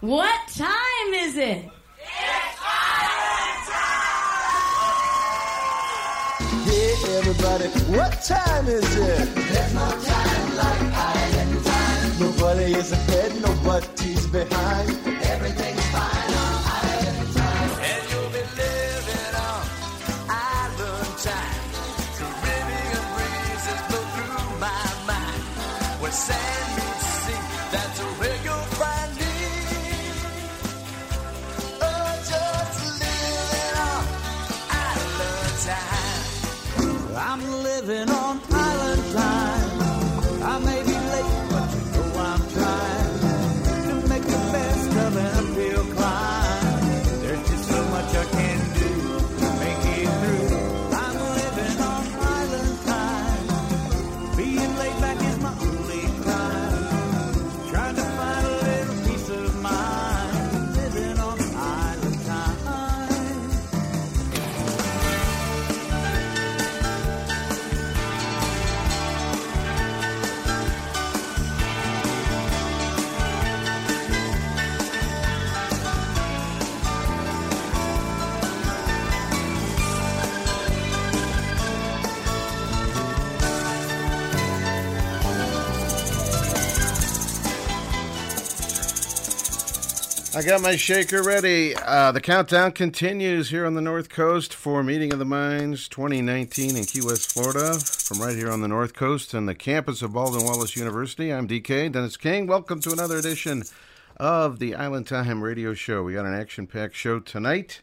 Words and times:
What 0.00 0.48
time 0.56 1.12
is 1.12 1.36
it? 1.36 1.68
It's 1.98 2.56
Pilot 2.56 3.60
Time! 3.68 4.00
Hey 6.64 7.18
everybody, 7.18 7.68
what 7.92 8.12
time 8.24 8.66
is 8.66 8.96
it? 8.96 9.34
There's 9.34 9.74
no 9.74 9.90
time 9.90 10.56
like 10.56 10.80
island 10.94 11.64
time. 11.66 12.18
Nobody 12.18 12.72
is 12.72 12.92
ahead, 12.92 13.42
nobody's 13.42 14.26
behind. 14.28 14.88
Everything's 15.24 15.79
living 37.90 38.14
on 38.14 38.29
I 90.40 90.42
got 90.42 90.62
my 90.62 90.74
shaker 90.74 91.22
ready. 91.22 91.74
Uh, 91.76 92.12
the 92.12 92.20
countdown 92.22 92.72
continues 92.72 93.50
here 93.50 93.66
on 93.66 93.74
the 93.74 93.82
North 93.82 94.08
Coast 94.08 94.54
for 94.54 94.82
Meeting 94.82 95.12
of 95.12 95.18
the 95.18 95.26
Minds 95.26 95.86
2019 95.86 96.78
in 96.78 96.84
Key 96.84 97.02
West, 97.02 97.30
Florida. 97.30 97.78
From 97.78 98.22
right 98.22 98.34
here 98.34 98.50
on 98.50 98.62
the 98.62 98.66
North 98.66 98.94
Coast 98.94 99.34
and 99.34 99.46
the 99.46 99.54
campus 99.54 100.00
of 100.00 100.14
Baldwin 100.14 100.46
Wallace 100.46 100.76
University, 100.76 101.30
I'm 101.30 101.46
DK 101.46 101.92
Dennis 101.92 102.16
King. 102.16 102.46
Welcome 102.46 102.80
to 102.80 102.90
another 102.90 103.18
edition 103.18 103.64
of 104.16 104.60
the 104.60 104.74
Island 104.74 105.06
Time 105.06 105.42
Radio 105.44 105.74
Show. 105.74 106.04
We 106.04 106.14
got 106.14 106.24
an 106.24 106.32
action-packed 106.32 106.96
show 106.96 107.20
tonight. 107.20 107.82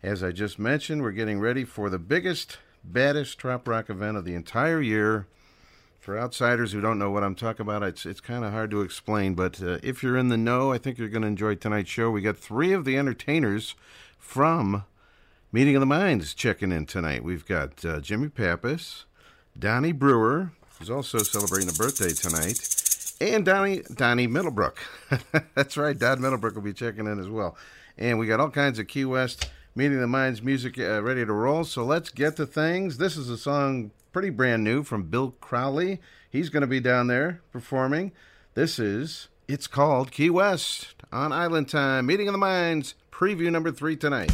As 0.00 0.22
I 0.22 0.30
just 0.30 0.60
mentioned, 0.60 1.02
we're 1.02 1.10
getting 1.10 1.40
ready 1.40 1.64
for 1.64 1.90
the 1.90 1.98
biggest, 1.98 2.58
baddest 2.84 3.36
trop 3.36 3.66
rock 3.66 3.90
event 3.90 4.16
of 4.16 4.24
the 4.24 4.36
entire 4.36 4.80
year. 4.80 5.26
For 6.06 6.16
outsiders 6.16 6.70
who 6.70 6.80
don't 6.80 7.00
know 7.00 7.10
what 7.10 7.24
I'm 7.24 7.34
talking 7.34 7.62
about, 7.62 7.82
it's 7.82 8.06
it's 8.06 8.20
kind 8.20 8.44
of 8.44 8.52
hard 8.52 8.70
to 8.70 8.80
explain. 8.82 9.34
But 9.34 9.60
uh, 9.60 9.78
if 9.82 10.04
you're 10.04 10.16
in 10.16 10.28
the 10.28 10.36
know, 10.36 10.70
I 10.70 10.78
think 10.78 10.98
you're 10.98 11.08
going 11.08 11.22
to 11.22 11.26
enjoy 11.26 11.56
tonight's 11.56 11.90
show. 11.90 12.12
We 12.12 12.22
got 12.22 12.38
three 12.38 12.72
of 12.72 12.84
the 12.84 12.96
entertainers 12.96 13.74
from 14.16 14.84
Meeting 15.50 15.74
of 15.74 15.80
the 15.80 15.86
Minds 15.86 16.32
checking 16.32 16.70
in 16.70 16.86
tonight. 16.86 17.24
We've 17.24 17.44
got 17.44 17.84
uh, 17.84 17.98
Jimmy 17.98 18.28
Pappas, 18.28 19.04
Donnie 19.58 19.90
Brewer, 19.90 20.52
who's 20.78 20.90
also 20.90 21.18
celebrating 21.18 21.68
a 21.68 21.72
birthday 21.72 22.10
tonight, 22.10 22.60
and 23.20 23.44
Donnie 23.44 23.82
Donnie 23.92 24.28
Middlebrook. 24.28 24.76
That's 25.56 25.76
right, 25.76 25.98
Don 25.98 26.20
Middlebrook 26.20 26.54
will 26.54 26.62
be 26.62 26.72
checking 26.72 27.08
in 27.08 27.18
as 27.18 27.28
well. 27.28 27.56
And 27.98 28.16
we 28.20 28.28
got 28.28 28.38
all 28.38 28.50
kinds 28.50 28.78
of 28.78 28.86
Key 28.86 29.06
West 29.06 29.50
Meeting 29.74 29.96
of 29.96 30.02
the 30.02 30.06
Minds 30.06 30.40
music 30.40 30.78
uh, 30.78 31.02
ready 31.02 31.26
to 31.26 31.32
roll. 31.32 31.64
So 31.64 31.84
let's 31.84 32.10
get 32.10 32.36
to 32.36 32.46
things. 32.46 32.98
This 32.98 33.16
is 33.16 33.28
a 33.28 33.36
song 33.36 33.90
pretty 34.16 34.30
brand 34.30 34.64
new 34.64 34.82
from 34.82 35.02
Bill 35.02 35.32
Crowley. 35.42 36.00
He's 36.30 36.48
going 36.48 36.62
to 36.62 36.66
be 36.66 36.80
down 36.80 37.06
there 37.06 37.42
performing. 37.52 38.12
This 38.54 38.78
is 38.78 39.28
it's 39.46 39.66
called 39.66 40.10
Key 40.10 40.30
West 40.30 40.94
on 41.12 41.34
Island 41.34 41.68
Time. 41.68 42.06
Meeting 42.06 42.26
of 42.26 42.32
the 42.32 42.38
Minds 42.38 42.94
preview 43.12 43.52
number 43.52 43.70
three 43.70 43.94
tonight. 43.94 44.32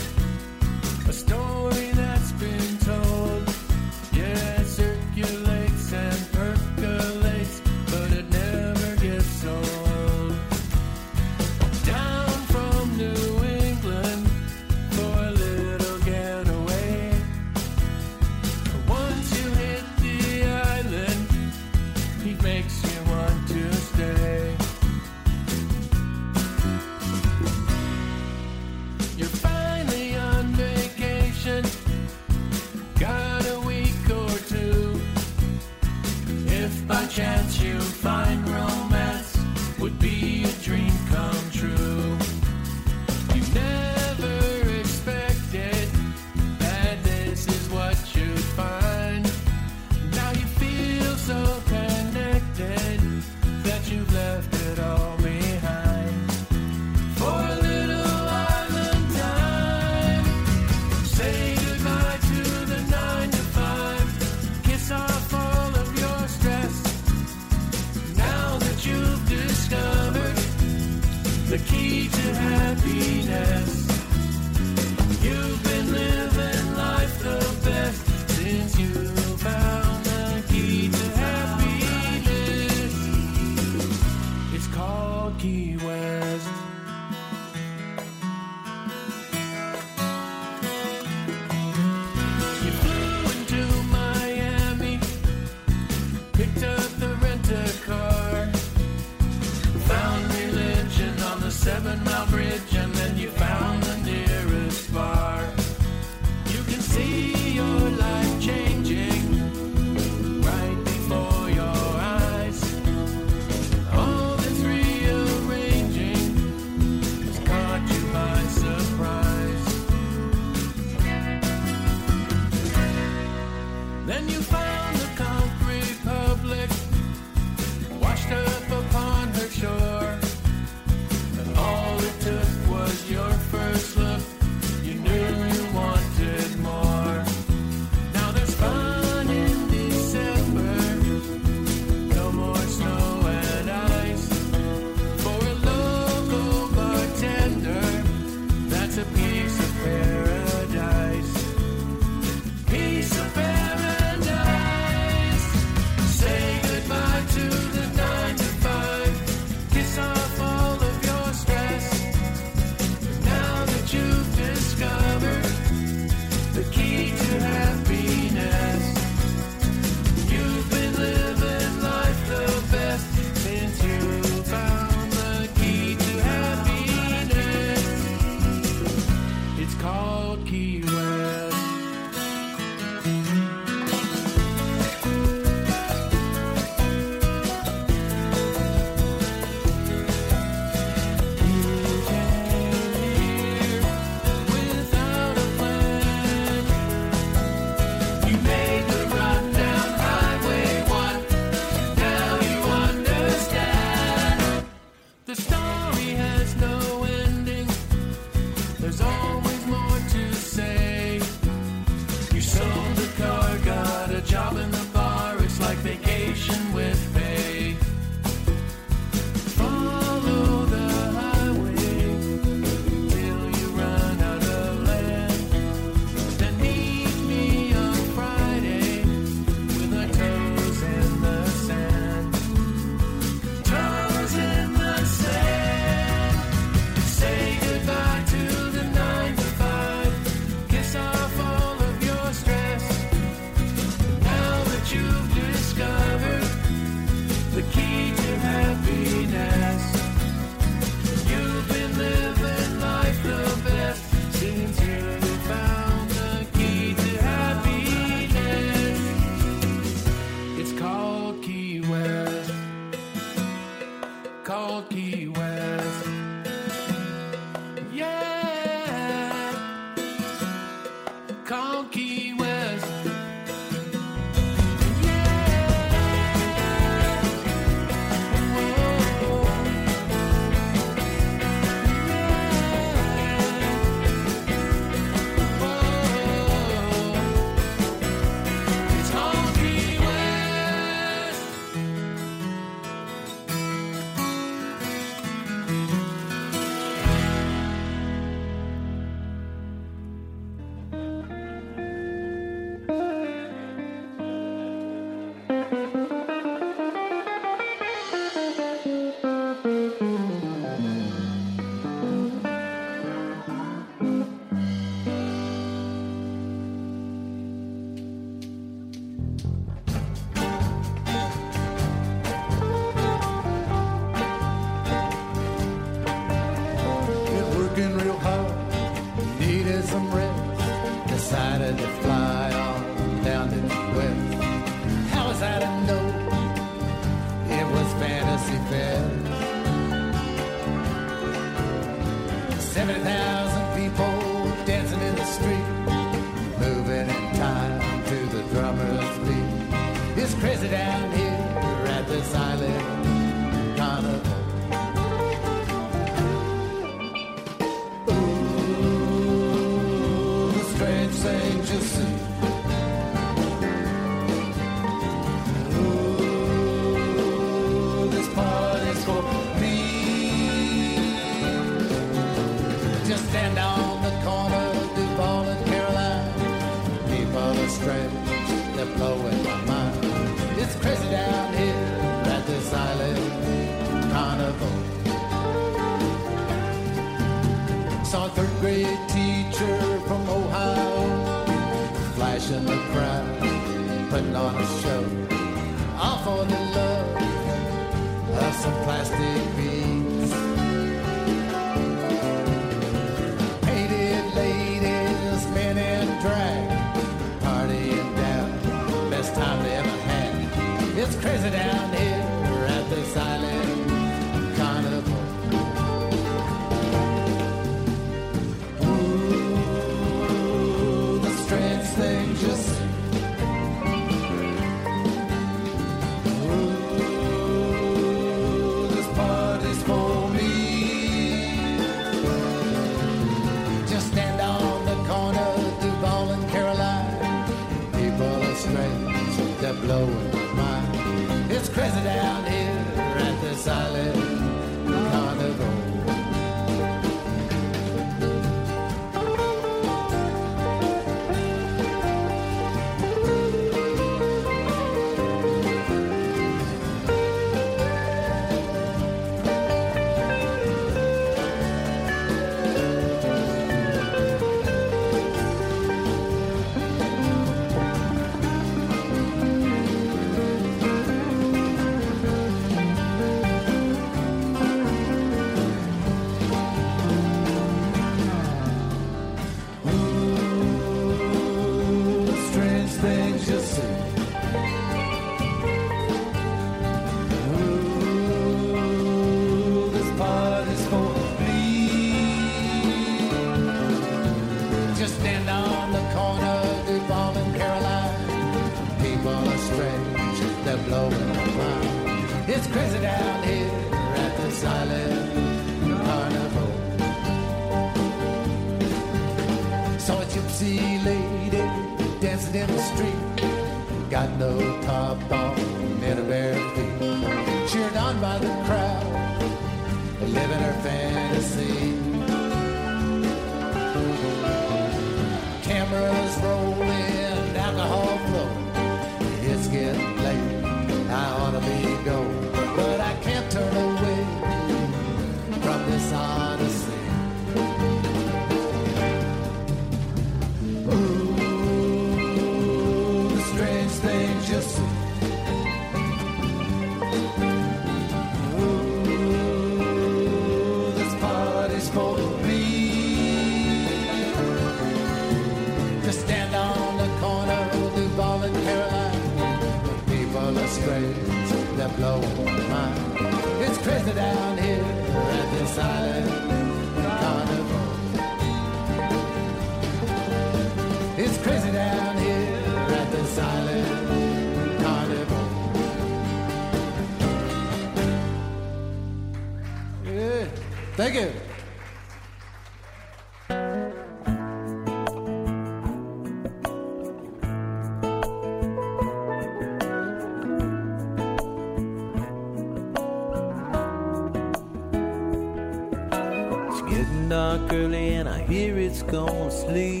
Sleep. 599.71 600.00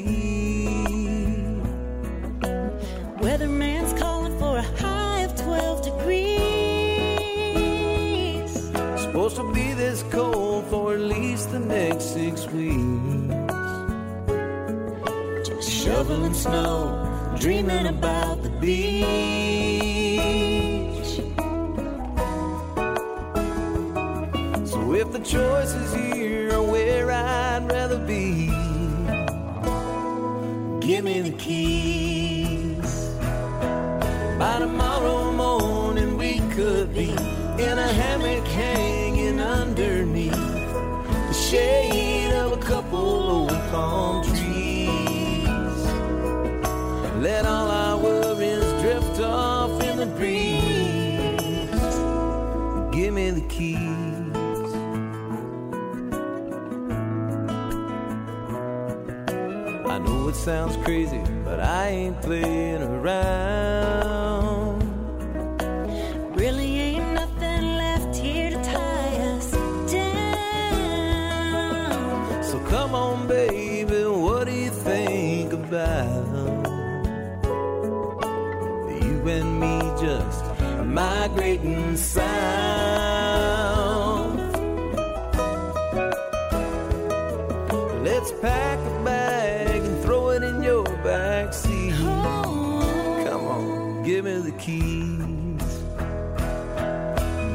Migrating 81.21 81.95
south? 81.95 82.25
Let's 88.03 88.31
pack 88.41 88.79
a 88.79 89.03
bag 89.03 89.83
and 89.83 90.03
throw 90.03 90.29
it 90.29 90.41
in 90.41 90.63
your 90.63 90.83
back 91.03 91.53
seat. 91.53 91.93
Come 93.29 93.45
on, 93.55 94.01
give 94.03 94.25
me 94.25 94.39
the 94.49 94.55
keys. 94.63 95.71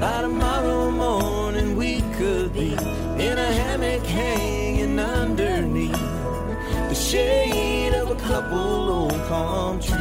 By 0.00 0.22
tomorrow 0.22 0.92
morning, 0.92 1.76
we 1.76 2.02
could 2.18 2.52
be 2.52 2.74
in 3.26 3.36
a 3.48 3.50
hammock 3.60 4.06
hanging 4.06 5.00
underneath 5.00 5.90
the 6.90 6.94
shade 6.94 7.94
of 7.94 8.12
a 8.12 8.18
couple 8.30 8.58
old 8.98 9.20
palm 9.26 9.80
trees. 9.80 9.96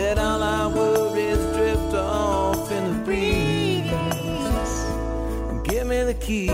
Let 0.00 0.16
all 0.16 0.40
our 0.44 0.57
Keys. 6.28 6.50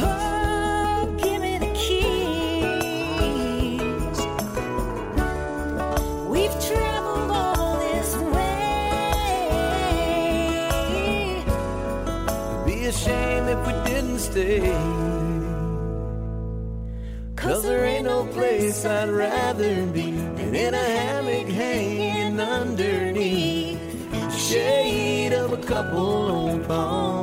Oh, 0.00 1.16
give 1.22 1.40
me 1.40 1.54
the 1.58 1.70
keys. 1.82 2.98
We've 6.32 6.56
traveled 6.66 7.30
all 7.30 7.78
this 7.78 8.10
way. 8.34 8.64
Be 12.66 12.76
a 12.86 12.92
shame 12.92 13.46
if 13.54 13.60
we 13.68 13.72
didn't 13.88 14.18
stay. 14.18 14.74
Cause 17.36 17.62
there 17.62 17.84
ain't 17.84 18.06
no 18.06 18.26
place 18.26 18.84
I'd 18.84 19.10
rather 19.10 19.86
be 19.86 20.10
than 20.10 20.56
in 20.56 20.74
a 20.74 20.86
hammock 20.98 21.46
hanging 21.46 22.40
underneath 22.40 24.10
the 24.10 24.30
shade 24.30 25.34
of 25.34 25.52
a 25.52 25.58
couple 25.58 26.00
old 26.00 26.66
palm 26.66 27.15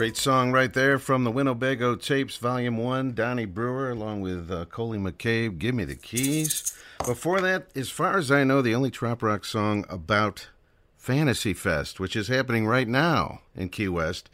Great 0.00 0.16
song 0.16 0.50
right 0.50 0.72
there 0.72 0.98
from 0.98 1.24
the 1.24 1.30
Winnebago 1.30 1.94
Tapes, 1.94 2.38
Volume 2.38 2.78
1. 2.78 3.12
Donnie 3.12 3.44
Brewer, 3.44 3.90
along 3.90 4.22
with 4.22 4.50
uh, 4.50 4.64
Coley 4.64 4.96
McCabe, 4.96 5.58
Give 5.58 5.74
Me 5.74 5.84
the 5.84 5.94
Keys. 5.94 6.74
Before 7.04 7.42
that, 7.42 7.66
as 7.76 7.90
far 7.90 8.16
as 8.16 8.30
I 8.30 8.42
know, 8.42 8.62
the 8.62 8.74
only 8.74 8.90
trop 8.90 9.22
rock 9.22 9.44
song 9.44 9.84
about 9.90 10.48
Fantasy 10.96 11.52
Fest, 11.52 12.00
which 12.00 12.16
is 12.16 12.28
happening 12.28 12.66
right 12.66 12.88
now 12.88 13.42
in 13.54 13.68
Key 13.68 13.88
West. 13.88 14.30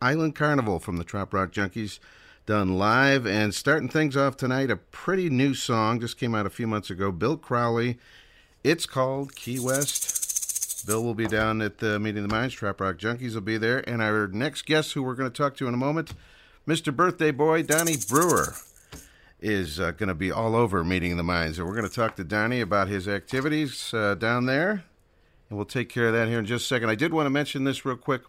Island 0.00 0.36
Carnival 0.36 0.78
from 0.78 0.96
the 0.96 1.04
Trop 1.04 1.34
Rock 1.34 1.52
Junkies, 1.52 1.98
done 2.46 2.78
live. 2.78 3.26
And 3.26 3.54
starting 3.54 3.90
things 3.90 4.16
off 4.16 4.38
tonight, 4.38 4.70
a 4.70 4.76
pretty 4.76 5.28
new 5.28 5.52
song, 5.52 6.00
just 6.00 6.16
came 6.16 6.34
out 6.34 6.46
a 6.46 6.50
few 6.50 6.66
months 6.66 6.88
ago. 6.88 7.12
Bill 7.12 7.36
Crowley. 7.36 7.98
It's 8.64 8.86
called 8.86 9.36
Key 9.36 9.60
West. 9.60 10.19
Bill 10.82 11.02
will 11.02 11.14
be 11.14 11.26
down 11.26 11.62
at 11.62 11.78
the 11.78 11.98
Meeting 11.98 12.24
of 12.24 12.30
the 12.30 12.34
Minds. 12.34 12.54
Trop 12.54 12.80
Rock 12.80 12.98
Junkies 12.98 13.34
will 13.34 13.40
be 13.40 13.58
there. 13.58 13.88
And 13.88 14.02
our 14.02 14.28
next 14.28 14.66
guest, 14.66 14.92
who 14.92 15.02
we're 15.02 15.14
going 15.14 15.30
to 15.30 15.36
talk 15.36 15.56
to 15.56 15.68
in 15.68 15.74
a 15.74 15.78
moment, 15.78 16.12
Mr. 16.66 16.94
Birthday 16.94 17.30
Boy, 17.30 17.62
Donnie 17.62 17.96
Brewer, 18.08 18.54
is 19.40 19.80
uh, 19.80 19.92
going 19.92 20.08
to 20.08 20.14
be 20.14 20.30
all 20.30 20.54
over 20.54 20.84
Meeting 20.84 21.16
the 21.16 21.22
Minds. 21.22 21.58
And 21.58 21.66
we're 21.66 21.74
going 21.74 21.88
to 21.88 21.94
talk 21.94 22.16
to 22.16 22.24
Donnie 22.24 22.60
about 22.60 22.88
his 22.88 23.08
activities 23.08 23.92
uh, 23.94 24.14
down 24.14 24.46
there. 24.46 24.84
And 25.48 25.56
we'll 25.56 25.66
take 25.66 25.88
care 25.88 26.06
of 26.06 26.12
that 26.12 26.28
here 26.28 26.38
in 26.38 26.46
just 26.46 26.64
a 26.64 26.68
second. 26.68 26.90
I 26.90 26.94
did 26.94 27.12
want 27.12 27.26
to 27.26 27.30
mention 27.30 27.64
this 27.64 27.84
real 27.84 27.96
quick. 27.96 28.22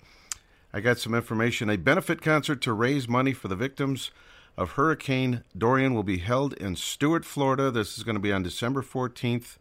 I 0.74 0.80
got 0.80 0.98
some 0.98 1.14
information. 1.14 1.70
A 1.70 1.78
benefit 1.78 2.22
concert 2.22 2.62
to 2.62 2.74
raise 2.74 3.08
money 3.08 3.34
for 3.34 3.48
the 3.48 3.56
victims 3.56 4.12
of 4.58 4.72
Hurricane 4.72 5.44
Dorian 5.58 5.94
will 5.94 6.04
be 6.04 6.18
held 6.18 6.54
in 6.54 6.76
Stuart, 6.76 7.26
Florida. 7.26 7.72
This 7.72 7.98
is 7.98 8.04
going 8.04 8.16
to 8.16 8.22
be 8.22 8.32
on 8.32 8.44
December 8.44 8.82
14th. 8.82 9.58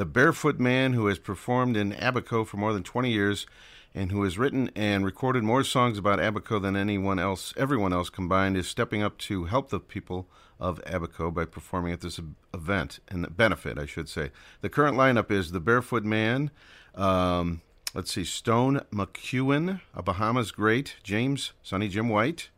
The 0.00 0.06
Barefoot 0.06 0.58
Man, 0.58 0.94
who 0.94 1.08
has 1.08 1.18
performed 1.18 1.76
in 1.76 1.92
Abaco 1.92 2.42
for 2.42 2.56
more 2.56 2.72
than 2.72 2.82
20 2.82 3.10
years 3.10 3.46
and 3.94 4.10
who 4.10 4.22
has 4.22 4.38
written 4.38 4.70
and 4.74 5.04
recorded 5.04 5.42
more 5.42 5.62
songs 5.62 5.98
about 5.98 6.18
Abaco 6.18 6.58
than 6.58 6.74
anyone 6.74 7.18
else, 7.18 7.52
everyone 7.54 7.92
else 7.92 8.08
combined, 8.08 8.56
is 8.56 8.66
stepping 8.66 9.02
up 9.02 9.18
to 9.18 9.44
help 9.44 9.68
the 9.68 9.78
people 9.78 10.26
of 10.58 10.80
Abaco 10.86 11.30
by 11.30 11.44
performing 11.44 11.92
at 11.92 12.00
this 12.00 12.18
event 12.54 13.00
and 13.08 13.36
benefit, 13.36 13.78
I 13.78 13.84
should 13.84 14.08
say. 14.08 14.30
The 14.62 14.70
current 14.70 14.96
lineup 14.96 15.30
is 15.30 15.52
the 15.52 15.60
Barefoot 15.60 16.02
Man. 16.04 16.50
Um, 16.94 17.60
let's 17.92 18.10
see, 18.10 18.24
Stone 18.24 18.80
McEwen, 18.90 19.82
a 19.94 20.02
Bahamas 20.02 20.50
great, 20.50 20.96
James 21.02 21.52
Sonny 21.62 21.88
Jim 21.88 22.08
White, 22.08 22.48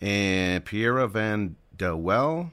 and 0.00 0.64
Piera 0.64 1.10
Van 1.10 1.56
Dewell. 1.76 2.52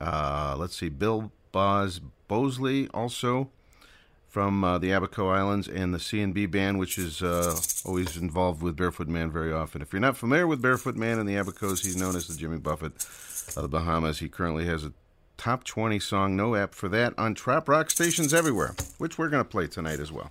Uh, 0.00 0.54
let's 0.56 0.76
see, 0.76 0.90
Bill 0.90 1.32
Boz 1.50 2.00
Bosley 2.28 2.88
also 2.88 3.50
from 4.28 4.62
uh, 4.62 4.78
the 4.78 4.90
Abaco 4.90 5.28
Islands 5.28 5.66
and 5.66 5.92
the 5.92 5.98
C&B 5.98 6.46
band, 6.46 6.78
which 6.78 6.98
is 6.98 7.22
uh, 7.22 7.58
always 7.84 8.16
involved 8.16 8.62
with 8.62 8.76
Barefoot 8.76 9.08
Man 9.08 9.30
very 9.30 9.52
often. 9.52 9.80
If 9.80 9.92
you're 9.92 10.00
not 10.00 10.16
familiar 10.16 10.46
with 10.46 10.60
Barefoot 10.60 10.96
Man 10.96 11.18
and 11.18 11.28
the 11.28 11.34
Abacos, 11.34 11.84
he's 11.84 11.96
known 11.96 12.14
as 12.14 12.28
the 12.28 12.36
Jimmy 12.36 12.58
Buffett 12.58 12.92
of 13.56 13.62
the 13.62 13.68
Bahamas. 13.68 14.18
He 14.18 14.28
currently 14.28 14.66
has 14.66 14.84
a 14.84 14.92
top 15.38 15.64
20 15.64 15.98
song, 15.98 16.36
no 16.36 16.54
app 16.54 16.74
for 16.74 16.88
that, 16.90 17.14
on 17.18 17.34
Trop 17.34 17.68
Rock 17.68 17.90
stations 17.90 18.34
everywhere, 18.34 18.74
which 18.98 19.16
we're 19.16 19.28
going 19.28 19.42
to 19.42 19.48
play 19.48 19.66
tonight 19.66 19.98
as 19.98 20.12
well. 20.12 20.30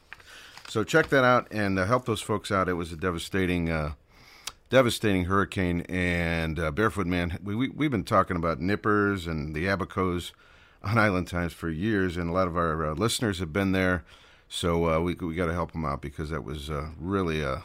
So 0.67 0.83
check 0.83 1.07
that 1.10 1.23
out 1.23 1.47
and 1.49 1.79
uh, 1.79 1.86
help 1.86 2.05
those 2.05 2.21
folks 2.21 2.51
out. 2.51 2.69
It 2.69 2.73
was 2.73 2.91
a 2.91 2.97
devastating, 2.97 3.69
uh, 3.69 3.93
devastating 4.69 5.25
hurricane. 5.25 5.81
And 5.89 6.60
uh, 6.60 6.71
Barefoot 6.71 7.07
Man, 7.07 7.39
we, 7.41 7.55
we 7.55 7.69
we've 7.69 7.91
been 7.91 8.03
talking 8.03 8.36
about 8.36 8.60
nippers 8.60 9.25
and 9.25 9.55
the 9.55 9.65
abacos 9.65 10.33
on 10.84 10.98
Island 10.98 11.28
Times 11.28 11.54
for 11.54 11.70
years, 11.70 12.18
and 12.18 12.30
a 12.30 12.34
lot 12.34 12.48
of 12.48 12.58
our 12.58 12.86
uh, 12.86 12.94
listeners 12.94 13.40
have 13.40 13.54
been 13.54 13.72
there. 13.72 14.04
So 14.50 14.90
uh, 14.90 15.00
we 15.00 15.16
we 15.16 15.36
got 15.36 15.48
to 15.48 15.54
help 15.54 15.72
them 15.74 15.86
out 15.86 16.02
because 16.02 16.30
that 16.30 16.44
was 16.44 16.70
uh, 16.70 16.90
really 17.00 17.42
a, 17.42 17.63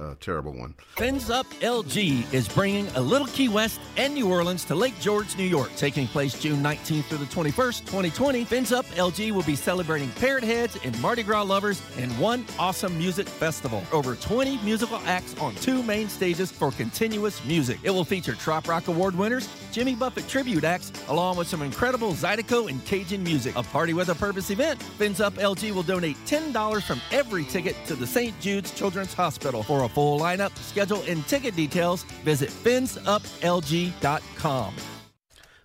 a 0.00 0.16
terrible 0.16 0.52
one. 0.52 0.74
Fins 0.96 1.30
Up 1.30 1.46
LG 1.60 2.32
is 2.32 2.48
bringing 2.48 2.88
a 2.96 3.00
Little 3.00 3.26
Key 3.28 3.48
West 3.48 3.80
and 3.96 4.14
New 4.14 4.28
Orleans 4.30 4.64
to 4.64 4.74
Lake 4.74 4.98
George, 5.00 5.36
New 5.36 5.44
York. 5.44 5.70
Taking 5.76 6.06
place 6.06 6.38
June 6.38 6.62
19th 6.62 7.04
through 7.04 7.18
the 7.18 7.24
21st, 7.26 7.80
2020, 7.80 8.44
Fins 8.44 8.72
Up 8.72 8.86
LG 8.86 9.32
will 9.32 9.42
be 9.42 9.54
celebrating 9.54 10.08
parrot 10.12 10.44
heads 10.44 10.78
and 10.84 10.98
Mardi 11.00 11.22
Gras 11.22 11.42
lovers 11.42 11.82
in 11.98 12.08
one 12.18 12.44
awesome 12.58 12.96
music 12.98 13.28
festival. 13.28 13.82
Over 13.92 14.14
20 14.16 14.58
musical 14.58 14.98
acts 15.04 15.36
on 15.38 15.54
two 15.56 15.82
main 15.82 16.08
stages 16.08 16.50
for 16.50 16.70
continuous 16.72 17.44
music. 17.44 17.78
It 17.82 17.90
will 17.90 18.04
feature 18.04 18.34
Trop 18.34 18.68
Rock 18.68 18.88
Award 18.88 19.14
winners, 19.14 19.48
Jimmy 19.72 19.94
Buffett 19.94 20.26
tribute 20.28 20.64
acts, 20.64 20.92
along 21.08 21.36
with 21.36 21.46
some 21.46 21.62
incredible 21.62 22.12
Zydeco 22.12 22.70
and 22.70 22.84
Cajun 22.86 23.22
music. 23.22 23.54
A 23.56 23.62
party 23.62 23.92
with 23.92 24.08
a 24.08 24.14
purpose 24.14 24.50
event. 24.50 24.82
Fins 24.82 25.20
Up 25.20 25.34
LG 25.34 25.72
will 25.72 25.82
donate 25.82 26.16
$10 26.26 26.82
from 26.82 27.00
every 27.10 27.44
ticket 27.44 27.76
to 27.86 27.94
the 27.94 28.06
St. 28.06 28.38
Jude's 28.40 28.72
Children's 28.72 29.14
Hospital. 29.14 29.62
For 29.62 29.84
a 29.84 29.89
full 29.90 30.18
lineup, 30.18 30.56
schedule, 30.58 31.02
and 31.08 31.26
ticket 31.26 31.56
details, 31.56 32.04
visit 32.24 32.50
finsuplg.com. 32.50 34.74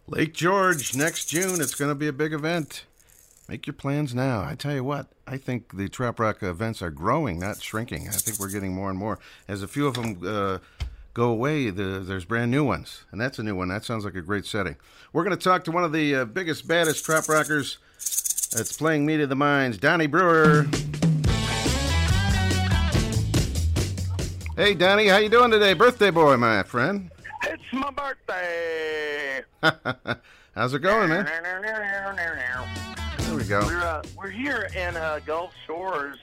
Lake 0.08 0.34
George 0.34 0.96
next 0.96 1.26
June. 1.26 1.60
It's 1.60 1.74
going 1.74 1.90
to 1.90 1.96
be 1.96 2.08
a 2.08 2.14
big 2.14 2.34
event. 2.34 2.86
Make 3.48 3.68
your 3.68 3.74
plans 3.74 4.16
now. 4.16 4.44
I 4.44 4.56
tell 4.56 4.74
you 4.74 4.84
what, 4.84 5.08
I 5.28 5.38
think 5.38 5.78
the 5.78 5.88
Trop 5.88 6.20
Rock 6.20 6.42
events 6.42 6.82
are 6.82 6.90
growing, 6.90 7.40
not 7.40 7.62
shrinking. 7.62 8.08
I 8.08 8.12
think 8.12 8.40
we're 8.40 8.50
getting 8.50 8.74
more 8.74 8.90
and 8.90 8.98
more. 8.98 9.20
As 9.48 9.62
a 9.62 9.68
few 9.68 9.86
of 9.86 9.96
them 9.96 10.20
uh, 10.26 10.58
go 11.14 11.30
away, 11.30 11.70
the, 11.70 12.00
there's 12.00 12.26
brand 12.26 12.50
new 12.50 12.64
ones, 12.64 13.04
and 13.12 13.22
that's 13.22 13.38
a 13.38 13.44
new 13.44 13.56
one. 13.56 13.68
That 13.68 13.86
sounds 13.86 14.04
like 14.04 14.16
a 14.16 14.22
great 14.22 14.46
setting. 14.46 14.78
We're 15.14 15.24
going 15.24 15.38
to 15.38 15.44
talk 15.44 15.64
to 15.66 15.72
one 15.72 15.84
of 15.84 15.92
the 15.92 16.16
uh, 16.16 16.26
biggest, 16.26 16.68
baddest 16.68 17.06
Trop 17.06 17.30
Rockers 17.30 17.78
that's 18.52 18.76
playing 18.76 19.06
Meet 19.06 19.22
of 19.22 19.30
the 19.30 19.36
Minds, 19.36 19.78
Donnie 19.78 20.08
Brewer. 20.08 20.66
Hey, 24.56 24.74
Danny, 24.74 25.08
how 25.08 25.18
you 25.18 25.28
doing 25.28 25.52
today? 25.52 25.74
Birthday 25.74 26.12
boy, 26.12 26.38
my 26.38 26.64
friend. 26.64 27.12
It's 27.44 27.62
my 27.74 27.92
birthday. 27.92 29.42
How's 30.56 30.74
it 30.74 30.80
going, 30.80 31.10
man? 31.10 31.26
There 33.18 33.36
we 33.36 33.44
go. 33.44 33.66
We're 33.66 33.84
uh, 33.84 34.02
we're 34.18 34.30
here 34.30 34.70
in 34.74 34.96
uh, 34.96 35.20
Gulf 35.26 35.52
Shores, 35.68 36.16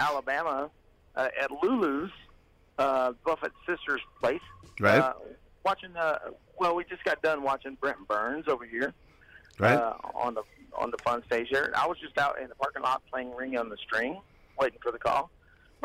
Alabama, 0.00 0.68
uh, 1.14 1.28
at 1.40 1.52
Lulu's, 1.62 2.10
uh, 2.80 3.12
Buffett 3.24 3.52
Sisters 3.68 4.00
place. 4.20 4.40
Right. 4.80 4.98
Uh, 4.98 5.12
watching. 5.64 5.96
Uh, 5.96 6.18
well, 6.58 6.74
we 6.74 6.82
just 6.86 7.04
got 7.04 7.22
done 7.22 7.44
watching 7.44 7.76
Brent 7.80 8.08
Burns 8.08 8.48
over 8.48 8.64
here. 8.64 8.94
Right. 9.60 9.76
Uh, 9.76 9.94
on 10.12 10.34
the 10.34 10.42
on 10.76 10.90
the 10.90 10.98
fun 11.04 11.22
stage 11.26 11.50
there. 11.52 11.70
I 11.76 11.86
was 11.86 11.98
just 12.00 12.18
out 12.18 12.40
in 12.40 12.48
the 12.48 12.56
parking 12.56 12.82
lot 12.82 13.02
playing 13.12 13.32
Ring 13.36 13.56
on 13.56 13.68
the 13.68 13.76
String, 13.76 14.20
waiting 14.58 14.80
for 14.82 14.90
the 14.90 14.98
call. 14.98 15.30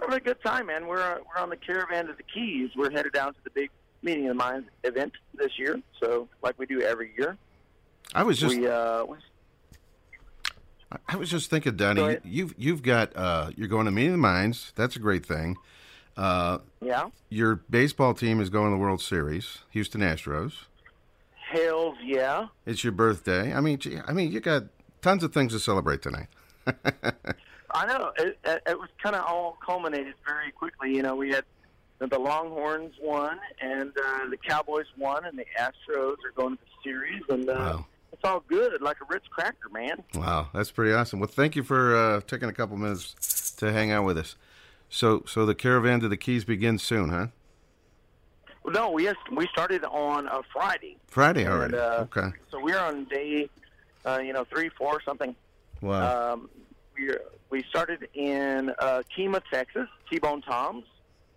We're 0.02 0.08
having 0.08 0.22
a 0.22 0.26
good 0.26 0.44
time, 0.44 0.66
man. 0.68 0.88
We're 0.88 1.02
uh, 1.02 1.20
we're 1.28 1.42
on 1.42 1.50
the 1.50 1.58
caravan 1.58 2.08
to 2.08 2.14
the 2.14 2.24
Keys. 2.24 2.72
We're 2.76 2.90
headed 2.90 3.14
down 3.14 3.34
to 3.34 3.40
the 3.44 3.52
big 3.52 3.70
meeting 4.02 4.26
of 4.26 4.30
the 4.30 4.44
minds 4.44 4.68
event 4.84 5.14
this 5.36 5.60
year. 5.60 5.80
So, 6.02 6.28
like 6.42 6.58
we 6.58 6.66
do 6.66 6.82
every 6.82 7.14
year, 7.18 7.38
I 8.16 8.24
was 8.24 8.40
just 8.40 8.58
we 8.58 8.68
uh, 8.68 9.06
we 9.06 9.18
I 11.08 11.16
was 11.16 11.30
just 11.30 11.50
thinking, 11.50 11.76
Donnie, 11.76 12.18
you've 12.24 12.56
you've 12.58 12.82
got 12.82 13.16
uh, 13.16 13.52
you're 13.56 13.68
going 13.68 13.86
to 13.86 13.92
Meeting 13.92 14.12
of 14.12 14.14
the 14.14 14.22
Minds. 14.22 14.74
That's 14.76 14.96
a 14.96 15.00
great 15.00 15.26
thing. 15.26 15.58
Uh, 16.18 16.58
yeah. 16.82 17.10
your 17.30 17.56
baseball 17.70 18.14
team 18.14 18.42
is 18.42 18.50
going 18.50 18.66
to 18.66 18.72
the 18.72 18.78
World 18.78 19.02
Series, 19.02 19.60
Houston 19.70 20.02
Astros. 20.02 20.66
Hells 21.52 21.96
yeah. 22.04 22.48
It's 22.66 22.84
your 22.84 22.92
birthday. 22.92 23.54
I 23.54 23.62
mean, 23.62 23.78
gee, 23.78 24.00
I 24.06 24.12
mean, 24.14 24.32
you 24.32 24.40
got 24.40 24.64
tons 25.02 25.24
of 25.24 25.34
things 25.34 25.54
to 25.54 25.60
celebrate 25.60 26.02
tonight. 26.02 26.28
I 27.74 27.86
know. 27.86 28.12
It, 28.18 28.38
it, 28.44 28.64
it 28.68 28.80
was 28.80 28.90
kind 29.02 29.16
of 29.16 29.26
all 29.26 29.58
culminated 29.66 30.14
very 30.26 30.52
quickly. 30.52 30.96
You 30.96 31.04
know, 31.04 31.16
we 31.16 31.32
had 31.32 31.46
the, 32.00 32.20
Longhorns 32.20 32.96
won, 33.02 33.40
and 33.62 33.92
uh, 33.92 34.30
the 34.30 34.38
Cowboys 34.38 34.88
won, 34.98 35.26
and 35.26 35.38
the 35.38 35.46
Astros 35.60 36.16
are 36.26 36.32
going 36.36 36.58
to 36.58 36.64
the 36.64 36.90
series, 36.90 37.22
and 37.30 37.50
uh, 37.50 37.54
Wow. 37.54 37.86
it's 38.12 38.22
all 38.24 38.44
good, 38.48 38.82
like 38.82 38.98
a 39.02 39.06
Ritz 39.06 39.28
cracker, 39.28 39.70
man. 39.72 40.04
Wow, 40.16 40.50
that's 40.54 40.72
pretty 40.72 40.94
awesome. 40.94 41.20
Well, 41.20 41.30
thank 41.30 41.56
you 41.56 41.64
for 41.64 41.96
uh, 41.96 42.22
taking 42.22 42.50
a 42.50 42.54
couple 42.54 42.78
minutes 42.78 43.52
to 43.58 43.72
hang 43.72 43.92
out 43.92 44.04
with 44.06 44.18
us. 44.18 44.36
So, 44.90 45.24
so 45.28 45.46
the 45.46 45.56
caravan 45.56 46.00
to 46.02 46.10
the 46.10 46.18
Keys 46.18 46.44
begins 46.44 46.84
soon, 46.84 47.10
huh? 47.10 47.28
Well, 48.64 48.74
no, 48.74 48.92
we 48.92 49.10
we 49.32 49.48
started 49.48 49.84
on 49.86 50.28
a 50.28 50.42
Friday, 50.54 50.98
Friday 51.08 51.48
already. 51.48 51.76
And, 51.76 51.84
uh, 51.84 52.08
okay. 52.16 52.36
so 52.52 52.60
we're 52.62 52.78
on 52.78 53.06
day, 53.06 53.50
uh, 54.06 54.20
you 54.24 54.34
know, 54.34 54.44
three, 54.44 54.70
four, 54.70 55.02
something. 55.04 55.36
Wow. 55.82 56.34
Um, 56.34 56.50
we 56.98 57.12
we 57.50 57.64
started 57.64 58.08
in 58.14 58.70
uh, 58.80 59.04
Kemah, 59.16 59.42
Texas, 59.52 59.88
T-Bone 60.10 60.42
Tom's, 60.42 60.86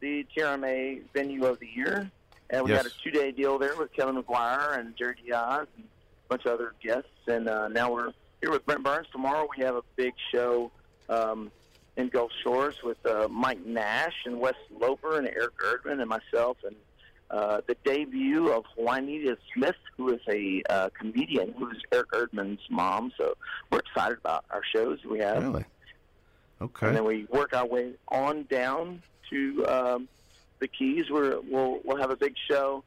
the 0.00 0.24
TRMA 0.36 1.02
venue 1.12 1.44
of 1.46 1.58
the 1.58 1.66
year, 1.66 2.10
and 2.50 2.64
we 2.64 2.70
Yes. 2.70 2.82
had 2.84 2.92
a 2.92 2.94
two-day 3.02 3.32
deal 3.32 3.58
there 3.58 3.76
with 3.76 3.92
Kevin 3.92 4.22
McGuire 4.22 4.78
and 4.78 4.96
Jerry 4.96 5.16
Diaz 5.24 5.66
and 5.76 5.84
a 5.84 6.28
bunch 6.28 6.44
of 6.46 6.52
other 6.52 6.74
guests. 6.82 7.08
And 7.26 7.48
uh, 7.48 7.68
now 7.68 7.92
we're 7.92 8.12
here 8.40 8.50
with 8.50 8.64
Brent 8.64 8.84
Burns. 8.84 9.08
Tomorrow 9.10 9.48
we 9.56 9.64
have 9.64 9.74
a 9.74 9.82
big 9.96 10.12
show 10.30 10.70
um, 11.08 11.50
in 11.96 12.08
Gulf 12.08 12.30
Shores 12.42 12.76
with 12.84 13.04
uh, 13.06 13.26
Mike 13.28 13.64
Nash 13.66 14.14
and 14.26 14.38
Wes 14.40 14.54
Loper 14.78 15.18
and 15.18 15.26
Eric 15.26 15.56
Erdman 15.58 16.00
and 16.00 16.08
myself 16.08 16.58
and 16.64 16.76
uh, 17.30 17.60
the 17.66 17.76
debut 17.84 18.50
of 18.52 18.64
Juanita 18.76 19.36
Smith, 19.54 19.76
who 19.96 20.14
is 20.14 20.20
a 20.28 20.62
uh, 20.68 20.90
comedian 20.98 21.52
who 21.58 21.70
is 21.70 21.78
Eric 21.92 22.10
Erdman's 22.12 22.60
mom. 22.70 23.12
So 23.18 23.34
we're 23.70 23.80
excited 23.80 24.18
about 24.18 24.44
our 24.50 24.62
shows 24.74 24.98
we 25.04 25.18
have. 25.18 25.42
really? 25.42 25.64
Okay. 26.60 26.86
And 26.86 26.96
then 26.96 27.04
we 27.04 27.26
work 27.30 27.52
our 27.54 27.66
way 27.66 27.92
on 28.08 28.44
down 28.44 29.02
to 29.30 29.66
um, 29.66 30.08
the 30.60 30.68
Keys. 30.68 31.10
Where 31.10 31.40
we'll 31.40 31.80
we'll 31.84 31.98
have 31.98 32.10
a 32.10 32.16
big 32.16 32.34
show. 32.48 32.84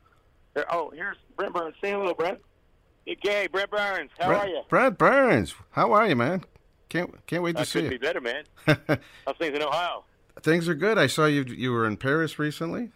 There, 0.53 0.65
oh, 0.73 0.91
here's 0.95 1.17
Brent 1.35 1.53
Burns. 1.53 1.75
Say 1.81 1.91
hello, 1.91 2.13
Brent. 2.13 2.39
Okay, 3.09 3.47
Brett 3.47 3.69
Burns, 3.71 4.11
how 4.19 4.27
Brad, 4.27 4.41
are 4.41 4.49
you? 4.49 4.61
Brad 4.67 4.97
Burns, 4.97 5.55
how 5.71 5.93
are 5.93 6.07
you, 6.07 6.15
man? 6.15 6.43
Can't 6.89 7.25
can't 7.25 7.41
wait 7.43 7.55
to 7.55 7.61
I 7.61 7.63
see 7.63 7.79
couldn't 7.79 7.91
you. 7.91 7.99
be 7.99 8.05
better, 8.05 8.21
man. 8.21 8.43
How's 9.25 9.37
things 9.37 9.55
in 9.55 9.61
Ohio? 9.61 10.03
Things 10.41 10.67
are 10.67 10.75
good. 10.75 10.97
I 10.97 11.07
saw 11.07 11.25
you. 11.25 11.43
You 11.43 11.71
were 11.71 11.85
in 11.85 11.97
Paris 11.97 12.37
recently. 12.37 12.91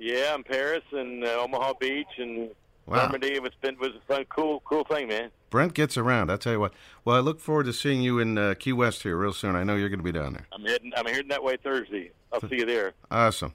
Yeah, 0.00 0.32
I'm 0.34 0.42
Paris 0.42 0.82
and 0.92 1.22
uh, 1.24 1.42
Omaha 1.42 1.74
Beach 1.78 2.08
and 2.18 2.50
Wow. 2.86 3.02
Normandy. 3.02 3.34
It 3.34 3.42
was 3.42 3.52
been 3.60 3.78
was 3.78 3.90
a 3.90 4.00
fun, 4.12 4.24
cool, 4.30 4.60
cool 4.64 4.82
thing, 4.82 5.06
man. 5.06 5.30
Brent 5.50 5.74
gets 5.74 5.96
around. 5.96 6.30
I 6.30 6.36
tell 6.36 6.54
you 6.54 6.60
what. 6.60 6.72
Well, 7.04 7.14
I 7.14 7.20
look 7.20 7.38
forward 7.38 7.66
to 7.66 7.72
seeing 7.72 8.02
you 8.02 8.18
in 8.18 8.36
uh, 8.36 8.54
Key 8.58 8.72
West 8.72 9.04
here 9.04 9.16
real 9.16 9.32
soon. 9.32 9.54
I 9.54 9.62
know 9.62 9.76
you're 9.76 9.88
going 9.88 10.00
to 10.00 10.04
be 10.04 10.10
down 10.10 10.32
there. 10.32 10.46
I'm 10.52 10.64
heading. 10.64 10.90
I'm 10.96 11.06
heading 11.06 11.28
that 11.28 11.42
way 11.42 11.56
Thursday. 11.56 12.10
I'll 12.32 12.40
see 12.40 12.56
you 12.56 12.66
there. 12.66 12.94
Awesome. 13.10 13.54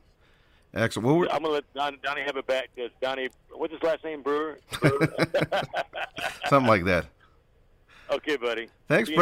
Excellent. 0.74 1.06
Well, 1.08 1.18
we're, 1.18 1.28
I'm 1.28 1.42
gonna 1.42 1.56
let 1.56 1.74
Don, 1.74 1.98
Donnie 2.04 2.22
have 2.22 2.38
it 2.38 2.48
back. 2.48 2.70
Does 2.78 2.92
Donnie? 3.02 3.30
What's 3.52 3.74
his 3.74 3.82
last 3.84 4.04
name? 4.04 4.22
Brewer. 4.22 4.60
something 6.50 6.68
like 6.68 6.84
that. 6.86 7.06
okay, 8.12 8.36
buddy. 8.36 8.68
Thanks, 8.88 9.10
See 9.10 9.16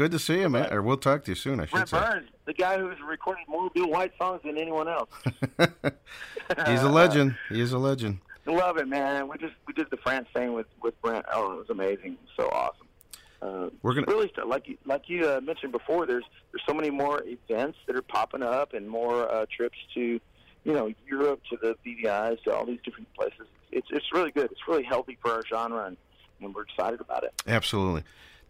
you 0.00 0.06
in 0.06 0.12
Brett. 0.12 0.12
Key 0.12 0.12
West. 0.12 0.12
Good 0.12 0.12
to 0.12 0.18
see 0.18 0.40
you, 0.40 0.48
man. 0.48 0.72
Or 0.72 0.82
we'll 0.82 0.96
talk 0.96 1.24
to 1.24 1.30
you 1.30 1.34
soon. 1.34 1.60
I 1.60 1.64
should 1.64 1.72
Brent 1.72 1.88
say. 1.88 1.98
Burns, 2.00 2.28
the 2.46 2.52
guy 2.54 2.78
who's 2.78 2.96
recorded 3.06 3.44
more 3.48 3.70
Bill 3.70 3.88
White 3.88 4.12
songs 4.18 4.40
than 4.44 4.56
anyone 4.58 4.88
else. 4.88 5.10
He's 6.66 6.82
a 6.82 6.88
legend. 6.88 7.36
He 7.48 7.60
is 7.60 7.72
a 7.72 7.78
legend. 7.78 8.18
Love 8.46 8.78
it, 8.78 8.88
man. 8.88 9.28
We 9.28 9.38
just 9.38 9.54
we 9.66 9.72
did 9.74 9.86
the 9.90 9.96
France 9.98 10.26
thing 10.34 10.52
with 10.54 10.66
with 10.82 11.00
Brent. 11.02 11.24
Oh, 11.32 11.52
it 11.52 11.56
was 11.58 11.70
amazing. 11.70 12.16
So 12.36 12.48
awesome. 12.48 12.86
uh, 13.42 13.68
We're 13.82 13.94
gonna- 13.94 14.06
really 14.08 14.32
like 14.46 14.66
you 14.66 14.76
like 14.84 15.08
you 15.08 15.28
uh, 15.28 15.40
mentioned 15.40 15.72
before. 15.72 16.06
There's 16.06 16.24
there's 16.52 16.62
so 16.66 16.74
many 16.74 16.90
more 16.90 17.22
events 17.24 17.78
that 17.86 17.94
are 17.94 18.02
popping 18.02 18.42
up 18.42 18.72
and 18.72 18.88
more 18.88 19.30
uh, 19.30 19.46
trips 19.54 19.78
to, 19.94 20.00
you 20.00 20.72
know, 20.72 20.92
Europe 21.06 21.40
to 21.50 21.58
the 21.62 21.76
BVI's 21.86 22.42
to 22.42 22.54
all 22.54 22.66
these 22.66 22.80
different 22.84 23.12
places. 23.14 23.46
It's 23.70 23.86
it's 23.90 24.06
really 24.12 24.32
good. 24.32 24.50
It's 24.50 24.66
really 24.66 24.82
healthy 24.84 25.16
for 25.22 25.30
our 25.32 25.42
genre, 25.46 25.84
and, 25.84 25.96
and 26.40 26.52
we're 26.52 26.62
excited 26.62 27.00
about 27.00 27.22
it. 27.22 27.32
Absolutely. 27.46 28.02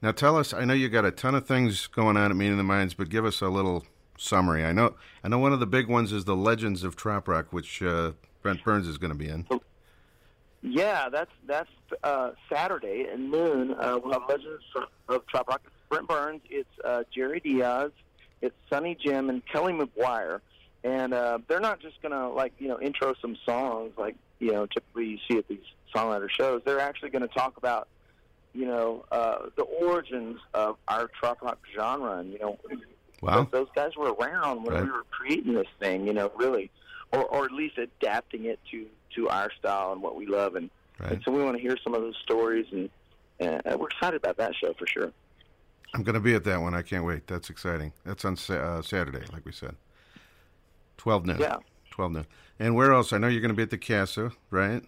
Now 0.03 0.13
tell 0.13 0.37
us. 0.37 0.55
I 0.55 0.65
know 0.65 0.75
you 0.75 0.89
got 0.89 1.05
a 1.05 1.11
ton 1.11 1.35
of 1.35 1.47
things 1.47 1.87
going 1.87 2.17
on 2.17 2.31
at 2.31 2.37
Meeting 2.37 2.57
the 2.57 2.63
Minds, 2.63 2.95
but 2.95 3.11
give 3.11 3.25
us 3.25 3.43
a 3.43 3.49
little 3.49 3.85
summary. 4.17 4.65
I 4.65 4.73
know. 4.73 4.95
I 5.23 5.29
know 5.29 5.39
one 5.39 5.53
of 5.53 5.61
the 5.61 5.67
big 5.67 5.89
ones 5.89 6.13
is 6.13 6.25
the 6.25 6.37
Legends 6.37 6.85
of 6.85 6.97
Trop 6.97 7.29
Rock, 7.29 7.53
which 7.53 7.83
uh, 7.83 8.13
Brent 8.43 8.65
Burns 8.65 8.87
is 8.87 8.97
going 8.97 9.13
to 9.13 9.19
be 9.19 9.29
in. 9.29 9.47
Yeah, 10.63 11.09
that's 11.11 11.31
that's 11.47 11.71
uh, 12.03 12.31
Saturday 12.51 13.07
at 13.13 13.19
noon. 13.19 13.73
Uh, 13.73 13.99
we'll 14.03 14.13
have 14.15 14.29
Legends 14.29 14.63
of 15.09 15.27
Trop 15.27 15.49
Rock. 15.49 15.63
Brent 15.89 16.09
Burns. 16.09 16.41
It's 16.49 16.69
uh, 16.85 17.03
Jerry 17.15 17.41
Diaz. 17.41 17.91
It's 18.41 18.55
Sonny 18.71 18.95
Jim 18.95 19.29
and 19.29 19.45
Kelly 19.47 19.73
McGuire. 19.73 20.41
And 20.83 21.13
uh, 21.13 21.39
they're 21.47 21.61
not 21.61 21.81
just 21.81 22.01
gonna 22.01 22.31
like 22.31 22.55
you 22.59 22.69
know 22.69 22.81
intro 22.81 23.15
some 23.21 23.37
songs 23.45 23.93
like 23.99 24.17
you 24.39 24.53
know 24.53 24.65
typically 24.65 25.07
you 25.07 25.19
see 25.31 25.37
at 25.37 25.47
these 25.49 25.59
songwriter 25.95 26.29
shows. 26.31 26.63
They're 26.65 26.81
actually 26.81 27.11
going 27.11 27.27
to 27.27 27.35
talk 27.35 27.57
about 27.57 27.89
you 28.53 28.67
know 28.67 29.05
uh, 29.13 29.47
the 29.57 29.63
origins 29.63 30.39
of 30.55 30.77
our 30.89 31.09
trop 31.19 31.41
rock 31.43 31.59
genre. 31.75 32.19
And 32.19 32.33
you 32.33 32.39
know, 32.39 32.59
Wow. 33.23 33.47
those 33.51 33.69
guys 33.75 33.91
were 33.97 34.13
around 34.15 34.65
when 34.65 34.75
Right. 34.75 34.85
we 34.85 34.91
were 34.91 35.05
creating 35.11 35.53
this 35.55 35.67
thing. 35.79 36.07
You 36.07 36.15
know, 36.15 36.33
really, 36.37 36.71
or 37.13 37.25
or 37.25 37.45
at 37.45 37.53
least 37.53 37.79
adapting 37.79 38.47
it 38.47 38.59
to 38.71 38.87
to 39.17 39.29
our 39.29 39.51
style 39.59 39.93
and 39.93 40.01
what 40.03 40.15
we 40.17 40.27
love. 40.27 40.55
And, 40.55 40.71
Right. 41.01 41.13
and 41.13 41.23
so 41.25 41.33
we 41.33 41.43
want 41.43 41.57
to 41.57 41.63
hear 41.63 41.77
some 41.83 41.95
of 41.95 42.01
those 42.03 42.17
stories, 42.23 42.67
and, 42.73 42.89
and 43.41 43.81
we're 43.81 43.89
excited 43.89 44.17
about 44.17 44.37
that 44.37 44.55
show 44.55 44.73
for 44.79 44.87
sure. 44.87 45.13
I'm 45.95 46.03
going 46.05 46.15
to 46.15 46.21
be 46.21 46.35
at 46.35 46.45
that 46.45 46.61
one. 46.61 46.75
I 46.75 46.83
can't 46.83 47.05
wait. 47.05 47.27
That's 47.27 47.51
exciting. 47.51 47.93
That's 48.05 48.25
on 48.25 48.35
uh, 48.51 48.81
Saturday, 48.83 49.25
like 49.33 49.45
we 49.45 49.51
said. 49.51 49.75
12 50.99 51.27
noon. 51.27 51.39
Yeah. 51.41 51.57
12 51.91 52.13
noon. 52.13 52.27
And 52.59 52.77
where 52.77 52.93
else? 52.93 53.13
I 53.13 53.19
know 53.19 53.27
you're 53.27 53.41
going 53.41 53.51
to 53.51 53.57
be 53.57 53.63
at 53.63 53.71
the 53.71 53.79
Casa, 53.79 54.31
right? 54.51 54.85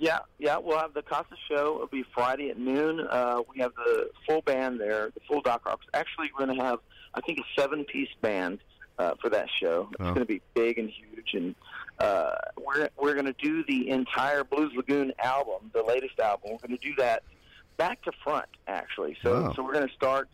Yeah, 0.00 0.20
yeah. 0.38 0.56
We'll 0.56 0.78
have 0.78 0.94
the 0.94 1.02
Casa 1.02 1.34
show. 1.46 1.74
It'll 1.74 1.86
be 1.86 2.04
Friday 2.14 2.48
at 2.48 2.58
noon. 2.58 3.00
Uh, 3.00 3.42
we 3.54 3.60
have 3.60 3.72
the 3.74 4.08
full 4.26 4.40
band 4.40 4.80
there, 4.80 5.10
the 5.12 5.20
full 5.28 5.42
Doc 5.42 5.66
Rocks. 5.66 5.84
Actually, 5.92 6.30
we're 6.32 6.46
going 6.46 6.56
to 6.58 6.64
have, 6.64 6.78
I 7.14 7.20
think, 7.20 7.38
a 7.38 7.60
seven-piece 7.60 8.08
band 8.22 8.60
uh, 8.98 9.12
for 9.20 9.28
that 9.28 9.48
show. 9.60 9.88
It's 9.92 10.00
Oh. 10.00 10.04
going 10.14 10.20
to 10.20 10.24
be 10.24 10.40
big 10.54 10.78
and 10.78 10.88
huge, 10.88 11.34
and 11.34 11.54
uh, 11.98 12.32
we're 12.58 12.88
we're 12.98 13.12
going 13.12 13.26
to 13.26 13.34
do 13.34 13.62
the 13.68 13.90
entire 13.90 14.42
Blues 14.42 14.72
Lagoon 14.74 15.12
album, 15.22 15.70
the 15.74 15.82
latest 15.82 16.18
album. 16.18 16.52
We're 16.52 16.66
going 16.66 16.78
to 16.78 16.88
do 16.88 16.94
that 16.96 17.22
back 17.76 18.00
to 18.04 18.12
front, 18.24 18.46
actually. 18.68 19.18
So, 19.22 19.42
Wow. 19.42 19.52
so 19.54 19.62
we're 19.62 19.74
going 19.74 19.86
to 19.88 19.94
start 19.94 20.30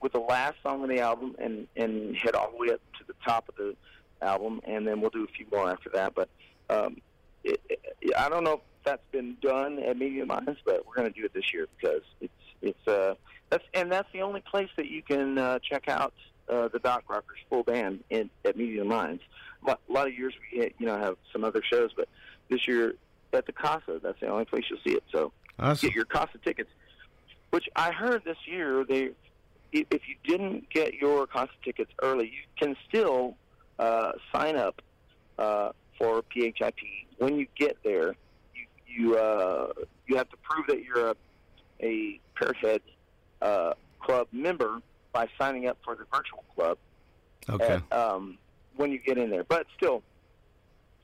with 0.00 0.12
the 0.12 0.20
last 0.20 0.58
song 0.62 0.84
of 0.84 0.88
the 0.88 1.00
album 1.00 1.34
and 1.40 1.66
and 1.76 2.16
head 2.16 2.36
all 2.36 2.52
the 2.52 2.56
way 2.56 2.68
up 2.72 2.80
to 3.00 3.04
the 3.08 3.14
top 3.26 3.48
of 3.48 3.56
the 3.56 3.74
album, 4.22 4.60
and 4.62 4.86
then 4.86 5.00
we'll 5.00 5.10
do 5.10 5.24
a 5.24 5.28
few 5.36 5.46
more 5.50 5.68
after 5.68 5.90
that. 5.90 6.14
But 6.14 6.28
um, 6.70 6.98
it, 7.42 7.60
it, 7.68 8.14
I 8.16 8.28
don't 8.28 8.44
know 8.44 8.60
that's 8.88 9.02
been 9.12 9.36
done 9.42 9.78
at 9.80 9.98
Media 9.98 10.24
Minds, 10.24 10.58
but 10.64 10.86
we're 10.86 10.94
going 10.94 11.12
to 11.12 11.20
do 11.20 11.26
it 11.26 11.34
this 11.34 11.52
year 11.52 11.66
because 11.76 12.02
it's 12.22 12.32
it's 12.62 12.88
uh 12.88 13.14
that's 13.50 13.64
and 13.74 13.92
that's 13.92 14.08
the 14.12 14.22
only 14.22 14.40
place 14.40 14.70
that 14.76 14.86
you 14.86 15.02
can 15.02 15.36
uh, 15.36 15.58
check 15.58 15.88
out 15.88 16.14
uh, 16.48 16.68
the 16.68 16.78
Doc 16.78 17.04
Rockers 17.08 17.38
full 17.50 17.62
band 17.62 18.02
in 18.08 18.30
at 18.46 18.56
Media 18.56 18.84
Minds. 18.84 19.22
A 19.66 19.76
lot, 19.90 20.08
of 20.08 20.14
years 20.14 20.32
we 20.40 20.72
you 20.78 20.86
know 20.86 20.96
have 20.96 21.16
some 21.32 21.44
other 21.44 21.62
shows, 21.62 21.90
but 21.94 22.08
this 22.48 22.66
year 22.66 22.94
at 23.34 23.44
the 23.44 23.52
Casa, 23.52 24.00
that's 24.02 24.18
the 24.20 24.28
only 24.28 24.46
place 24.46 24.64
you'll 24.70 24.80
see 24.86 24.94
it. 24.94 25.04
So 25.12 25.32
Awesome. 25.58 25.88
get 25.88 25.94
your 25.94 26.06
Casa 26.06 26.38
tickets. 26.42 26.70
Which 27.50 27.68
I 27.76 27.92
heard 27.92 28.24
this 28.24 28.38
year 28.46 28.84
they 28.88 29.10
if 29.70 30.00
you 30.08 30.14
didn't 30.26 30.70
get 30.70 30.94
your 30.94 31.26
Casa 31.26 31.52
tickets 31.62 31.92
early, 32.02 32.26
you 32.26 32.42
can 32.58 32.74
still 32.88 33.36
uh, 33.78 34.12
sign 34.32 34.56
up 34.56 34.80
uh, 35.38 35.72
for 35.98 36.22
PHIP. 36.32 36.78
When 37.18 37.38
you 37.38 37.46
get 37.54 37.76
there, 37.84 38.14
you 38.88 39.16
uh, 39.16 39.72
you 40.06 40.16
have 40.16 40.28
to 40.30 40.36
prove 40.38 40.66
that 40.68 40.82
you're 40.82 41.10
a, 41.10 41.14
a 41.80 42.20
Parrot 42.34 42.82
uh, 43.42 43.74
Club 44.00 44.26
member 44.32 44.80
by 45.12 45.26
signing 45.38 45.66
up 45.66 45.78
for 45.84 45.94
the 45.94 46.04
virtual 46.12 46.44
club 46.54 46.78
Okay. 47.48 47.80
at, 47.90 47.92
um, 47.96 48.38
when 48.76 48.90
you 48.92 48.98
get 48.98 49.16
in 49.18 49.30
there. 49.30 49.44
But 49.44 49.66
still, 49.76 50.02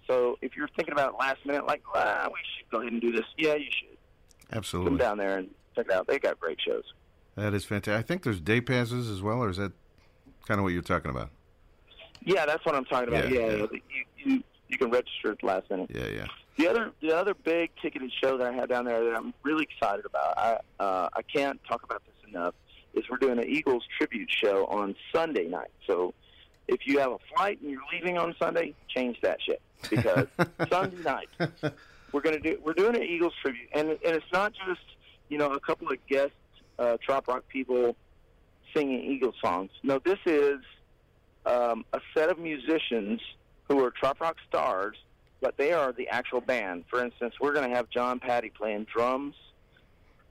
so 0.06 0.36
if 0.42 0.56
you're 0.56 0.68
thinking 0.76 0.92
about 0.92 1.14
it 1.14 1.16
last 1.18 1.44
minute, 1.46 1.66
like, 1.66 1.82
ah, 1.94 2.28
we 2.28 2.38
should 2.58 2.70
go 2.70 2.80
ahead 2.80 2.92
and 2.92 3.00
do 3.00 3.12
this, 3.12 3.24
yeah, 3.38 3.54
you 3.54 3.66
should. 3.70 3.96
Absolutely. 4.52 4.90
Come 4.90 4.98
down 4.98 5.18
there 5.18 5.38
and 5.38 5.48
check 5.74 5.86
it 5.86 5.92
out. 5.92 6.06
They 6.06 6.18
got 6.18 6.38
great 6.38 6.58
shows. 6.60 6.84
That 7.36 7.54
is 7.54 7.64
fantastic. 7.64 7.98
I 7.98 8.06
think 8.06 8.22
there's 8.22 8.40
day 8.40 8.60
passes 8.60 9.08
as 9.10 9.22
well, 9.22 9.38
or 9.42 9.48
is 9.48 9.56
that 9.56 9.72
kind 10.46 10.60
of 10.60 10.64
what 10.64 10.72
you're 10.72 10.82
talking 10.82 11.10
about? 11.10 11.30
Yeah, 12.24 12.46
that's 12.46 12.64
what 12.64 12.74
I'm 12.74 12.84
talking 12.84 13.08
about. 13.08 13.30
Yeah, 13.30 13.40
Yeah, 13.40 13.46
yeah. 13.46 13.56
You, 13.56 13.80
you 14.18 14.42
you 14.68 14.78
can 14.78 14.90
register 14.90 15.32
at 15.32 15.38
the 15.40 15.46
last 15.46 15.70
minute. 15.70 15.90
Yeah, 15.92 16.06
yeah. 16.08 16.26
The 16.56 16.68
other 16.68 16.92
the 17.00 17.16
other 17.16 17.34
big 17.34 17.70
ticketed 17.82 18.12
show 18.22 18.38
that 18.38 18.46
I 18.46 18.52
had 18.52 18.68
down 18.68 18.84
there 18.84 19.04
that 19.04 19.16
I'm 19.16 19.34
really 19.42 19.64
excited 19.64 20.04
about. 20.06 20.38
I 20.38 20.58
uh, 20.82 21.08
I 21.12 21.22
can't 21.22 21.60
talk 21.64 21.82
about 21.82 22.02
this 22.06 22.30
enough. 22.30 22.54
Is 22.94 23.04
we're 23.10 23.16
doing 23.16 23.38
an 23.38 23.48
Eagles 23.48 23.82
tribute 23.98 24.30
show 24.30 24.66
on 24.66 24.94
Sunday 25.12 25.48
night. 25.48 25.72
So 25.86 26.14
if 26.68 26.86
you 26.86 27.00
have 27.00 27.10
a 27.10 27.18
flight 27.34 27.60
and 27.60 27.70
you're 27.70 27.82
leaving 27.92 28.18
on 28.18 28.34
Sunday, 28.38 28.74
change 28.88 29.20
that 29.22 29.38
shit 29.42 29.60
because 29.90 30.28
Sunday 30.70 31.02
night 31.02 31.28
we're 32.12 32.20
gonna 32.20 32.38
do 32.38 32.58
we're 32.64 32.72
doing 32.72 32.94
an 32.94 33.02
Eagles 33.02 33.34
tribute, 33.42 33.68
and 33.72 33.90
and 33.90 33.98
it's 34.02 34.32
not 34.32 34.52
just 34.66 34.80
you 35.28 35.38
know 35.38 35.52
a 35.52 35.60
couple 35.60 35.90
of 35.90 35.98
guest 36.06 36.32
uh, 36.78 36.96
trop 37.04 37.26
rock 37.26 37.44
people 37.48 37.96
singing 38.74 39.02
Eagles 39.10 39.34
songs. 39.42 39.70
No, 39.82 39.98
this 39.98 40.18
is 40.24 40.60
um, 41.46 41.84
a 41.92 42.00
set 42.14 42.30
of 42.30 42.38
musicians 42.38 43.20
who 43.68 43.84
are 43.84 43.90
trop 43.90 44.20
rock 44.20 44.36
stars, 44.48 44.96
but 45.44 45.58
they 45.58 45.72
are 45.74 45.92
the 45.92 46.08
actual 46.08 46.40
band. 46.40 46.84
For 46.88 47.04
instance, 47.04 47.34
we're 47.38 47.52
going 47.52 47.68
to 47.68 47.76
have 47.76 47.90
John 47.90 48.18
Patty 48.18 48.48
playing 48.48 48.86
drums. 48.92 49.34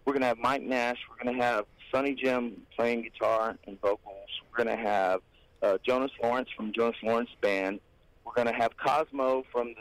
We're 0.06 0.13
going 0.13 0.21
to 0.21 0.28
have 0.28 0.39
Mike 0.39 0.63
Nash. 0.63 0.97
We're 1.08 1.23
going 1.23 1.38
to 1.38 1.43
have 1.45 1.65
Sonny 1.93 2.15
Jim 2.15 2.63
playing 2.76 3.04
guitar 3.04 3.56
and 3.67 3.80
vocals. 3.80 4.28
We're 4.52 4.63
going 4.65 4.76
to 4.76 4.84
have 4.84 5.21
uh, 5.62 5.78
Jonas 5.86 6.10
Lawrence 6.21 6.49
from 6.58 6.73
Jonas 6.73 6.97
Lawrence 7.04 7.30
Band. 7.41 7.80
We're 8.26 8.34
going 8.34 8.47
to 8.47 8.54
have 8.56 8.71
Cosmo 8.76 9.43
from 9.52 9.76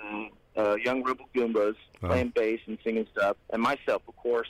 the 0.54 0.62
uh, 0.62 0.74
Young 0.84 1.02
Rebel 1.02 1.24
Goombas 1.34 1.76
Wow. 2.02 2.08
playing 2.10 2.32
bass 2.34 2.60
and 2.66 2.76
singing 2.84 3.06
stuff, 3.16 3.36
and 3.50 3.62
myself, 3.62 4.02
of 4.08 4.16
course. 4.16 4.48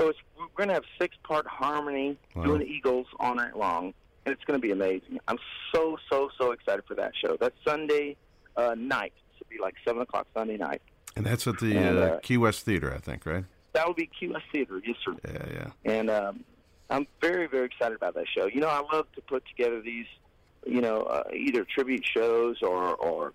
So 0.00 0.08
it's 0.08 0.18
we're 0.36 0.46
going 0.56 0.68
to 0.68 0.74
have 0.74 0.84
six-part 1.00 1.46
harmony 1.46 2.18
Wow. 2.34 2.42
doing 2.44 2.58
the 2.60 2.66
Eagles 2.66 3.06
all 3.20 3.34
night 3.36 3.56
long, 3.56 3.92
and 4.24 4.32
it's 4.34 4.42
going 4.44 4.58
to 4.60 4.66
be 4.66 4.72
amazing. 4.72 5.20
I'm 5.28 5.38
so 5.72 5.98
so 6.10 6.30
so 6.36 6.50
excited 6.52 6.84
for 6.88 6.94
that 6.96 7.12
show. 7.22 7.36
That's 7.38 7.54
Sunday 7.64 8.16
uh, 8.56 8.74
night. 8.76 9.12
It'll 9.40 9.50
be 9.50 9.62
like 9.62 9.74
seven 9.86 10.02
o'clock 10.02 10.26
Sunday 10.34 10.56
night. 10.56 10.82
And 11.16 11.24
that's 11.24 11.46
at 11.46 11.58
the 11.58 11.76
And, 11.76 11.98
uh, 11.98 12.00
uh, 12.02 12.18
Key 12.20 12.36
West 12.36 12.64
Theater, 12.64 12.92
I 12.94 12.98
think, 12.98 13.24
right? 13.26 13.44
That 13.72 13.86
would 13.86 13.96
be 13.96 14.08
Key 14.18 14.28
West 14.28 14.44
Theater, 14.52 14.80
yes 14.84 14.96
sir. 15.04 15.14
Yeah, 15.26 15.46
yeah. 15.84 15.92
And 15.92 16.10
um, 16.10 16.44
I'm 16.90 17.06
very 17.20 17.46
very 17.46 17.66
excited 17.66 17.96
about 17.96 18.14
that 18.14 18.26
show. 18.36 18.46
You 18.46 18.60
know, 18.60 18.68
I 18.68 18.80
love 18.94 19.06
to 19.14 19.20
put 19.22 19.44
together 19.46 19.80
these, 19.82 20.06
you 20.66 20.80
know, 20.80 21.02
uh, 21.02 21.24
either 21.34 21.64
tribute 21.64 22.04
shows 22.06 22.56
or 22.62 22.94
or 22.96 23.32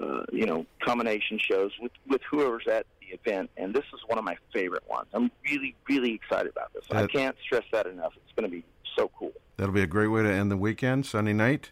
uh, 0.00 0.24
you 0.32 0.46
know 0.46 0.66
combination 0.82 1.38
shows 1.38 1.70
with 1.80 1.92
with 2.08 2.20
whoever's 2.30 2.66
at 2.66 2.86
the 3.00 3.16
event. 3.16 3.50
And 3.56 3.74
this 3.74 3.84
is 3.94 4.00
one 4.06 4.18
of 4.18 4.24
my 4.24 4.36
favorite 4.52 4.88
ones. 4.88 5.08
I'm 5.12 5.30
really 5.48 5.74
really 5.88 6.12
excited 6.14 6.50
about 6.50 6.72
this. 6.72 6.84
I 6.90 7.06
can't 7.06 7.36
stress 7.44 7.64
that 7.72 7.86
enough. 7.86 8.12
It's 8.16 8.32
going 8.36 8.50
to 8.50 8.56
be 8.56 8.64
so 8.96 9.10
cool. 9.18 9.32
That'll 9.56 9.74
be 9.74 9.82
a 9.82 9.86
great 9.86 10.08
way 10.08 10.22
to 10.22 10.32
end 10.32 10.50
the 10.50 10.56
weekend, 10.56 11.06
Sunday 11.06 11.32
night. 11.32 11.70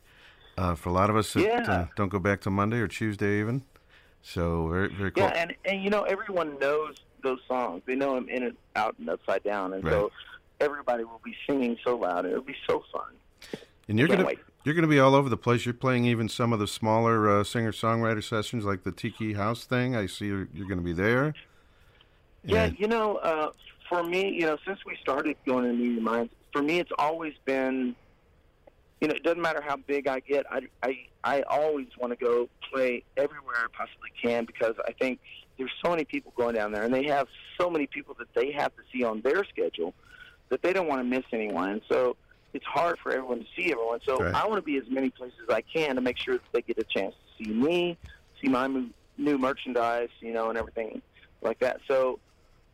Uh, 0.58 0.74
for 0.74 0.90
a 0.90 0.92
lot 0.92 1.08
of 1.08 1.16
us 1.16 1.32
that 1.32 1.42
Yeah. 1.42 1.64
uh, 1.72 1.86
don't 1.96 2.10
go 2.10 2.18
back 2.18 2.42
to 2.42 2.50
Monday 2.50 2.78
or 2.78 2.86
Tuesday 2.86 3.40
even. 3.40 3.62
So 4.22 4.68
very, 4.68 4.88
very 4.94 5.10
cool. 5.10 5.24
Yeah, 5.24 5.30
and 5.30 5.54
and 5.64 5.82
you 5.82 5.90
know 5.90 6.02
everyone 6.02 6.58
knows 6.58 6.96
those 7.22 7.40
songs. 7.48 7.82
They 7.86 7.94
know 7.96 8.14
them 8.14 8.28
in 8.28 8.42
and 8.44 8.56
out 8.76 8.96
and 8.98 9.08
upside 9.10 9.42
down, 9.42 9.72
and 9.74 9.82
so 9.84 10.10
everybody 10.60 11.04
will 11.04 11.20
be 11.24 11.34
singing 11.46 11.76
so 11.84 11.96
loud. 11.96 12.24
It'll 12.26 12.40
be 12.42 12.56
so 12.68 12.84
fun. 12.92 13.58
And 13.88 13.98
you're 13.98 14.06
Can't 14.08 14.20
gonna 14.20 14.28
wait. 14.28 14.38
you're 14.64 14.74
gonna 14.76 14.86
be 14.86 15.00
all 15.00 15.14
over 15.14 15.28
the 15.28 15.36
place. 15.36 15.66
You're 15.66 15.74
playing 15.74 16.04
even 16.04 16.28
some 16.28 16.52
of 16.52 16.60
the 16.60 16.68
smaller 16.68 17.28
uh, 17.40 17.44
singer 17.44 17.72
songwriter 17.72 18.22
sessions, 18.22 18.64
like 18.64 18.84
the 18.84 18.92
Tiki 18.92 19.32
House 19.34 19.64
thing. 19.64 19.96
I 19.96 20.06
see 20.06 20.26
you're, 20.26 20.48
you're 20.54 20.68
gonna 20.68 20.82
be 20.82 20.92
there. 20.92 21.34
Yeah, 22.44 22.64
And- 22.64 22.78
you 22.78 22.86
know, 22.86 23.16
uh, 23.16 23.50
for 23.88 24.02
me, 24.04 24.30
you 24.30 24.46
know, 24.46 24.56
since 24.66 24.78
we 24.86 24.96
started 25.02 25.36
going 25.46 25.64
to 25.64 25.72
Media 25.72 26.00
Minds, 26.00 26.32
for 26.52 26.62
me, 26.62 26.78
it's 26.78 26.90
always 26.98 27.34
been, 27.44 27.94
you 29.02 29.08
know, 29.08 29.14
it 29.14 29.24
doesn't 29.24 29.42
matter 29.42 29.60
how 29.60 29.76
big 29.76 30.06
I 30.06 30.20
get. 30.20 30.46
I 30.48 30.60
I 30.84 31.06
I 31.24 31.42
always 31.42 31.88
want 31.98 32.16
to 32.16 32.24
go 32.24 32.48
play 32.72 33.02
everywhere 33.16 33.56
I 33.56 33.66
possibly 33.76 34.10
can 34.22 34.44
because 34.44 34.74
I 34.86 34.92
think 34.92 35.18
there's 35.58 35.72
so 35.84 35.90
many 35.90 36.04
people 36.04 36.32
going 36.36 36.54
down 36.54 36.70
there, 36.70 36.84
and 36.84 36.94
they 36.94 37.06
have 37.06 37.26
so 37.60 37.68
many 37.68 37.88
people 37.88 38.14
that 38.20 38.28
they 38.36 38.52
have 38.52 38.74
to 38.76 38.82
see 38.92 39.02
on 39.02 39.20
their 39.22 39.44
schedule 39.44 39.92
that 40.50 40.62
they 40.62 40.72
don't 40.72 40.86
want 40.86 41.00
to 41.00 41.04
miss 41.04 41.24
anyone. 41.32 41.70
And 41.70 41.82
so 41.90 42.16
it's 42.52 42.64
hard 42.64 42.96
for 43.02 43.10
everyone 43.10 43.40
to 43.40 43.46
see 43.56 43.72
everyone. 43.72 43.98
So 44.06 44.22
Right. 44.22 44.34
I 44.34 44.46
want 44.46 44.58
to 44.58 44.62
be 44.62 44.76
as 44.76 44.84
many 44.88 45.10
places 45.10 45.38
as 45.48 45.52
I 45.52 45.62
can 45.62 45.96
to 45.96 46.00
make 46.00 46.18
sure 46.18 46.34
that 46.34 46.52
they 46.52 46.62
get 46.62 46.78
a 46.78 46.84
chance 46.84 47.14
to 47.14 47.44
see 47.44 47.50
me, 47.52 47.98
see 48.40 48.48
my 48.48 48.68
new 49.18 49.36
merchandise, 49.36 50.10
you 50.20 50.32
know, 50.32 50.48
and 50.48 50.56
everything 50.56 51.02
like 51.40 51.58
that. 51.58 51.80
So 51.88 52.20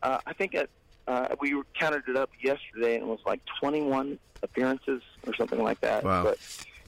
uh, 0.03 0.19
I 0.27 0.33
think 0.33 0.53
at 0.53 0.69
Uh, 1.09 1.35
we 1.41 1.59
counted 1.79 2.03
it 2.07 2.15
up 2.15 2.29
yesterday, 2.39 2.93
and 2.93 3.03
it 3.03 3.07
was 3.07 3.19
like 3.25 3.41
21 3.59 4.19
appearances 4.43 5.01
or 5.25 5.33
something 5.33 5.61
like 5.63 5.81
that. 5.81 6.03
Wow. 6.03 6.23
But 6.23 6.37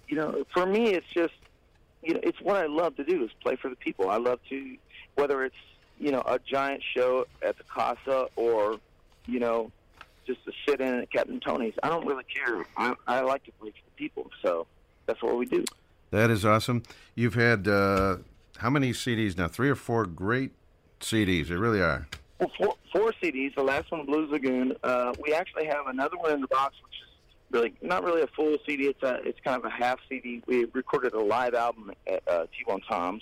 you 0.08 0.16
know, 0.16 0.44
for 0.54 0.68
me, 0.68 0.94
it's 0.94 1.08
just 1.08 1.34
you 2.04 2.14
know, 2.14 2.20
it's 2.22 2.40
what 2.40 2.58
I 2.58 2.68
love 2.68 2.96
to 2.98 3.04
do 3.04 3.24
is 3.24 3.32
play 3.42 3.56
for 3.56 3.70
the 3.70 3.76
people. 3.76 4.12
I 4.12 4.18
love 4.18 4.40
to, 4.50 4.78
whether 5.16 5.44
it's 5.44 5.56
you 5.98 6.12
know 6.12 6.22
a 6.22 6.38
giant 6.38 6.84
show 6.96 7.26
at 7.42 7.58
the 7.58 7.64
Casa 7.64 8.28
or 8.36 8.80
you 9.26 9.40
know 9.40 9.72
just 10.28 10.46
to 10.46 10.52
sit 10.68 10.82
in 10.82 11.00
at 11.00 11.12
Captain 11.12 11.40
Tony's. 11.40 11.74
I 11.82 11.90
don't 11.90 12.06
really 12.06 12.26
care. 12.26 12.64
I, 12.78 12.94
I 13.08 13.22
like 13.22 13.44
to 13.46 13.52
play 13.54 13.72
for 13.72 13.86
the 13.86 13.96
people, 13.98 14.30
so 14.44 14.68
that's 15.08 15.24
what 15.24 15.36
we 15.36 15.48
do. 15.48 15.66
That 16.12 16.30
is 16.30 16.46
awesome. 16.46 16.84
You've 17.16 17.34
had 17.34 17.68
uh, 17.68 18.18
how 18.58 18.70
many 18.70 18.92
CDs 18.92 19.36
now? 19.36 19.48
Three 19.48 19.70
or 19.70 19.76
four 19.76 20.06
great 20.06 20.52
CDs. 21.00 21.48
They 21.48 21.56
really 21.56 21.82
are. 21.82 22.08
Well, 22.42 22.52
four, 22.58 22.76
four 22.92 23.14
CDs. 23.22 23.54
The 23.56 23.62
last 23.62 23.92
one, 23.92 24.06
Blues 24.08 24.30
Lagoon. 24.32 24.74
Uh, 24.84 25.14
we 25.24 25.32
actually 25.32 25.68
have 25.68 25.86
another 25.86 26.18
one 26.18 26.32
in 26.32 26.42
the 26.42 26.48
box, 26.48 26.74
which 26.84 26.94
is 26.94 27.08
really 27.52 27.74
not 27.84 28.04
really 28.04 28.24
a 28.24 28.28
full 28.28 28.58
CD. 28.66 28.88
It's 28.88 29.04
a 29.04 29.20
it's 29.24 29.40
kind 29.46 29.58
of 29.58 29.66
a 29.66 29.70
half 29.70 30.00
CD. 30.10 30.42
We 30.48 30.66
recorded 30.74 31.14
a 31.14 31.22
live 31.22 31.54
album 31.54 31.92
at 32.08 32.28
uh, 32.28 32.46
T-Bone 32.58 32.82
Tom's, 32.90 33.22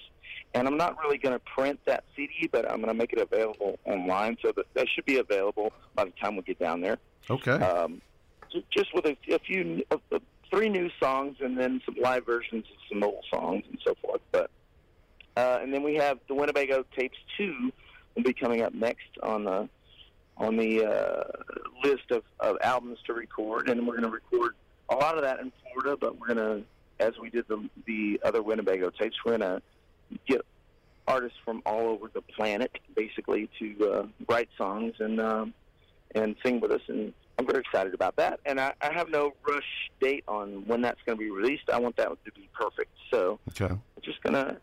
and 0.54 0.70
I'm 0.70 0.78
not 0.78 0.98
really 1.04 1.18
going 1.18 1.34
to 1.34 1.42
print 1.54 1.82
that 1.86 2.06
CD, 2.16 2.48
but 2.50 2.64
I'm 2.72 2.78
going 2.78 2.88
to 2.88 2.94
make 2.94 3.12
it 3.12 3.20
available 3.20 3.78
online, 3.84 4.38
so 4.42 4.54
that 4.56 4.66
that 4.74 4.88
should 4.96 5.06
be 5.06 5.18
available 5.18 5.74
by 5.96 6.06
the 6.06 6.12
time 6.12 6.38
we 6.38 6.42
get 6.44 6.58
down 6.58 6.80
there. 6.80 6.98
Okay. 7.30 7.52
Um, 7.52 8.02
just 8.72 8.96
with 8.96 9.06
a, 9.06 9.18
a 9.34 9.40
few, 9.40 9.84
uh, 9.92 9.98
uh, 10.14 10.20
three 10.50 10.70
new 10.70 10.90
songs, 10.98 11.36
and 11.42 11.58
then 11.58 11.82
some 11.86 11.96
live 12.02 12.26
versions 12.26 12.64
of 12.72 12.78
some 12.88 13.04
old 13.04 13.26
songs 13.30 13.66
and 13.70 13.78
so 13.86 13.96
forth. 14.02 14.22
But 14.32 14.50
uh, 15.36 15.60
and 15.62 15.74
then 15.74 15.84
we 15.84 15.96
have 15.96 16.20
the 16.30 16.36
Winnebago 16.36 16.86
tapes 16.98 17.18
two 17.38 17.74
will 18.16 18.24
be 18.24 18.34
coming 18.34 18.62
up 18.62 18.74
next 18.74 19.10
on 19.24 19.44
the 19.44 19.70
on 20.38 20.56
the 20.56 20.86
uh, 20.86 21.24
list 21.84 22.12
of, 22.12 22.24
of 22.40 22.56
albums 22.62 22.98
to 23.06 23.14
record, 23.14 23.68
and 23.70 23.86
we're 23.86 24.00
going 24.00 24.10
to 24.10 24.10
record 24.10 24.54
a 24.90 24.96
lot 24.96 25.18
of 25.18 25.24
that 25.24 25.40
in 25.40 25.52
Florida. 25.74 25.98
But 26.00 26.18
we're 26.18 26.34
going 26.34 26.38
to, 26.38 26.64
as 27.06 27.14
we 27.22 27.30
did 27.30 27.46
the 27.48 27.70
the 27.86 28.20
other 28.24 28.42
Winnebago 28.42 28.90
tapes, 28.90 29.18
we're 29.26 29.38
going 29.38 29.60
to 29.60 29.62
get 30.28 30.42
artists 31.08 31.38
from 31.44 31.62
all 31.66 31.90
over 31.90 32.10
the 32.14 32.22
planet, 32.22 32.72
basically, 32.96 33.50
to 33.60 33.92
uh, 33.92 34.08
write 34.30 34.50
songs 34.58 34.94
and 35.00 35.20
um, 35.20 35.54
and 36.16 36.36
sing 36.44 36.60
with 36.62 36.72
us. 36.72 36.82
And 36.88 37.14
I'm 37.38 37.46
very 37.46 37.60
excited 37.60 37.94
about 37.94 38.16
that. 38.18 38.40
And 38.46 38.60
I, 38.62 38.74
I 38.82 38.94
have 38.94 39.10
no 39.10 39.34
rush 39.48 39.90
date 40.00 40.24
on 40.28 40.66
when 40.68 40.82
that's 40.82 41.00
going 41.06 41.18
to 41.18 41.24
be 41.24 41.30
released. 41.32 41.70
I 41.72 41.80
want 41.80 41.98
that 41.98 42.10
to 42.10 42.32
be 42.32 42.50
perfect. 42.54 42.92
So 43.12 43.40
Okay. 43.50 43.74
I'm 43.74 43.82
just 44.02 44.22
going 44.24 44.34
to 44.34 44.58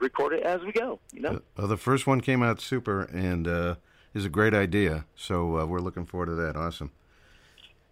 record 0.00 0.32
it 0.32 0.42
as 0.42 0.62
we 0.62 0.72
go. 0.72 0.98
You 1.12 1.20
know. 1.20 1.42
Well, 1.56 1.68
the 1.68 1.76
first 1.76 2.06
one 2.06 2.20
came 2.20 2.42
out 2.42 2.60
super 2.60 3.02
and 3.02 3.46
uh, 3.46 3.74
is 4.14 4.24
a 4.24 4.28
great 4.28 4.54
idea. 4.54 5.04
So 5.14 5.58
uh, 5.58 5.66
we're 5.66 5.80
looking 5.80 6.06
forward 6.06 6.26
to 6.26 6.34
that. 6.34 6.56
Awesome. 6.56 6.90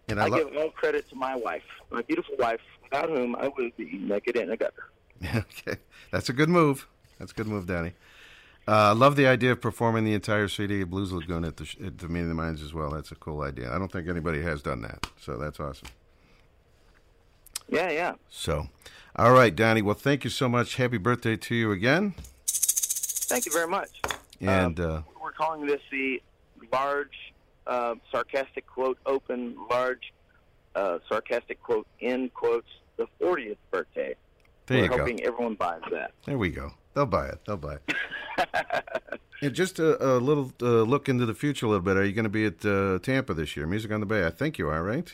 And 0.07 0.19
I, 0.19 0.25
I 0.25 0.27
lo- 0.27 0.37
give 0.45 0.57
all 0.57 0.71
credit 0.71 1.07
to 1.09 1.15
my 1.15 1.35
wife, 1.35 1.63
my 1.91 2.01
beautiful 2.01 2.35
wife, 2.37 2.61
without 2.83 3.09
whom 3.09 3.35
I 3.35 3.47
would 3.47 3.77
be 3.77 3.97
naked 3.99 4.35
in 4.35 4.49
a 4.49 4.57
gutter. 4.57 4.89
okay, 5.35 5.77
that's 6.11 6.29
a 6.29 6.33
good 6.33 6.49
move. 6.49 6.87
That's 7.19 7.31
a 7.31 7.35
good 7.35 7.47
move, 7.47 7.67
Danny. 7.67 7.93
Uh, 8.67 8.89
I 8.89 8.91
love 8.91 9.15
the 9.15 9.27
idea 9.27 9.51
of 9.51 9.61
performing 9.61 10.05
the 10.05 10.13
entire 10.13 10.47
CD 10.47 10.81
of 10.81 10.89
Blues 10.89 11.11
Lagoon 11.11 11.43
at 11.43 11.57
the 11.57 11.63
at 11.83 11.97
the 11.97 12.07
Meeting 12.07 12.23
of 12.23 12.29
the 12.29 12.35
Minds 12.35 12.61
as 12.61 12.73
well. 12.73 12.91
That's 12.91 13.11
a 13.11 13.15
cool 13.15 13.41
idea. 13.41 13.73
I 13.73 13.77
don't 13.77 13.91
think 13.91 14.07
anybody 14.07 14.41
has 14.41 14.61
done 14.61 14.81
that, 14.83 15.07
so 15.19 15.37
that's 15.37 15.59
awesome. 15.59 15.89
Yeah, 17.67 17.89
yeah. 17.91 18.15
So, 18.29 18.67
all 19.19 19.33
right, 19.33 19.53
Donnie. 19.53 19.81
Well, 19.81 19.95
thank 19.95 20.23
you 20.23 20.29
so 20.29 20.47
much. 20.47 20.77
Happy 20.77 20.97
birthday 20.97 21.35
to 21.35 21.53
you 21.53 21.71
again. 21.73 22.13
Thank 22.47 23.45
you 23.45 23.51
very 23.51 23.67
much. 23.67 24.01
And 24.39 24.79
uh, 24.79 25.01
We're 25.21 25.33
calling 25.33 25.65
this 25.67 25.81
the 25.91 26.21
large, 26.71 27.33
uh, 27.67 27.95
sarcastic 28.09 28.65
quote 28.65 28.97
open, 29.05 29.57
large, 29.69 30.13
uh, 30.73 30.99
sarcastic 31.09 31.61
quote 31.61 31.85
end 32.01 32.33
quotes, 32.33 32.69
the 32.95 33.07
40th 33.21 33.57
birthday. 33.71 34.15
there 34.67 34.77
We're 34.77 34.83
you 34.83 34.89
go. 34.89 34.97
hoping 34.99 35.23
everyone 35.23 35.55
buys 35.55 35.81
that. 35.91 36.13
There 36.25 36.37
we 36.37 36.49
go. 36.49 36.71
They'll 36.93 37.05
buy 37.05 37.27
it. 37.27 37.39
They'll 37.45 37.57
buy 37.57 37.75
it. 37.75 38.85
and 39.41 39.53
just 39.53 39.79
a, 39.79 40.01
a 40.01 40.15
little 40.17 40.53
uh, 40.61 40.83
look 40.83 41.09
into 41.09 41.25
the 41.25 41.33
future 41.33 41.65
a 41.65 41.69
little 41.69 41.83
bit. 41.83 41.97
Are 41.97 42.05
you 42.05 42.13
going 42.13 42.23
to 42.23 42.29
be 42.29 42.45
at 42.45 42.65
uh, 42.65 42.99
Tampa 42.99 43.33
this 43.33 43.57
year? 43.57 43.67
Music 43.67 43.91
on 43.91 43.99
the 43.99 44.05
Bay. 44.05 44.25
I 44.25 44.29
think 44.29 44.57
you 44.57 44.69
are, 44.69 44.81
right? 44.81 45.13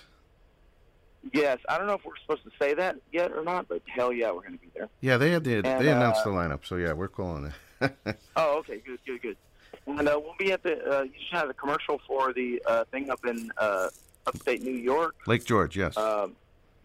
Yes, 1.33 1.59
I 1.67 1.77
don't 1.77 1.87
know 1.87 1.93
if 1.93 2.05
we're 2.05 2.17
supposed 2.21 2.43
to 2.43 2.51
say 2.59 2.73
that 2.75 2.97
yet 3.11 3.31
or 3.31 3.43
not, 3.43 3.67
but 3.67 3.81
hell 3.87 4.13
yeah, 4.13 4.31
we're 4.31 4.41
going 4.41 4.53
to 4.53 4.59
be 4.59 4.69
there. 4.75 4.89
Yeah, 5.01 5.17
they 5.17 5.31
had 5.31 5.43
the, 5.43 5.55
And, 5.55 5.65
they 5.65 5.91
announced 5.91 6.21
uh, 6.21 6.25
the 6.25 6.29
lineup. 6.35 6.65
So 6.65 6.75
yeah, 6.75 6.93
we're 6.93 7.07
calling 7.07 7.51
it. 7.81 7.91
Oh, 8.35 8.57
okay, 8.59 8.81
good, 8.85 8.99
good, 9.05 9.21
good. 9.21 9.37
And 9.87 10.07
uh, 10.07 10.19
we'll 10.21 10.35
be 10.39 10.51
at 10.51 10.63
the. 10.63 10.73
Uh, 10.83 11.03
you 11.03 11.11
should 11.27 11.37
have 11.37 11.47
the 11.47 11.53
commercial 11.53 11.99
for 12.07 12.33
the 12.33 12.61
uh, 12.65 12.83
thing 12.85 13.09
up 13.09 13.25
in 13.25 13.51
uh, 13.57 13.89
upstate 14.25 14.63
New 14.63 14.73
York. 14.73 15.15
Lake 15.27 15.45
George. 15.45 15.77
Yes. 15.77 15.95
Um, 15.97 16.35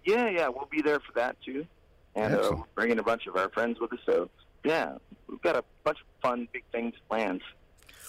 yeah, 0.05 0.29
yeah, 0.29 0.48
we'll 0.48 0.68
be 0.70 0.83
there 0.83 1.00
for 1.00 1.12
that 1.14 1.37
too, 1.42 1.66
and 2.14 2.35
uh, 2.35 2.48
we're 2.53 2.64
bringing 2.74 2.98
a 2.98 3.03
bunch 3.03 3.26
of 3.26 3.37
our 3.37 3.48
friends 3.50 3.79
with 3.81 3.92
us. 3.92 4.00
So 4.05 4.29
yeah, 4.64 4.96
we've 5.29 5.40
got 5.42 5.57
a 5.57 5.64
bunch 5.85 5.98
of 6.00 6.07
fun, 6.22 6.48
big 6.53 6.64
things 6.72 6.94
planned. 7.09 7.42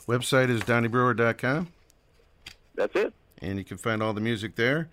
Website 0.08 0.50
is 0.50 0.62
DonnieBrewer.com, 0.62 1.67
That's 2.76 2.96
it. 2.96 3.13
and 3.39 3.58
you 3.58 3.63
can 3.63 3.78
find 3.78 4.02
all 4.02 4.13
the 4.13 4.22
music 4.22 4.56
there. 4.56 4.89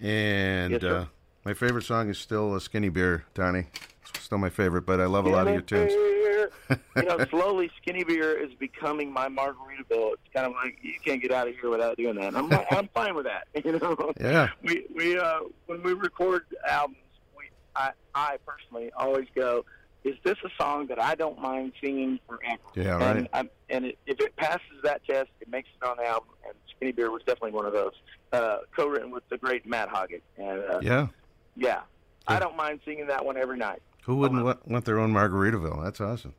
And 0.00 0.72
Yes, 0.72 0.82
uh, 0.82 1.06
my 1.44 1.54
favorite 1.54 1.84
song 1.84 2.08
is 2.08 2.18
still 2.18 2.54
a 2.54 2.60
Skinny 2.60 2.88
Beer, 2.88 3.24
Donnie. 3.34 3.66
It's 4.14 4.24
still 4.24 4.38
my 4.38 4.50
favorite, 4.50 4.82
but 4.82 5.00
I 5.00 5.06
love 5.06 5.26
a 5.26 5.30
lot 5.30 5.46
of 5.46 5.52
your 5.52 5.62
tunes. 5.62 5.92
Beer. 5.92 6.50
you 6.96 7.02
know, 7.02 7.24
slowly, 7.30 7.70
skinny 7.80 8.04
beer 8.04 8.36
is 8.38 8.52
becoming 8.54 9.12
my 9.12 9.28
Margaritaville. 9.28 10.12
It's 10.12 10.32
kind 10.34 10.46
of 10.46 10.52
like 10.52 10.78
you 10.82 10.94
can't 11.04 11.20
get 11.22 11.32
out 11.32 11.48
of 11.48 11.54
here 11.56 11.70
without 11.70 11.96
doing 11.96 12.16
that. 12.16 12.36
I'm 12.36 12.52
I'm 12.70 12.88
fine 12.94 13.14
with 13.14 13.26
that. 13.26 13.46
You 13.64 13.78
know. 13.78 14.12
Yeah. 14.20 14.50
We 14.62 14.86
we 14.94 15.18
uh 15.18 15.40
when 15.66 15.82
we 15.82 15.92
record 15.92 16.44
albums, 16.68 16.98
we 17.36 17.44
I 17.74 17.90
I 18.14 18.36
personally 18.46 18.90
always 18.96 19.26
go. 19.34 19.64
Is 20.06 20.14
this 20.22 20.36
a 20.44 20.48
song 20.62 20.86
that 20.86 21.02
I 21.02 21.14
don't 21.16 21.40
mind 21.40 21.72
singing 21.82 22.20
forever? 22.28 22.60
Yeah, 22.76 22.94
And, 23.00 23.20
right. 23.22 23.30
I'm, 23.32 23.50
and 23.70 23.86
it, 23.86 23.98
if 24.06 24.20
it 24.20 24.36
passes 24.36 24.62
that 24.84 25.04
test, 25.04 25.30
it 25.40 25.48
makes 25.48 25.68
it 25.80 25.84
on 25.86 25.96
the 25.96 26.04
album. 26.06 26.28
And 26.44 26.54
Skinny 26.76 26.92
Beer 26.92 27.10
was 27.10 27.22
definitely 27.26 27.50
one 27.52 27.66
of 27.66 27.72
those. 27.72 27.92
Uh, 28.32 28.58
co-written 28.76 29.10
with 29.10 29.28
the 29.30 29.36
great 29.38 29.66
Matt 29.66 29.88
Hoggett. 29.88 30.22
And 30.38 30.60
uh, 30.70 30.78
Yeah. 30.82 31.08
yeah, 31.56 31.80
I 32.28 32.38
don't 32.38 32.56
mind 32.56 32.80
singing 32.84 33.06
that 33.08 33.24
one 33.24 33.36
every 33.36 33.56
night. 33.58 33.82
Who 34.04 34.16
wouldn't 34.16 34.44
want, 34.44 34.68
want 34.68 34.84
their 34.84 35.00
own 35.00 35.12
Margaritaville? 35.12 35.82
That's 35.82 36.00
awesome. 36.00 36.34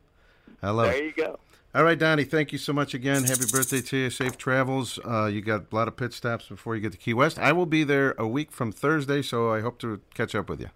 I 0.63 0.69
love 0.69 0.87
There 0.91 1.03
it. 1.03 1.03
you 1.17 1.23
go. 1.25 1.37
All 1.75 1.83
right, 1.83 1.99
Donnie, 1.99 2.23
thank 2.23 2.51
you 2.53 2.57
so 2.57 2.71
much 2.71 2.93
again. 2.93 3.25
Happy 3.25 3.45
birthday 3.51 3.81
to 3.81 3.97
you. 3.97 4.09
Safe 4.09 4.37
travels. 4.37 4.97
Uh, 5.05 5.25
you 5.25 5.41
got 5.41 5.65
a 5.71 5.75
lot 5.75 5.87
of 5.89 5.97
pit 5.97 6.13
stops 6.13 6.47
before 6.47 6.75
you 6.75 6.81
get 6.81 6.93
to 6.93 6.97
Key 6.97 7.13
West. 7.13 7.37
I 7.37 7.51
will 7.51 7.65
be 7.65 7.83
there 7.83 8.15
a 8.17 8.25
week 8.25 8.51
from 8.51 8.71
Thursday, 8.71 9.21
so 9.21 9.51
I 9.53 9.59
hope 9.59 9.77
to 9.79 9.99
catch 10.13 10.33
up 10.33 10.49
with 10.49 10.61
you. 10.61 10.69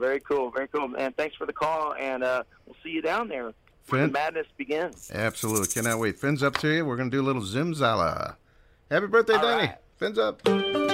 Very 0.00 0.18
cool, 0.20 0.50
very 0.50 0.66
cool, 0.68 0.88
man. 0.88 1.12
Thanks 1.12 1.36
for 1.36 1.46
the 1.46 1.52
call, 1.52 1.94
and 1.94 2.24
uh, 2.24 2.42
we'll 2.66 2.74
see 2.82 2.88
you 2.90 3.02
down 3.02 3.28
there 3.28 3.52
Finn? 3.84 4.00
the 4.00 4.08
madness 4.08 4.46
begins. 4.56 5.10
Absolutely. 5.14 5.68
Cannot 5.68 5.98
wait. 6.00 6.18
Fins 6.18 6.42
up 6.42 6.56
to 6.58 6.68
you. 6.68 6.84
We're 6.86 6.96
going 6.96 7.10
to 7.10 7.16
do 7.16 7.22
a 7.22 7.26
little 7.26 7.42
Zimzala. 7.42 8.36
Happy 8.90 9.06
birthday, 9.06 9.34
All 9.34 9.42
Donnie. 9.42 9.66
right. 9.68 9.76
Fins 9.98 10.18
up. 10.18 10.89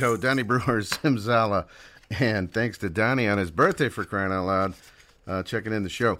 Donnie 0.00 0.42
Brewer, 0.42 0.60
Simzala. 0.82 1.66
And 2.18 2.52
thanks 2.52 2.78
to 2.78 2.88
Donnie 2.88 3.28
on 3.28 3.38
his 3.38 3.50
birthday 3.50 3.88
for 3.88 4.04
crying 4.04 4.32
out 4.32 4.46
loud, 4.46 4.74
uh, 5.26 5.42
checking 5.42 5.72
in 5.72 5.82
the 5.82 5.90
show. 5.90 6.18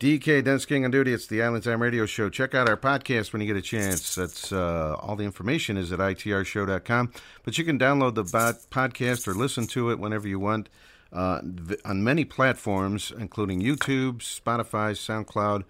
DK, 0.00 0.42
Dennis 0.42 0.64
King 0.64 0.86
on 0.86 0.90
duty. 0.90 1.12
It's 1.12 1.26
the 1.26 1.42
Island 1.42 1.62
Time 1.62 1.82
Radio 1.82 2.06
Show. 2.06 2.30
Check 2.30 2.54
out 2.54 2.68
our 2.68 2.76
podcast 2.78 3.32
when 3.32 3.42
you 3.42 3.46
get 3.46 3.56
a 3.58 3.62
chance. 3.62 4.14
That's 4.14 4.50
uh, 4.50 4.96
all 4.98 5.14
the 5.14 5.24
information 5.24 5.76
is 5.76 5.92
at 5.92 5.98
itrshow.com. 5.98 7.12
But 7.44 7.58
you 7.58 7.64
can 7.64 7.78
download 7.78 8.14
the 8.14 8.24
podcast 8.24 9.28
or 9.28 9.34
listen 9.34 9.66
to 9.68 9.90
it 9.90 9.98
whenever 9.98 10.26
you 10.26 10.40
want 10.40 10.70
uh, 11.12 11.42
on 11.84 12.02
many 12.02 12.24
platforms, 12.24 13.12
including 13.16 13.60
YouTube, 13.60 14.18
Spotify, 14.20 14.92
SoundCloud, 14.92 15.64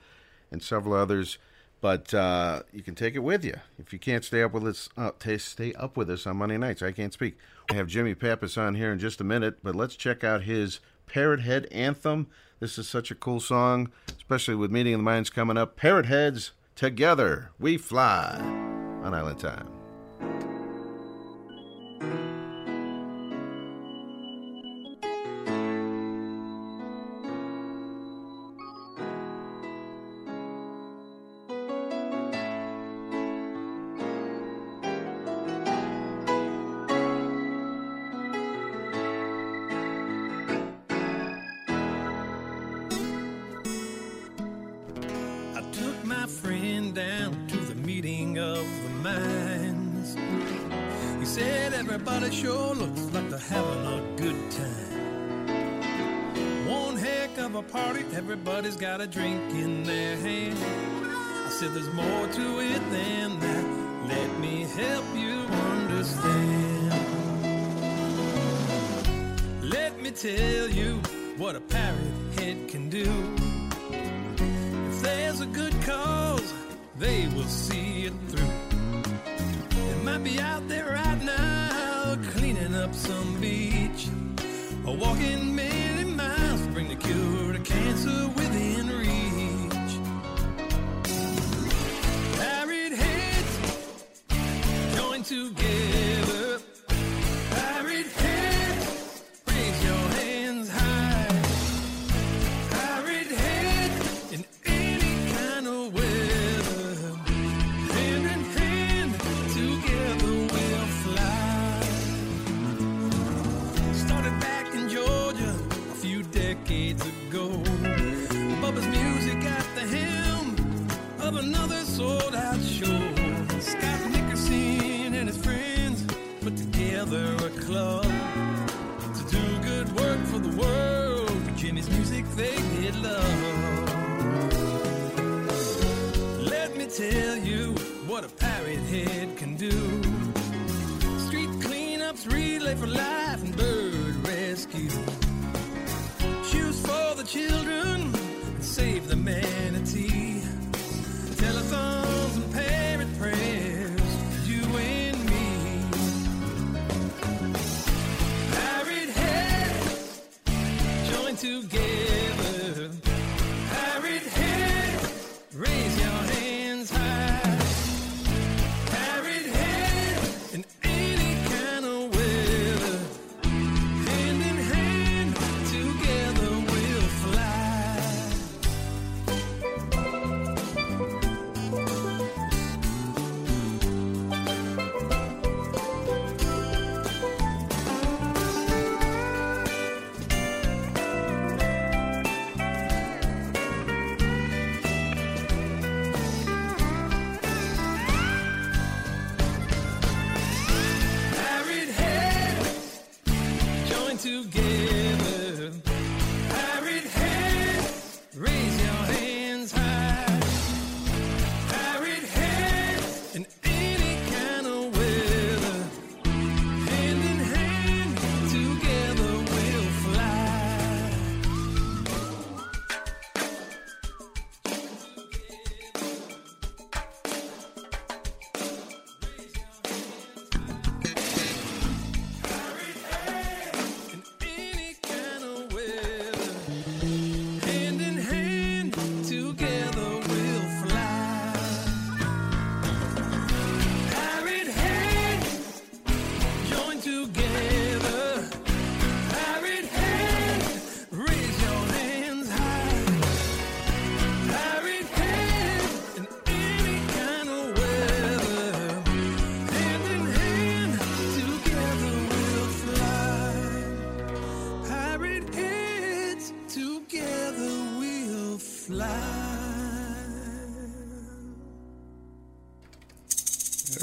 and 0.52 0.62
several 0.62 0.94
others. 0.94 1.38
But 1.80 2.12
uh, 2.12 2.62
you 2.72 2.82
can 2.82 2.94
take 2.94 3.14
it 3.14 3.20
with 3.20 3.44
you 3.44 3.56
if 3.78 3.92
you 3.92 3.98
can't 3.98 4.24
stay 4.24 4.42
up 4.42 4.52
with 4.52 4.66
us. 4.66 4.88
Uh, 4.96 5.12
t- 5.18 5.38
stay 5.38 5.72
up 5.74 5.96
with 5.96 6.10
us 6.10 6.26
on 6.26 6.36
Monday 6.36 6.58
nights. 6.58 6.82
I 6.82 6.92
can't 6.92 7.12
speak. 7.12 7.38
We 7.70 7.76
have 7.76 7.86
Jimmy 7.86 8.14
Pappas 8.14 8.58
on 8.58 8.74
here 8.74 8.92
in 8.92 8.98
just 8.98 9.20
a 9.20 9.24
minute, 9.24 9.58
but 9.62 9.74
let's 9.74 9.96
check 9.96 10.22
out 10.22 10.42
his 10.42 10.80
Parrot 11.06 11.40
Head 11.40 11.66
anthem. 11.72 12.26
This 12.58 12.76
is 12.76 12.86
such 12.86 13.10
a 13.10 13.14
cool 13.14 13.40
song, 13.40 13.90
especially 14.16 14.56
with 14.56 14.70
Meeting 14.70 14.94
of 14.94 14.98
the 15.00 15.04
Minds 15.04 15.30
coming 15.30 15.56
up. 15.56 15.76
Parrot 15.76 16.06
Heads 16.06 16.52
together, 16.76 17.50
we 17.58 17.78
fly 17.78 18.36
on 19.02 19.14
Island 19.14 19.38
Time. 19.40 19.69
Got 58.80 59.00
a 59.02 59.06
drink 59.06 59.42
in 59.52 59.82
their 59.82 60.16
hand. 60.16 60.56
I 60.56 61.50
said 61.50 61.74
there's 61.74 61.92
more 61.92 62.26
to 62.28 62.60
it 62.60 62.80
than 62.90 63.38
that. 63.38 63.64
Let 64.08 64.40
me 64.40 64.62
help 64.62 65.04
you 65.14 65.34
understand. 65.74 66.94
Let 69.62 70.00
me 70.00 70.10
tell 70.12 70.70
you 70.70 70.94
what 71.36 71.56
a 71.56 71.60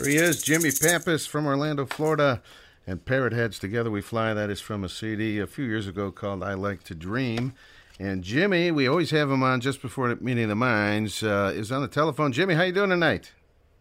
he 0.08 0.16
is, 0.16 0.42
Jimmy 0.42 0.72
Pappas 0.72 1.26
from 1.26 1.46
Orlando, 1.46 1.86
Florida. 1.86 2.42
And 2.90 3.04
Parrot 3.04 3.34
Heads 3.34 3.60
Together 3.60 3.92
We 3.92 4.00
Fly, 4.00 4.34
that 4.34 4.50
is 4.50 4.62
from 4.62 4.86
a 4.86 4.90
CD 4.90 5.40
a 5.40 5.48
few 5.48 5.66
years 5.66 5.88
ago 5.88 6.10
called 6.10 6.42
I 6.42 6.54
Like 6.54 6.84
to 6.84 6.96
Dream. 6.96 7.54
And 8.00 8.24
Jimmy, 8.24 8.72
we 8.72 8.88
always 8.88 9.12
have 9.12 9.30
him 9.30 9.44
on 9.44 9.60
just 9.60 9.82
before 9.82 10.08
the 10.08 10.16
meeting 10.24 10.44
of 10.44 10.50
the 10.50 10.56
minds, 10.56 11.22
uh, 11.22 11.52
is 11.54 11.70
on 11.70 11.82
the 11.82 11.90
telephone. 11.90 12.32
Jimmy, 12.32 12.54
how 12.54 12.64
you 12.64 12.72
doing 12.72 12.90
tonight? 12.90 13.34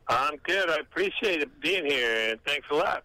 I'm 0.08 0.36
good. 0.42 0.70
I 0.70 0.78
appreciate 0.78 1.40
it 1.40 1.60
being 1.60 1.86
here, 1.86 2.30
and 2.30 2.42
thanks 2.44 2.66
a 2.70 2.74
lot. 2.74 3.04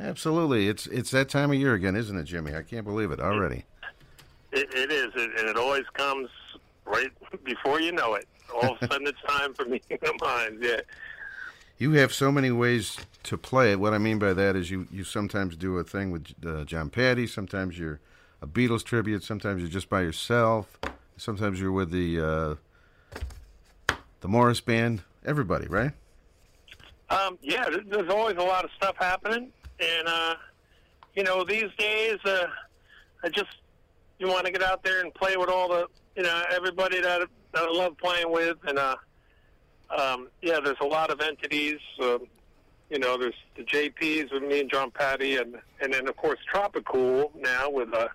Absolutely. 0.00 0.68
It's 0.68 0.86
it's 0.86 1.10
that 1.10 1.28
time 1.28 1.50
of 1.50 1.58
year 1.58 1.74
again, 1.74 1.94
isn't 1.94 2.16
it, 2.16 2.24
Jimmy? 2.24 2.54
I 2.54 2.62
can't 2.62 2.84
believe 2.84 3.10
it 3.10 3.20
already. 3.20 3.64
It, 4.52 4.72
it 4.74 4.90
is, 4.90 5.10
it, 5.14 5.30
and 5.38 5.48
it 5.48 5.56
always 5.56 5.84
comes 5.92 6.28
right 6.84 7.10
before 7.44 7.80
you 7.80 7.92
know 7.92 8.14
it. 8.14 8.26
All 8.54 8.74
of 8.74 8.82
a 8.82 8.88
sudden, 8.88 9.06
it's 9.06 9.20
time 9.26 9.54
for 9.54 9.64
meeting 9.64 9.98
the 10.00 10.14
minds. 10.20 10.58
Yeah. 10.60 10.80
You 11.78 11.92
have 11.92 12.12
so 12.12 12.30
many 12.30 12.50
ways 12.50 12.98
to 13.24 13.36
play 13.36 13.72
it. 13.72 13.80
What 13.80 13.94
I 13.94 13.98
mean 13.98 14.18
by 14.18 14.32
that 14.32 14.54
is 14.54 14.70
you, 14.70 14.86
you 14.92 15.02
sometimes 15.02 15.56
do 15.56 15.78
a 15.78 15.84
thing 15.84 16.10
with 16.10 16.32
uh, 16.46 16.64
John 16.64 16.88
Patty, 16.88 17.26
sometimes 17.26 17.78
you're 17.78 18.00
a 18.40 18.46
Beatles 18.46 18.84
tribute, 18.84 19.24
sometimes 19.24 19.60
you're 19.60 19.70
just 19.70 19.88
by 19.88 20.02
yourself, 20.02 20.78
sometimes 21.16 21.60
you're 21.60 21.72
with 21.72 21.90
the 21.90 22.20
uh, 22.20 23.94
the 24.20 24.28
Morris 24.28 24.60
Band. 24.60 25.02
Everybody, 25.24 25.66
right? 25.68 25.92
Um, 27.10 27.38
yeah, 27.40 27.64
there's 27.86 28.10
always 28.10 28.36
a 28.36 28.42
lot 28.42 28.64
of 28.64 28.70
stuff 28.76 28.96
happening, 28.98 29.50
and 29.80 30.06
uh, 30.06 30.34
you 31.14 31.22
know, 31.22 31.44
these 31.44 31.70
days, 31.78 32.18
uh, 32.24 32.46
I 33.22 33.28
just 33.30 33.50
you 34.18 34.28
want 34.28 34.46
to 34.46 34.52
get 34.52 34.62
out 34.62 34.82
there 34.82 35.00
and 35.00 35.12
play 35.14 35.36
with 35.36 35.48
all 35.48 35.68
the 35.68 35.86
you 36.16 36.22
know 36.22 36.42
everybody 36.50 37.00
that 37.00 37.28
that 37.52 37.62
I 37.62 37.72
love 37.72 37.96
playing 37.98 38.30
with, 38.30 38.58
and 38.66 38.78
uh, 38.78 38.96
um, 39.90 40.28
yeah, 40.42 40.58
there's 40.64 40.76
a 40.80 40.86
lot 40.86 41.10
of 41.10 41.20
entities. 41.20 41.78
Um, 42.02 42.26
you 42.90 42.98
know, 42.98 43.16
there's 43.16 43.34
the 43.56 43.62
JPs 43.62 44.32
with 44.32 44.42
me 44.42 44.60
and 44.60 44.70
John 44.70 44.90
Patty, 44.90 45.36
and 45.36 45.56
and 45.80 45.92
then 45.92 46.08
of 46.08 46.16
course 46.16 46.38
Tropicool 46.52 47.30
now 47.36 47.70
with 47.70 47.92
uh, 47.94 48.08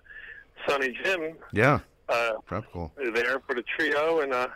Sonny 0.66 0.96
Jim 1.04 1.36
Yeah. 1.52 1.80
uh, 2.08 2.32
Tropical. 2.46 2.92
there 2.96 3.40
for 3.46 3.54
the 3.54 3.64
trio, 3.76 4.20
and 4.20 4.32
uh, 4.32 4.48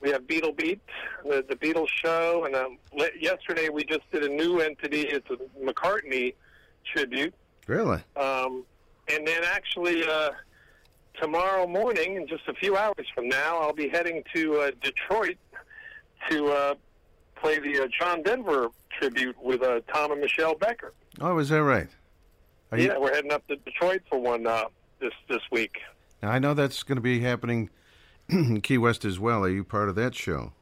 we 0.00 0.10
have 0.10 0.26
Beetle 0.26 0.52
Beat, 0.52 0.80
the, 1.24 1.44
the 1.48 1.56
Beatles 1.56 1.88
show, 2.04 2.44
and 2.44 2.54
um, 2.54 2.78
yesterday 3.18 3.68
we 3.70 3.82
just 3.84 4.08
did 4.12 4.24
a 4.24 4.28
new 4.28 4.60
entity. 4.60 5.02
It's 5.02 5.28
a 5.30 5.36
McCartney 5.64 6.34
tribute, 6.92 7.34
Really? 7.66 8.02
um, 8.16 8.64
and 9.08 9.26
then 9.26 9.42
actually 9.44 10.06
uh, 10.06 10.30
tomorrow 11.20 11.66
morning, 11.66 12.16
in 12.16 12.28
just 12.28 12.42
a 12.48 12.54
few 12.54 12.76
hours 12.76 13.06
from 13.14 13.28
now, 13.28 13.58
I'll 13.58 13.72
be 13.72 13.88
heading 13.88 14.22
to 14.34 14.56
uh, 14.60 14.70
Detroit 14.82 15.36
to 16.30 16.46
uh, 16.48 16.74
play 17.36 17.58
the 17.58 17.84
uh, 17.84 17.88
John 17.98 18.22
Denver 18.22 18.68
tribute 18.98 19.36
with 19.42 19.62
uh, 19.62 19.80
Tom 19.92 20.12
and 20.12 20.20
Michelle 20.20 20.54
Becker. 20.54 20.92
Oh, 21.20 21.38
is 21.38 21.48
that 21.50 21.62
right? 21.62 21.88
Are 22.72 22.78
you- 22.78 22.88
yeah, 22.88 22.98
we're 22.98 23.14
heading 23.14 23.32
up 23.32 23.46
to 23.48 23.56
Detroit 23.56 24.02
for 24.08 24.18
one 24.18 24.46
uh, 24.46 24.64
this 25.00 25.12
this 25.28 25.42
week. 25.50 25.78
Now, 26.22 26.30
I 26.30 26.38
know 26.38 26.54
that's 26.54 26.82
going 26.82 26.96
to 26.96 27.02
be 27.02 27.20
happening 27.20 27.70
in 28.28 28.60
Key 28.62 28.78
West 28.78 29.04
as 29.04 29.18
well. 29.18 29.44
Are 29.44 29.48
you 29.48 29.64
part 29.64 29.88
of 29.88 29.94
that 29.96 30.14
show? 30.14 30.52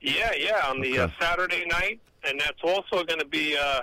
Yeah, 0.00 0.32
yeah, 0.38 0.62
on 0.68 0.80
the 0.80 0.98
uh, 1.00 1.08
Saturday 1.20 1.64
night, 1.66 2.00
and 2.24 2.38
that's 2.40 2.60
also 2.62 3.04
going 3.04 3.18
to 3.18 3.26
be. 3.26 3.56
Uh, 3.56 3.80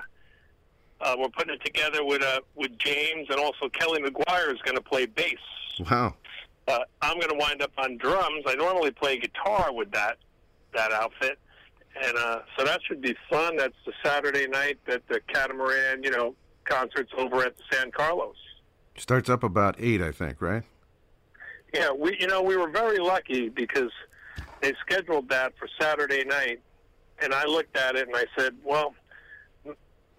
uh, 1.01 1.15
we're 1.19 1.27
putting 1.29 1.53
it 1.53 1.63
together 1.65 2.05
with 2.05 2.23
uh, 2.23 2.39
with 2.55 2.77
James, 2.79 3.27
and 3.29 3.37
also 3.39 3.67
Kelly 3.69 4.01
McGuire 4.01 4.53
is 4.53 4.61
going 4.61 4.77
to 4.77 4.81
play 4.83 5.05
bass. 5.05 5.35
Wow. 5.91 6.15
Uh, 6.67 6.79
I'm 7.01 7.19
going 7.19 7.29
to 7.31 7.35
wind 7.37 7.61
up 7.61 7.71
on 7.77 7.97
drums. 7.97 8.43
I 8.47 8.55
normally 8.55 8.91
play 8.91 9.19
guitar 9.19 9.73
with 9.73 9.91
that 9.91 10.17
that 10.73 10.91
outfit, 10.91 11.39
and 12.01 12.17
uh, 12.17 12.39
so 12.57 12.65
that 12.65 12.81
should 12.87 13.01
be 13.01 13.15
fun. 13.29 13.57
That's 13.57 13.75
the 13.85 13.93
Saturday 14.03 14.47
night 14.47 14.79
that 14.87 15.01
the 15.07 15.19
Catamaran, 15.31 16.03
you 16.03 16.11
know, 16.11 16.35
concerts 16.65 17.11
over 17.17 17.43
at 17.43 17.55
the 17.57 17.63
San 17.71 17.91
Carlos. 17.91 18.35
Starts 18.97 19.29
up 19.29 19.43
about 19.43 19.75
8, 19.79 20.01
I 20.01 20.11
think, 20.11 20.41
right? 20.41 20.63
Yeah, 21.73 21.91
we 21.91 22.15
you 22.19 22.27
know 22.27 22.41
we 22.41 22.55
were 22.55 22.69
very 22.69 22.99
lucky 22.99 23.49
because 23.49 23.91
they 24.61 24.73
scheduled 24.85 25.29
that 25.29 25.53
for 25.57 25.67
Saturday 25.81 26.23
night, 26.23 26.61
and 27.19 27.33
I 27.33 27.45
looked 27.45 27.75
at 27.75 27.95
it 27.95 28.07
and 28.07 28.15
I 28.15 28.25
said, 28.37 28.55
well. 28.63 28.93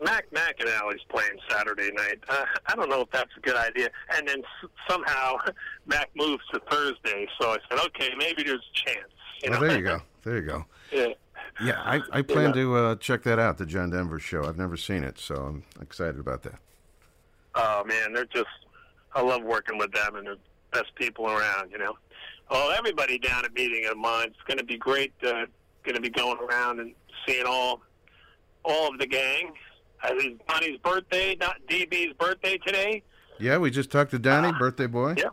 Mac 0.03 0.29
McAnally's 0.33 1.05
playing 1.09 1.39
Saturday 1.49 1.91
night. 1.93 2.19
Uh, 2.29 2.45
I 2.67 2.75
don't 2.75 2.91
know 2.91 3.03
if 3.03 3.11
that's 3.13 3.31
a 3.37 3.41
good 3.41 3.55
idea. 3.55 3.89
And 4.17 4.27
then 4.27 4.41
s- 4.41 4.69
somehow 4.89 5.37
Mac 5.87 6.11
moves 6.17 6.43
to 6.53 6.61
Thursday, 6.69 7.29
so 7.41 7.51
I 7.53 7.59
said, 7.71 7.79
okay, 7.87 8.11
maybe 8.19 8.43
there's 8.43 8.59
a 8.59 8.91
chance. 8.91 9.13
You 9.45 9.51
well, 9.53 9.61
know? 9.61 9.69
there 9.69 9.79
you 9.79 9.85
go. 9.85 10.03
There 10.25 10.37
you 10.37 10.43
go. 10.43 10.65
yeah. 10.93 11.09
Yeah, 11.63 11.81
I, 11.85 12.01
I 12.11 12.23
plan 12.23 12.53
to 12.55 12.77
uh, 12.77 12.97
check 12.97 13.23
that 13.25 13.39
out, 13.39 13.59
the 13.59 13.67
John 13.67 13.91
Denver 13.91 14.19
show. 14.19 14.45
I've 14.45 14.59
never 14.59 14.77
seen 14.77 15.05
it, 15.05 15.21
so 15.21 15.37
I'm 15.37 15.63
excited 15.81 16.19
about 16.19 16.43
that. 16.43 16.59
Oh 17.55 17.85
man, 17.85 18.13
they're 18.13 18.25
just. 18.25 18.49
I 19.15 19.21
love 19.23 19.45
working 19.45 19.79
with 19.79 19.93
them, 19.93 20.17
and 20.17 20.27
they're 20.27 20.35
the 20.35 20.41
best 20.81 20.93
people 20.97 21.29
around. 21.31 21.71
You 21.71 21.79
know. 21.79 21.97
Well, 22.51 22.73
everybody 22.73 23.19
down 23.19 23.45
at 23.45 23.55
Meeting 23.55 23.87
of 23.89 23.97
mine. 23.97 24.29
It's 24.29 24.43
going 24.49 24.59
to 24.59 24.65
be 24.65 24.77
great. 24.77 25.13
Uh, 25.23 25.47
going 25.85 25.95
to 25.95 26.01
be 26.01 26.11
going 26.11 26.39
around 26.39 26.81
and 26.81 26.93
seeing 27.27 27.47
all, 27.47 27.83
all 28.65 28.89
of 28.93 28.99
the 28.99 29.07
gang. 29.07 29.53
Uh, 30.03 30.09
it's 30.13 30.43
Bonnie's 30.49 30.79
birthday, 30.79 31.37
not 31.39 31.57
DB's 31.69 32.15
birthday 32.15 32.59
today. 32.59 33.03
Yeah, 33.39 33.59
we 33.59 33.71
just 33.71 33.91
talked 33.91 34.11
to 34.11 34.19
Donnie, 34.19 34.53
birthday 34.59 34.87
boy. 34.87 35.15
Yeah. 35.17 35.29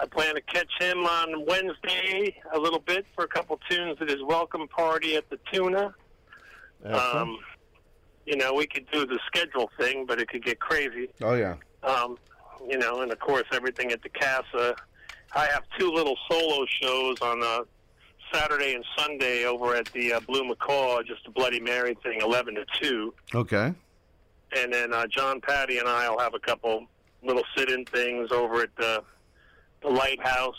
I 0.00 0.06
plan 0.06 0.34
to 0.34 0.40
catch 0.42 0.70
him 0.80 0.98
on 1.06 1.46
Wednesday 1.46 2.36
a 2.52 2.58
little 2.58 2.80
bit 2.80 3.06
for 3.14 3.24
a 3.24 3.28
couple 3.28 3.58
tunes 3.68 3.96
at 4.00 4.08
his 4.08 4.22
welcome 4.24 4.66
party 4.68 5.16
at 5.16 5.28
the 5.30 5.38
Tuna. 5.52 5.94
Excellent. 6.84 7.16
Um, 7.16 7.38
you 8.26 8.36
know, 8.36 8.52
we 8.54 8.66
could 8.66 8.86
do 8.90 9.06
the 9.06 9.18
schedule 9.26 9.70
thing, 9.78 10.04
but 10.06 10.20
it 10.20 10.28
could 10.28 10.44
get 10.44 10.58
crazy. 10.58 11.08
oh, 11.22 11.34
yeah. 11.34 11.56
Um, 11.82 12.18
you 12.68 12.78
know, 12.78 13.02
and 13.02 13.12
of 13.12 13.18
course 13.20 13.44
everything 13.52 13.92
at 13.92 14.02
the 14.02 14.08
Casa. 14.08 14.74
I 15.36 15.46
have 15.46 15.64
two 15.78 15.90
little 15.90 16.16
solo 16.30 16.64
shows 16.80 17.20
on 17.20 17.42
uh, 17.42 17.60
Saturday 18.32 18.74
and 18.74 18.84
Sunday 18.96 19.44
over 19.44 19.74
at 19.76 19.86
the 19.92 20.14
uh, 20.14 20.20
Blue 20.20 20.44
Macaw, 20.44 21.02
just 21.02 21.26
a 21.26 21.30
Bloody 21.30 21.60
Mary 21.60 21.94
thing, 22.02 22.20
eleven 22.22 22.54
to 22.54 22.64
two, 22.80 23.12
Okay. 23.34 23.72
and 24.56 24.72
then 24.72 24.94
uh, 24.94 25.06
John 25.08 25.40
Patty 25.40 25.78
and 25.78 25.88
I 25.88 26.08
will 26.08 26.18
have 26.20 26.34
a 26.34 26.38
couple 26.38 26.86
little 27.22 27.42
sit-in 27.56 27.84
things 27.86 28.30
over 28.32 28.62
at 28.62 28.74
the 28.76 29.02
the 29.84 29.90
Lighthouse. 29.90 30.56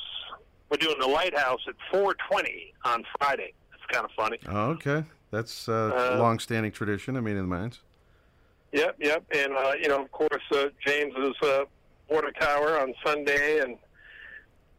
We're 0.69 0.77
doing 0.77 0.99
the 0.99 1.07
Lighthouse 1.07 1.59
at 1.67 1.75
four 1.91 2.15
twenty 2.29 2.73
on 2.85 3.03
Friday. 3.19 3.53
It's 3.73 3.83
kind 3.91 4.05
of 4.05 4.11
funny. 4.11 4.39
Oh, 4.47 4.71
okay. 4.71 5.03
That's 5.31 5.67
uh, 5.67 6.13
Uh, 6.13 6.19
long-standing 6.19 6.71
tradition, 6.71 7.17
I 7.17 7.19
mean, 7.19 7.35
in 7.35 7.49
the 7.49 7.55
mines. 7.55 7.81
Yep, 8.71 8.97
yep, 8.99 9.23
and 9.33 9.53
uh, 9.53 9.73
you 9.81 9.87
know, 9.87 10.01
of 10.01 10.11
course, 10.11 10.43
uh, 10.53 10.65
James's 10.85 11.35
uh, 11.43 11.63
Water 12.09 12.31
Tower 12.39 12.79
on 12.79 12.93
Sunday, 13.05 13.59
and 13.59 13.77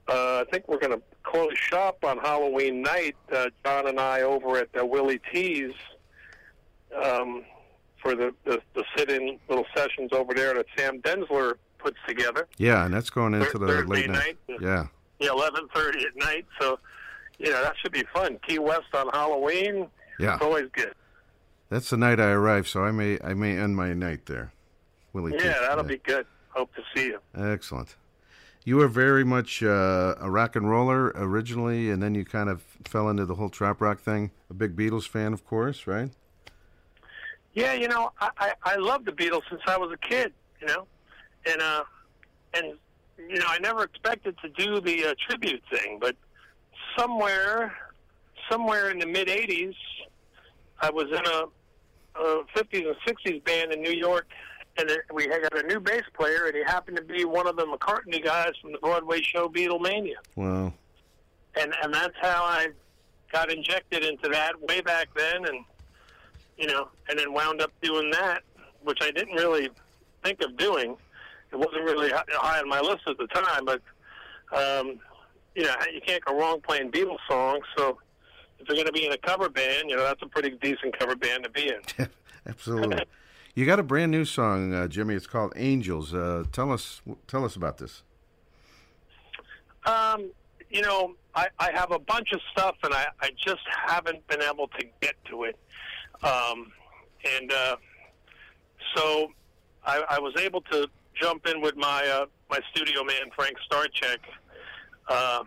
uh, 0.09 0.41
I 0.41 0.45
think 0.51 0.69
we're 0.69 0.79
going 0.79 0.93
to 0.93 1.03
close 1.23 1.57
shop 1.57 2.05
on 2.05 2.19
Halloween 2.19 2.83
night. 2.83 3.17
Uh, 3.33 3.47
John 3.65 3.89
and 3.89 3.99
I 3.99 4.23
over 4.23 4.59
at 4.59 4.69
uh, 4.79 4.85
Willie 4.85 5.21
T's 5.33 5.73
um, 7.03 7.45
for 8.03 8.15
the, 8.15 8.35
the 8.45 8.61
the 8.75 8.85
sit-in 8.97 9.39
little 9.49 9.67
sessions 9.75 10.11
over 10.13 10.35
there 10.35 10.55
that 10.55 10.67
Sam 10.77 11.01
Densler 11.01 11.55
puts 11.87 11.99
together. 12.09 12.49
Yeah, 12.59 12.85
and 12.85 12.93
that's 12.93 13.11
going 13.11 13.35
into 13.35 13.59
the 13.59 13.67
Thursday 13.67 13.87
late 13.87 14.11
night. 14.11 14.37
night. 14.49 14.59
Yeah. 14.61 14.87
Yeah, 15.21 15.31
eleven 15.31 15.69
thirty 15.73 16.05
at 16.05 16.17
night. 16.17 16.45
So, 16.61 16.79
you 17.39 17.51
know, 17.51 17.63
that 17.63 17.75
should 17.81 17.93
be 17.93 18.03
fun. 18.13 18.39
Key 18.47 18.59
West 18.59 18.93
on 18.93 19.09
Halloween. 19.13 19.89
Yeah. 20.19 20.35
It's 20.35 20.43
always 20.43 20.67
good. 20.73 20.93
That's 21.69 21.91
the 21.91 21.97
night 21.97 22.19
I 22.19 22.31
arrive, 22.31 22.67
so 22.67 22.83
I 22.85 22.91
may 22.91 23.19
I 23.23 23.35
may 23.35 23.57
end 23.57 23.77
my 23.77 23.95
night 23.95 24.27
there. 24.27 24.53
Willie 25.13 25.35
Yeah, 25.39 25.59
that'll 25.61 25.85
be 25.85 25.99
good. 25.99 26.27
Hope 26.51 26.75
to 26.75 26.83
see 26.95 27.07
you. 27.07 27.21
Excellent. 27.37 27.95
You 28.65 28.77
were 28.79 28.89
very 28.89 29.25
much 29.25 29.63
uh, 29.63 30.17
a 30.19 30.29
rock 30.29 30.57
and 30.57 30.69
roller 30.69 31.13
originally, 31.15 31.91
and 31.91 32.03
then 32.03 32.17
you 32.17 32.25
kind 32.25 32.49
of 32.49 32.63
fell 32.85 33.09
into 33.09 33.25
the 33.25 33.37
whole 33.37 33.49
trop 33.49 33.81
rock 33.81 34.01
thing. 34.01 34.33
A 34.51 34.55
big 34.55 34.75
Beatles 34.75 35.07
fan, 35.07 35.33
of 35.33 35.47
course, 35.47 35.87
right? 35.87 36.11
Yeah, 37.55 37.75
you 37.75 37.87
know, 37.87 38.13
I, 38.21 38.31
I 38.39 38.53
I 38.65 38.77
love 38.77 39.05
the 39.05 39.13
Beatles 39.13 39.43
since 39.49 39.63
I 39.67 39.77
was 39.77 39.93
a 39.93 39.97
kid. 39.97 40.33
You 40.61 40.67
know, 40.67 40.87
and 41.47 41.63
uh, 41.63 41.85
and 42.55 42.75
you 43.19 43.39
know, 43.39 43.47
I 43.49 43.59
never 43.59 43.85
expected 43.85 44.37
to 44.43 44.49
do 44.51 44.81
the 44.81 45.07
uh, 45.07 45.15
tribute 45.29 45.63
thing, 45.71 45.99
but 46.01 46.17
somewhere, 46.99 47.75
somewhere 48.51 48.91
in 48.91 48.99
the 48.99 49.07
mid 49.07 49.29
'80s, 49.29 49.75
I 50.81 50.91
was 50.91 51.07
in 51.07 51.15
a, 51.15 52.21
a 52.21 52.45
'50s 52.55 52.87
and 52.87 52.97
'60s 53.07 53.45
band 53.45 53.73
in 53.73 53.83
New 53.83 53.93
York, 53.93 54.27
and 54.77 54.91
it, 54.91 55.01
we 55.13 55.25
had 55.25 55.43
got 55.43 55.65
a 55.65 55.67
new 55.67 55.81
bass 55.81 56.03
player, 56.15 56.47
and 56.47 56.55
he 56.57 56.63
happened 56.65 56.97
to 56.99 57.03
be 57.03 57.25
one 57.25 57.47
of 57.47 57.57
the 57.57 57.65
McCartney 57.65 58.23
guys 58.23 58.53
from 58.61 58.73
the 58.73 58.79
Broadway 58.79 59.23
show 59.23 59.49
Beatlemania, 59.49 60.17
Well, 60.35 60.73
and 61.59 61.75
and 61.83 61.95
that's 61.95 62.17
how 62.21 62.45
I 62.45 62.69
got 63.33 63.51
injected 63.51 64.05
into 64.05 64.29
that 64.29 64.61
way 64.69 64.81
back 64.81 65.09
then, 65.17 65.47
and 65.47 65.65
you 66.59 66.67
know, 66.67 66.89
and 67.09 67.19
then 67.19 67.33
wound 67.33 67.61
up 67.61 67.73
doing 67.83 68.11
that, 68.11 68.43
which 68.83 68.99
I 69.03 69.11
didn't 69.11 69.35
really 69.35 69.71
think 70.23 70.43
of 70.43 70.57
doing. 70.57 70.97
It 71.53 71.57
wasn't 71.57 71.85
really 71.85 72.11
high 72.11 72.61
on 72.61 72.69
my 72.69 72.81
list 72.81 73.03
at 73.07 73.19
the 73.19 73.27
time, 73.29 73.65
but 73.65 73.81
um, 74.53 74.99
you 75.55 75.65
know, 75.65 75.75
you 75.93 76.01
can't 76.07 76.25
go 76.25 76.39
wrong 76.39 76.61
playing 76.61 76.91
Beatles 76.91 77.19
songs. 77.29 77.65
So 77.77 77.99
if 78.59 78.69
you're 78.69 78.77
going 78.77 78.87
to 78.87 78.93
be 78.93 79.07
in 79.07 79.13
a 79.13 79.19
cover 79.19 79.49
band, 79.49 79.89
you 79.89 79.97
know, 79.97 80.03
that's 80.03 80.23
a 80.23 80.27
pretty 80.27 80.51
decent 80.51 80.99
cover 80.99 81.17
band 81.17 81.45
to 81.45 81.51
be 81.51 81.69
in. 81.69 82.09
absolutely. 82.47 83.05
You 83.55 83.65
got 83.65 83.79
a 83.79 83.83
brand 83.83 84.13
new 84.13 84.27
song, 84.27 84.75
uh, 84.75 84.87
Jimmy. 84.87 85.15
It's 85.15 85.27
called 85.27 85.55
Angels. 85.57 86.13
Uh, 86.13 86.45
tell 86.53 86.71
us, 86.71 87.01
tell 87.27 87.45
us 87.45 87.57
about 87.57 87.79
this. 87.79 88.03
Um, 89.87 90.31
you 90.69 90.83
know, 90.83 91.15
I, 91.35 91.49
I 91.59 91.71
have 91.73 91.91
a 91.91 91.99
bunch 91.99 92.33
of 92.33 92.41
stuff, 92.53 92.77
and 92.83 92.93
I, 92.93 93.07
I 93.21 93.31
just 93.43 93.63
haven't 93.87 94.27
been 94.27 94.43
able 94.43 94.69
to 94.69 94.87
get 95.01 95.15
to 95.31 95.45
it. 95.45 95.57
Um, 96.23 96.73
and 97.35 97.51
uh, 97.51 97.77
so 98.95 99.33
I, 99.85 100.05
I 100.11 100.19
was 100.19 100.35
able 100.39 100.61
to 100.63 100.89
jump 101.21 101.47
in 101.47 101.61
with 101.61 101.77
my 101.77 102.07
uh, 102.07 102.27
my 102.51 102.61
studio 102.73 103.03
man 103.05 103.31
Frank 103.35 103.57
Starcheck, 103.71 104.19
um, 105.09 105.47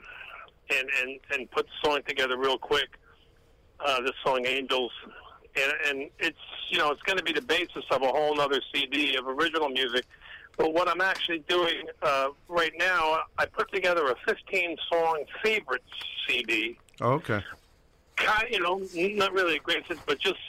and 0.76 0.90
and 1.02 1.20
and 1.32 1.52
put 1.52 1.68
the 1.68 1.88
song 1.88 2.02
together 2.08 2.38
real 2.38 2.58
quick. 2.58 2.90
Uh, 3.80 4.02
this 4.02 4.12
song 4.26 4.46
Angels, 4.46 4.92
and 5.56 5.72
and 5.88 6.10
it's 6.20 6.38
you 6.70 6.78
know 6.78 6.92
it's 6.92 7.02
going 7.04 7.18
to 7.18 7.24
be 7.24 7.34
the 7.34 7.42
basis 7.42 7.84
of 7.92 8.02
a 8.02 8.08
whole 8.08 8.40
other 8.42 8.62
CD 8.74 9.16
of 9.16 9.28
original 9.28 9.70
music. 9.70 10.06
But 10.58 10.74
what 10.74 10.90
I'm 10.90 11.00
actually 11.00 11.40
doing 11.48 11.84
uh, 12.02 12.30
right 12.50 12.74
now, 12.78 13.20
I 13.38 13.46
put 13.46 13.72
together 13.72 14.08
a 14.10 14.16
15 14.28 14.76
song 14.92 15.24
favorites 15.42 15.86
CD. 16.28 16.78
Oh, 17.00 17.12
okay. 17.12 17.42
Kind, 18.18 18.48
you 18.52 18.60
know, 18.60 18.82
not 19.16 19.32
really 19.32 19.56
a 19.56 19.60
great 19.60 19.88
sense, 19.88 20.02
but 20.06 20.20
just 20.20 20.40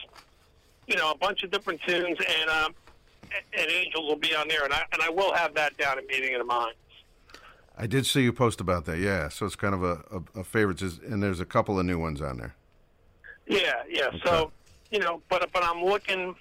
you 0.88 0.96
know 0.96 1.12
a 1.12 1.16
bunch 1.16 1.44
of 1.44 1.52
different 1.52 1.80
tunes, 1.86 2.18
and 2.40 2.50
um, 2.50 2.74
and 3.56 3.70
Angels 3.70 4.06
will 4.06 4.16
be 4.16 4.34
on 4.34 4.48
there, 4.48 4.64
and 4.64 4.72
I 4.72 4.84
and 4.92 5.02
I 5.02 5.10
will 5.10 5.32
have 5.34 5.54
that 5.54 5.76
down 5.76 5.98
at 5.98 6.06
Meeting 6.06 6.34
of 6.34 6.40
the 6.40 6.44
Mind. 6.44 6.74
I 7.76 7.86
did 7.86 8.04
see 8.04 8.22
you 8.22 8.32
post 8.32 8.60
about 8.60 8.84
that. 8.84 8.98
Yeah, 8.98 9.30
so 9.30 9.46
it's 9.46 9.56
kind 9.56 9.74
of 9.74 9.82
a, 9.82 10.02
a, 10.12 10.40
a 10.40 10.44
favorites, 10.44 10.82
and 10.82 11.22
there's 11.22 11.40
a 11.40 11.46
couple 11.46 11.78
of 11.78 11.86
new 11.86 11.98
ones 11.98 12.20
on 12.20 12.36
there. 12.36 12.54
Yeah, 13.46 13.82
yeah. 13.88 14.10
So, 14.22 14.52
you 14.90 14.98
know, 14.98 15.22
but 15.30 15.50
but 15.52 15.64
I'm 15.64 15.82
looking, 15.82 16.34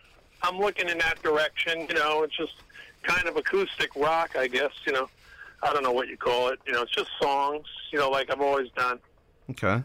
I'm 0.44 0.60
looking 0.60 0.90
in 0.90 0.98
that 0.98 1.22
direction. 1.24 1.88
You 1.88 1.96
know, 1.96 2.24
it's 2.24 2.36
just 2.36 2.56
kind 3.04 3.26
of 3.26 3.38
acoustic 3.38 3.96
rock, 3.96 4.36
I 4.36 4.48
guess. 4.48 4.72
You 4.86 4.92
know, 4.92 5.10
I 5.64 5.72
don't 5.72 5.84
know 5.84 5.94
what 5.94 6.10
you 6.10 6.18
call 6.18 6.50
it. 6.50 6.60
You 6.68 6.74
know, 6.74 6.82
it's 6.82 6.92
just 6.92 7.10
songs. 7.22 7.66
You 7.94 8.00
know, 8.00 8.10
like 8.10 8.30
I've 8.30 8.42
always 8.42 8.70
done. 8.72 9.00
Okay. 9.52 9.84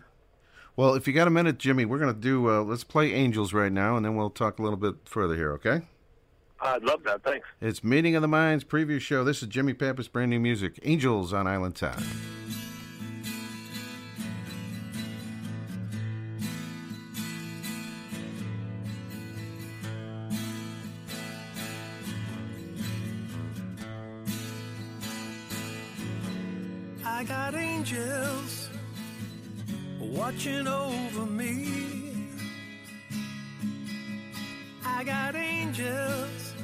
Well, 0.77 0.95
if 0.95 1.07
you 1.07 1.13
got 1.13 1.29
a 1.29 1.31
minute, 1.31 1.59
Jimmy, 1.59 1.85
we're 1.85 2.01
gonna 2.01 2.13
do. 2.13 2.51
Uh, 2.51 2.63
let's 2.63 2.83
play 2.83 3.13
Angels 3.13 3.53
right 3.53 3.71
now, 3.71 3.97
and 3.97 4.05
then 4.05 4.17
we'll 4.17 4.29
talk 4.29 4.59
a 4.59 4.63
little 4.63 4.77
bit 4.77 4.97
further 5.05 5.37
here. 5.37 5.53
Okay. 5.53 5.83
I'd 6.61 6.83
love 6.83 7.03
that. 7.05 7.23
Thanks. 7.23 7.47
It's 7.61 7.85
Meeting 7.85 8.17
of 8.17 8.23
the 8.23 8.29
Minds 8.29 8.65
preview 8.65 9.01
show. 9.01 9.25
This 9.25 9.43
is 9.43 9.49
Jimmy 9.49 9.75
Pappas, 9.75 10.09
brand 10.09 10.31
new 10.31 10.41
music, 10.41 10.79
Angels 10.83 11.33
on 11.33 11.47
Island 11.47 11.77
Time. 11.77 12.03
I 27.05 27.25
got 27.25 27.55
angels 27.55 28.69
watching 29.99 30.67
over 30.67 31.27
me. 31.27 32.04
I 34.97 35.03
got 35.03 35.35
angels 35.35 36.55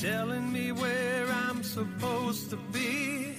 telling 0.00 0.52
me 0.52 0.70
where 0.70 1.26
I'm 1.26 1.64
supposed 1.64 2.50
to 2.50 2.56
be. 2.72 3.34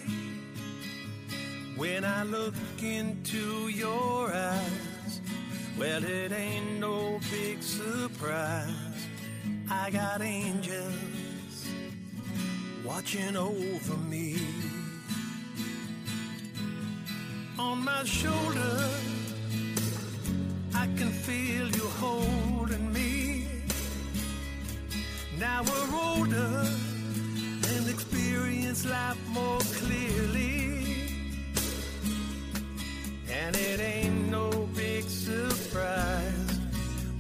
When 1.77 2.03
I 2.03 2.23
look 2.23 2.53
into 2.81 3.69
your 3.69 4.29
eyes, 4.29 5.21
well, 5.79 6.03
it 6.03 6.33
ain't 6.33 6.79
no 6.81 7.19
big 7.31 7.63
surprise. 7.63 9.07
I 9.71 9.89
got 9.89 10.21
angels 10.21 11.69
watching 12.83 13.37
over 13.37 13.97
me 14.09 14.35
on 17.57 17.85
my 17.85 18.03
shoulder. 18.03 18.89
I 20.75 20.87
can 20.97 21.09
feel 21.09 21.69
you 21.69 21.87
holding 22.01 22.91
me. 22.91 22.92
Now 25.43 25.61
we're 25.61 25.93
older 26.15 26.65
and 27.73 27.89
experience 27.89 28.85
life 28.85 29.17
more 29.27 29.59
clearly. 29.59 31.09
And 33.29 33.53
it 33.53 33.81
ain't 33.81 34.29
no 34.31 34.49
big 34.73 35.03
surprise 35.03 36.59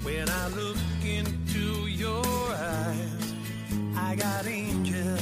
when 0.03 0.29
I 0.29 0.47
look 0.59 0.77
into 1.03 1.87
your 1.87 2.23
eyes. 2.25 3.33
I 3.97 4.15
got 4.15 4.47
angels 4.47 5.21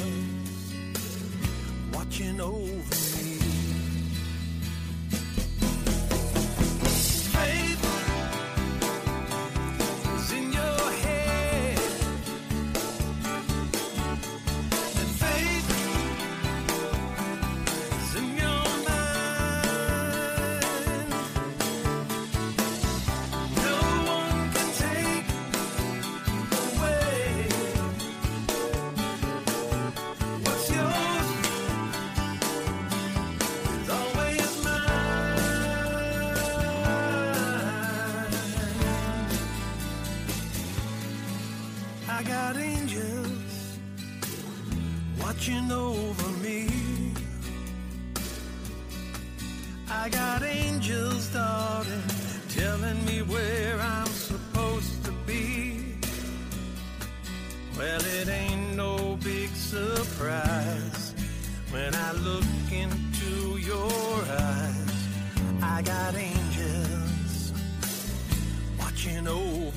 watching 1.91 2.39
over 2.39 2.65
me. 2.67 3.10
Watching 45.41 45.71
over 45.71 46.29
me. 46.43 46.69
I 49.89 50.07
got 50.09 50.43
angels, 50.43 51.33
darling, 51.33 52.03
telling 52.49 53.03
me 53.05 53.23
where 53.23 53.79
I'm 53.79 54.05
supposed 54.05 55.03
to 55.05 55.11
be. 55.25 55.95
Well, 57.75 58.01
it 58.19 58.29
ain't 58.29 58.75
no 58.75 59.17
big 59.23 59.49
surprise 59.55 61.15
when 61.71 61.95
I 61.95 62.11
look 62.27 62.71
into 62.71 63.57
your 63.57 64.21
eyes. 64.29 65.07
I 65.63 65.81
got 65.81 66.13
angels 66.13 67.51
watching 68.77 69.27
over 69.27 69.70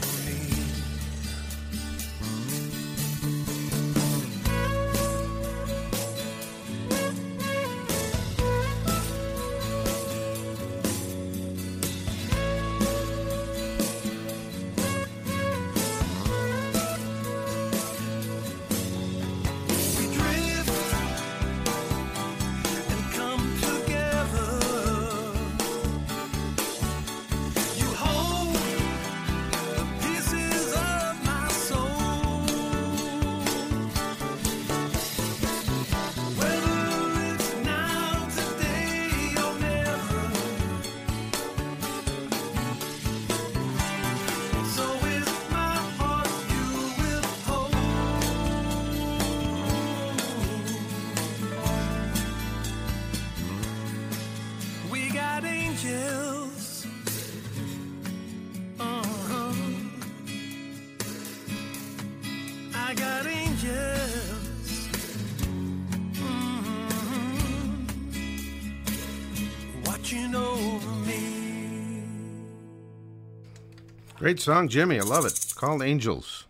Great 74.25 74.41
song, 74.41 74.69
Jimmy. 74.69 74.99
I 74.99 75.03
love 75.03 75.27
it. 75.27 75.33
It's 75.33 75.53
called 75.53 75.83
Angels. 75.83 76.47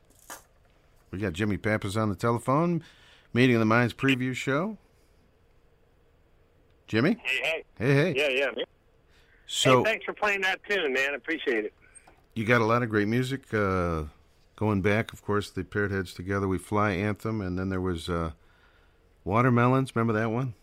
We 1.10 1.18
got 1.18 1.32
Jimmy 1.32 1.56
Pappas 1.56 1.96
on 1.96 2.08
the 2.08 2.14
telephone. 2.14 2.84
Meeting 3.32 3.56
of 3.56 3.58
the 3.58 3.66
Minds 3.66 3.92
preview 3.92 4.32
show. 4.32 4.78
Jimmy? 6.86 7.16
Hey, 7.24 7.40
hey. 7.42 7.64
Hey, 7.76 7.94
hey. 7.94 8.14
Yeah, 8.16 8.28
yeah. 8.28 8.46
man. 8.54 8.64
So 9.48 9.78
hey, 9.78 9.90
thanks 9.90 10.04
for 10.04 10.12
playing 10.12 10.42
that 10.42 10.60
tune, 10.70 10.92
man. 10.92 11.14
Appreciate 11.16 11.64
it. 11.64 11.72
you 12.34 12.44
got 12.44 12.60
a 12.60 12.64
lot 12.64 12.84
of 12.84 12.90
great 12.90 13.08
music 13.08 13.52
uh, 13.52 14.04
going 14.54 14.80
back. 14.80 15.12
Of 15.12 15.24
course, 15.24 15.50
the 15.50 15.64
Parrot 15.64 15.90
Heads 15.90 16.14
Together 16.14 16.46
We 16.46 16.58
Fly 16.58 16.92
anthem, 16.92 17.40
and 17.40 17.58
then 17.58 17.70
there 17.70 17.80
was 17.80 18.08
uh, 18.08 18.30
Watermelons. 19.24 19.96
Remember 19.96 20.12
that 20.12 20.30
one? 20.30 20.54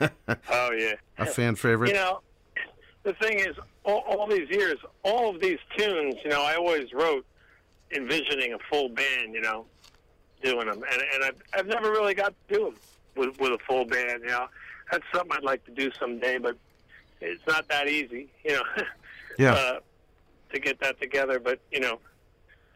Oh 0.50 0.70
yeah. 0.76 0.94
A 1.18 1.26
fan 1.26 1.54
favorite. 1.54 1.90
You 1.90 1.94
know, 1.94 2.20
the 3.02 3.12
thing 3.14 3.38
is, 3.38 3.56
all, 3.84 4.00
all 4.08 4.26
these 4.26 4.48
years, 4.50 4.76
all 5.02 5.34
of 5.34 5.40
these 5.40 5.58
tunes, 5.76 6.16
you 6.24 6.30
know, 6.30 6.42
I 6.42 6.54
always 6.56 6.92
wrote 6.92 7.24
envisioning 7.90 8.52
a 8.52 8.58
full 8.70 8.88
band, 8.88 9.32
you 9.32 9.40
know, 9.40 9.64
doing 10.42 10.66
them, 10.66 10.82
and 10.90 11.02
and 11.14 11.24
I've, 11.24 11.42
I've 11.54 11.66
never 11.66 11.90
really 11.90 12.14
got 12.14 12.34
to 12.48 12.54
do 12.54 12.64
them 12.64 12.74
with 13.16 13.40
with 13.40 13.52
a 13.52 13.58
full 13.66 13.84
band. 13.84 14.22
You 14.22 14.30
know, 14.30 14.46
that's 14.90 15.04
something 15.14 15.36
I'd 15.36 15.44
like 15.44 15.64
to 15.64 15.72
do 15.72 15.90
someday, 15.98 16.38
but 16.38 16.56
it's 17.20 17.46
not 17.46 17.68
that 17.68 17.88
easy, 17.88 18.28
you 18.44 18.52
know. 18.52 18.62
Yeah. 19.38 19.52
Uh, 19.52 19.78
to 20.52 20.58
get 20.58 20.80
that 20.80 21.00
together, 21.00 21.38
but 21.38 21.60
you 21.70 21.78
know, 21.78 22.00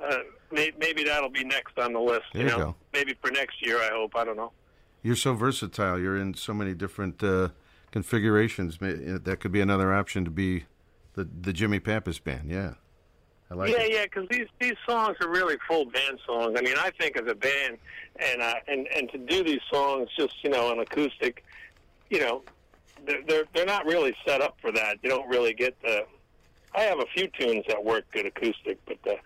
uh, 0.03 0.19
may, 0.53 0.71
maybe 0.79 1.05
that'll 1.05 1.29
be 1.29 1.43
next 1.43 1.79
on 1.79 1.93
the 1.93 2.01
list. 2.01 2.27
There 2.33 2.43
you 2.43 2.49
you 2.49 2.57
know, 2.57 2.65
go. 2.65 2.75
maybe 2.93 3.15
for 3.21 3.31
next 3.31 3.65
year. 3.67 3.79
I 3.79 3.89
hope. 3.89 4.15
I 4.15 4.25
don't 4.25 4.37
know. 4.37 4.53
You're 5.03 5.17
so 5.17 5.35
versatile. 5.35 5.99
You're 5.99 6.17
in 6.17 6.35
so 6.35 6.55
many 6.55 6.75
different 6.75 7.23
uh, 7.23 7.49
configurations. 7.93 8.79
That 8.79 9.39
could 9.41 9.53
be 9.53 9.61
another 9.61 9.95
option 9.95 10.25
to 10.25 10.31
be 10.31 10.65
the 11.15 11.29
the 11.41 11.53
Jimmy 11.53 11.79
Pappas 11.79 12.19
band. 12.19 12.51
Yeah, 12.51 12.75
I 13.51 13.55
like 13.55 13.71
yeah, 13.71 13.83
it. 13.83 13.93
yeah, 13.93 14.05
because 14.05 14.29
these 14.31 14.49
these 14.61 14.77
songs 14.89 15.17
are 15.21 15.29
really 15.29 15.57
full 15.69 15.85
band 15.85 16.19
songs. 16.27 16.57
I 16.59 16.63
mean, 16.63 16.77
I 16.79 16.91
think 16.99 17.17
as 17.17 17.31
a 17.31 17.35
band, 17.35 17.79
and 18.19 18.43
uh, 18.43 18.55
and 18.67 18.89
and 18.89 19.11
to 19.11 19.19
do 19.19 19.45
these 19.45 19.61
songs 19.71 20.09
just 20.17 20.43
you 20.43 20.51
know 20.51 20.73
an 20.73 20.81
acoustic, 20.81 21.45
you 22.11 22.19
know, 22.19 22.43
they're 23.07 23.23
they're, 23.29 23.45
they're 23.55 23.67
not 23.67 23.87
really 23.87 24.17
set 24.27 24.41
up 24.41 24.57
for 24.61 24.73
that. 24.73 24.99
You 25.03 25.11
don't 25.11 25.29
really 25.29 25.55
get 25.55 25.81
the. 25.83 26.05
I 26.75 26.81
have 26.83 26.99
a 27.01 27.07
few 27.15 27.29
tunes 27.29 27.65
that 27.69 27.85
work 27.85 28.05
good 28.13 28.25
acoustic, 28.25 28.79
but 28.87 28.99
uh, 29.07 29.17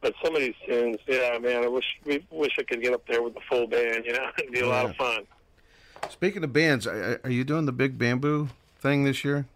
but 0.00 0.14
some 0.22 0.34
of 0.34 0.40
these 0.40 0.54
tunes, 0.66 0.96
yeah, 1.06 1.38
man, 1.38 1.64
I 1.64 1.68
wish 1.68 1.84
we 2.04 2.24
wish 2.30 2.52
I 2.58 2.62
could 2.62 2.82
get 2.82 2.94
up 2.94 3.06
there 3.06 3.22
with 3.22 3.34
the 3.34 3.40
full 3.48 3.66
band. 3.66 4.04
You 4.06 4.14
know, 4.14 4.30
it'd 4.38 4.52
be 4.52 4.60
a 4.60 4.68
lot 4.68 4.86
of 4.86 4.96
fun. 4.96 5.26
Speaking 6.10 6.44
of 6.44 6.52
bands, 6.52 6.86
are 6.86 7.20
you 7.26 7.44
doing 7.44 7.66
the 7.66 7.72
big 7.72 7.98
bamboo 7.98 8.48
thing 8.80 9.04
this 9.04 9.24
year? 9.24 9.46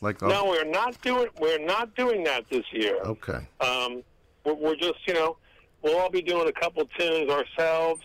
Like, 0.00 0.22
all- 0.22 0.28
No, 0.28 0.46
we're 0.46 0.64
not 0.64 1.00
doing 1.02 1.28
we're 1.38 1.58
not 1.64 1.94
doing 1.94 2.24
that 2.24 2.44
this 2.50 2.64
year. 2.72 2.96
okay, 3.04 3.46
Um, 3.60 4.02
we're, 4.44 4.54
we're 4.54 4.76
just, 4.76 5.06
you 5.06 5.14
know, 5.14 5.36
we'll 5.82 5.98
all 5.98 6.10
be 6.10 6.22
doing 6.22 6.48
a 6.48 6.52
couple 6.52 6.84
tunes 6.98 7.30
ourselves. 7.30 8.02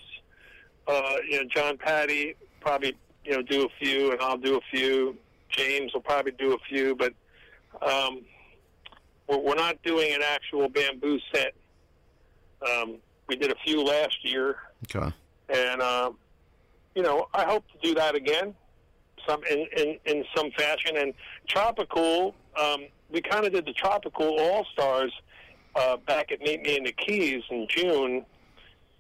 Uh, 0.88 1.16
you 1.28 1.40
know, 1.42 1.50
John 1.54 1.78
Patty 1.78 2.36
probably, 2.62 2.96
you 3.26 3.32
know, 3.32 3.42
do 3.42 3.66
a 3.66 3.70
few, 3.80 4.12
and 4.12 4.22
I'll 4.22 4.38
do 4.38 4.58
a 4.58 4.62
few. 4.72 5.18
James 5.50 5.94
will 5.94 6.02
probably 6.02 6.34
do 6.34 6.54
a 6.54 6.58
few, 6.70 6.96
but 6.96 7.14
um, 7.82 8.22
we're, 9.28 9.40
we're 9.40 9.56
not 9.56 9.82
doing 9.84 10.14
an 10.14 10.22
actual 10.22 10.70
bamboo 10.70 11.20
set. 11.34 11.54
Um, 12.70 12.98
we 13.28 13.36
did 13.36 13.52
a 13.52 13.56
few 13.66 13.84
last 13.84 14.18
year, 14.24 14.58
okay, 14.96 15.14
and 15.50 15.82
um, 15.82 16.18
you 16.98 17.04
know, 17.04 17.28
I 17.32 17.44
hope 17.46 17.64
to 17.74 17.78
do 17.88 17.94
that 17.94 18.16
again, 18.16 18.56
some 19.28 19.44
in 19.44 19.68
in, 19.78 20.00
in 20.06 20.26
some 20.36 20.50
fashion. 20.58 20.98
And 20.98 21.14
tropical, 21.48 22.34
um, 22.60 22.88
we 23.12 23.22
kind 23.22 23.46
of 23.46 23.54
did 23.54 23.68
the 23.68 23.74
tropical 23.74 24.40
All 24.40 24.66
Stars 24.74 25.14
uh, 25.76 25.98
back 25.98 26.32
at 26.32 26.42
Meet 26.42 26.64
Me 26.64 26.76
in 26.76 26.84
the 26.86 26.92
Keys 26.94 27.44
in 27.52 27.68
June, 27.70 28.26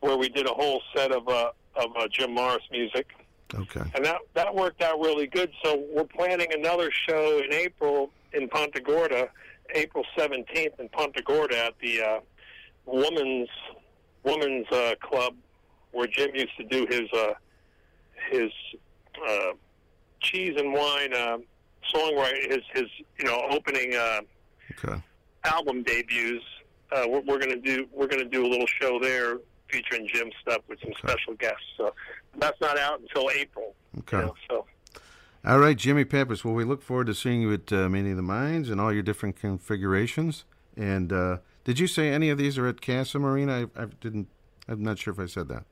where 0.02 0.16
we 0.16 0.30
did 0.30 0.46
a 0.46 0.54
whole 0.54 0.84
set 0.96 1.12
of 1.12 1.28
uh, 1.28 1.50
of 1.76 1.90
uh, 1.98 2.08
Jim 2.12 2.36
Morris 2.36 2.64
music, 2.72 3.08
okay, 3.56 3.82
and 3.96 4.06
that 4.06 4.20
that 4.36 4.54
worked 4.54 4.84
out 4.84 5.00
really 5.00 5.26
good. 5.26 5.52
So 5.64 5.84
we're 5.92 6.04
planning 6.04 6.54
another 6.54 6.92
show 7.10 7.42
in 7.44 7.52
April 7.52 8.12
in 8.32 8.48
Punta 8.48 8.80
Gorda, 8.80 9.28
April 9.74 10.06
seventeenth 10.16 10.80
in 10.80 10.88
Punta 10.90 11.24
Gorda 11.24 11.66
at 11.66 11.74
the 11.82 12.04
uh, 12.04 12.20
woman's 12.86 13.50
woman's 14.24 14.68
uh, 14.72 14.94
club 15.02 15.34
where 15.94 16.06
Jim 16.06 16.30
used 16.36 16.56
to 16.58 16.64
do 16.66 16.86
his 16.92 17.10
uh, 17.12 17.34
his 18.30 18.52
uh, 19.28 19.52
cheese 20.22 20.54
and 20.58 20.74
wine 20.74 21.14
uh, 21.14 21.38
songwriting, 21.94 22.52
his 22.52 22.64
his 22.74 22.86
you 23.18 23.26
know 23.26 23.42
opening 23.50 23.96
uh, 23.96 24.22
okay. 24.72 25.02
album 25.44 25.84
debuts. 25.84 26.44
Uh, 26.92 27.04
we're, 27.08 27.22
we're 27.22 27.40
gonna 27.40 27.58
do 27.58 27.88
we're 27.92 28.08
gonna 28.08 28.26
do 28.26 28.46
a 28.46 28.50
little 28.50 28.68
show 28.68 29.00
there 29.00 29.38
featuring 29.70 30.08
Jim 30.12 30.32
stuff 30.42 30.62
with 30.68 30.80
some 30.82 30.94
special 30.98 31.34
guests. 31.36 31.66
So 31.76 31.94
that's 32.38 32.60
not 32.62 32.78
out 32.78 33.02
until 33.02 33.30
April. 33.32 33.76
Okay. 34.00 34.18
You 34.18 34.24
know, 34.24 34.36
so 34.50 34.66
All 35.46 35.60
right, 35.60 35.76
Jimmy 35.78 36.06
Pappas. 36.06 36.46
Well, 36.46 36.54
we 36.54 36.64
look 36.64 36.82
forward 36.82 37.08
to 37.08 37.14
seeing 37.14 37.42
you 37.42 37.54
at 37.54 37.72
uh, 37.74 37.90
Meeting 37.90 38.12
of 38.12 38.18
the 38.18 38.24
Minds 38.24 38.70
and 38.70 38.80
all 38.80 38.94
your 38.94 39.04
different 39.04 39.36
configurations. 39.36 40.46
And 40.76 41.12
uh, 41.12 41.38
did 41.64 41.80
you 41.80 41.88
say 41.88 42.10
any 42.10 42.30
of 42.30 42.38
these 42.38 42.58
are 42.58 42.68
at 42.68 42.82
Casa 42.82 43.20
Marina? 43.20 43.68
I, 43.76 43.84
I 43.84 43.86
didn't. 44.00 44.28
I'm 44.68 44.84
not 44.84 45.00
sure 45.00 45.14
if 45.14 45.20
I 45.20 45.26
said 45.26 45.48
that. 45.50 45.66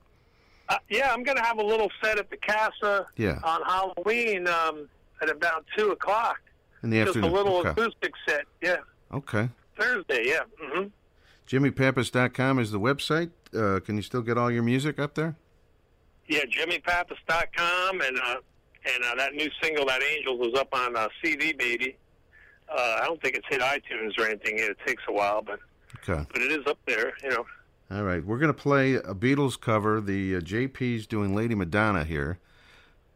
Uh, 0.70 0.78
yeah, 0.90 1.12
I'm 1.14 1.24
gonna 1.24 1.44
have 1.44 1.58
a 1.60 1.64
little 1.64 1.90
set 2.04 2.18
at 2.20 2.30
the 2.30 2.38
Casa 2.38 3.08
Yeah. 3.18 3.40
on 3.44 3.62
Halloween 3.64 4.48
um, 4.48 4.88
at 5.22 5.30
about 5.30 5.66
two 5.78 5.92
o'clock. 5.92 6.40
In 6.84 6.90
the 6.92 6.98
Just 6.98 7.10
afternoon. 7.18 7.32
a 7.32 7.34
little 7.34 7.58
okay. 7.58 7.70
acoustic 7.70 8.14
set. 8.28 8.46
Yeah, 8.62 8.78
okay. 9.14 9.50
Thursday. 9.80 10.24
Yeah. 10.26 10.42
Mm-hmm. 10.64 10.88
JimmyPappas.com 11.48 12.60
is 12.60 12.72
the 12.72 12.80
website. 12.80 13.30
Uh, 13.56 13.80
can 13.80 13.96
you 13.96 14.02
still 14.02 14.22
get 14.22 14.38
all 14.38 14.52
your 14.52 14.64
music 14.64 15.00
up 15.00 15.14
there? 15.16 15.36
Yeah, 16.28 16.42
JimmyPappas.com, 16.46 18.02
and 18.02 18.18
uh, 18.20 18.36
and 18.94 19.04
uh, 19.04 19.16
that 19.16 19.34
new 19.34 19.50
single, 19.62 19.86
that 19.86 20.02
Angels, 20.04 20.48
is 20.48 20.60
up 20.60 20.74
on 20.74 20.96
uh, 20.96 21.08
CD 21.24 21.54
Baby. 21.54 21.98
Uh, 22.70 23.00
I 23.02 23.06
don't 23.06 23.22
think 23.22 23.36
it's 23.36 23.46
hit 23.50 23.62
iTunes 23.62 24.18
or 24.18 24.26
anything 24.28 24.58
yet. 24.58 24.72
It 24.72 24.78
takes 24.86 25.04
a 25.08 25.12
while, 25.14 25.42
but 25.42 25.60
Okay. 26.08 26.26
but 26.34 26.42
it 26.42 26.52
is 26.52 26.66
up 26.68 26.80
there. 26.88 27.14
You 27.24 27.30
know. 27.30 27.46
All 27.92 28.04
right. 28.04 28.24
We're 28.24 28.40
going 28.40 28.54
to 28.54 28.60
play 28.60 28.96
a 28.96 29.14
Beatles 29.14 29.60
cover. 29.60 30.02
The 30.02 30.38
uh, 30.38 30.40
JP's 30.40 31.06
doing 31.08 31.36
Lady 31.36 31.56
Madonna 31.56 32.04
here. 32.04 32.40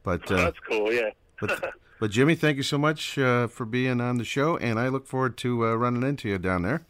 But, 0.04 0.32
uh, 0.32 0.38
that's 0.38 0.60
cool. 0.60 0.92
Yeah. 0.94 1.10
but, 1.40 1.74
but 2.00 2.12
Jimmy, 2.12 2.36
thank 2.36 2.58
you 2.58 2.64
so 2.64 2.78
much 2.78 3.18
uh, 3.18 3.48
for 3.48 3.66
being 3.66 4.00
on 4.00 4.18
the 4.18 4.24
show. 4.24 4.58
And 4.58 4.80
I 4.80 4.90
look 4.90 5.08
forward 5.08 5.38
to 5.38 5.66
uh, 5.66 5.76
running 5.76 6.04
into 6.04 6.30
you 6.30 6.38
down 6.38 6.62
there. 6.62 6.86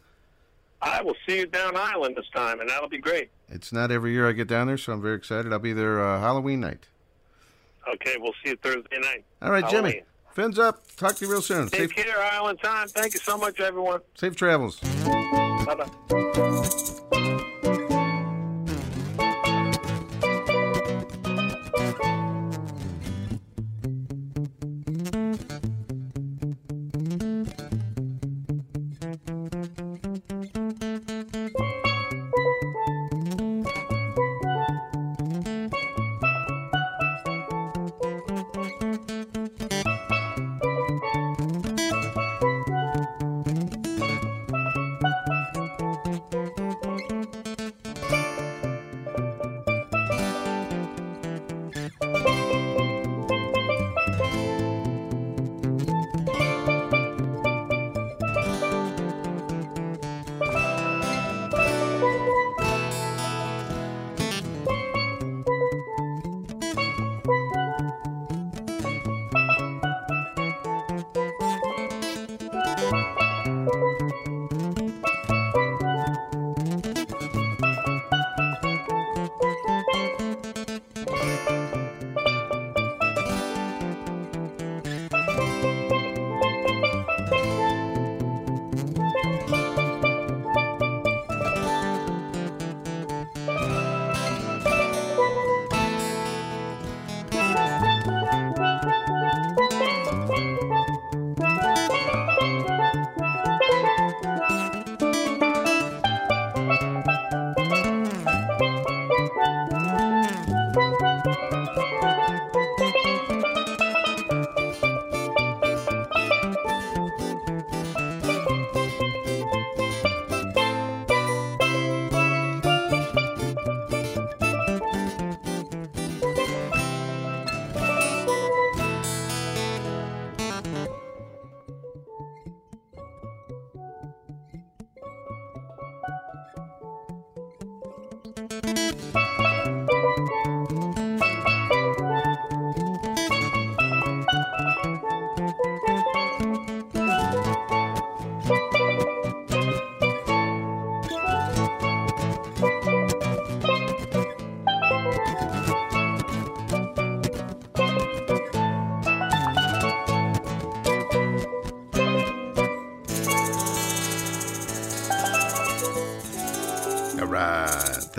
I 0.82 1.02
will 1.02 1.16
see 1.28 1.38
you 1.38 1.46
down 1.46 1.76
Island 1.76 2.16
this 2.16 2.28
time, 2.34 2.60
and 2.60 2.68
that'll 2.70 2.88
be 2.88 2.98
great. 2.98 3.30
It's 3.48 3.72
not 3.72 3.90
every 3.90 4.12
year 4.12 4.28
I 4.28 4.32
get 4.32 4.48
down 4.48 4.66
there, 4.66 4.78
so 4.78 4.92
I'm 4.94 5.02
very 5.02 5.16
excited. 5.16 5.52
I'll 5.52 5.58
be 5.58 5.74
there 5.74 6.02
uh, 6.02 6.18
Halloween 6.20 6.60
night. 6.60 6.88
Okay, 7.94 8.16
we'll 8.18 8.32
see 8.42 8.50
you 8.50 8.56
Thursday 8.56 8.98
night. 8.98 9.24
All 9.42 9.50
right, 9.50 9.68
Jimmy. 9.68 10.02
Fins 10.32 10.58
up. 10.58 10.82
Talk 10.96 11.16
to 11.16 11.24
you 11.24 11.30
real 11.30 11.42
soon. 11.42 11.68
Take 11.68 11.92
Safe, 11.92 12.06
care, 12.06 12.22
Island 12.22 12.60
time. 12.62 12.88
Thank 12.88 13.14
you 13.14 13.20
so 13.20 13.36
much, 13.36 13.60
everyone. 13.60 14.00
safe 14.14 14.36
travels. 14.36 14.78
Bye 14.80 15.86
bye. 16.08 17.00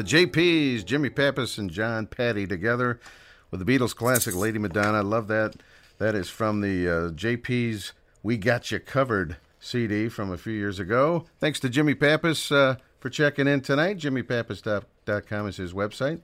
The 0.01 0.25
JPs, 0.25 0.83
Jimmy 0.83 1.11
Pappas 1.11 1.59
and 1.59 1.69
John 1.69 2.07
Patty 2.07 2.47
together 2.47 2.99
with 3.51 3.63
the 3.63 3.71
Beatles 3.71 3.95
classic 3.95 4.33
Lady 4.33 4.57
Madonna. 4.57 4.97
I 4.97 5.01
love 5.01 5.27
that. 5.27 5.57
That 5.99 6.15
is 6.15 6.27
from 6.27 6.61
the 6.61 6.89
uh, 6.89 7.11
JPs 7.11 7.91
We 8.23 8.37
Got 8.37 8.71
You 8.71 8.79
Covered 8.79 9.37
CD 9.59 10.09
from 10.09 10.31
a 10.31 10.39
few 10.39 10.53
years 10.53 10.79
ago. 10.79 11.25
Thanks 11.39 11.59
to 11.59 11.69
Jimmy 11.69 11.93
Pappas 11.93 12.51
uh, 12.51 12.77
for 12.99 13.11
checking 13.11 13.45
in 13.45 13.61
tonight. 13.61 13.99
JimmyPappas.com 13.99 15.47
is 15.47 15.57
his 15.57 15.71
website. 15.71 16.21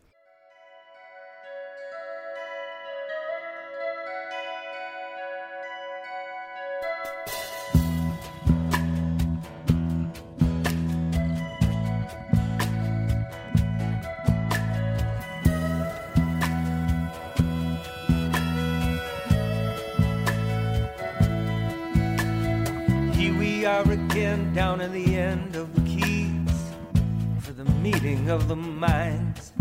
Of 28.30 28.48
the 28.48 28.56
minds. 28.56 29.54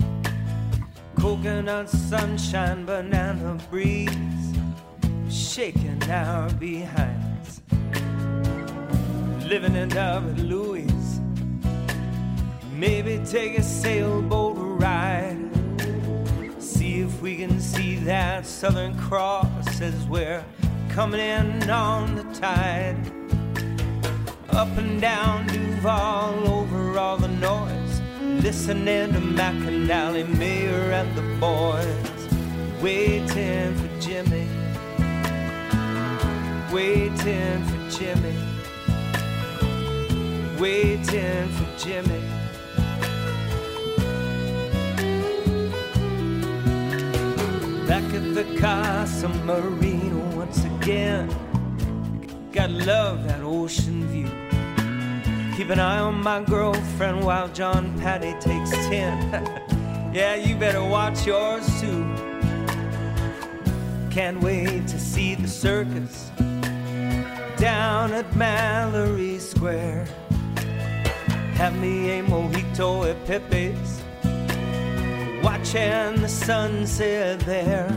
Coconut 1.19 1.89
sunshine, 1.89 2.85
banana 2.85 3.59
breeze, 3.71 4.11
shaking 5.29 6.03
our 6.11 6.51
behinds. 6.55 7.63
Living 9.45 9.77
in 9.77 9.97
at 9.97 10.39
Louis, 10.39 11.21
maybe 12.73 13.21
take 13.25 13.59
a 13.59 13.63
sailboat 13.63 14.57
ride. 14.59 15.39
See 16.59 17.01
if 17.01 17.23
we 17.23 17.37
can 17.37 17.61
see 17.61 17.97
that 17.97 18.47
Southern 18.47 18.99
Cross 18.99 19.81
as 19.81 20.07
we're 20.07 20.45
coming 20.89 21.21
in 21.21 21.71
on 21.71 22.17
the 22.17 22.25
tide. 22.35 22.97
Up 24.51 24.77
and 24.77 25.01
down 25.01 25.47
Duval 25.47 26.49
over 26.49 26.99
all 26.99 27.17
the 27.17 27.29
noise. 27.29 27.86
Listening 28.43 29.13
to 29.13 29.21
McAnally, 29.21 30.27
Mayer 30.39 30.93
and 30.93 31.17
the 31.17 31.23
boys. 31.41 32.83
Waiting 32.83 33.75
for 33.75 34.01
Jimmy. 34.01 34.47
Waiting 36.73 37.65
for 37.65 37.91
Jimmy. 37.91 38.37
Waiting 40.61 41.49
for 41.49 41.79
Jimmy. 41.79 42.23
Back 47.89 48.05
at 48.15 48.35
the 48.35 48.45
Casa 48.61 49.29
Marina 49.29 50.37
once 50.37 50.65
again. 50.65 51.29
Gotta 52.53 52.73
love 52.73 53.25
that 53.25 53.41
ocean 53.43 54.07
view. 54.09 54.46
Keep 55.57 55.71
an 55.71 55.81
eye 55.81 56.01
on 56.01 56.23
my 56.23 56.43
girlfriend 56.43 57.25
while 57.25 57.49
John 57.49 57.99
Patty 57.99 58.35
takes 58.41 58.71
ten. 58.89 59.33
yeah, 60.13 60.35
you 60.35 60.55
better 60.55 60.85
watch 60.85 61.27
yours 61.27 61.67
too. 61.81 62.05
Can't 64.11 64.39
wait 64.43 64.87
to 64.87 65.01
see 65.01 65.35
the 65.35 65.49
circus 65.49 66.31
down 67.57 68.13
at 68.13 68.37
Mallory 68.37 69.39
Square. 69.39 70.05
Have 71.55 71.75
me 71.79 72.19
a 72.19 72.23
mojito 72.23 73.09
at 73.09 73.17
Pepe's, 73.27 74.03
watching 75.43 76.21
the 76.21 76.29
sunset 76.29 77.41
there. 77.41 77.89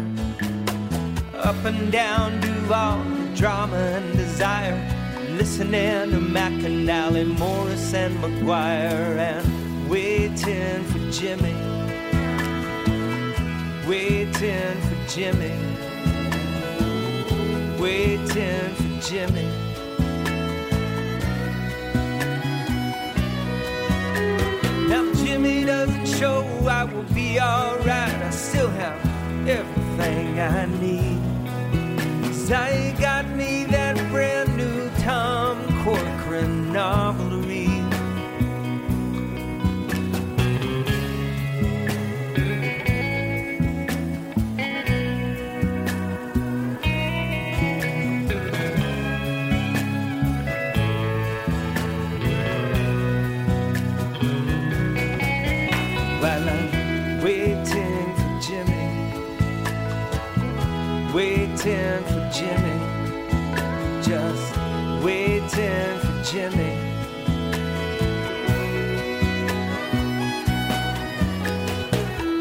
Up 1.34 1.62
and 1.66 1.92
down 1.92 2.40
do 2.40 2.48
Duval, 2.48 3.04
drama 3.36 3.76
and 3.76 4.16
desire. 4.16 4.99
Listening 5.40 6.12
to 6.12 6.18
McAnally, 6.18 7.26
Morris, 7.40 7.94
and 7.94 8.14
McGuire, 8.18 9.18
and 9.18 9.90
waiting 9.90 10.84
for 10.84 11.00
Jimmy. 11.14 11.56
Waiting 13.88 14.82
for 14.82 15.00
Jimmy. 15.08 15.56
Waiting 17.80 18.70
for 18.76 19.10
Jimmy. 19.10 19.48
Now, 24.90 25.10
Jimmy 25.24 25.64
doesn't 25.64 26.06
show, 26.06 26.44
I 26.68 26.84
will 26.84 27.04
be 27.14 27.40
alright. 27.40 27.88
I 27.88 28.30
still 28.32 28.70
have 28.72 29.48
everything 29.48 30.38
I 30.38 30.66
need. 30.66 32.34
Zay 32.34 32.94
got 33.00 33.26
me 33.30 33.64
that 33.68 33.96
new 33.96 34.49
Tom 35.00 35.58
Corcoran 35.84 36.74
novel. 36.74 37.30
While 56.22 56.50
I'm 56.50 57.24
waiting 57.24 58.16
for 58.16 58.40
Jimmy 58.42 58.90
waiting 61.14 62.09
waiting 65.60 66.00
for 66.00 66.24
Jimmy. 66.24 66.74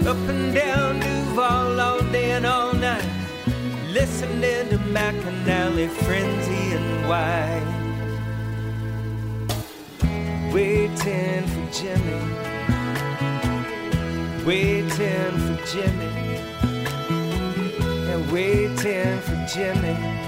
Up 0.07 0.17
and 0.29 0.55
down 0.55 1.01
Duval 1.01 1.81
all 1.81 2.01
day 2.13 2.31
and 2.33 2.47
all 2.47 2.73
night, 2.73 3.05
listening 3.91 4.69
to 4.71 4.79
McAnally, 4.95 5.89
frenzy 5.89 6.77
and 6.77 7.09
wine. 7.09 7.67
Waiting 10.53 11.47
for 11.53 11.67
Jimmy, 11.79 12.21
waiting 14.45 15.33
for 15.45 15.59
Jimmy 15.73 16.13
and 18.11 18.33
waiting 18.33 19.21
for 19.21 19.47
Jimmy. 19.55 20.28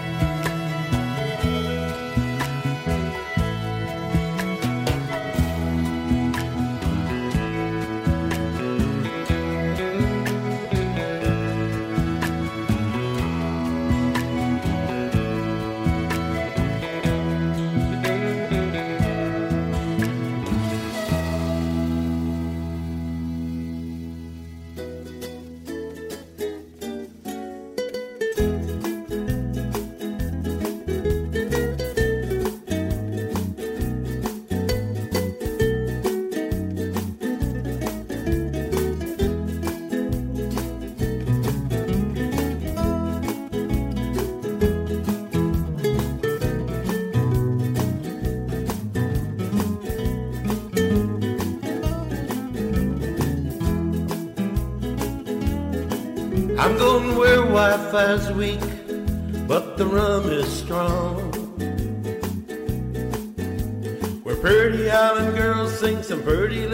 guy's 58.17 58.33
weak, 58.33 58.61
but 59.47 59.77
the 59.77 59.87
rum 59.87 60.29
is 60.31 60.49
strong. 60.49 61.31
Where 64.25 64.35
pretty 64.35 64.91
island 64.91 65.37
girls 65.37 65.79
sing 65.79 66.03
some 66.03 66.21
pretty 66.25 66.67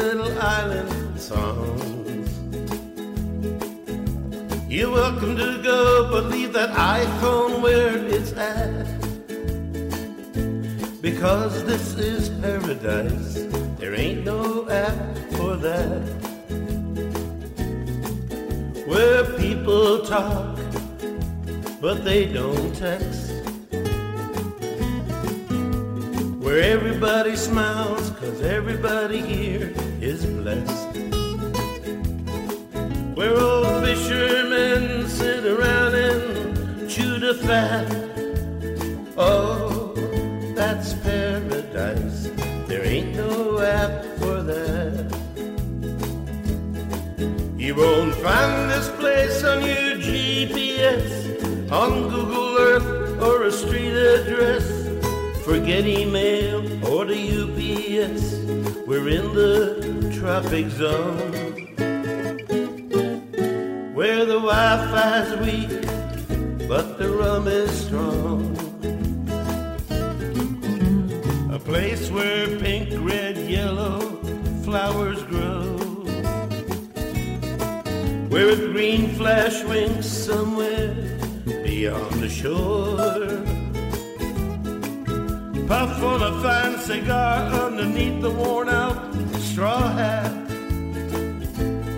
puff 85.66 86.00
on 86.02 86.22
a 86.22 86.40
fine 86.42 86.78
cigar 86.78 87.50
underneath 87.64 88.22
the 88.22 88.30
worn 88.30 88.68
out 88.68 89.12
straw 89.56 89.88
hat. 89.88 90.32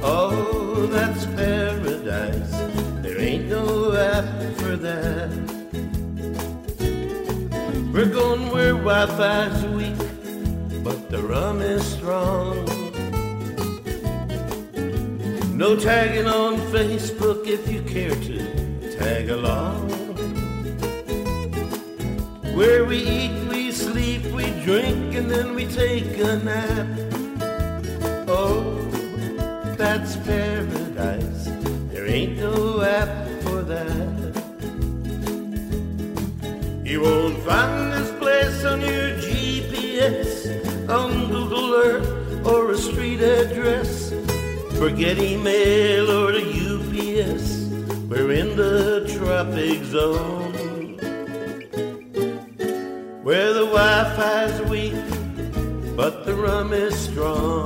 Oh, 0.03 0.87
that's 0.87 1.27
paradise. 1.27 2.51
There 3.03 3.19
ain't 3.19 3.47
no 3.49 3.93
app 3.95 4.25
for 4.59 4.77
that. 4.77 5.31
We're 7.93 8.07
going 8.07 8.51
where 8.51 8.75
Wi 8.75 9.07
Fi's 9.19 9.65
weak, 9.67 10.85
but 10.85 11.11
the 11.11 11.21
rum 11.21 11.61
is 11.61 11.85
strong. 11.85 12.65
No 15.59 15.77
tagging 15.77 16.27
on 16.27 16.57
Facebook 16.73 17.47
if 17.47 17.69
you 17.71 17.83
care 17.83 18.15
to 18.15 18.97
tag 18.97 19.29
along. 19.29 19.91
Where 22.55 22.85
we 22.85 22.99
eat 22.99 23.48
drink 24.69 25.15
and 25.15 25.31
then 25.31 25.55
we 25.55 25.65
take 25.65 26.19
a 26.19 26.37
nap. 26.45 26.87
Oh, 28.29 28.77
that's 29.79 30.15
paradise. 30.17 31.45
There 31.91 32.07
ain't 32.07 32.37
no 32.37 32.83
app 32.83 33.15
for 33.45 33.63
that. 33.63 34.35
You 36.85 37.01
won't 37.01 37.39
find 37.49 37.95
this 37.95 38.11
place 38.23 38.63
on 38.67 38.83
your 38.83 39.09
GPS, 39.25 40.35
on 40.91 41.13
Google 41.33 41.73
Earth, 41.87 42.47
or 42.47 42.73
a 42.73 42.77
street 42.77 43.23
address. 43.23 44.13
Forget 44.77 45.17
email 45.19 46.11
or 46.11 46.33
the 46.33 46.45
UPS. 46.75 47.47
We're 48.11 48.33
in 48.33 48.55
the 48.55 49.09
tropic 49.17 49.83
zone. 49.85 50.38
strong. 57.19 57.58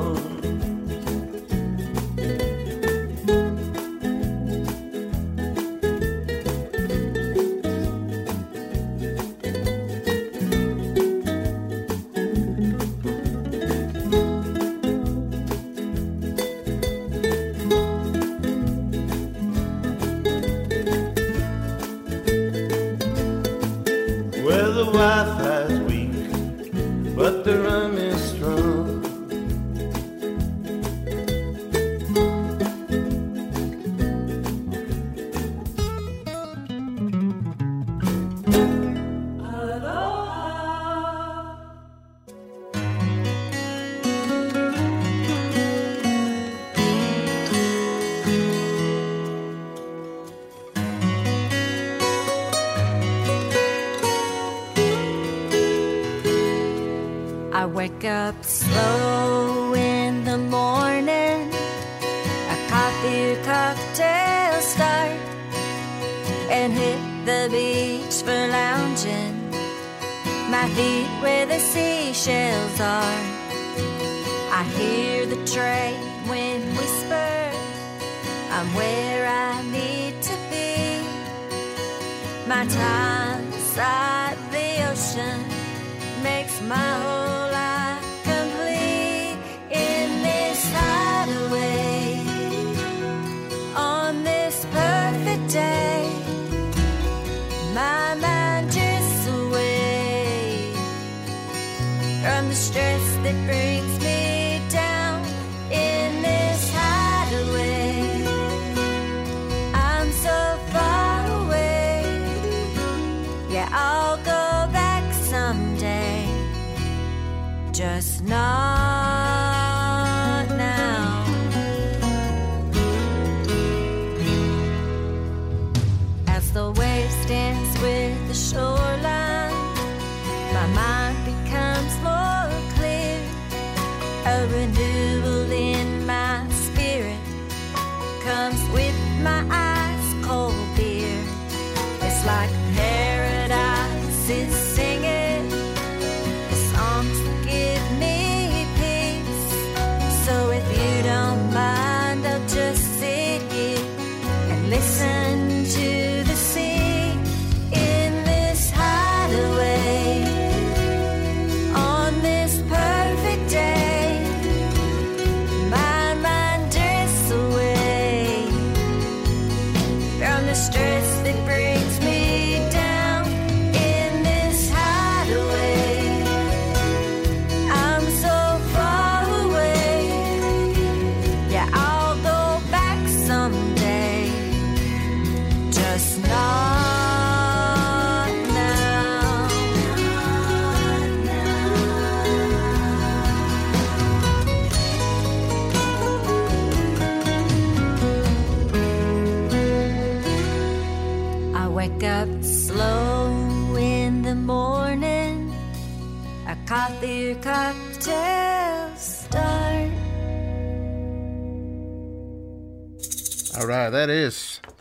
up 58.05 58.35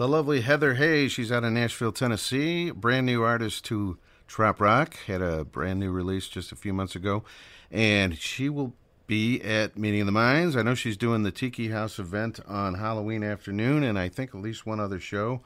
the 0.01 0.07
lovely 0.07 0.41
Heather 0.41 0.73
Hayes. 0.73 1.11
She's 1.11 1.31
out 1.31 1.43
of 1.43 1.53
Nashville, 1.53 1.91
Tennessee. 1.91 2.71
Brand 2.71 3.05
new 3.05 3.21
artist 3.21 3.65
to 3.65 3.99
Trop 4.25 4.59
Rock. 4.59 4.95
Had 5.05 5.21
a 5.21 5.45
brand 5.45 5.79
new 5.79 5.91
release 5.91 6.27
just 6.27 6.51
a 6.51 6.55
few 6.55 6.73
months 6.73 6.95
ago. 6.95 7.23
And 7.69 8.17
she 8.17 8.49
will 8.49 8.73
be 9.05 9.39
at 9.43 9.77
Meeting 9.77 10.01
of 10.01 10.05
the 10.07 10.11
Minds. 10.11 10.55
I 10.55 10.63
know 10.63 10.73
she's 10.73 10.97
doing 10.97 11.21
the 11.21 11.31
Tiki 11.31 11.67
House 11.69 11.99
event 11.99 12.39
on 12.47 12.73
Halloween 12.73 13.23
afternoon, 13.23 13.83
and 13.83 13.99
I 13.99 14.09
think 14.09 14.33
at 14.33 14.41
least 14.41 14.65
one 14.65 14.79
other 14.79 14.99
show. 14.99 15.41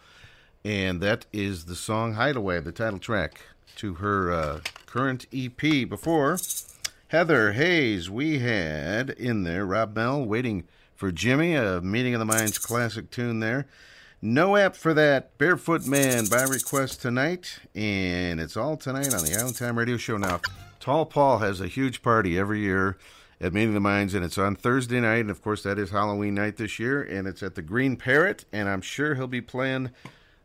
And 0.64 1.02
that 1.02 1.26
is 1.34 1.66
the 1.66 1.76
song 1.76 2.14
Hideaway, 2.14 2.62
the 2.62 2.72
title 2.72 3.00
track 3.00 3.42
to 3.76 3.96
her 3.96 4.32
uh, 4.32 4.60
current 4.86 5.26
EP. 5.34 5.60
Before 5.60 6.38
Heather 7.10 7.52
Hayes, 7.52 8.10
we 8.10 8.40
had 8.40 9.10
in 9.10 9.44
there 9.44 9.66
Rob 9.66 9.96
Mehl 9.96 10.26
waiting 10.26 10.64
for 10.96 11.12
Jimmy, 11.12 11.56
a 11.56 11.82
Meeting 11.82 12.14
of 12.16 12.20
the 12.20 12.26
Minds 12.26 12.58
classic 12.58 13.12
tune 13.12 13.42
there. 13.42 13.68
No 14.22 14.56
app 14.56 14.76
for 14.76 14.94
that. 14.94 15.38
Barefoot 15.38 15.86
Man 15.86 16.26
by 16.28 16.44
request 16.44 17.02
tonight, 17.02 17.60
and 17.76 18.40
it's 18.40 18.58
all 18.58 18.78
tonight 18.78 19.14
on 19.14 19.24
the 19.24 19.36
Island 19.38 19.56
Time 19.56 19.78
Radio 19.78 19.98
Show. 19.98 20.18
Now, 20.18 20.42
Tall 20.80 21.06
Paul 21.06 21.40
has 21.40 21.62
a 21.62 21.68
huge 21.68 22.02
party 22.02 22.40
every 22.40 22.60
year 22.62 22.98
at 23.42 23.54
Meeting 23.54 23.70
of 23.70 23.74
the 23.76 23.80
Minds, 23.82 24.14
and 24.14 24.24
it's 24.24 24.38
on 24.38 24.56
Thursday 24.56 25.00
night, 25.00 25.20
and 25.20 25.30
of 25.30 25.42
course 25.42 25.64
that 25.64 25.78
is 25.78 25.92
Halloween 25.92 26.34
night 26.34 26.58
this 26.58 26.80
year, 26.80 27.02
and 27.04 27.28
it's 27.28 27.44
at 27.44 27.56
the 27.56 27.62
Green 27.62 27.98
Parrot, 27.98 28.46
and 28.52 28.70
I'm 28.70 28.82
sure 28.82 29.16
he'll 29.16 29.28
be 29.28 29.42
playing 29.42 29.92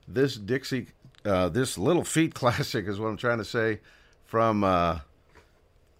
this 0.06 0.36
Dixie, 0.36 0.88
uh, 1.24 1.48
this 1.48 1.78
Little 1.78 2.04
Feat 2.04 2.34
classic 2.34 2.86
is 2.86 2.98
what 2.98 3.08
I'm 3.08 3.16
trying 3.16 3.38
to 3.38 3.44
say 3.44 3.80
from 4.26 4.64
uh, 4.64 4.98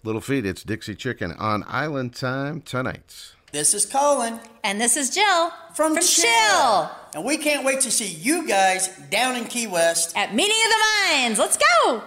Little 0.03 0.21
Feat. 0.21 0.45
It's 0.45 0.65
Dixie 0.65 0.97
Chicken 0.97 1.33
on 1.33 1.65
Island 1.67 2.15
Time 2.15 2.61
tonight. 2.61 3.35
This 3.53 3.75
is 3.75 3.85
Colin. 3.85 4.39
And 4.63 4.81
this 4.81 4.97
is 4.97 5.11
Jill 5.11 5.51
from, 5.75 5.99
Chill. 6.01 6.91
And 7.15 7.25
we 7.25 7.37
can't 7.37 7.65
wait 7.65 7.81
to 7.81 7.91
see 7.91 8.07
you 8.07 8.47
guys 8.47 8.89
down 9.11 9.37
in 9.37 9.45
Key 9.47 9.67
West. 9.67 10.17
At 10.17 10.33
Meeting 10.35 10.57
of 10.67 10.71
the 10.71 11.17
Minds. 11.17 11.39
Let's 11.41 11.59
go! 11.59 12.03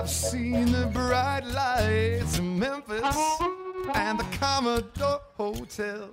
I've 0.00 0.08
seen 0.08 0.72
the 0.72 0.86
bright 0.86 1.44
lights 1.44 2.38
in 2.38 2.58
Memphis 2.58 3.04
and 3.94 4.18
the 4.18 4.24
Commodore 4.38 5.20
Hotel. 5.36 6.08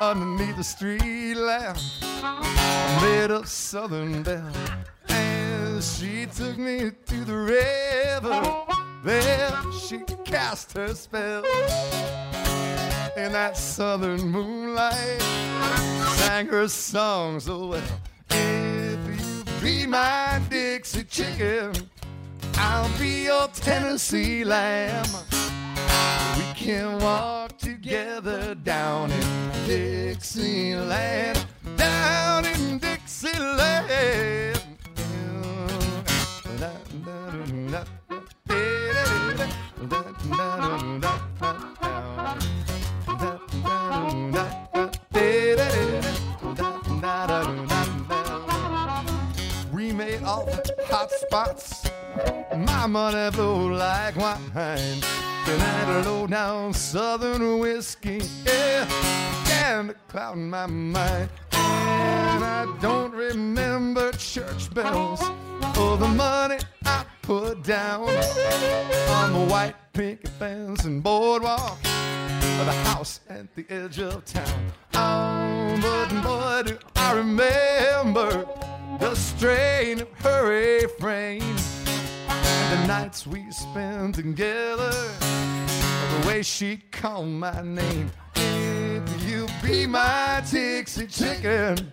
Underneath 0.00 0.56
the 0.56 0.64
street 0.64 1.36
lamp, 1.36 1.78
made 3.02 3.30
of 3.30 3.48
Southern 3.48 4.24
Belle. 4.24 4.52
And 5.10 5.80
she 5.80 6.26
took 6.26 6.58
me 6.58 6.90
to 7.06 7.24
the 7.24 7.36
river. 7.36 8.64
There 9.04 9.52
she 9.80 9.98
cast 10.24 10.76
her 10.76 10.96
spell. 10.96 11.44
In 13.16 13.30
that 13.30 13.56
southern 13.56 14.22
moonlight, 14.22 15.22
sang 16.16 16.48
her 16.48 16.66
song 16.66 17.38
so 17.38 17.52
oh 17.52 17.66
well. 17.68 18.00
If 18.30 19.20
you 19.20 19.44
be 19.62 19.86
my 19.86 20.40
Dixie 20.50 21.04
chicken, 21.04 21.74
I'll 22.60 22.98
be 22.98 23.24
your 23.24 23.48
Tennessee 23.48 24.44
lamb. 24.44 25.06
We 26.36 26.44
can 26.54 26.98
walk 26.98 27.56
together 27.58 28.54
down 28.56 29.12
in 29.12 29.50
Dixieland, 29.66 31.46
down 31.76 32.44
in 32.46 32.78
Dixieland. 32.78 33.88
We 49.72 49.92
made 49.92 50.22
all 50.24 50.44
the 50.44 50.74
hot 50.90 51.10
spots. 51.12 51.77
My 52.56 52.86
money 52.86 53.30
flowed 53.32 53.72
like 53.72 54.16
wine. 54.16 55.00
Tonight, 55.44 56.02
low 56.04 56.26
down 56.26 56.72
southern 56.74 57.58
whiskey, 57.58 58.20
yeah, 58.44 58.84
began 59.44 59.88
to 59.88 59.94
cloud 60.08 60.38
my 60.38 60.66
mind. 60.66 61.30
And 61.52 62.44
I 62.44 62.66
don't 62.80 63.12
remember 63.12 64.12
church 64.12 64.72
bells 64.74 65.22
or 65.78 65.96
the 65.96 66.08
money 66.08 66.58
I 66.84 67.04
put 67.22 67.62
down 67.62 68.08
on 68.08 69.32
the 69.32 69.46
white 69.50 69.74
picket 69.92 70.28
fence 70.28 70.84
and 70.84 71.02
boardwalk 71.02 71.78
of 72.60 72.66
the 72.66 72.72
house 72.84 73.20
at 73.28 73.54
the 73.54 73.64
edge 73.70 73.98
of 74.00 74.24
town. 74.24 74.72
Oh, 74.94 75.78
but 75.80 76.22
boy, 76.22 76.62
do 76.70 76.78
I 76.96 77.12
remember 77.12 78.46
the 78.98 79.14
strain 79.14 80.00
of 80.00 80.08
her 80.20 80.48
refrain 80.48 81.42
and 81.42 81.87
the 82.70 82.86
nights 82.86 83.26
we 83.26 83.50
spent 83.50 84.14
together, 84.16 84.92
the 85.20 86.24
way 86.26 86.42
she'd 86.42 86.92
call 86.92 87.24
my 87.24 87.62
name. 87.62 88.10
If 88.34 89.28
you 89.30 89.46
be 89.62 89.86
my 89.86 90.42
Dixie 90.50 91.06
chicken, 91.06 91.92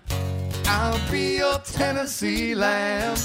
I'll 0.66 1.00
be 1.10 1.38
your 1.38 1.60
Tennessee 1.60 2.56
lamb. 2.56 3.16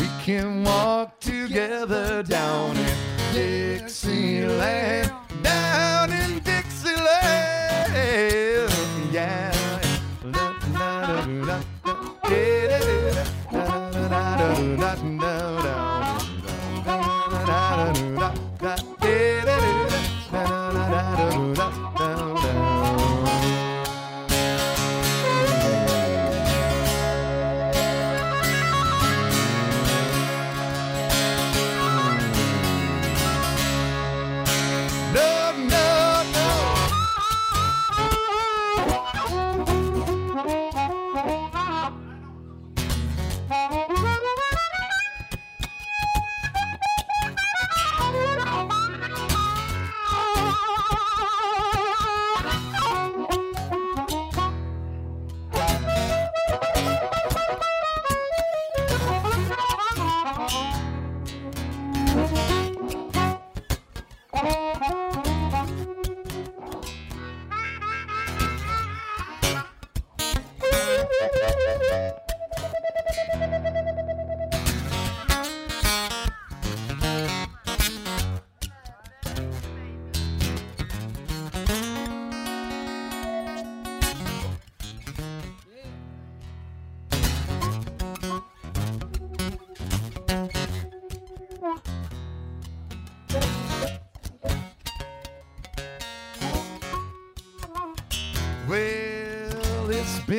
We 0.00 0.08
can 0.22 0.62
walk 0.62 1.18
together 1.18 2.22
down 2.22 2.76
in 2.76 2.96
Dixieland, 3.32 5.10
down 5.42 6.12
in 6.12 6.38
Dixieland, 6.40 7.92
yeah. 9.12 9.50
No, 18.60 18.74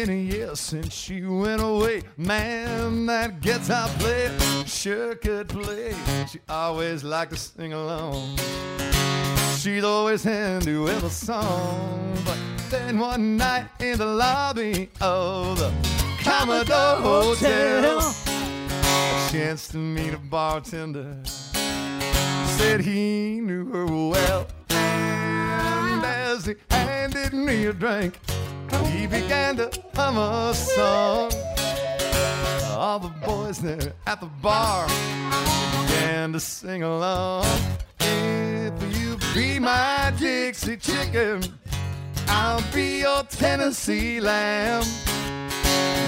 years 0.09 0.59
since 0.59 0.93
she 0.93 1.21
went 1.21 1.61
away. 1.61 2.03
Man, 2.17 3.05
that 3.05 3.41
guitar 3.41 3.87
player 3.99 4.31
sure 4.65 5.15
could 5.15 5.49
play. 5.49 5.93
She 6.29 6.39
always 6.49 7.03
liked 7.03 7.31
to 7.31 7.37
sing 7.37 7.73
along. 7.73 8.37
She's 9.57 9.83
always 9.83 10.23
with 10.25 11.03
a 11.03 11.09
song. 11.09 12.17
But 12.25 12.37
then 12.69 12.97
one 12.97 13.37
night 13.37 13.67
in 13.79 13.97
the 13.97 14.05
lobby 14.05 14.89
of 14.99 15.59
the 15.59 15.71
Commodore 16.23 17.01
Hotel, 17.01 17.99
a 17.99 19.29
chance 19.31 19.67
to 19.67 19.77
meet 19.77 20.13
a 20.13 20.17
bartender. 20.17 21.19
Said 22.57 22.81
he 22.81 23.39
knew 23.41 23.69
her 23.71 23.85
well. 23.85 24.47
And 24.69 26.03
as 26.03 26.45
he 26.45 26.55
handed 26.69 27.33
me 27.33 27.65
a 27.65 27.73
drink, 27.73 28.19
he 28.85 29.07
began 29.07 29.57
to 29.57 29.71
hum 29.95 30.17
a 30.17 30.53
song. 30.53 31.31
All 32.71 32.99
the 32.99 33.11
boys 33.25 33.59
there 33.59 33.93
at 34.07 34.19
the 34.19 34.29
bar 34.41 34.87
began 35.85 36.33
to 36.33 36.39
sing 36.39 36.83
along. 36.83 37.45
If 37.99 38.97
you 38.97 39.17
be 39.33 39.59
my 39.59 40.13
Dixie 40.17 40.77
chicken, 40.77 41.43
I'll 42.27 42.63
be 42.73 43.01
your 43.01 43.23
Tennessee 43.23 44.19
lamb. 44.19 44.83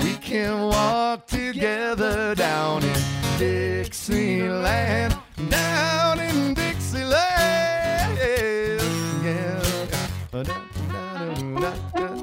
We 0.03 0.15
can 0.15 0.67
walk 0.67 1.27
together 1.27 2.35
down 2.35 2.83
in 2.83 2.97
Dixieland, 3.37 5.15
down 5.49 6.19
in 6.19 6.53
Dixieland. 6.53 7.43
No, 10.33 12.12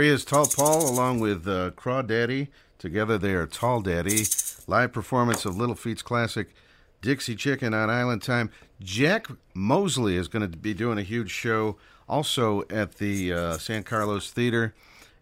There 0.00 0.06
he 0.06 0.14
is, 0.14 0.24
Tall 0.24 0.46
Paul, 0.46 0.88
along 0.88 1.20
with 1.20 1.46
uh, 1.46 1.72
Crawdaddy. 1.72 2.48
Together 2.78 3.18
they 3.18 3.34
are 3.34 3.46
Tall 3.46 3.82
Daddy. 3.82 4.24
Live 4.66 4.94
performance 4.94 5.44
of 5.44 5.58
Little 5.58 5.74
Feat's 5.74 6.00
classic 6.00 6.54
Dixie 7.02 7.36
Chicken 7.36 7.74
on 7.74 7.90
Island 7.90 8.22
Time. 8.22 8.50
Jack 8.80 9.26
Mosley 9.52 10.16
is 10.16 10.26
going 10.26 10.50
to 10.50 10.56
be 10.56 10.72
doing 10.72 10.96
a 10.96 11.02
huge 11.02 11.30
show 11.30 11.76
also 12.08 12.62
at 12.70 12.94
the 12.94 13.30
uh, 13.30 13.58
San 13.58 13.82
Carlos 13.82 14.30
Theater. 14.30 14.74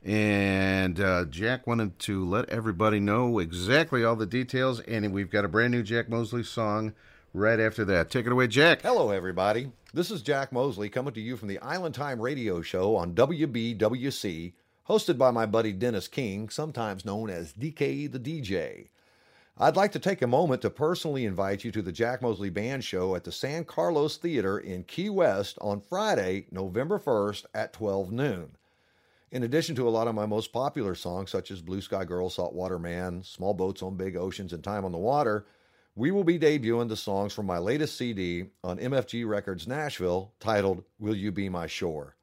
And 0.04 1.00
uh, 1.00 1.24
Jack 1.24 1.66
wanted 1.66 1.98
to 1.98 2.24
let 2.24 2.48
everybody 2.48 3.00
know 3.00 3.40
exactly 3.40 4.04
all 4.04 4.14
the 4.14 4.26
details. 4.26 4.78
And 4.78 5.12
we've 5.12 5.28
got 5.28 5.44
a 5.44 5.48
brand 5.48 5.72
new 5.72 5.82
Jack 5.82 6.08
Mosley 6.08 6.44
song 6.44 6.94
right 7.34 7.58
after 7.58 7.84
that. 7.86 8.10
Take 8.10 8.26
it 8.26 8.32
away, 8.32 8.46
Jack. 8.46 8.82
Hello, 8.82 9.10
everybody. 9.10 9.72
This 9.92 10.12
is 10.12 10.22
Jack 10.22 10.52
Mosley 10.52 10.88
coming 10.88 11.14
to 11.14 11.20
you 11.20 11.36
from 11.36 11.48
the 11.48 11.58
Island 11.58 11.96
Time 11.96 12.20
radio 12.20 12.62
show 12.62 12.94
on 12.94 13.14
WBWC, 13.16 14.52
hosted 14.88 15.18
by 15.18 15.30
my 15.30 15.44
buddy 15.44 15.72
Dennis 15.72 16.08
King, 16.08 16.48
sometimes 16.48 17.04
known 17.04 17.28
as 17.28 17.52
DK 17.52 18.10
the 18.10 18.18
DJ. 18.18 18.88
I'd 19.58 19.76
like 19.76 19.92
to 19.92 19.98
take 19.98 20.22
a 20.22 20.26
moment 20.26 20.62
to 20.62 20.70
personally 20.70 21.26
invite 21.26 21.62
you 21.62 21.70
to 21.72 21.82
the 21.82 21.92
Jack 21.92 22.22
Mosley 22.22 22.48
Band 22.48 22.84
Show 22.84 23.14
at 23.14 23.24
the 23.24 23.32
San 23.32 23.64
Carlos 23.64 24.16
Theater 24.16 24.58
in 24.58 24.84
Key 24.84 25.10
West 25.10 25.58
on 25.60 25.80
Friday, 25.80 26.46
November 26.50 26.98
1st 26.98 27.44
at 27.52 27.72
12 27.74 28.12
noon. 28.12 28.52
In 29.30 29.42
addition 29.42 29.74
to 29.74 29.86
a 29.86 29.90
lot 29.90 30.08
of 30.08 30.14
my 30.14 30.24
most 30.24 30.54
popular 30.54 30.94
songs, 30.94 31.30
such 31.30 31.50
as 31.50 31.60
Blue 31.60 31.82
Sky 31.82 32.06
Girl, 32.06 32.30
Saltwater 32.30 32.78
Man, 32.78 33.22
Small 33.22 33.52
Boats 33.52 33.82
on 33.82 33.96
Big 33.96 34.16
Oceans, 34.16 34.54
and 34.54 34.64
Time 34.64 34.86
on 34.86 34.92
the 34.92 34.96
Water, 34.96 35.44
we 35.96 36.10
will 36.10 36.24
be 36.24 36.38
debuting 36.38 36.88
the 36.88 36.96
songs 36.96 37.34
from 37.34 37.44
my 37.44 37.58
latest 37.58 37.98
CD 37.98 38.46
on 38.64 38.78
MFG 38.78 39.28
Records 39.28 39.66
Nashville 39.66 40.32
titled 40.40 40.84
Will 40.98 41.16
You 41.16 41.30
Be 41.30 41.50
My 41.50 41.66
Shore. 41.66 42.14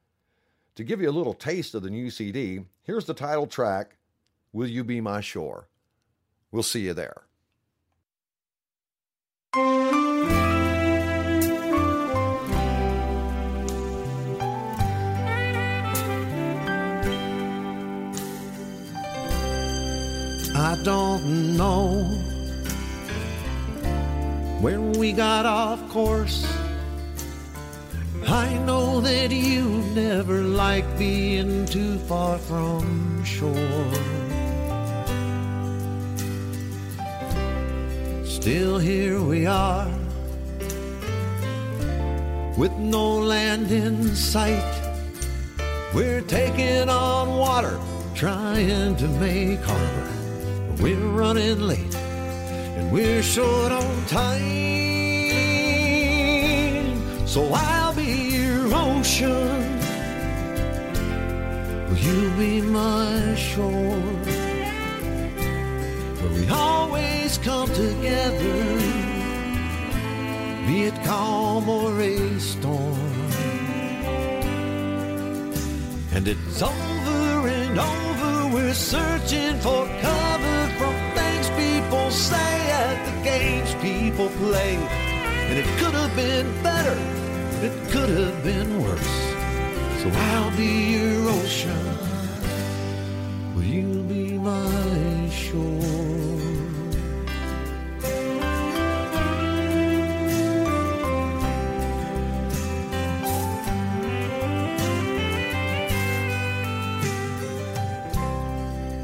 To 0.76 0.84
give 0.84 1.00
you 1.00 1.08
a 1.08 1.10
little 1.10 1.32
taste 1.32 1.74
of 1.74 1.82
the 1.82 1.88
new 1.88 2.10
CD, 2.10 2.60
here's 2.82 3.06
the 3.06 3.14
title 3.14 3.46
track, 3.46 3.96
Will 4.52 4.68
You 4.68 4.84
Be 4.84 5.00
My 5.00 5.22
Shore. 5.22 5.68
We'll 6.52 6.62
see 6.62 6.80
you 6.80 6.92
there. 6.92 7.22
I 20.58 20.78
don't 20.82 21.56
know 21.56 22.04
where 24.60 24.82
we 24.82 25.12
got 25.12 25.46
off 25.46 25.88
course. 25.88 26.46
I 28.28 28.58
know 28.66 29.00
that 29.00 29.30
you 29.30 29.68
never 29.94 30.42
liked 30.42 30.98
being 30.98 31.64
too 31.66 31.98
far 32.00 32.38
from 32.38 33.22
shore. 33.24 33.54
Still, 38.24 38.78
here 38.78 39.22
we 39.22 39.46
are 39.46 39.88
with 42.56 42.72
no 42.72 43.18
land 43.18 43.70
in 43.70 44.14
sight. 44.16 44.74
We're 45.94 46.22
taking 46.22 46.88
on 46.88 47.36
water, 47.36 47.78
trying 48.14 48.96
to 48.96 49.06
make 49.20 49.60
harbor. 49.60 50.10
We're 50.80 50.96
running 50.96 51.60
late 51.60 51.94
and 51.94 52.90
we're 52.90 53.22
short 53.22 53.70
on 53.72 54.06
time. 54.06 54.46
So 57.26 57.52
I'll 57.52 57.85
ocean. 59.06 59.78
Will 61.88 61.98
you 61.98 62.30
be 62.36 62.60
my 62.60 63.34
shore? 63.36 64.00
Where 66.18 66.32
we 66.34 66.48
always 66.48 67.38
come 67.38 67.68
together, 67.68 68.58
be 70.66 70.76
it 70.90 70.96
calm 71.04 71.68
or 71.68 72.00
a 72.00 72.40
storm. 72.40 73.12
And 76.12 76.26
it's 76.26 76.62
over 76.62 77.48
and 77.48 77.78
over, 77.78 78.54
we're 78.54 78.74
searching 78.74 79.56
for 79.60 79.86
cover 80.00 80.58
from 80.78 80.94
things 81.14 81.48
people 81.62 82.10
say 82.10 82.52
at 82.82 82.96
the 83.06 83.14
games 83.22 83.72
people 83.74 84.28
play. 84.44 84.74
And 85.48 85.58
it 85.58 85.66
could 85.78 85.94
have 85.94 86.16
been 86.16 86.48
better, 86.62 86.98
it 87.62 87.90
could 87.90 88.08
have 88.08 88.44
been 88.44 88.82
worse. 88.82 89.16
So 90.02 90.10
I'll 90.12 90.56
be 90.56 90.92
your 90.94 91.30
ocean, 91.30 91.86
will 93.54 93.64
you 93.64 94.02
be 94.04 94.38
my 94.38 95.28
shore? 95.30 95.62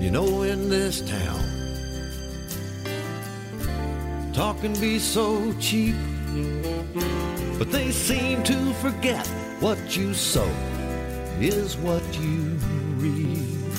You 0.00 0.10
know, 0.10 0.42
in 0.42 0.68
this 0.68 1.00
town, 1.00 1.40
talk 4.32 4.60
can 4.60 4.74
be 4.74 4.98
so 4.98 5.52
cheap, 5.58 5.94
but 7.62 7.70
they 7.70 7.92
seem 7.92 8.42
to 8.42 8.74
forget 8.82 9.24
what 9.60 9.96
you 9.96 10.12
sow 10.14 10.50
is 11.38 11.76
what 11.76 12.02
you 12.18 12.58
reap. 12.96 13.72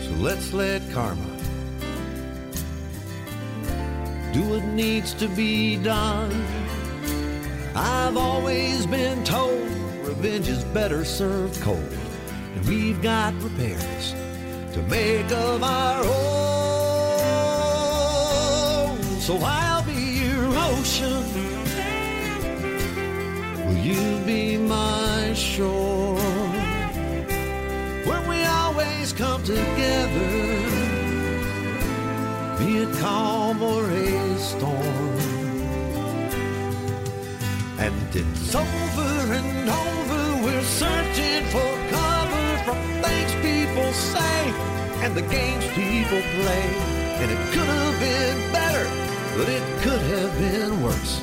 So 0.00 0.10
let's 0.22 0.54
let 0.54 0.80
karma 0.90 1.22
do 4.32 4.42
what 4.48 4.64
needs 4.64 5.12
to 5.12 5.28
be 5.28 5.76
done. 5.76 6.32
I've 7.74 8.16
always 8.16 8.86
been 8.86 9.22
told 9.22 9.60
revenge 10.00 10.48
is 10.48 10.64
better 10.64 11.04
served 11.04 11.60
cold, 11.60 11.92
and 12.54 12.64
we've 12.64 13.02
got 13.02 13.34
repairs 13.42 14.12
to 14.72 14.82
make 14.88 15.30
of 15.30 15.62
our 15.62 16.04
own. 16.04 16.37
So 19.28 19.36
I'll 19.42 19.84
be 19.84 19.92
your 19.92 20.46
ocean. 20.70 21.22
Will 23.66 23.76
you 23.76 24.24
be 24.24 24.56
my 24.56 25.34
shore? 25.34 26.16
Where 28.08 28.24
we 28.26 28.42
always 28.44 29.12
come 29.12 29.42
together, 29.42 30.30
be 32.58 32.78
it 32.78 32.98
calm 33.00 33.60
or 33.60 33.84
a 33.90 34.38
storm. 34.38 35.18
And 37.84 37.94
it's 38.14 38.54
over 38.54 39.34
and 39.40 39.68
over, 39.68 40.22
we're 40.42 40.68
searching 40.80 41.44
for 41.52 41.70
cover 41.90 42.48
from 42.64 42.80
things 43.04 43.32
people 43.44 43.92
say 43.92 44.40
and 45.04 45.14
the 45.14 45.20
games 45.20 45.66
people 45.74 46.22
play. 46.40 46.64
And 47.20 47.30
it 47.30 47.52
could 47.52 47.66
have 47.66 48.00
been 48.00 48.52
better, 48.52 48.86
but 49.38 49.48
it 49.48 49.62
could 49.82 50.00
have 50.00 50.32
been 50.40 50.82
worse. 50.82 51.22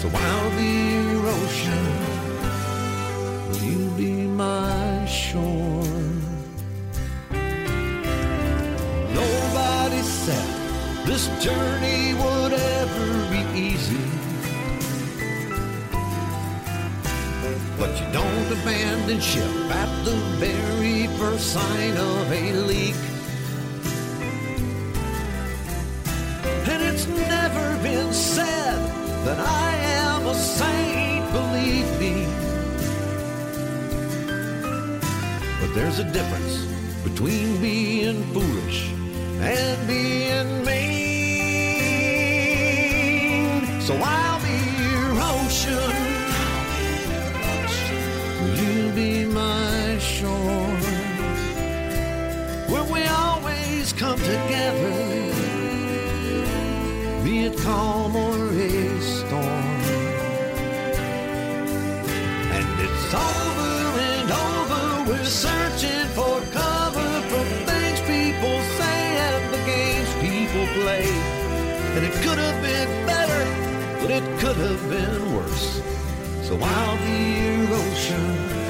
So 0.00 0.08
I'll 0.10 0.50
be 0.56 0.72
your 1.12 1.26
ocean, 1.26 1.86
will 3.48 3.62
you 3.72 3.90
be 3.90 4.12
my 4.26 5.04
shore? 5.04 5.84
Nobody 9.20 10.00
said 10.00 10.48
this 11.04 11.28
journey 11.44 12.14
would 12.14 12.54
ever 12.54 13.08
be 13.32 13.42
easy. 13.68 14.06
But 17.78 17.90
you 18.00 18.06
don't 18.18 18.46
abandon 18.60 19.20
ship 19.20 19.52
at 19.82 20.04
the 20.06 20.16
very 20.40 21.06
first 21.18 21.52
sign 21.52 21.96
of 21.98 22.32
a 22.32 22.52
leak. 22.70 23.11
That 29.24 29.38
I 29.38 29.72
am 30.04 30.26
a 30.26 30.34
saint, 30.34 31.24
believe 31.32 31.90
me. 32.00 32.26
But 35.60 35.74
there's 35.74 36.00
a 36.00 36.04
difference 36.04 36.66
between 37.04 37.60
being 37.60 38.24
foolish 38.32 38.90
and 39.40 39.86
being 39.86 40.61
play. 70.74 71.04
And 71.94 72.04
it 72.04 72.12
could 72.24 72.38
have 72.38 72.62
been 72.62 73.06
better, 73.06 73.42
but 74.00 74.10
it 74.10 74.24
could 74.40 74.56
have 74.56 74.82
been 74.88 75.34
worse. 75.34 75.82
So 76.42 76.58
I'll 76.60 76.98
be 76.98 77.18
your 77.44 77.78
ocean. 77.78 78.61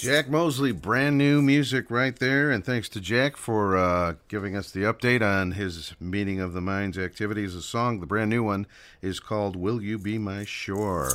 Jack 0.00 0.30
Mosley, 0.30 0.72
brand 0.72 1.18
new 1.18 1.42
music 1.42 1.90
right 1.90 2.18
there. 2.18 2.50
And 2.50 2.64
thanks 2.64 2.88
to 2.88 3.02
Jack 3.02 3.36
for 3.36 3.76
uh, 3.76 4.14
giving 4.28 4.56
us 4.56 4.70
the 4.70 4.80
update 4.80 5.20
on 5.20 5.52
his 5.52 5.92
Meeting 6.00 6.40
of 6.40 6.54
the 6.54 6.62
Minds 6.62 6.96
activities. 6.96 7.52
The 7.52 7.60
song, 7.60 8.00
the 8.00 8.06
brand 8.06 8.30
new 8.30 8.42
one, 8.42 8.66
is 9.02 9.20
called 9.20 9.56
Will 9.56 9.82
You 9.82 9.98
Be 9.98 10.16
My 10.16 10.46
Shore? 10.46 11.10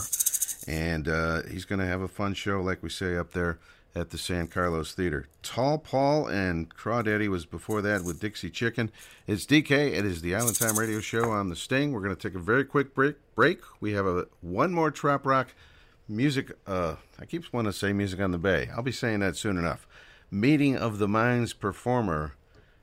And 0.67 1.07
uh, 1.07 1.41
he's 1.49 1.65
going 1.65 1.79
to 1.79 1.87
have 1.87 2.01
a 2.01 2.07
fun 2.07 2.35
show, 2.35 2.61
like 2.61 2.83
we 2.83 2.91
say, 2.91 3.17
up 3.17 3.31
there 3.31 3.57
at 3.95 4.11
the 4.11 4.19
San 4.19 4.45
Carlos 4.45 4.93
Theater. 4.93 5.29
Tall 5.41 5.79
Paul 5.79 6.27
and 6.27 6.69
Crawdaddy 6.69 7.27
was 7.27 7.47
before 7.47 7.81
that 7.81 8.03
with 8.03 8.19
Dixie 8.19 8.51
Chicken. 8.51 8.91
It's 9.25 9.47
DK. 9.47 9.71
It 9.97 10.05
is 10.05 10.21
the 10.21 10.35
Island 10.35 10.59
Time 10.59 10.77
Radio 10.77 10.99
Show 10.99 11.31
on 11.31 11.49
the 11.49 11.55
Sting. 11.55 11.91
We're 11.91 12.01
going 12.01 12.15
to 12.15 12.29
take 12.29 12.35
a 12.35 12.43
very 12.43 12.63
quick 12.63 12.93
break. 12.93 13.15
Break. 13.33 13.61
We 13.81 13.93
have 13.93 14.05
a 14.05 14.27
one 14.41 14.73
more 14.73 14.91
trop 14.91 15.25
rock 15.25 15.55
music 16.07 16.51
uh 16.67 16.95
i 17.19 17.25
keep 17.25 17.51
wanting 17.51 17.71
to 17.71 17.77
say 17.77 17.93
music 17.93 18.19
on 18.19 18.31
the 18.31 18.37
bay. 18.37 18.69
I'll 18.75 18.83
be 18.83 18.91
saying 18.91 19.19
that 19.21 19.35
soon 19.35 19.57
enough. 19.57 19.87
Meeting 20.29 20.75
of 20.75 20.99
the 20.99 21.07
minds 21.07 21.53
performer 21.53 22.33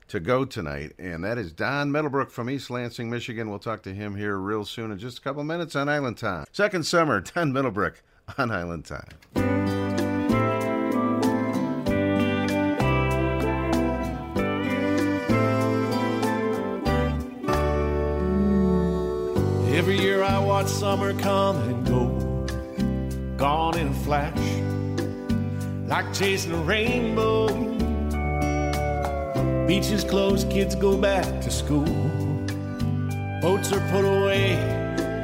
to 0.07 0.19
go 0.19 0.45
tonight 0.45 0.93
and 0.99 1.23
that 1.23 1.37
is 1.37 1.51
don 1.53 1.91
middlebrook 1.91 2.31
from 2.31 2.49
east 2.49 2.69
lansing 2.69 3.09
michigan. 3.09 3.49
We'll 3.49 3.59
talk 3.59 3.83
to 3.83 3.93
him 3.93 4.15
here 4.15 4.37
real 4.37 4.65
soon 4.65 4.91
in 4.91 4.99
just 4.99 5.19
a 5.19 5.21
couple 5.21 5.43
minutes 5.43 5.75
on 5.75 5.89
island 5.89 6.17
time. 6.17 6.45
Second 6.51 6.85
summer 6.85 7.21
don 7.35 7.53
middlebrook 7.53 8.03
on 8.37 8.51
island 8.51 8.85
time. 8.85 9.09
Every 19.73 19.99
year 19.99 20.23
I 20.23 20.39
watch 20.39 20.67
summer 20.67 21.13
come 21.19 21.57
and 21.57 21.85
go, 21.85 22.22
gone 23.43 23.77
in 23.77 23.89
a 23.89 23.93
flash, 23.93 24.39
like 25.89 26.13
chasing 26.13 26.53
a 26.53 26.63
rainbow. 26.63 27.47
Beaches 29.67 30.05
closed, 30.05 30.49
kids 30.49 30.75
go 30.75 30.97
back 30.97 31.25
to 31.41 31.51
school. 31.51 31.83
Boats 33.41 33.73
are 33.73 33.85
put 33.91 34.05
away, 34.05 34.53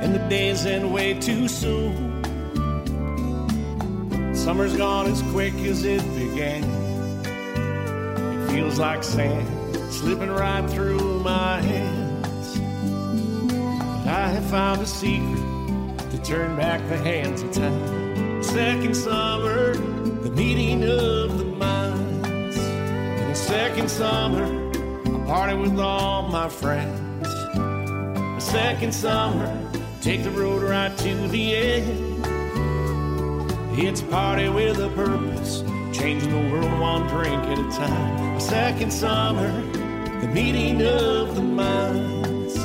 and 0.02 0.14
the 0.14 0.20
days 0.28 0.66
end 0.66 0.94
way 0.94 1.14
too 1.14 1.48
soon. 1.48 1.96
Summer's 4.36 4.76
gone 4.76 5.08
as 5.08 5.22
quick 5.32 5.54
as 5.54 5.86
it 5.86 6.04
began. 6.14 6.66
It 7.24 8.52
feels 8.52 8.78
like 8.78 9.02
sand 9.02 9.48
slipping 9.94 10.30
right 10.30 10.70
through 10.70 11.22
my 11.22 11.62
hands. 11.62 12.60
But 14.04 14.08
I 14.10 14.28
have 14.28 14.46
found 14.50 14.82
a 14.82 14.86
secret 14.86 15.40
to 16.12 16.22
turn 16.22 16.58
back 16.58 16.86
the 16.90 16.98
hands 16.98 17.44
of 17.44 17.54
time. 17.54 18.09
Second 18.54 18.96
summer, 18.96 19.76
the 19.76 20.32
meeting 20.32 20.84
of 20.84 21.38
the 21.38 21.46
minds. 21.46 22.56
The 22.56 23.36
second 23.36 23.92
summer, 23.92 24.44
I 25.06 25.26
party 25.28 25.56
with 25.56 25.80
all 25.80 26.24
my 26.30 26.50
friends. 26.50 27.28
Second 28.44 28.92
summer, 28.92 29.72
take 30.02 30.24
the 30.24 30.32
road 30.32 30.64
right 30.64 30.98
to 30.98 31.28
the 31.28 31.56
end. 31.56 32.26
It's 33.78 34.02
a 34.02 34.06
party 34.06 34.50
with 34.50 34.80
a 34.80 34.90
purpose, 34.96 35.62
changing 35.94 36.32
the 36.32 36.52
world 36.52 36.80
one 36.80 37.08
drink 37.08 37.44
at 37.44 37.60
a 37.60 37.70
time. 37.78 38.36
A 38.36 38.42
second 38.42 38.92
summer, 38.92 39.52
the 40.22 40.28
meeting 40.28 40.82
of 40.82 41.36
the 41.36 41.44
minds. 41.44 42.56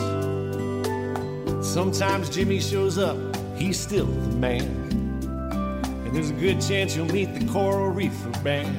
Sometimes 1.68 2.30
Jimmy 2.30 2.58
shows 2.58 2.96
up, 2.96 3.18
he's 3.54 3.78
still 3.78 4.06
the 4.06 4.36
man. 4.38 5.03
There's 6.14 6.30
a 6.30 6.34
good 6.34 6.60
chance 6.60 6.94
you'll 6.94 7.06
meet 7.06 7.34
the 7.34 7.44
Coral 7.52 7.88
Reefer 7.88 8.30
Band. 8.44 8.72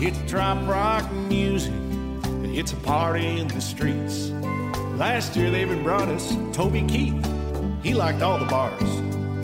It's 0.00 0.18
trop 0.30 0.66
rock 0.66 1.12
music, 1.12 1.74
it's 2.42 2.72
a 2.72 2.76
party 2.76 3.38
in 3.38 3.48
the 3.48 3.60
streets. 3.60 4.30
Last 4.96 5.36
year 5.36 5.50
they 5.50 5.60
even 5.60 5.82
brought 5.82 6.08
us 6.08 6.34
Toby 6.56 6.84
Keith. 6.84 7.22
He 7.82 7.92
liked 7.92 8.22
all 8.22 8.38
the 8.38 8.46
bars. 8.46 8.80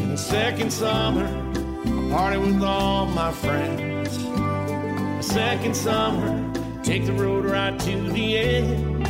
In 0.00 0.08
the 0.08 0.16
second 0.16 0.72
summer, 0.72 1.26
a 1.26 2.10
party 2.10 2.38
with 2.38 2.62
all 2.62 3.04
my 3.04 3.30
friends. 3.30 4.16
A 4.16 5.22
second 5.22 5.76
summer, 5.76 6.82
take 6.82 7.04
the 7.04 7.12
road 7.12 7.44
right 7.44 7.78
to 7.80 8.10
the 8.10 8.38
end. 8.38 9.06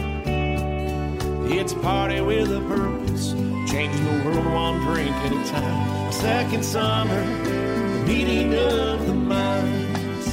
It's 1.48 1.74
a 1.74 1.78
party 1.78 2.20
with 2.20 2.50
a 2.50 2.60
purpose, 2.62 3.34
changing 3.70 4.04
the 4.04 4.24
world 4.24 4.44
one 4.46 4.80
drink 4.80 5.14
at 5.14 5.32
a 5.32 5.50
time. 5.50 6.08
A 6.08 6.12
second 6.12 6.64
summer, 6.64 7.24
the 7.44 8.04
meeting 8.04 8.52
of 8.54 9.06
the 9.06 9.14
minds. 9.14 10.26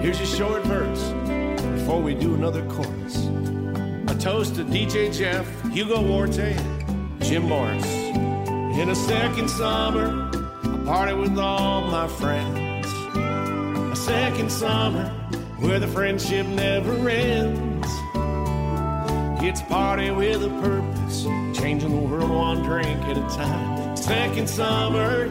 Here's 0.00 0.20
a 0.20 0.26
short 0.26 0.62
verse 0.64 1.02
before 1.78 2.00
we 2.00 2.14
do 2.14 2.34
another 2.34 2.64
chorus. 2.66 3.26
A 4.06 4.16
toast 4.20 4.54
to 4.54 4.64
DJ 4.64 5.12
Jeff, 5.12 5.46
Hugo 5.72 6.00
Warte, 6.00 6.54
Jim 7.20 7.48
Morris. 7.48 7.84
In 8.78 8.90
a 8.90 8.94
second 8.94 9.48
summer, 9.50 10.30
a 10.62 10.84
party 10.84 11.14
with 11.14 11.36
all 11.38 11.80
my 11.88 12.06
friends. 12.06 12.86
A 13.92 13.96
second 13.96 14.52
summer 14.52 15.08
where 15.58 15.80
the 15.80 15.88
friendship 15.88 16.46
never 16.46 17.08
ends. 17.08 17.88
It's 19.40 19.62
party 19.62 20.10
with 20.10 20.42
a 20.44 20.50
purpose, 20.60 21.24
changing 21.68 21.90
the 21.90 22.08
world 22.08 22.30
one 22.30 22.62
drink 22.62 22.98
at 23.02 23.18
a 23.18 23.36
time. 23.36 23.94
Second 23.94 24.48
summer, 24.48 25.24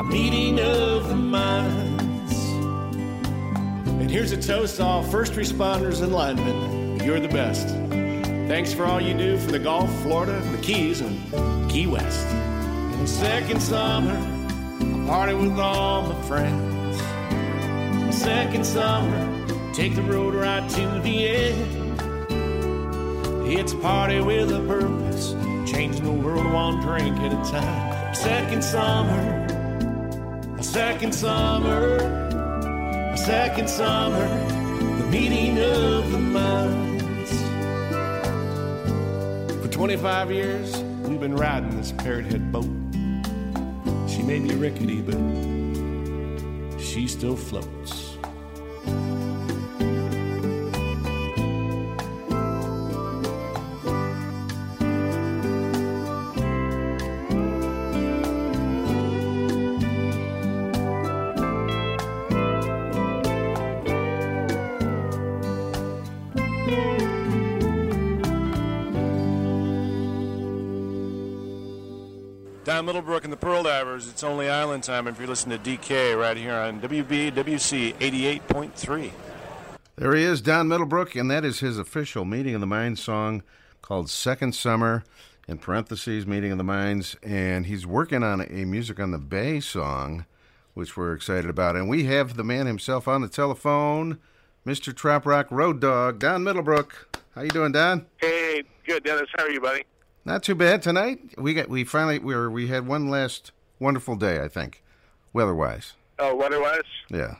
a 0.00 0.04
meeting 0.04 0.58
of 0.58 1.10
the 1.10 1.14
minds. 1.14 2.32
And 4.00 4.10
here's 4.10 4.32
a 4.32 4.40
toast 4.40 4.76
to 4.76 4.82
all 4.82 5.02
first 5.02 5.34
responders 5.34 6.00
and 6.02 6.10
linemen. 6.10 7.00
You're 7.04 7.20
the 7.20 7.28
best. 7.28 7.68
Thanks 8.48 8.72
for 8.72 8.86
all 8.86 8.98
you 8.98 9.12
do 9.12 9.36
for 9.36 9.52
the 9.52 9.58
Gulf, 9.58 9.94
Florida, 10.00 10.40
the 10.52 10.62
Keys, 10.62 11.02
and 11.02 11.70
Key 11.70 11.86
West. 11.86 12.28
And 12.28 13.06
second 13.06 13.60
summer, 13.60 14.16
a 14.80 15.06
party 15.06 15.34
with 15.34 15.58
all 15.58 16.04
my 16.04 16.22
friends. 16.22 16.96
Second 18.16 18.64
summer, 18.64 19.74
take 19.74 19.94
the 19.94 20.02
road 20.02 20.34
right 20.34 20.66
to 20.66 21.00
the 21.02 21.28
end. 21.28 21.84
It's 23.46 23.74
a 23.74 23.76
party 23.76 24.22
with 24.22 24.50
a 24.50 24.60
purpose, 24.60 25.03
changing 25.66 26.04
the 26.04 26.12
world 26.12 26.52
one 26.52 26.80
drink 26.80 27.18
at 27.20 27.32
a 27.32 27.50
time. 27.50 28.14
Second 28.14 28.62
summer, 28.62 29.46
a 30.58 30.62
second 30.62 31.14
summer, 31.14 31.96
a 33.12 33.16
second 33.16 33.68
summer, 33.68 34.28
the 34.98 35.06
meeting 35.06 35.58
of 35.58 36.10
the 36.12 36.18
minds. 36.18 37.32
For 39.62 39.68
25 39.72 40.30
years, 40.30 40.76
we've 41.02 41.20
been 41.20 41.36
riding 41.36 41.76
this 41.76 41.92
parrot 41.92 42.26
head 42.26 42.52
boat. 42.52 42.68
She 44.08 44.22
may 44.22 44.38
be 44.40 44.54
rickety, 44.54 45.00
but 45.00 45.18
she 46.80 47.08
still 47.08 47.36
floats. 47.36 48.03
Middlebrook 73.04 73.24
and 73.24 73.32
the 73.34 73.36
Pearl 73.36 73.62
Divers. 73.62 74.08
It's 74.08 74.24
only 74.24 74.48
island 74.48 74.82
time 74.82 75.06
if 75.06 75.18
you're 75.18 75.28
listening 75.28 75.62
to 75.62 75.76
DK 75.76 76.18
right 76.18 76.38
here 76.38 76.54
on 76.54 76.80
WBWC 76.80 77.96
88.3. 77.96 79.10
There 79.96 80.16
he 80.16 80.22
is, 80.22 80.40
Don 80.40 80.68
Middlebrook, 80.68 81.14
and 81.14 81.30
that 81.30 81.44
is 81.44 81.60
his 81.60 81.78
official 81.78 82.24
Meeting 82.24 82.54
of 82.54 82.62
the 82.62 82.66
Minds 82.66 83.02
song 83.02 83.42
called 83.82 84.08
Second 84.08 84.54
Summer, 84.54 85.04
in 85.46 85.58
parentheses, 85.58 86.26
Meeting 86.26 86.50
of 86.50 86.56
the 86.56 86.64
Minds. 86.64 87.14
And 87.22 87.66
he's 87.66 87.86
working 87.86 88.22
on 88.22 88.40
a 88.40 88.64
Music 88.64 88.98
on 88.98 89.10
the 89.10 89.18
Bay 89.18 89.60
song, 89.60 90.24
which 90.72 90.96
we're 90.96 91.12
excited 91.12 91.50
about. 91.50 91.76
And 91.76 91.90
we 91.90 92.04
have 92.04 92.36
the 92.36 92.44
man 92.44 92.66
himself 92.66 93.06
on 93.06 93.20
the 93.20 93.28
telephone, 93.28 94.18
Mr. 94.66 94.96
Trop 94.96 95.26
Rock 95.26 95.48
Road 95.50 95.78
Dog, 95.78 96.20
Don 96.20 96.42
Middlebrook. 96.42 97.18
How 97.34 97.42
you 97.42 97.50
doing, 97.50 97.72
Don? 97.72 98.06
Hey, 98.16 98.62
good, 98.86 99.04
Dennis. 99.04 99.28
How 99.36 99.44
are 99.44 99.50
you, 99.50 99.60
buddy? 99.60 99.84
Not 100.24 100.42
too 100.42 100.54
bad 100.54 100.82
tonight. 100.82 101.20
We 101.36 101.54
got 101.54 101.68
we 101.68 101.84
finally 101.84 102.18
we 102.18 102.34
were 102.34 102.50
we 102.50 102.68
had 102.68 102.86
one 102.86 103.08
last 103.08 103.52
wonderful 103.78 104.16
day, 104.16 104.40
I 104.42 104.48
think, 104.48 104.82
weather-wise. 105.32 105.94
Oh, 106.18 106.34
weather-wise, 106.34 106.80
Yeah, 107.10 107.36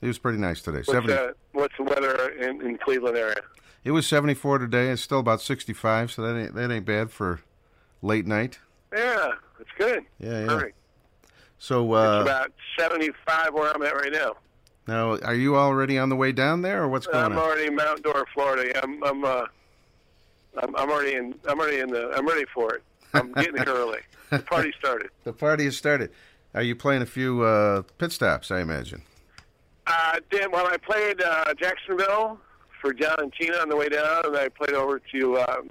it 0.00 0.06
was 0.06 0.18
pretty 0.18 0.38
nice 0.38 0.62
today. 0.62 0.78
what's, 0.78 0.90
Seventy. 0.92 1.12
uh, 1.12 1.32
what's 1.52 1.74
the 1.76 1.82
weather 1.82 2.30
in, 2.30 2.62
in 2.62 2.78
Cleveland 2.78 3.16
area? 3.16 3.40
It 3.84 3.90
was 3.90 4.06
seventy-four 4.06 4.58
today. 4.58 4.90
It's 4.90 5.02
still 5.02 5.18
about 5.18 5.40
sixty-five, 5.40 6.10
so 6.12 6.22
that 6.22 6.38
ain't 6.38 6.54
that 6.54 6.70
ain't 6.70 6.86
bad 6.86 7.10
for 7.10 7.40
late 8.00 8.26
night. 8.26 8.58
Yeah, 8.94 9.32
it's 9.60 9.70
good. 9.76 10.04
Yeah, 10.18 10.40
yeah. 10.40 10.46
Perfect. 10.46 10.76
So 11.58 11.94
it's 11.94 11.98
uh, 12.18 12.22
about 12.22 12.50
75 12.76 13.54
where 13.54 13.72
I'm 13.72 13.82
at 13.82 13.94
right 13.94 14.12
now. 14.12 14.34
now, 14.88 15.16
are 15.18 15.34
you 15.34 15.56
already 15.56 15.96
on 15.96 16.08
the 16.08 16.16
way 16.16 16.32
down 16.32 16.62
there, 16.62 16.82
or 16.82 16.88
what's 16.88 17.06
going 17.06 17.24
on? 17.24 17.32
I'm 17.32 17.38
already 17.38 17.66
in 17.66 17.76
Mount 17.76 18.02
Dora, 18.02 18.24
Florida. 18.34 18.82
I'm 18.82 19.02
I'm 19.04 19.24
uh 19.24 19.46
I'm, 20.60 20.74
I'm 20.76 20.90
already 20.90 21.14
in 21.14 21.34
I'm 21.48 21.58
already 21.58 21.80
in 21.80 21.90
the 21.90 22.10
I'm 22.16 22.26
ready 22.26 22.44
for 22.54 22.74
it. 22.74 22.82
I'm 23.14 23.32
getting 23.32 23.56
here 23.56 23.64
early. 23.68 24.00
The 24.30 24.38
party 24.40 24.72
started. 24.78 25.10
The 25.24 25.32
party 25.32 25.64
has 25.64 25.76
started. 25.76 26.10
Are 26.54 26.62
you 26.62 26.76
playing 26.76 27.02
a 27.02 27.06
few 27.06 27.42
uh, 27.42 27.82
pit 27.98 28.12
stops? 28.12 28.50
I 28.50 28.60
imagine. 28.60 29.02
Uh, 29.86 30.20
then 30.30 30.50
when 30.50 30.66
I 30.66 30.76
played 30.76 31.20
uh, 31.22 31.54
Jacksonville 31.54 32.38
for 32.80 32.92
John 32.92 33.16
and 33.18 33.32
Tina 33.32 33.56
on 33.56 33.68
the 33.68 33.76
way 33.76 33.88
down, 33.88 34.26
and 34.26 34.36
I 34.36 34.48
played 34.48 34.74
over 34.74 35.00
to 35.14 35.38
um, 35.40 35.70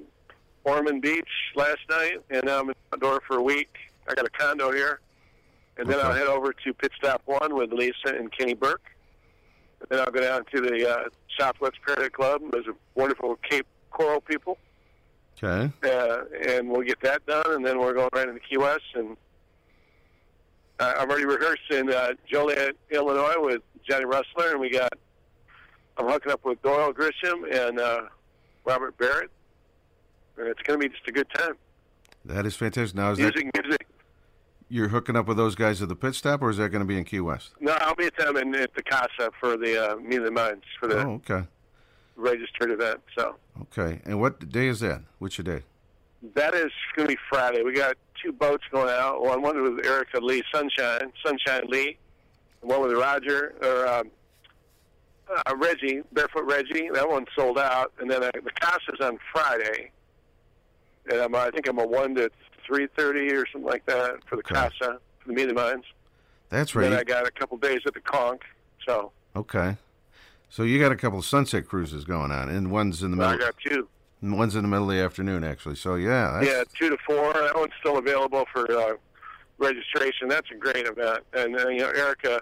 Ormond 0.64 1.02
Beach 1.02 1.30
last 1.56 1.80
night, 1.90 2.22
and 2.30 2.44
now 2.44 2.60
I'm 2.60 2.70
in 2.70 2.76
Dora 3.00 3.20
for 3.28 3.38
a 3.38 3.42
week. 3.42 3.70
I 4.08 4.14
got 4.16 4.26
a 4.26 4.30
condo 4.30 4.72
here, 4.72 5.00
and 5.78 5.88
then 5.88 6.00
I'll 6.00 6.14
head 6.14 6.28
over 6.28 6.54
to 6.54 6.74
Pit 6.74 6.92
Stop 6.98 7.22
One 7.26 7.56
with 7.56 7.72
Lisa 7.72 8.08
and 8.08 8.32
Kenny 8.32 8.54
Burke. 8.54 8.82
And 9.80 9.90
then 9.90 10.00
I'll 10.00 10.12
go 10.12 10.22
down 10.22 10.46
to 10.54 10.62
the 10.62 10.90
uh, 10.90 11.04
Southwest 11.40 11.78
Parrot 11.86 12.14
Club. 12.14 12.42
There's 12.52 12.68
a 12.68 12.76
wonderful 12.96 13.38
Cape 13.50 13.68
Coral 13.92 14.22
people, 14.22 14.58
Okay. 15.44 15.72
uh, 15.84 16.24
and 16.48 16.70
we'll 16.70 16.82
get 16.84 17.00
that 17.02 17.26
done. 17.26 17.44
And 17.54 17.66
then 17.66 17.80
we're 17.80 17.94
going 17.94 18.10
right 18.14 18.28
into 18.28 18.40
Key 18.42 18.58
West, 18.58 18.84
and 18.96 19.18
uh, 20.80 20.94
I'm 20.98 21.10
already 21.10 21.26
rehearsed 21.26 21.70
in 21.72 21.92
uh, 21.92 22.12
Joliet, 22.32 22.76
Illinois, 22.92 23.36
with 23.38 23.62
Johnny 23.90 24.06
Rustler, 24.06 24.52
and 24.52 24.60
we 24.60 24.70
got. 24.70 24.92
I'm 25.98 26.08
hooking 26.08 26.32
up 26.32 26.44
with 26.46 26.62
Doyle 26.62 26.94
Grisham 26.94 27.44
and 27.54 27.80
uh, 27.80 28.02
Robert 28.66 28.98
Barrett, 28.98 29.30
and 30.38 30.48
it's 30.48 30.62
going 30.64 30.80
to 30.80 30.88
be 30.88 30.94
just 30.94 31.08
a 31.08 31.12
good 31.12 31.28
time. 31.36 31.54
That 32.26 32.46
is 32.46 32.56
fantastic. 32.56 32.96
Now, 32.96 33.12
is 33.12 33.18
that 33.18 33.36
Music, 33.36 33.50
music. 33.64 33.88
you're 34.70 34.88
hooking 34.88 35.16
up 35.16 35.28
with 35.28 35.38
those 35.38 35.54
guys 35.56 35.82
at 35.82 35.90
the 35.90 35.96
pit 35.96 36.16
stop, 36.16 36.42
or 36.42 36.50
is 36.50 36.58
that 36.58 36.70
going 36.70 36.80
to 36.82 36.86
be 36.88 36.98
in 36.98 37.04
Key 37.04 37.20
West? 37.20 37.52
No, 37.60 37.74
I'll 37.82 37.94
be 37.96 38.06
at 38.06 38.16
them 38.18 38.38
in, 38.38 38.56
at 38.56 38.74
the 38.74 38.82
Casa 38.84 39.32
for 39.40 39.58
the 39.58 39.92
uh, 39.92 39.96
Meet 39.98 40.20
of 40.20 40.26
the 40.26 40.32
Minds 40.32 40.64
for 40.80 40.88
the 40.88 41.00
Oh, 41.00 41.22
okay. 41.30 41.46
Registered 42.16 42.72
event. 42.72 43.00
So 43.18 43.36
Okay. 43.64 44.02
And 44.06 44.20
what 44.20 44.50
day 44.50 44.68
is 44.68 44.80
that? 44.82 45.02
Which 45.20 45.38
your 45.38 45.44
day? 45.44 45.64
that 46.36 46.54
is 46.54 46.72
going 46.96 47.08
to 47.10 47.16
be 47.16 47.20
Friday. 47.30 47.64
We 47.64 47.74
got 47.74 47.96
two 48.22 48.32
boats 48.32 48.64
going 48.72 48.90
out. 48.90 49.24
One, 49.24 49.42
one 49.42 49.60
with 49.64 49.84
Erica 49.86 50.20
Lee 50.20 50.44
Sunshine, 50.54 51.12
Sunshine 51.26 51.64
Lee, 51.68 51.98
one 52.62 52.80
with 52.82 52.92
Roger 52.94 53.56
or 53.64 53.88
um, 53.88 54.12
uh, 55.36 55.56
Reggie, 55.58 56.02
Barefoot 56.12 56.44
Reggie. 56.44 56.90
That 56.94 57.10
one's 57.10 57.28
sold 57.36 57.58
out. 57.58 57.92
And 58.00 58.10
then 58.10 58.24
uh, 58.24 58.30
the 58.34 58.52
Casa's 58.60 59.00
on 59.02 59.18
Friday, 59.34 59.90
and 61.10 61.20
I'm, 61.22 61.34
I 61.34 61.50
think 61.50 61.68
I'm 61.68 61.80
a 61.80 61.88
one 61.88 62.14
to 62.16 62.30
three 62.68 62.88
thirty 62.96 63.32
or 63.34 63.46
something 63.52 63.68
like 63.68 63.86
that 63.88 64.18
for 64.28 64.36
the 64.36 64.44
Casa 64.44 65.00
for 65.20 65.28
the 65.28 65.34
Meet 65.34 65.44
of 65.44 65.48
the 65.50 65.54
Minds. 65.56 65.86
That's 66.50 66.76
right. 66.76 66.90
Then. 66.90 67.00
I 67.00 67.04
got 67.04 67.26
a 67.28 67.32
couple 67.32 67.58
days 67.58 67.80
at 67.88 67.96
the 67.96 68.02
Conch. 68.02 68.42
So 68.88 69.12
Okay. 69.36 69.76
So 70.54 70.64
you 70.64 70.80
got 70.80 70.92
a 70.92 70.98
couple 70.98 71.18
of 71.20 71.24
sunset 71.26 71.66
cruises 71.66 72.04
going 72.04 72.30
on, 72.30 72.50
and 72.50 72.70
one's 72.72 73.02
in 73.02 73.16
the 73.18 73.24
I 73.24 73.32
middle. 73.32 73.48
got 73.48 73.56
two. 73.66 73.88
and 74.22 74.38
One's 74.38 74.54
in 74.54 74.64
the 74.64 74.68
middle 74.68 74.92
of 74.92 74.96
the 74.98 75.02
afternoon, 75.02 75.46
actually. 75.46 75.76
So 75.78 75.96
yeah, 75.96 76.42
Yeah, 76.42 76.64
two 76.78 76.90
to 76.90 76.98
four. 77.08 77.32
That 77.34 77.56
one's 77.56 77.72
still 77.80 77.98
available 77.98 78.46
for 78.52 78.70
uh, 78.70 78.94
registration. 79.58 80.28
That's 80.28 80.52
a 80.52 80.56
great 80.56 80.86
event. 80.86 81.24
And 81.34 81.58
uh, 81.58 81.70
you 81.70 81.80
know, 81.80 81.90
Erica 81.90 82.42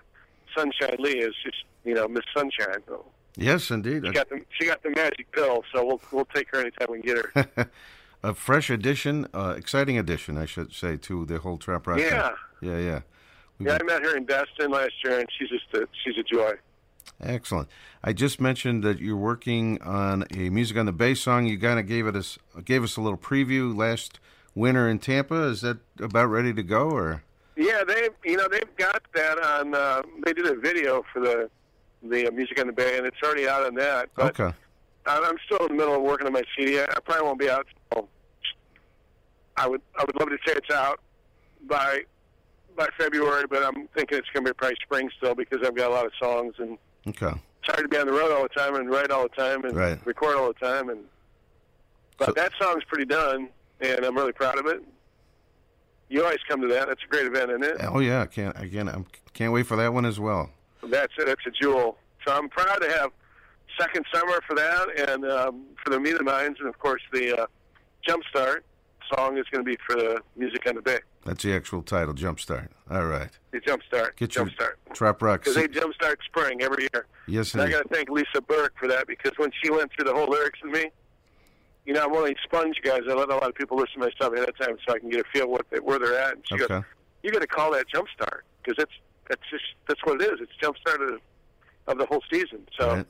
Sunshine 0.57 0.95
Lee 0.97 1.19
is 1.19 1.35
just 1.43 1.63
you 1.85 1.93
know 1.93 2.07
Miss 2.07 2.23
Sunshine. 2.35 2.81
So 2.87 3.05
yes, 3.37 3.69
indeed. 3.69 4.03
she 4.07 4.11
got 4.11 4.27
the 4.29 4.41
she 4.59 4.65
got 4.65 4.81
the 4.81 4.89
magic 4.89 5.31
pill. 5.31 5.63
So 5.71 5.85
we'll 5.85 6.01
we'll 6.11 6.25
take 6.33 6.49
her 6.51 6.61
anytime 6.61 6.87
we 6.89 7.01
can 7.01 7.15
get 7.15 7.25
her. 7.35 7.69
a 8.23 8.33
fresh 8.33 8.71
addition, 8.71 9.27
uh, 9.35 9.53
exciting 9.55 9.99
addition, 9.99 10.35
I 10.37 10.45
should 10.45 10.73
say, 10.73 10.97
to 10.97 11.25
the 11.25 11.37
whole 11.39 11.57
trop 11.57 11.85
rock. 11.85 11.99
thing. 11.99 12.07
Yeah. 12.07 12.31
Yeah, 12.61 12.77
yeah. 12.77 12.99
yeah, 13.59 13.77
I 13.79 13.83
met 13.83 14.01
her 14.03 14.17
in 14.17 14.25
Destin 14.25 14.69
last 14.71 14.91
year, 15.05 15.19
and 15.19 15.29
she's 15.37 15.47
just 15.49 15.73
a, 15.73 15.87
she's 16.03 16.17
a 16.17 16.23
joy. 16.23 16.53
Excellent. 17.21 17.67
I 18.03 18.13
just 18.13 18.39
mentioned 18.39 18.83
that 18.83 18.99
you're 18.99 19.17
working 19.17 19.81
on 19.81 20.23
a 20.33 20.49
music 20.49 20.77
on 20.77 20.85
the 20.85 20.91
bass 20.93 21.21
song. 21.21 21.45
You 21.45 21.59
kind 21.59 21.79
of 21.79 21.85
gave 21.87 22.07
it 22.07 22.15
us 22.15 22.37
gave 22.63 22.83
us 22.83 22.95
a 22.97 23.01
little 23.01 23.17
preview 23.17 23.75
last 23.75 24.19
winter 24.55 24.87
in 24.89 24.99
Tampa. 24.99 25.43
Is 25.43 25.61
that 25.61 25.77
about 25.99 26.27
ready 26.27 26.53
to 26.53 26.63
go, 26.63 26.89
or 26.89 27.23
Yeah, 27.57 27.83
they 27.85 28.09
you 28.23 28.37
know 28.37 28.47
they've 28.47 28.75
got 28.77 29.01
that 29.15 29.37
on. 29.43 29.75
Uh, 29.75 30.01
they 30.25 30.33
did 30.33 30.45
a 30.47 30.55
video 30.55 31.03
for 31.11 31.19
the 31.19 31.49
the 32.01 32.31
Music 32.31 32.57
on 32.59 32.67
the 32.67 32.73
Bay, 32.73 32.97
and 32.97 33.05
it's 33.05 33.17
already 33.21 33.47
out 33.49 33.65
on 33.65 33.75
that. 33.75 34.09
But 34.15 34.39
Okay. 34.39 34.55
I'm 35.05 35.37
still 35.45 35.59
in 35.65 35.69
the 35.69 35.73
middle 35.73 35.95
of 35.95 36.01
working 36.01 36.27
on 36.27 36.33
my 36.33 36.43
CD. 36.57 36.79
I 36.79 36.83
I 36.83 36.99
probably 37.03 37.23
won't 37.25 37.39
be 37.39 37.49
out. 37.49 37.67
Till, 37.91 38.07
I 39.57 39.67
would 39.67 39.81
I 39.97 40.05
would 40.05 40.17
love 40.19 40.29
to 40.29 40.37
say 40.47 40.53
it's 40.55 40.73
out 40.73 41.01
by 41.67 42.03
by 42.77 42.87
February, 42.97 43.43
but 43.49 43.61
I'm 43.63 43.87
thinking 43.89 44.17
it's 44.17 44.29
going 44.33 44.45
to 44.45 44.51
be 44.51 44.53
probably 44.53 44.77
spring 44.81 45.09
still 45.17 45.35
because 45.35 45.59
I've 45.67 45.75
got 45.75 45.91
a 45.91 45.93
lot 45.93 46.05
of 46.05 46.13
songs 46.21 46.53
and 46.59 46.77
Okay. 47.07 47.27
it's 47.27 47.65
hard 47.67 47.79
to 47.79 47.87
be 47.87 47.97
on 47.97 48.07
the 48.07 48.13
road 48.13 48.31
all 48.31 48.43
the 48.43 48.49
time 48.49 48.75
and 48.75 48.89
write 48.89 49.11
all 49.11 49.23
the 49.23 49.29
time 49.29 49.63
and 49.65 49.75
Right. 49.75 49.99
record 50.05 50.35
all 50.35 50.47
the 50.47 50.65
time 50.65 50.89
and 50.89 50.99
but 52.17 52.35
that 52.35 52.51
song's 52.61 52.83
pretty 52.85 53.05
done 53.05 53.49
and 53.81 54.03
I'm 54.05 54.15
really 54.15 54.33
proud 54.33 54.57
of 54.59 54.65
it. 54.65 54.83
You 56.09 56.23
always 56.23 56.39
come 56.49 56.59
to 56.61 56.67
that. 56.67 56.87
That's 56.87 57.01
a 57.03 57.07
great 57.07 57.25
event, 57.27 57.51
isn't 57.51 57.63
it? 57.63 57.77
Oh 57.81 57.99
yeah, 57.99 58.25
can't 58.25 58.59
again. 58.59 58.89
I 58.89 59.03
can't 59.33 59.53
wait 59.53 59.67
for 59.67 59.75
that 59.77 59.93
one 59.93 60.05
as 60.05 60.19
well. 60.19 60.49
That's 60.83 61.13
it. 61.17 61.27
That's 61.27 61.45
a 61.45 61.51
jewel. 61.51 61.97
So 62.27 62.33
I'm 62.33 62.49
proud 62.49 62.77
to 62.81 62.89
have 62.91 63.11
second 63.79 64.05
summer 64.13 64.41
for 64.47 64.55
that 64.55 65.09
and 65.09 65.23
um, 65.25 65.65
for 65.83 65.91
the 65.91 65.99
Meet 65.99 66.15
of 66.15 66.23
Minds 66.25 66.59
and 66.59 66.67
of 66.67 66.77
course 66.79 67.01
the 67.13 67.43
uh, 67.43 67.45
Jumpstart 68.07 68.61
song 69.15 69.37
is 69.37 69.45
going 69.51 69.63
to 69.65 69.69
be 69.69 69.77
for 69.85 69.95
the 69.95 70.21
Music 70.35 70.65
on 70.67 70.75
the 70.75 70.81
Bay. 70.81 70.99
That's 71.25 71.43
the 71.43 71.53
actual 71.53 71.81
title, 71.81 72.13
Jumpstart. 72.13 72.69
All 72.89 73.05
right. 73.05 73.29
The 73.51 73.59
Jumpstart. 73.59 74.15
Get 74.15 74.35
your 74.35 74.45
Jumpstart. 74.45 74.73
Trop 74.93 75.21
Rock. 75.21 75.41
Because 75.41 75.55
they 75.55 75.67
jumpstart 75.67 76.15
spring 76.25 76.61
every 76.61 76.87
year. 76.93 77.05
Yes, 77.27 77.53
And 77.53 77.61
I 77.63 77.69
got 77.69 77.83
to 77.83 77.89
thank 77.93 78.09
Lisa 78.09 78.41
Burke 78.41 78.73
for 78.79 78.87
that 78.87 79.07
because 79.07 79.31
when 79.37 79.51
she 79.61 79.69
went 79.69 79.91
through 79.93 80.05
the 80.05 80.13
whole 80.13 80.27
lyrics 80.29 80.59
with 80.63 80.73
me, 80.73 80.89
you 81.85 81.93
know, 81.93 82.03
I'm 82.05 82.11
one 82.11 82.21
of 82.23 82.27
these 82.27 82.37
sponge 82.43 82.77
guys. 82.83 83.01
I 83.09 83.13
let 83.13 83.29
a 83.29 83.33
lot 83.35 83.49
of 83.49 83.55
people 83.55 83.77
listen 83.77 83.93
to 83.95 83.99
my 84.07 84.11
stuff 84.11 84.33
ahead 84.33 84.49
of 84.49 84.57
time 84.57 84.77
so 84.87 84.93
I 84.95 84.99
can 84.99 85.09
get 85.09 85.21
a 85.21 85.23
feel 85.33 85.47
what 85.49 85.65
they, 85.71 85.77
where 85.79 85.99
they're 85.99 86.19
at. 86.19 86.33
And 86.35 86.47
she 86.47 86.57
goes, 86.57 86.69
Okay. 86.69 86.85
"You 87.23 87.31
got 87.31 87.41
to 87.41 87.47
call 87.47 87.71
that 87.73 87.85
jumpstart 87.93 88.41
because 88.63 88.77
that's 88.77 88.91
that's 89.27 89.41
just 89.49 89.63
that's 89.87 89.99
what 90.05 90.21
it 90.21 90.31
is. 90.31 90.39
It's 90.41 90.51
jumpstart 90.61 91.01
of, 91.13 91.19
of 91.87 91.97
the 91.97 92.05
whole 92.05 92.21
season." 92.31 92.67
So 92.77 92.95
Right. 92.95 93.05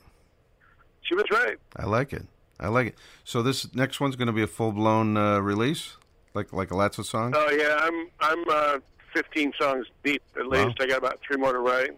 she 1.02 1.14
was 1.14 1.24
right. 1.30 1.56
I 1.76 1.84
like 1.86 2.12
it. 2.12 2.24
I 2.60 2.68
like 2.68 2.88
it. 2.88 2.98
So 3.24 3.42
this 3.42 3.74
next 3.74 4.00
one's 4.00 4.16
going 4.16 4.26
to 4.26 4.32
be 4.32 4.42
a 4.42 4.46
full 4.46 4.70
blown 4.72 5.16
uh, 5.16 5.38
release, 5.40 5.96
like 6.34 6.52
like 6.52 6.70
lots 6.70 6.98
of 6.98 7.06
songs. 7.06 7.34
Oh 7.36 7.50
yeah, 7.50 7.76
I'm 7.80 8.08
I'm 8.20 8.44
uh, 8.50 8.78
15 9.14 9.52
songs 9.58 9.86
deep 10.04 10.22
at 10.38 10.44
Wow. 10.48 10.66
least. 10.66 10.80
I 10.80 10.86
got 10.86 10.98
about 10.98 11.18
three 11.26 11.36
more 11.38 11.52
to 11.52 11.58
write. 11.58 11.90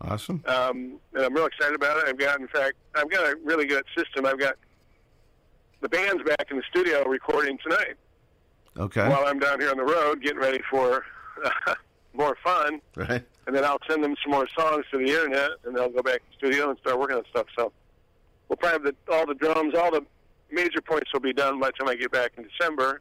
Awesome. 0.00 0.42
um, 0.46 0.98
and 1.14 1.24
I'm 1.24 1.32
real 1.34 1.46
excited 1.46 1.74
about 1.76 1.96
it. 1.98 2.04
I've 2.08 2.18
got, 2.18 2.40
in 2.40 2.48
fact, 2.48 2.74
I've 2.94 3.08
got 3.10 3.24
a 3.24 3.36
really 3.44 3.64
good 3.66 3.84
system. 3.96 4.26
I've 4.26 4.38
got 4.40 4.54
the 5.80 5.88
band's 5.88 6.22
back 6.24 6.46
in 6.50 6.56
the 6.56 6.62
studio 6.68 7.04
recording 7.08 7.58
tonight 7.62 7.94
Okay. 8.78 9.08
while 9.08 9.24
I'm 9.26 9.38
down 9.38 9.60
here 9.60 9.70
on 9.70 9.76
the 9.76 9.84
road 9.84 10.20
getting 10.22 10.38
ready 10.40 10.60
for 10.70 11.04
more 12.12 12.36
fun. 12.42 12.80
right. 12.96 13.22
And 13.46 13.54
then 13.54 13.64
I'll 13.64 13.78
send 13.88 14.02
them 14.02 14.14
some 14.22 14.32
more 14.32 14.48
songs 14.58 14.84
to 14.90 14.98
the 14.98 15.04
internet, 15.04 15.50
and 15.64 15.76
they'll 15.76 15.90
go 15.90 16.02
back 16.02 16.16
to 16.20 16.24
the 16.30 16.36
studio 16.38 16.70
and 16.70 16.78
start 16.80 16.98
working 16.98 17.16
on 17.16 17.24
stuff. 17.30 17.46
So 17.56 17.72
we'll 18.54 18.70
probably 18.70 18.90
have 18.90 18.96
the, 19.06 19.12
all 19.12 19.26
the 19.26 19.34
drums, 19.34 19.74
all 19.74 19.90
the 19.90 20.04
major 20.50 20.80
points 20.80 21.12
will 21.12 21.20
be 21.20 21.32
done 21.32 21.58
by 21.58 21.68
the 21.68 21.72
time 21.72 21.88
I 21.88 21.96
get 21.96 22.12
back 22.12 22.32
in 22.36 22.44
December. 22.44 23.00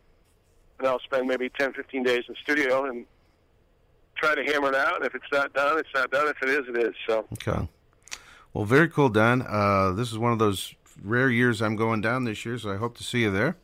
And 0.80 0.88
I'll 0.88 1.00
spend 1.00 1.28
maybe 1.28 1.50
10, 1.50 1.74
15 1.74 2.04
days 2.04 2.24
in 2.28 2.34
the 2.34 2.40
studio 2.42 2.86
and 2.86 3.06
try 4.16 4.34
to 4.36 4.44
hammer 4.44 4.70
it 4.70 4.76
out. 4.76 4.98
And 4.98 5.06
if 5.06 5.14
it's 5.16 5.32
not 5.32 5.54
done, 5.54 5.78
it's 5.78 5.90
not 5.94 6.12
done. 6.12 6.28
If 6.28 6.42
it 6.42 6.50
is, 6.50 6.68
it 6.68 6.84
is. 6.84 6.96
So 7.08 7.26
Okay. 7.34 7.68
Well, 8.54 8.66
very 8.66 8.90
cool, 8.90 9.10
Don. 9.10 9.42
Uh, 9.44 9.92
this 9.92 10.12
is 10.12 10.18
one 10.18 10.32
of 10.32 10.40
those 10.40 10.74
rare 11.04 11.30
years 11.30 11.62
I'm 11.62 11.76
going 11.76 12.02
down 12.02 12.24
this 12.24 12.46
year, 12.46 12.58
so 12.58 12.72
I 12.72 12.78
hope 12.78 12.98
to 12.98 13.04
see 13.04 13.22
you 13.22 13.32
there. 13.32 13.56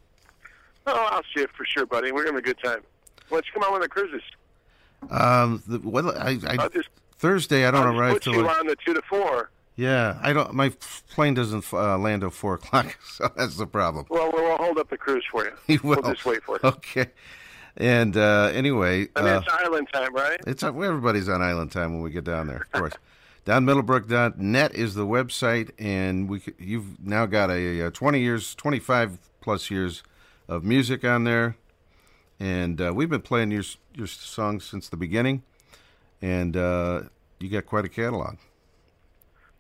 Oh, 0.87 1.07
I'll 1.11 1.23
see 1.35 1.41
you 1.41 1.47
for 1.55 1.65
sure, 1.65 1.85
buddy. 1.85 2.11
We're 2.11 2.25
have 2.25 2.35
a 2.35 2.41
good 2.41 2.57
time. 2.63 2.81
Why 3.29 3.37
don't 3.37 3.45
you 3.45 3.53
come 3.53 3.63
on 3.63 3.71
one 3.73 3.81
of 3.81 3.83
the 3.83 3.89
cruises? 3.89 4.21
Um, 5.11 5.63
the, 5.67 5.79
well, 5.87 6.09
I, 6.17 6.39
I, 6.47 6.67
just- 6.69 6.89
Thursday 7.17 7.65
I 7.65 7.71
don't 7.71 7.87
I'll 7.87 7.99
arrive 7.99 8.13
put 8.13 8.23
till 8.23 8.33
you 8.33 8.47
on 8.47 8.67
the 8.67 8.75
two 8.83 8.93
to 8.93 9.01
four. 9.07 9.49
Yeah. 9.79 10.19
I 10.21 10.33
don't. 10.33 10.53
My 10.53 10.73
plane 11.09 11.33
doesn't 11.33 11.65
uh, 11.71 11.97
land 11.97 12.23
at 12.23 12.33
four 12.33 12.55
o'clock, 12.55 12.97
so 13.05 13.31
that's 13.35 13.57
the 13.57 13.67
problem. 13.67 14.05
Well, 14.09 14.31
we'll 14.33 14.57
hold 14.57 14.77
up 14.77 14.89
the 14.89 14.97
cruise 14.97 15.25
for 15.31 15.45
you. 15.45 15.51
You 15.67 15.79
We'll 15.83 16.01
just 16.01 16.25
wait 16.25 16.43
for 16.43 16.57
it. 16.57 16.63
Okay. 16.63 17.07
And 17.77 18.17
uh, 18.17 18.51
anyway, 18.53 19.07
I 19.15 19.21
mean, 19.21 19.33
uh, 19.33 19.39
it's 19.39 19.53
island 19.53 19.87
time, 19.93 20.13
right? 20.13 20.39
It's 20.45 20.63
uh, 20.63 20.67
everybody's 20.67 21.29
on 21.29 21.41
island 21.41 21.71
time 21.71 21.93
when 21.93 22.01
we 22.01 22.11
get 22.11 22.25
down 22.25 22.47
there, 22.47 22.57
of 22.57 22.71
course. 22.71 22.93
DonMiddlebrook.net 23.45 24.75
is 24.75 24.95
the 24.95 25.05
website, 25.05 25.71
and 25.79 26.29
we 26.29 26.41
you've 26.57 26.99
now 26.99 27.25
got 27.25 27.49
a, 27.49 27.87
uh 27.87 27.89
20 27.91 28.19
years, 28.19 28.53
25 28.55 29.17
plus 29.39 29.71
years 29.71 30.03
of 30.47 30.63
music 30.63 31.05
on 31.05 31.23
there, 31.23 31.55
and 32.39 32.81
uh, 32.81 32.91
we've 32.93 33.09
been 33.09 33.21
playing 33.21 33.51
your 33.51 33.63
your 33.93 34.07
songs 34.07 34.65
since 34.65 34.89
the 34.89 34.97
beginning, 34.97 35.43
and 36.21 36.57
uh, 36.57 37.03
you 37.39 37.49
got 37.49 37.65
quite 37.65 37.85
a 37.85 37.89
catalog. 37.89 38.35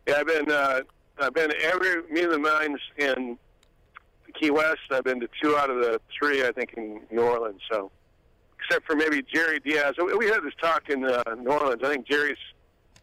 Yeah, 0.09 0.15
I've 0.17 0.27
been 0.27 0.51
uh, 0.51 0.81
I've 1.19 1.33
been 1.33 1.51
every 1.61 1.99
of 2.23 2.31
the 2.31 2.39
Minds 2.39 2.81
in 2.97 3.37
Key 4.39 4.49
West. 4.49 4.79
I've 4.91 5.03
been 5.03 5.19
to 5.19 5.29
two 5.41 5.55
out 5.55 5.69
of 5.69 5.77
the 5.77 6.01
three, 6.17 6.43
I 6.45 6.51
think, 6.51 6.73
in 6.75 7.01
New 7.11 7.21
Orleans. 7.21 7.61
So, 7.71 7.91
except 8.59 8.87
for 8.87 8.95
maybe 8.95 9.21
Jerry 9.31 9.59
Diaz. 9.59 9.95
We- 9.97 10.17
had 10.27 10.41
this 10.43 10.53
talk 10.61 10.89
in 10.89 11.05
uh, 11.05 11.23
New 11.37 11.51
Orleans. 11.51 11.81
I 11.83 11.89
think 11.89 12.07
Jerry's 12.07 12.37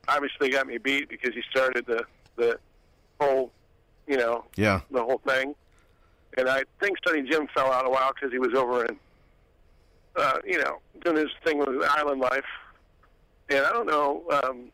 obviously 0.09 0.51
got 0.51 0.67
me 0.67 0.79
beat 0.79 1.09
because 1.09 1.33
he 1.35 1.43
started 1.51 1.87
the 1.87 2.05
the 2.37 2.59
whole, 3.21 3.53
you 4.09 4.17
know, 4.17 4.45
Yeah. 4.57 4.81
the 4.91 5.03
whole 5.03 5.21
thing. 5.27 5.55
And 6.37 6.49
I 6.49 6.65
think 6.81 6.99
Sonny 7.07 7.23
Jim 7.23 7.47
fell 7.55 7.73
out 7.73 7.87
a 7.87 7.91
while 7.91 8.13
because 8.15 8.31
he 8.33 8.39
was 8.39 8.53
over 8.55 8.85
in, 8.85 8.97
uh, 10.17 10.39
you 10.45 10.59
know, 10.59 10.81
doing 11.05 11.17
his 11.17 11.31
thing 11.45 11.59
with 11.59 11.69
Island 11.83 12.21
Life. 12.21 12.45
And 13.49 13.65
I 13.65 13.71
don't 13.73 13.87
know, 13.87 14.25
um, 14.45 14.65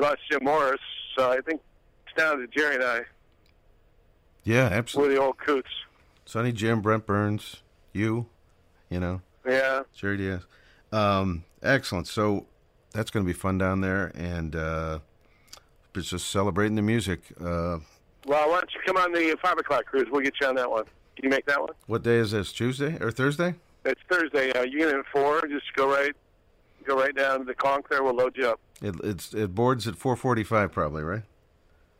lost 0.00 0.18
Jim 0.30 0.40
Morris, 0.44 0.80
so 1.16 1.30
I 1.30 1.40
think 1.40 1.60
it's 2.06 2.16
down 2.16 2.38
to 2.38 2.46
Jerry 2.46 2.76
and 2.76 2.84
I. 2.84 3.00
Yeah, 4.44 4.68
absolutely. 4.70 5.14
We're 5.14 5.20
the 5.20 5.26
old 5.26 5.38
coots. 5.38 5.68
Sonny 6.24 6.52
Jim, 6.52 6.80
Brent 6.80 7.06
Burns, 7.06 7.62
you, 7.92 8.26
you 8.90 9.00
know, 9.00 9.20
Yeah. 9.46 9.82
Jerry 9.94 10.16
Diaz. 10.16 10.42
Um, 10.92 11.44
excellent. 11.62 12.06
So 12.06 12.46
that's 12.92 13.10
going 13.10 13.24
to 13.24 13.28
be 13.28 13.36
fun 13.36 13.58
down 13.58 13.80
there, 13.80 14.12
and 14.14 14.54
uh, 14.54 14.98
it's 15.94 16.10
just 16.10 16.30
celebrating 16.30 16.76
the 16.76 16.82
music. 16.82 17.20
Uh, 17.40 17.78
Well, 18.26 18.48
why 18.50 18.60
don't 18.60 18.70
you 18.74 18.80
come 18.86 18.96
on 18.96 19.12
the 19.12 19.36
5 19.42 19.58
o'clock 19.58 19.86
cruise? 19.86 20.06
We'll 20.10 20.20
get 20.22 20.34
you 20.40 20.46
on 20.48 20.54
that 20.56 20.70
one. 20.70 20.84
Can 21.16 21.24
you 21.24 21.30
make 21.30 21.46
that 21.46 21.60
one? 21.60 21.70
what 21.86 22.02
day 22.02 22.16
is 22.16 22.32
this? 22.32 22.52
Tuesday 22.52 22.98
or 23.00 23.10
Thursday? 23.10 23.54
It's 23.84 24.00
Thursday. 24.10 24.52
Uh, 24.52 24.62
you 24.62 24.78
get 24.80 24.88
in 24.90 24.98
at 24.98 25.06
4. 25.12 25.42
Just 25.48 25.72
go 25.74 25.88
right 25.88 26.14
go 26.86 26.96
right 26.96 27.14
down 27.14 27.40
to 27.40 27.44
the 27.44 27.54
conch 27.54 27.86
there. 27.90 28.02
We'll 28.02 28.14
load 28.14 28.36
you 28.36 28.48
up. 28.48 28.60
It, 28.82 28.94
it's 29.02 29.34
it 29.34 29.54
boards 29.54 29.86
at 29.86 29.96
four 29.96 30.16
forty-five, 30.16 30.72
probably, 30.72 31.02
right? 31.02 31.22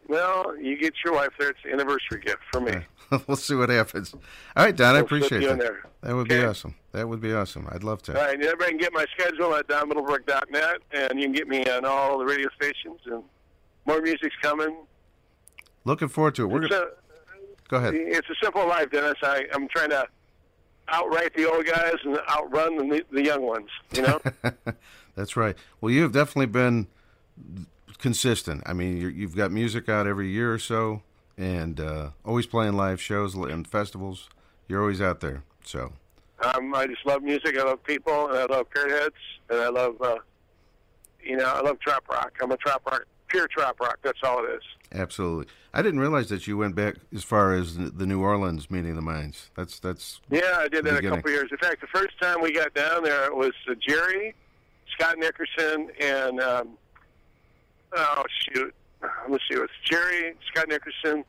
Well, 0.09 0.57
you 0.61 0.79
get 0.79 0.95
your 1.05 1.15
wife 1.15 1.31
there. 1.39 1.51
It's 1.51 1.59
an 1.65 1.73
anniversary 1.73 2.21
gift 2.21 2.43
for 2.53 2.61
me. 2.61 2.75
we'll 3.27 3.37
see 3.37 3.55
what 3.55 3.71
happens. 3.71 4.15
All 4.15 4.65
right, 4.65 4.77
Don, 4.77 4.95
I 4.95 5.03
We'll 5.03 5.09
slip 5.09 5.23
appreciate 5.25 5.59
that. 5.59 5.73
That 6.03 6.15
would 6.15 6.29
be 6.29 6.45
awesome. 6.45 6.77
That 6.93 7.09
would 7.09 7.21
be 7.21 7.33
awesome. 7.33 7.69
I'd 7.73 7.83
love 7.83 8.03
to. 8.03 8.17
All 8.17 8.25
right, 8.25 8.35
and 8.35 8.43
everybody 8.45 8.71
can 8.71 8.79
get 8.79 8.93
my 8.93 9.05
schedule 9.19 9.55
at 9.57 9.67
donmiddlebrook.net, 9.67 10.79
and 10.93 11.19
you 11.19 11.27
can 11.27 11.33
get 11.33 11.49
me 11.49 11.67
on 11.67 11.85
all 11.85 12.19
the 12.19 12.25
radio 12.25 12.49
stations, 12.55 13.01
and 13.07 13.25
more 13.85 14.01
music's 14.01 14.37
coming. 14.41 14.77
Looking 15.85 16.09
forward 16.09 16.37
to 16.37 16.45
it. 16.45 16.47
We're 16.47 16.63
It's 16.65 16.73
gonna, 16.73 16.87
a, 16.87 17.69
go 17.69 17.77
ahead. 17.79 17.95
It's 17.95 18.29
a 18.31 18.35
simple 18.43 18.67
life, 18.69 18.91
Dennis. 18.91 19.15
I, 19.23 19.45
I'm 19.53 19.67
trying 19.69 19.91
to 19.91 20.07
outright 20.89 21.35
the 21.35 21.51
old 21.51 21.67
guys 21.67 21.97
and 22.05 22.19
outrun 22.29 22.89
the, 22.89 23.05
the 23.11 23.25
young 23.25 23.43
ones, 23.43 23.69
you 23.93 24.03
know? 24.03 24.21
That's 25.17 25.37
right. 25.37 25.57
Well, 25.81 25.91
you 25.91 26.03
have 26.03 26.13
definitely 26.13 26.47
been 26.47 26.87
consistent. 27.99 28.63
I 28.67 28.73
mean, 28.73 28.99
you're, 28.99 29.11
you've 29.11 29.37
got 29.37 29.51
music 29.51 29.89
out 29.89 30.07
every 30.07 30.29
year 30.29 30.53
or 30.53 30.59
so, 30.59 31.03
and 31.37 31.81
uh, 31.81 32.11
always 32.25 32.47
playing 32.47 32.75
live 32.75 33.01
shows 33.01 33.35
and 33.35 33.67
festivals. 33.67 34.29
You're 34.69 34.81
always 34.81 35.01
out 35.01 35.21
there. 35.21 35.43
So 35.65 35.93
um, 36.41 36.75
I 36.75 36.87
just 36.87 37.05
love 37.07 37.23
music. 37.23 37.59
I 37.59 37.63
love 37.63 37.83
people, 37.83 38.29
and 38.29 38.39
I 38.39 38.45
love 38.45 38.67
Heads, 38.75 39.15
and 39.49 39.61
I 39.61 39.69
love, 39.69 40.01
uh, 40.01 40.19
you 41.25 41.37
know, 41.37 41.47
I 41.47 41.61
love 41.61 41.79
trop 41.81 42.09
rock. 42.09 42.33
I'm 42.41 42.51
a 42.51 42.57
trop 42.57 42.85
rock, 42.87 43.05
pure 43.29 43.49
trop 43.49 43.81
rock. 43.81 43.99
That's 44.03 44.19
all 44.23 44.45
it 44.45 44.51
is. 44.51 44.63
Absolutely. 44.95 45.47
I 45.73 45.83
didn't 45.83 46.01
realize 46.01 46.29
that 46.29 46.47
you 46.47 46.57
went 46.57 46.75
back 46.75 46.97
as 47.15 47.23
far 47.23 47.55
as 47.55 47.77
the 47.77 48.07
New 48.07 48.23
Orleans 48.23 48.71
meeting 48.71 48.91
of 48.91 48.97
the 48.97 49.03
minds. 49.03 49.51
That's 49.57 49.79
that's 49.79 50.21
Yeah, 50.31 50.41
I 50.57 50.69
did 50.69 50.85
that 50.85 51.05
a 51.05 51.09
couple 51.09 51.31
years. 51.31 51.51
In 51.51 51.59
fact, 51.59 51.81
the 51.81 51.87
first 51.87 52.21
time 52.21 52.41
we 52.41 52.53
got 52.53 52.75
down 52.75 53.05
there, 53.05 53.27
it 53.27 53.37
was 53.37 53.53
uh, 53.69 53.75
Jerry, 53.87 54.35
Scott 54.93 55.19
Nickerson, 55.19 55.91
and 56.01 56.41
um, 56.41 56.79
oh 57.95 58.25
shoot, 58.41 58.75
let's 59.29 59.45
see, 59.49 59.57
it 59.57 59.61
was 59.61 59.71
Jerry, 59.85 60.35
Scott 60.51 60.69
Nickerson. 60.69 61.25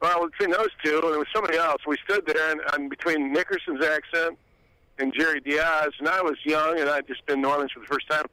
Well, 0.00 0.28
between 0.28 0.50
those 0.50 0.70
two, 0.84 0.94
and 0.96 1.12
there 1.12 1.18
was 1.18 1.28
somebody 1.32 1.56
else. 1.56 1.82
We 1.86 1.96
stood 2.04 2.26
there, 2.26 2.50
and, 2.50 2.60
and 2.72 2.90
between 2.90 3.32
Nickerson's 3.32 3.84
accent 3.84 4.36
and 4.98 5.14
Jerry 5.16 5.40
Diaz, 5.40 5.90
and 6.00 6.08
I 6.08 6.20
was 6.22 6.36
young, 6.44 6.80
and 6.80 6.90
I'd 6.90 7.06
just 7.06 7.24
been 7.26 7.36
in 7.36 7.42
New 7.42 7.48
Orleans 7.48 7.70
for 7.70 7.80
the 7.80 7.86
first 7.86 8.08
time. 8.10 8.26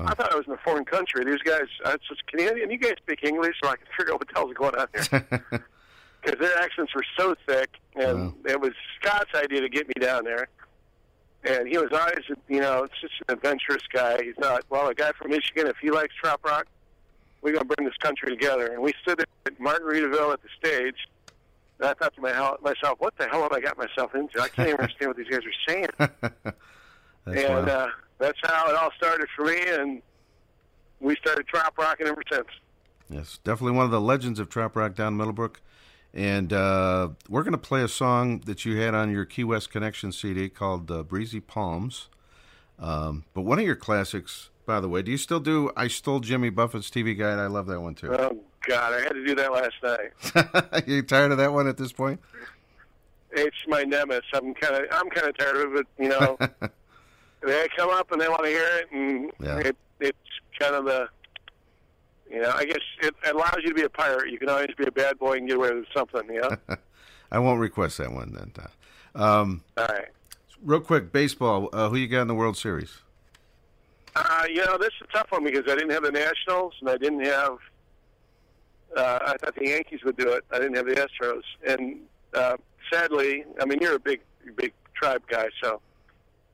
I 0.00 0.14
thought 0.14 0.32
I 0.32 0.36
was 0.36 0.46
in 0.46 0.52
a 0.54 0.58
foreign 0.58 0.84
country. 0.84 1.24
These 1.24 1.42
guys, 1.44 1.66
I 1.84 1.92
was 1.92 2.18
Canadian. 2.26 2.70
You 2.70 2.78
guys 2.78 2.94
speak 3.02 3.24
English, 3.24 3.56
so 3.62 3.68
I 3.70 3.76
can 3.76 3.86
figure 3.96 4.14
out 4.14 4.20
what 4.20 4.28
the 4.28 4.34
hell's 4.34 4.54
going 4.54 4.74
on 4.74 4.86
here. 4.94 5.34
because 6.22 6.40
their 6.40 6.58
accents 6.58 6.94
were 6.94 7.04
so 7.18 7.34
thick, 7.46 7.68
and 7.96 8.32
it 8.46 8.60
was 8.60 8.72
Scott's 9.00 9.34
idea 9.34 9.60
to 9.60 9.68
get 9.68 9.88
me 9.88 9.94
down 10.00 10.24
there. 10.24 10.48
and 11.44 11.66
he 11.68 11.76
was 11.76 11.90
always, 11.92 12.24
you 12.48 12.60
know, 12.60 12.86
just 13.00 13.14
an 13.28 13.34
adventurous 13.34 13.82
guy. 13.92 14.22
He 14.22 14.32
thought, 14.32 14.62
well, 14.70 14.88
a 14.88 14.94
guy 14.94 15.12
from 15.12 15.30
Michigan, 15.30 15.66
if 15.66 15.76
he 15.82 15.90
likes 15.90 16.14
trop 16.22 16.44
rock, 16.44 16.66
we're 17.42 17.52
going 17.52 17.68
to 17.68 17.74
bring 17.74 17.84
this 17.86 17.96
country 17.98 18.30
together. 18.30 18.68
And 18.72 18.80
we 18.82 18.94
stood 19.02 19.18
there 19.18 19.26
at 19.46 19.58
Margaritaville 19.58 20.32
at 20.32 20.40
the 20.42 20.48
stage. 20.56 21.08
And 21.80 21.88
I 21.88 21.94
thought 21.94 22.14
to 22.14 22.20
my 22.20 22.32
myself, 22.62 23.00
what 23.00 23.16
the 23.18 23.26
hell 23.28 23.42
have 23.42 23.52
I 23.52 23.60
got 23.60 23.76
myself 23.76 24.14
into? 24.14 24.40
I 24.40 24.48
can't 24.48 24.68
even 24.68 24.80
understand 24.80 25.08
what 25.08 25.16
these 25.16 25.28
guys 25.28 25.40
are 25.40 25.68
saying. 25.68 25.88
That's 27.24 27.42
and 27.42 27.68
uh, 27.68 27.88
that's 28.18 28.38
how 28.42 28.68
it 28.68 28.76
all 28.76 28.90
started 28.96 29.28
for 29.34 29.44
me. 29.44 29.60
And 29.66 30.02
we 31.00 31.16
started 31.16 31.46
trop 31.46 31.76
rocking 31.78 32.06
ever 32.06 32.22
since. 32.30 32.48
Yes, 33.08 33.38
definitely 33.44 33.76
one 33.76 33.84
of 33.84 33.90
the 33.90 34.00
legends 34.00 34.38
of 34.38 34.48
trop 34.48 34.74
Rock 34.74 34.94
down 34.94 35.16
Middlebrook. 35.16 35.60
And 36.14 36.52
uh, 36.52 37.10
we're 37.28 37.42
going 37.42 37.52
to 37.52 37.58
play 37.58 37.82
a 37.82 37.88
song 37.88 38.40
that 38.46 38.64
you 38.64 38.78
had 38.78 38.94
on 38.94 39.10
your 39.10 39.24
Key 39.24 39.44
West 39.44 39.70
Connection 39.70 40.12
CD 40.12 40.48
called 40.48 40.90
uh, 40.90 41.02
Breezy 41.02 41.40
Palms. 41.40 42.08
Um, 42.78 43.24
but 43.32 43.42
one 43.42 43.58
of 43.58 43.64
your 43.64 43.76
classics, 43.76 44.50
by 44.66 44.80
the 44.80 44.88
way, 44.88 45.02
do 45.02 45.10
you 45.10 45.16
still 45.16 45.40
do 45.40 45.70
I 45.76 45.88
Stole 45.88 46.20
Jimmy 46.20 46.50
Buffett's 46.50 46.90
TV 46.90 47.16
Guide? 47.16 47.38
I 47.38 47.46
love 47.46 47.66
that 47.66 47.80
one 47.80 47.94
too. 47.94 48.14
Oh 48.14 48.38
God, 48.68 48.92
I 48.92 49.00
had 49.00 49.12
to 49.12 49.24
do 49.24 49.34
that 49.36 49.52
last 49.52 49.74
night. 49.82 50.86
you 50.86 51.02
tired 51.02 51.32
of 51.32 51.38
that 51.38 51.52
one 51.52 51.66
at 51.66 51.76
this 51.76 51.92
point? 51.92 52.20
It's 53.30 53.56
my 53.66 53.82
nemesis. 53.82 54.24
I'm 54.34 54.52
kind 54.54 54.74
of 54.76 54.90
I'm 54.92 55.08
kind 55.10 55.28
of 55.28 55.38
tired 55.38 55.66
of 55.66 55.74
it. 55.76 55.86
You 55.98 56.08
know, 56.08 56.38
they 57.44 57.68
come 57.76 57.90
up 57.90 58.10
and 58.12 58.20
they 58.20 58.28
want 58.28 58.44
to 58.44 58.48
hear 58.50 58.66
it, 58.78 58.90
and 58.92 59.30
Yeah. 59.40 59.58
it 59.58 59.76
it's 60.00 60.18
kind 60.58 60.74
of 60.74 60.84
the 60.84 61.08
you 62.30 62.40
know 62.40 62.50
I 62.54 62.64
guess 62.64 62.80
it 63.02 63.14
allows 63.30 63.56
you 63.62 63.68
to 63.68 63.74
be 63.74 63.82
a 63.82 63.88
pirate. 63.90 64.30
You 64.30 64.38
can 64.38 64.48
always 64.48 64.74
be 64.76 64.84
a 64.86 64.90
bad 64.92 65.18
boy 65.18 65.36
and 65.38 65.48
get 65.48 65.56
away 65.56 65.72
with 65.72 65.86
something. 65.94 66.22
You 66.32 66.40
know. 66.42 66.56
I 67.32 67.38
won't 67.38 67.60
request 67.60 67.98
that 67.98 68.12
one 68.12 68.32
then. 68.32 68.52
Um, 69.14 69.62
All 69.76 69.86
right. 69.86 70.08
real 70.62 70.80
quick, 70.80 71.12
baseball. 71.12 71.68
Uh, 71.72 71.88
who 71.88 71.96
you 71.96 72.06
got 72.08 72.22
in 72.22 72.28
the 72.28 72.34
World 72.34 72.56
Series? 72.56 72.98
Uh, 74.14 74.44
you 74.48 74.62
know, 74.66 74.76
this 74.76 74.88
is 75.00 75.06
a 75.08 75.12
tough 75.16 75.26
one 75.30 75.42
because 75.44 75.62
I 75.66 75.74
didn't 75.74 75.90
have 75.90 76.02
the 76.02 76.12
Nationals 76.12 76.74
and 76.80 76.90
I 76.90 76.98
didn't 76.98 77.24
have. 77.24 77.56
Uh, 78.94 79.18
I 79.22 79.36
thought 79.38 79.54
the 79.54 79.66
Yankees 79.68 80.00
would 80.04 80.18
do 80.18 80.28
it. 80.32 80.44
I 80.52 80.58
didn't 80.58 80.74
have 80.76 80.84
the 80.84 80.94
Astros, 80.96 81.40
and 81.66 82.00
uh, 82.34 82.58
sadly, 82.92 83.44
I 83.58 83.64
mean, 83.64 83.78
you're 83.80 83.94
a 83.94 83.98
big, 83.98 84.20
big 84.56 84.74
tribe 84.94 85.22
guy, 85.28 85.48
so. 85.62 85.80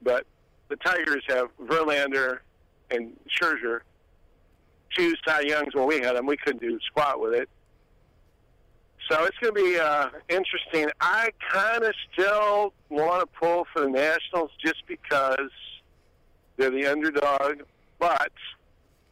But 0.02 0.24
the 0.69 0.77
Tigers 0.77 1.23
have 1.28 1.49
Verlander 1.62 2.39
and 2.90 3.19
Scherzer, 3.40 3.81
two 4.97 5.15
Cy 5.27 5.40
Youngs. 5.43 5.74
When 5.74 5.86
we 5.86 6.01
had 6.01 6.16
them, 6.16 6.27
we 6.27 6.36
couldn't 6.36 6.61
do 6.61 6.78
squat 6.86 7.20
with 7.20 7.35
it. 7.35 7.49
So 9.11 9.24
it's 9.24 9.39
going 9.39 9.55
to 9.55 9.62
be 9.62 9.78
uh, 9.78 10.09
interesting. 10.28 10.89
I 11.01 11.31
kind 11.51 11.82
of 11.82 11.95
still 12.12 12.74
want 12.90 13.20
to 13.23 13.27
pull 13.39 13.66
for 13.73 13.82
the 13.82 13.89
Nationals 13.89 14.51
just 14.62 14.86
because 14.86 15.51
they're 16.59 16.70
the 16.70 16.86
underdog, 16.86 17.62
but 17.99 18.31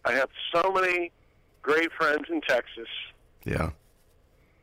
I 0.05 0.12
have 0.12 0.28
so 0.55 0.70
many 0.73 1.12
great 1.62 1.91
friends 1.93 2.24
in 2.28 2.41
Texas 2.43 2.89
Yeah. 3.45 3.70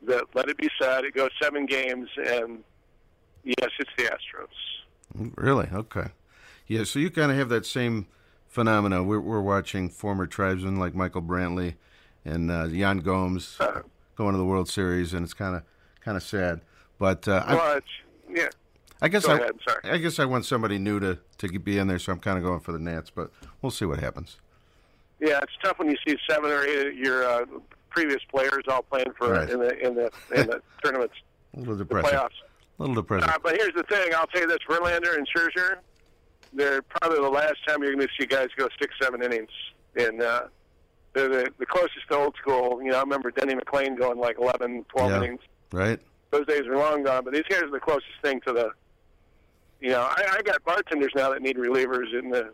that 0.06 0.24
let 0.34 0.48
it 0.48 0.56
be 0.56 0.68
said, 0.80 1.04
it 1.04 1.14
goes 1.14 1.30
seven 1.42 1.66
games, 1.66 2.08
and 2.16 2.62
yes, 3.42 3.70
it's 3.80 3.90
the 3.96 4.04
Astros. 4.04 5.32
Really? 5.36 5.68
Okay. 5.72 6.06
Yeah, 6.66 6.84
so 6.84 6.98
you 6.98 7.10
kind 7.10 7.30
of 7.30 7.36
have 7.38 7.48
that 7.50 7.66
same 7.66 8.06
phenomena. 8.48 9.02
We're, 9.02 9.20
we're 9.20 9.40
watching 9.40 9.88
former 9.90 10.26
tribesmen 10.26 10.78
like 10.78 10.94
Michael 10.94 11.22
Brantley 11.22 11.74
and 12.24 12.50
uh, 12.50 12.64
Yan 12.64 12.98
Gomes 12.98 13.58
going 14.16 14.32
to 14.32 14.38
the 14.38 14.44
World 14.44 14.68
Series, 14.68 15.12
and 15.12 15.24
it's 15.24 15.34
kind 15.34 15.56
of 15.56 15.62
kind 16.00 16.16
of 16.16 16.22
sad. 16.22 16.60
But 16.98 17.26
uh, 17.28 17.42
I, 17.46 17.54
Well, 17.54 17.80
yeah. 18.30 18.48
I 19.02 19.08
guess 19.08 19.26
I, 19.26 19.34
ahead. 19.36 19.52
I 19.84 19.98
guess 19.98 20.18
I 20.18 20.24
want 20.24 20.46
somebody 20.46 20.78
new 20.78 20.98
to, 21.00 21.18
to 21.38 21.58
be 21.58 21.76
in 21.78 21.88
there, 21.88 21.98
so 21.98 22.12
I'm 22.12 22.20
kind 22.20 22.38
of 22.38 22.44
going 22.44 22.60
for 22.60 22.72
the 22.72 22.78
Nats. 22.78 23.10
But 23.10 23.30
we'll 23.60 23.70
see 23.72 23.84
what 23.84 23.98
happens. 24.00 24.38
Yeah, 25.20 25.40
it's 25.42 25.52
tough 25.62 25.78
when 25.78 25.90
you 25.90 25.96
see 26.06 26.16
seven 26.28 26.50
or 26.50 26.62
eight 26.64 26.86
of 26.88 26.94
your 26.94 27.24
uh, 27.28 27.44
previous 27.90 28.20
players 28.30 28.62
all 28.68 28.82
playing 28.82 29.12
for 29.18 29.32
Right. 29.32 29.50
in 29.50 29.58
the 29.58 29.86
in 29.86 29.94
the 29.94 30.10
in 30.34 30.46
the 30.46 30.62
tournaments, 30.84 31.14
A 31.54 31.60
little 31.60 31.76
the 31.76 31.84
depressing. 31.84 32.10
playoffs. 32.18 32.28
A 32.78 32.82
little 32.82 32.94
depressing. 32.94 33.28
Uh, 33.28 33.38
but 33.42 33.56
here's 33.58 33.74
the 33.74 33.82
thing: 33.84 34.12
I'll 34.16 34.26
tell 34.28 34.42
you 34.42 34.46
this: 34.48 34.58
Verlander 34.68 35.16
and 35.16 35.26
Scherzer, 35.28 35.76
they're 36.54 36.82
probably 36.82 37.20
the 37.20 37.28
last 37.30 37.56
time 37.66 37.82
you're 37.82 37.94
going 37.94 38.06
to 38.06 38.12
see 38.18 38.26
guys 38.26 38.48
go 38.56 38.68
six, 38.80 38.94
seven 39.02 39.22
innings, 39.22 39.50
and 39.96 40.22
uh, 40.22 40.42
they're 41.12 41.28
the, 41.28 41.50
the 41.58 41.66
closest 41.66 42.08
to 42.10 42.16
old 42.16 42.34
school. 42.36 42.82
You 42.82 42.90
know, 42.90 42.98
I 42.98 43.00
remember 43.00 43.30
Denny 43.30 43.54
McLain 43.54 43.98
going 43.98 44.18
like 44.18 44.36
11, 44.40 44.84
12 44.88 45.10
Yeah. 45.10 45.16
innings. 45.18 45.40
Right? 45.72 46.00
Those 46.30 46.46
days 46.46 46.62
are 46.66 46.76
long 46.76 47.02
gone. 47.04 47.24
But 47.24 47.32
these 47.34 47.44
guys 47.48 47.62
are 47.62 47.70
the 47.70 47.80
closest 47.80 48.06
thing 48.22 48.40
to 48.46 48.52
the. 48.52 48.70
You 49.80 49.90
know, 49.90 50.00
I, 50.00 50.36
I 50.38 50.42
got 50.42 50.64
bartenders 50.64 51.12
now 51.14 51.30
that 51.30 51.42
need 51.42 51.56
relievers 51.56 52.18
in 52.18 52.30
the, 52.30 52.50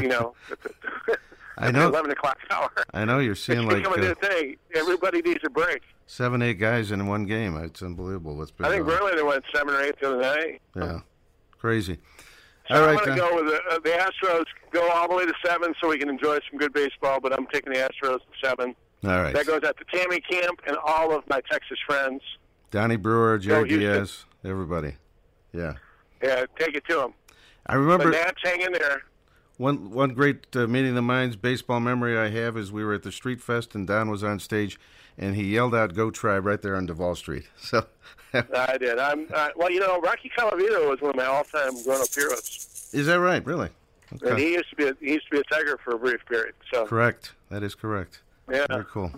you 0.00 0.08
know, 0.08 0.34
I 1.58 1.70
know. 1.70 1.88
11 1.88 2.10
o'clock 2.10 2.38
hour. 2.50 2.70
I 2.92 3.04
know 3.04 3.18
you're 3.20 3.34
seeing 3.34 3.66
like 3.66 3.86
uh, 3.86 4.14
thing. 4.16 4.56
Everybody 4.74 5.22
needs 5.22 5.40
a 5.46 5.50
break. 5.50 5.82
seven, 6.06 6.42
eight 6.42 6.54
guys 6.58 6.90
in 6.90 7.06
one 7.06 7.24
game. 7.24 7.56
It's 7.58 7.82
unbelievable. 7.82 8.36
What's 8.36 8.50
been 8.50 8.66
I 8.66 8.70
think 8.70 8.86
on. 8.86 8.92
Verlander 8.92 9.26
went 9.26 9.44
seven 9.54 9.74
or 9.74 9.80
eight 9.80 9.94
the 10.00 10.08
other 10.08 10.20
night. 10.20 10.60
Yeah. 10.74 11.00
Crazy. 11.58 11.98
So 12.68 12.74
All 12.74 12.82
I'm 12.88 12.96
right, 12.96 13.04
going 13.06 13.16
to 13.16 13.22
go 13.22 13.34
with 13.36 13.46
the, 13.46 13.60
uh, 13.70 13.78
the 13.78 13.90
Astros. 13.90 14.44
Go 14.72 14.90
all 14.90 15.08
the 15.08 15.14
way 15.14 15.24
to 15.26 15.32
seven, 15.44 15.72
so 15.80 15.88
we 15.88 15.98
can 15.98 16.08
enjoy 16.08 16.38
some 16.50 16.58
good 16.58 16.72
baseball. 16.72 17.20
But 17.20 17.32
I'm 17.32 17.46
taking 17.46 17.72
the 17.72 17.78
Astros 17.78 18.18
to 18.18 18.26
seven. 18.44 18.74
All 19.04 19.22
right. 19.22 19.34
That 19.34 19.46
goes 19.46 19.62
out 19.62 19.76
to 19.78 19.84
Tammy 19.96 20.20
Camp 20.20 20.60
and 20.66 20.76
all 20.84 21.14
of 21.14 21.22
my 21.28 21.40
Texas 21.50 21.78
friends. 21.86 22.22
Donnie 22.72 22.96
Brewer, 22.96 23.38
Jerry. 23.38 23.68
Diaz, 23.68 24.24
everybody. 24.44 24.94
Yeah. 25.52 25.74
Yeah, 26.22 26.46
take 26.58 26.74
it 26.74 26.84
to 26.88 26.96
them. 26.96 27.14
I 27.66 27.74
remember 27.74 28.06
the 28.06 28.16
Nats 28.16 28.40
hang 28.42 28.62
in 28.62 28.72
there. 28.72 29.02
One 29.56 29.90
one 29.90 30.12
great 30.12 30.54
uh, 30.54 30.66
meeting 30.66 30.90
of 30.90 30.96
the 30.96 31.02
minds 31.02 31.36
baseball 31.36 31.80
memory 31.80 32.18
I 32.18 32.28
have 32.28 32.56
is 32.56 32.70
we 32.70 32.84
were 32.84 32.94
at 32.94 33.02
the 33.02 33.12
Street 33.12 33.40
Fest 33.40 33.74
and 33.74 33.86
Don 33.86 34.10
was 34.10 34.22
on 34.22 34.38
stage 34.38 34.78
and 35.18 35.34
he 35.34 35.44
yelled 35.44 35.74
out 35.74 35.94
"Go 35.94 36.10
Tribe" 36.10 36.44
right 36.44 36.60
there 36.60 36.76
on 36.76 36.86
Duval 36.86 37.14
Street. 37.14 37.44
So 37.56 37.86
I 38.54 38.76
did. 38.78 38.98
I'm 38.98 39.26
uh, 39.34 39.48
well. 39.56 39.70
You 39.70 39.80
know, 39.80 40.00
Rocky 40.00 40.30
Colavito 40.36 40.90
was 40.90 41.00
one 41.00 41.10
of 41.10 41.16
my 41.16 41.24
all-time 41.24 41.82
grown-up 41.84 42.08
heroes, 42.14 42.90
is 42.92 43.06
that 43.06 43.18
right? 43.18 43.44
Really? 43.44 43.70
and 44.24 44.38
he 44.38 44.52
used 44.52 44.70
to 44.70 44.76
be 44.76 44.84
a, 44.84 44.94
he 45.00 45.14
used 45.14 45.26
to 45.26 45.30
be 45.32 45.38
a 45.40 45.44
Tiger 45.44 45.78
for 45.82 45.94
a 45.94 45.98
brief 45.98 46.24
period. 46.26 46.54
So 46.72 46.86
Correct. 46.86 47.32
That 47.50 47.62
is 47.62 47.74
correct. 47.74 48.20
Yeah. 48.50 48.66
Very 48.68 48.84
cool. 48.84 49.12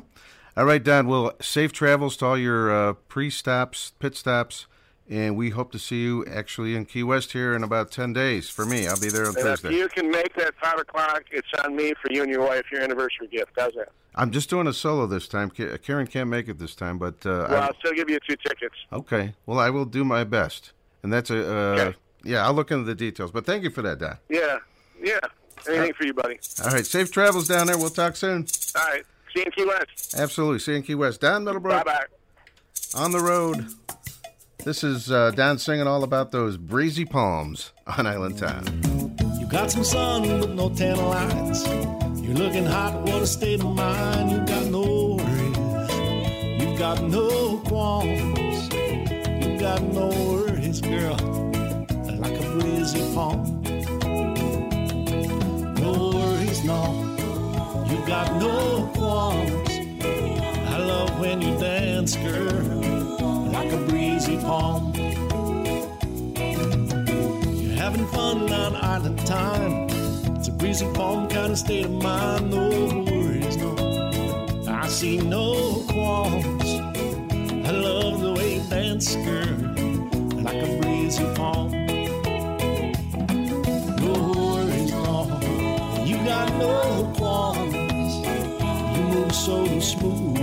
All 0.56 0.64
right, 0.64 0.82
Don. 0.82 1.06
Well, 1.06 1.32
safe 1.40 1.72
travels 1.72 2.16
to 2.18 2.26
all 2.26 2.38
your 2.38 2.70
uh, 2.70 2.92
pre-stops, 2.94 3.92
pit 3.98 4.16
stops, 4.16 4.66
and 5.10 5.36
we 5.36 5.50
hope 5.50 5.72
to 5.72 5.78
see 5.78 6.02
you 6.02 6.24
actually 6.26 6.74
in 6.76 6.84
Key 6.84 7.02
West 7.02 7.32
here 7.32 7.54
in 7.54 7.62
about 7.62 7.90
ten 7.90 8.12
days. 8.12 8.50
For 8.50 8.66
me, 8.66 8.86
I'll 8.86 9.00
be 9.00 9.08
there 9.08 9.26
on 9.28 9.36
and 9.36 9.46
if 9.46 9.64
you 9.64 9.88
can 9.88 10.10
make 10.10 10.34
that 10.34 10.54
five 10.62 10.78
o'clock, 10.78 11.24
it's 11.30 11.48
on 11.64 11.74
me 11.76 11.94
for 12.00 12.12
you 12.12 12.22
and 12.22 12.30
your 12.30 12.46
wife 12.46 12.64
your 12.70 12.82
anniversary 12.82 13.28
gift. 13.28 13.52
How's 13.56 13.74
that? 13.74 13.88
I'm 14.14 14.30
just 14.30 14.50
doing 14.50 14.66
a 14.66 14.72
solo 14.72 15.06
this 15.06 15.28
time. 15.28 15.50
Karen 15.50 16.06
can't 16.06 16.28
make 16.28 16.48
it 16.48 16.58
this 16.58 16.74
time, 16.74 16.98
but 16.98 17.24
uh, 17.24 17.46
Well, 17.50 17.62
I'll 17.62 17.74
still 17.78 17.92
give 17.92 18.10
you 18.10 18.18
two 18.28 18.36
tickets. 18.36 18.74
Okay. 18.92 19.34
Well, 19.46 19.60
I 19.60 19.70
will 19.70 19.84
do 19.84 20.04
my 20.04 20.24
best, 20.24 20.72
and 21.02 21.12
that's 21.12 21.30
a 21.30 21.56
uh, 21.56 21.92
yeah. 22.24 22.44
I'll 22.44 22.54
look 22.54 22.70
into 22.70 22.84
the 22.84 22.94
details. 22.94 23.30
But 23.30 23.46
thank 23.46 23.62
you 23.62 23.70
for 23.70 23.82
that, 23.82 23.98
Don. 23.98 24.18
Yeah, 24.28 24.58
yeah. 25.02 25.20
Anything 25.68 25.92
for 25.94 26.04
you, 26.04 26.14
buddy. 26.14 26.38
All 26.64 26.70
right. 26.70 26.86
Safe 26.86 27.10
travels 27.10 27.48
down 27.48 27.66
there. 27.66 27.78
We'll 27.78 27.90
talk 27.90 28.16
soon. 28.16 28.46
All 28.76 28.86
right. 28.88 29.02
See 29.34 29.40
you 29.40 29.44
in 29.46 29.52
Key 29.52 29.64
West. 29.66 30.14
Absolutely. 30.16 30.58
See 30.60 30.72
you 30.72 30.76
in 30.78 30.82
Key 30.82 30.94
West. 30.94 31.20
Don 31.20 31.44
Middlebrook. 31.44 31.84
Bye 31.84 31.84
bye. 31.84 32.04
On 32.94 33.10
the 33.10 33.20
road. 33.20 33.68
This 34.68 34.84
is 34.84 35.10
uh, 35.10 35.56
singing 35.56 35.86
all 35.86 36.04
about 36.04 36.30
those 36.30 36.58
breezy 36.58 37.06
palms 37.06 37.72
on 37.86 38.06
Island 38.06 38.36
Time. 38.36 38.66
You 39.40 39.46
got 39.46 39.70
some 39.70 39.82
sun 39.82 40.20
with 40.40 40.50
no 40.50 40.68
tan 40.68 40.98
lines. 40.98 41.66
You're 42.20 42.34
looking 42.34 42.66
hot, 42.66 43.00
what 43.00 43.22
a 43.22 43.26
state 43.26 43.60
of 43.60 43.74
mind. 43.74 44.30
You 44.30 44.44
got 44.44 44.66
no 44.66 45.16
worries. 45.16 46.60
You 46.60 46.78
got 46.78 47.02
no 47.02 47.62
qualms. 47.64 48.68
You 48.74 49.58
got 49.58 49.80
no 49.84 50.08
worries, 50.08 50.82
girl. 50.82 51.16
Like 52.18 52.38
a 52.38 52.50
breezy 52.60 53.00
palm. 53.14 53.62
No 55.80 56.12
worries, 56.12 56.62
no. 56.62 57.86
You 57.88 58.06
got 58.06 58.38
no 58.38 58.90
qualms. 58.94 59.70
I 60.68 60.76
love 60.76 61.18
when 61.18 61.40
you 61.40 61.58
dance, 61.58 62.16
girl. 62.16 62.87
Breezy 64.28 64.42
palm. 64.42 64.92
You're 67.62 67.76
having 67.76 68.06
fun 68.08 68.52
on 68.52 68.76
island 68.76 69.26
time. 69.26 69.88
It's 70.36 70.48
a 70.48 70.52
breezy 70.52 70.86
palm 70.92 71.28
kind 71.30 71.52
of 71.52 71.58
state 71.58 71.86
of 71.86 71.92
mind. 71.92 72.50
No 72.50 72.68
worries, 73.10 73.56
no. 73.56 73.74
I 74.68 74.86
see 74.88 75.16
no 75.16 75.82
qualms. 75.88 76.68
I 77.66 77.70
love 77.70 78.20
the 78.20 78.34
way 78.36 78.56
you 78.56 78.62
dance, 78.68 79.16
girl, 79.16 79.56
like 80.42 80.62
a 80.62 80.78
breezy 80.78 81.24
palm. 81.34 81.70
No 83.96 84.12
worries, 84.36 84.92
no. 84.92 85.40
You 86.04 86.16
got 86.18 86.52
no 86.58 87.14
qualms. 87.16 87.74
You 88.94 89.02
move 89.04 89.34
so 89.34 89.80
smooth, 89.80 90.37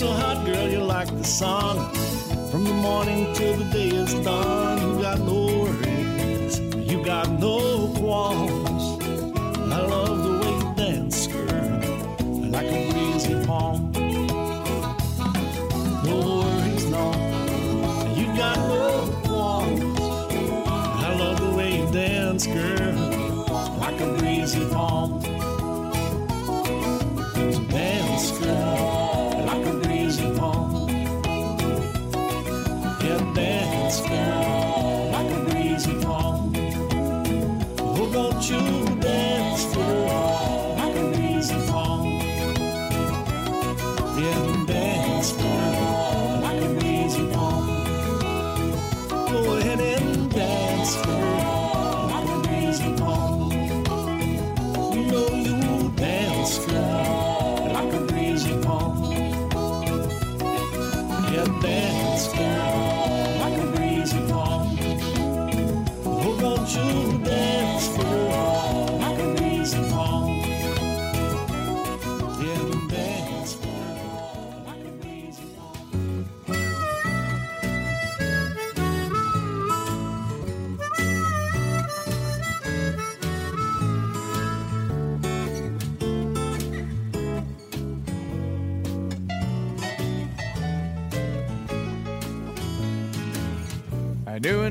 so 0.00 0.10
hot, 0.12 0.46
girl, 0.46 0.66
you're 0.66 0.80
like 0.80 1.08
the 1.08 1.22
sun. 1.22 1.76
From 2.50 2.64
the 2.64 2.72
morning 2.72 3.34
till 3.34 3.54
the 3.58 3.64
day 3.64 3.88
is 3.88 4.14
done, 4.24 4.78
you 4.96 5.02
got 5.02 5.18
no 5.18 5.44
worries, 5.60 6.58
you 6.90 7.04
got 7.04 7.28
no 7.38 7.92
qualms. 7.98 8.69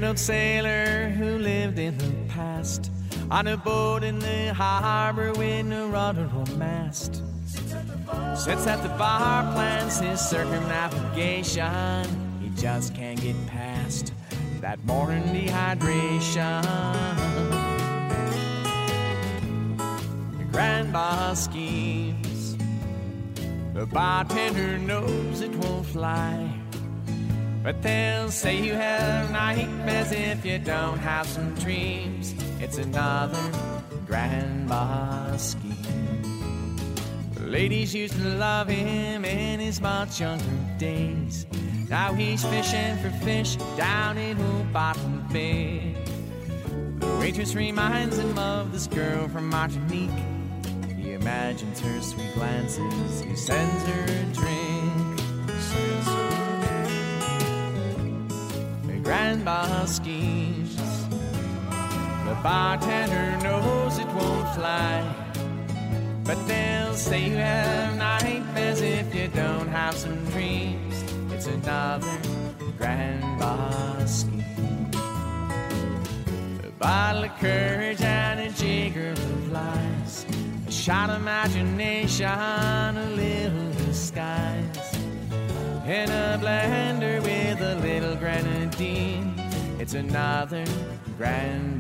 Old 0.10 0.18
sailor 0.18 1.10
who 1.10 1.38
lived 1.38 1.78
in 1.78 1.96
the 2.00 2.34
past 2.34 2.90
on 3.30 3.46
a 3.46 3.56
boat 3.56 4.04
in 4.04 4.18
the 4.18 4.52
harbor 4.56 5.32
with 5.34 5.68
no 5.68 5.88
rudder 5.88 6.28
or 6.36 6.48
mast. 6.58 7.22
Sits 8.36 8.66
at 8.66 8.82
the 8.82 8.90
bar, 8.98 9.44
plans 9.54 10.00
his 10.00 10.20
circumnavigation. 10.20 12.08
He 12.42 12.50
just 12.60 12.96
can't 12.96 13.22
get 13.22 13.36
past 13.46 14.12
that 14.62 14.84
morning 14.84 15.22
dehydration. 15.26 16.64
The 20.40 20.44
grand 20.52 20.92
boss 20.92 21.44
schemes. 21.44 22.58
The 23.76 23.86
bartender 23.86 24.80
knows 24.80 25.42
it 25.42 25.52
won't 25.52 25.86
fly. 25.86 26.59
But 27.62 27.82
they'll 27.82 28.32
say 28.32 28.62
you 28.62 28.74
have 28.74 29.32
nightmares 29.32 30.12
if 30.12 30.46
you 30.46 30.60
don't 30.60 30.98
have 31.00 31.28
some 31.28 31.54
dreams. 31.56 32.34
It's 32.60 32.78
another 32.78 33.52
grand 34.06 34.70
boss 34.70 35.52
scheme. 35.52 36.76
Ladies 37.40 37.94
used 37.94 38.16
to 38.16 38.30
love 38.38 38.68
him 38.70 39.26
in 39.26 39.60
his 39.60 39.82
much 39.82 40.22
younger 40.22 40.46
days. 40.78 41.46
Now 41.90 42.14
he's 42.14 42.46
fishing 42.46 42.96
for 42.98 43.10
fish 43.26 43.56
down 43.76 44.18
in 44.18 44.38
Bottom 44.72 45.28
Bay. 45.34 45.96
The 47.00 47.18
waitress 47.18 47.56
reminds 47.56 48.18
him 48.20 48.38
of 48.38 48.72
this 48.72 48.88
girl 48.88 49.28
from 49.28 49.50
Martinique. 49.50 50.12
He 50.96 51.14
imagines 51.14 51.80
her 51.80 52.02
sweet 52.02 52.34
glances. 52.36 53.22
He 53.22 53.36
sends 53.36 53.84
her 53.84 54.04
a 54.04 54.34
drink. 54.34 54.79
Grand 59.10 59.44
boss 59.44 59.96
schemes. 59.96 60.76
The 62.28 62.38
bartender 62.44 63.44
knows 63.44 63.98
it 63.98 64.06
won't 64.10 64.48
fly. 64.54 65.02
But 66.24 66.38
they'll 66.48 66.94
say 66.94 67.26
you 67.26 67.38
have 67.38 67.98
nightmares 67.98 68.82
if 68.82 69.16
you 69.16 69.28
don't 69.30 69.68
have 69.70 69.96
some 69.96 70.24
dreams. 70.26 70.94
It's 71.34 71.48
another 71.48 72.20
grand 72.78 73.24
scheme. 74.08 74.92
A 76.64 76.72
bottle 76.78 77.24
of 77.24 77.36
courage 77.40 78.02
and 78.02 78.40
a 78.42 78.50
jigger 78.50 79.14
of 79.14 79.52
lies. 79.52 80.28
A 80.68 80.72
shot 80.72 81.10
of 81.10 81.20
imagination, 81.20 82.28
a 82.28 83.10
little 83.16 83.72
disguise. 83.88 84.94
In 85.88 86.08
a 86.12 86.38
blender 86.40 87.20
with 87.24 87.60
a 87.60 87.74
little 87.82 88.16
grenadine. 88.16 88.69
It's 89.92 89.96
another 89.96 90.66
grand. 91.18 91.80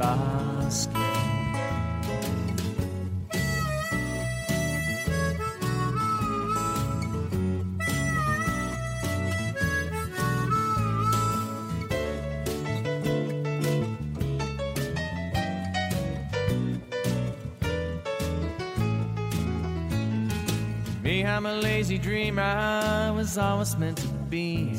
Me, 21.03 21.23
I'm 21.23 21.45
a 21.45 21.53
lazy 21.53 21.99
dreamer, 21.99 22.41
I 22.41 23.11
was 23.11 23.37
always 23.37 23.77
meant 23.77 23.97
to 23.97 24.18
be. 24.29 24.75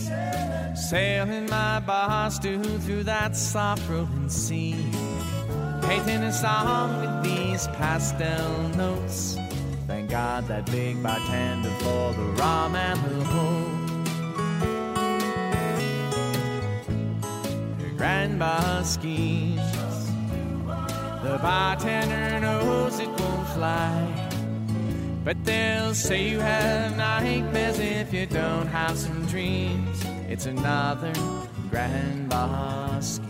Sailing 0.75 1.47
my 1.51 1.81
boss 1.81 2.39
to 2.39 2.63
through 2.81 3.05
that 3.05 3.37
soft 3.37 3.89
rolling 3.89 4.29
sea. 4.29 4.77
Painting 5.83 6.23
a 6.23 6.33
song 6.33 7.01
with 7.01 7.25
these 7.25 7.67
pastel 7.69 8.69
notes. 8.77 9.37
Thank 9.87 10.11
God 10.11 10.47
that 10.49 10.71
big 10.71 11.03
bartender 11.03 11.71
for 11.81 12.13
the 12.13 12.23
rum 12.41 12.77
and 12.77 13.01
the 13.05 13.25
hope. 13.25 13.81
The 17.79 17.91
grand 17.97 18.39
boss 18.39 18.95
schemes. 18.95 19.61
The 21.23 21.39
bartender 21.43 22.41
knows 22.41 23.01
it 23.01 23.09
won't 23.09 23.49
fly. 23.49 24.30
But 25.23 25.45
they'll 25.45 25.95
say 25.95 26.31
you 26.31 26.41
have 26.41 26.97
nightmares 26.97 27.79
if 27.79 28.13
you 28.13 28.25
don't 28.27 28.67
have 28.67 28.97
some 28.97 29.27
dreams. 29.27 30.03
It's 30.29 30.47
another 30.47 31.13
grand 31.69 32.31
boss. 32.31 33.21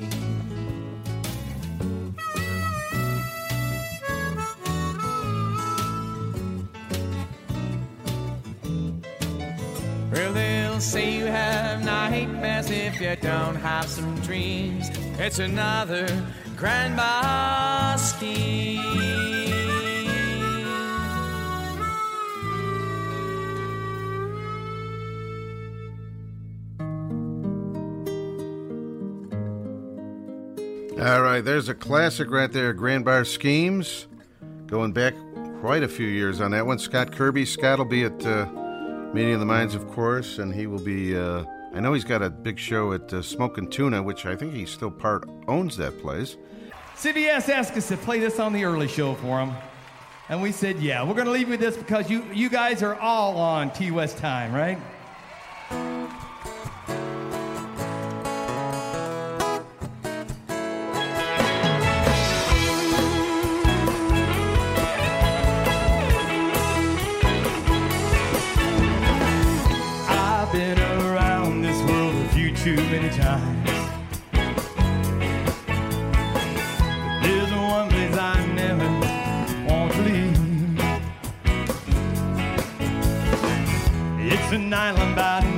Well, 10.13 10.33
they'll 10.33 10.81
say 10.81 11.17
you 11.17 11.25
have 11.25 11.85
nightmares 11.85 12.71
if 12.71 13.01
you 13.01 13.17
don't 13.17 13.57
have 13.57 13.87
some 13.87 14.15
dreams. 14.21 14.89
It's 15.19 15.41
another 15.41 16.07
grand 16.57 16.97
boss. 16.97 18.13
All 31.01 31.23
right, 31.23 31.43
there's 31.43 31.71
a 31.71 31.75
classic 31.75 32.31
right 32.31 32.53
there, 32.53 32.75
Grand 32.75 33.07
Bar 33.07 33.25
Schemes. 33.25 34.07
Going 34.67 34.93
back 34.93 35.15
quite 35.63 35.83
a 35.83 35.89
few 35.89 36.07
years 36.07 36.43
on 36.43 36.51
that 36.51 36.67
one. 36.67 36.79
Scott 36.79 37.11
Kirby. 37.11 37.47
Scott 37.47 37.79
will 37.79 37.87
be 37.87 38.05
at 38.05 38.27
uh, 38.27 38.45
Meeting 39.15 39.33
of 39.33 39.41
the 39.41 39.47
Minds, 39.47 39.75
of 39.75 39.89
course, 39.89 40.37
and 40.37 40.55
he 40.55 40.67
will 40.67 40.79
be. 40.79 41.17
Uh, 41.17 41.47
I 41.73 41.81
know 41.81 41.95
he's 41.95 42.05
got 42.05 42.21
a 42.21 42.29
big 42.29 42.59
show 42.59 42.93
at 42.93 43.11
uh, 43.15 43.23
Smoking 43.23 43.71
Tuna, 43.71 44.03
which 44.03 44.27
I 44.27 44.37
think 44.37 44.53
he 44.53 44.67
still 44.67 44.91
part 44.91 45.27
owns 45.49 45.75
that 45.79 45.99
place. 46.03 46.37
CBS 46.97 47.49
asked 47.49 47.79
us 47.79 47.89
to 47.89 47.97
play 47.97 48.19
this 48.19 48.39
on 48.39 48.53
the 48.53 48.65
early 48.65 48.87
show 48.87 49.15
for 49.15 49.39
them. 49.39 49.55
And 50.29 50.43
we 50.43 50.53
said, 50.53 50.81
yeah, 50.81 51.03
we're 51.03 51.15
going 51.15 51.25
to 51.25 51.33
leave 51.33 51.47
you 51.47 51.53
with 51.53 51.61
this 51.61 51.79
because 51.79 52.11
you, 52.11 52.25
you 52.31 52.51
guys 52.51 52.83
are 52.83 52.97
all 52.97 53.39
on 53.39 53.71
Key 53.71 53.91
West 53.91 54.19
time, 54.19 54.53
right? 54.53 54.79
about 85.21 85.50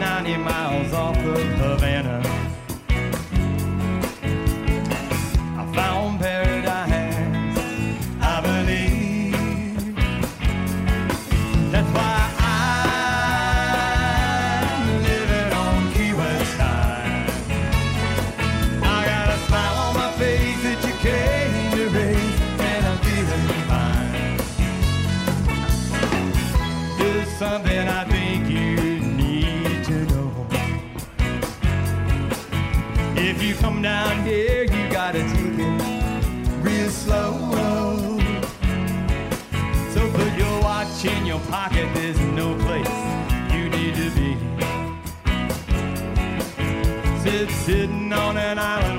down 33.83 34.25
here, 34.25 34.63
you 34.63 34.91
gotta 34.93 35.19
take 35.19 35.59
it 35.59 35.83
real 36.63 36.89
slow. 36.89 37.33
So 39.93 40.11
put 40.13 40.39
your 40.39 40.63
watch 40.63 41.05
in 41.05 41.27
your 41.27 41.41
pocket, 41.41 41.89
there's 41.95 42.19
no 42.21 42.55
place 42.59 42.89
you 43.53 43.69
need 43.71 43.95
to 43.97 44.11
be. 44.15 44.37
Sit 47.23 47.51
sitting 47.51 48.13
on 48.13 48.37
an 48.37 48.59
island. 48.59 48.92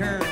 her. 0.00 0.29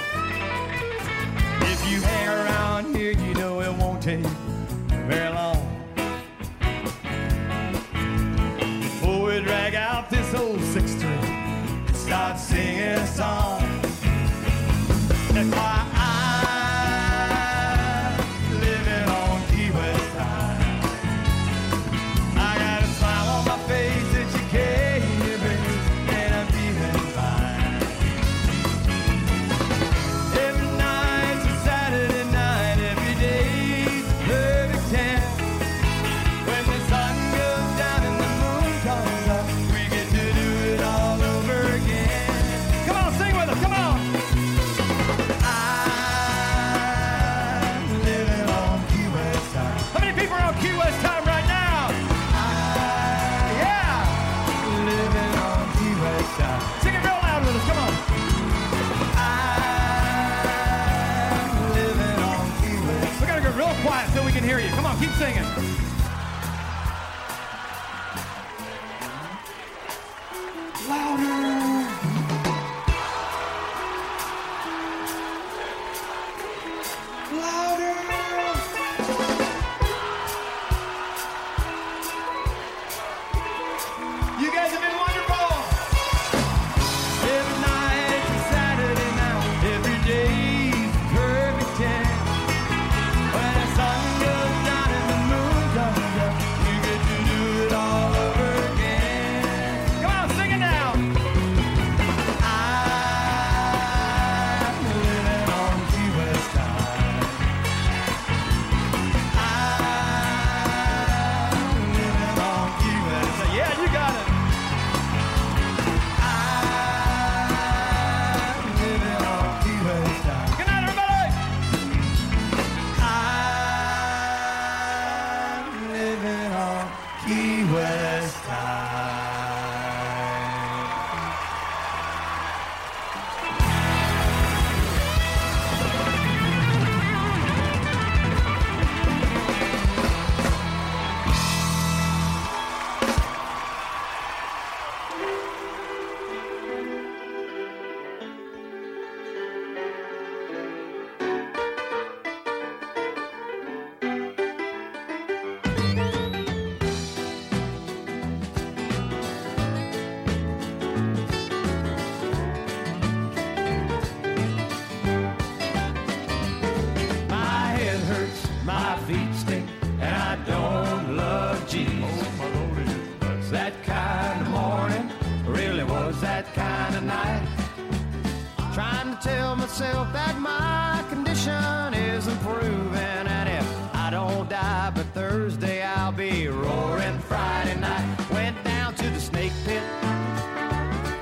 Myself 179.79 180.13
that 180.13 180.37
my 180.41 181.05
condition 181.09 181.95
is 181.95 182.27
improving, 182.27 182.97
and 182.97 183.49
if 183.49 183.95
I 183.95 184.11
don't 184.11 184.49
die 184.51 184.91
by 184.91 185.03
Thursday, 185.15 185.85
I'll 185.85 186.11
be 186.11 186.49
roaring 186.49 187.17
Friday 187.21 187.79
night. 187.79 188.31
Went 188.33 188.57
down 188.65 188.97
to 188.97 189.09
the 189.09 189.21
snake 189.21 189.53
pit 189.65 189.83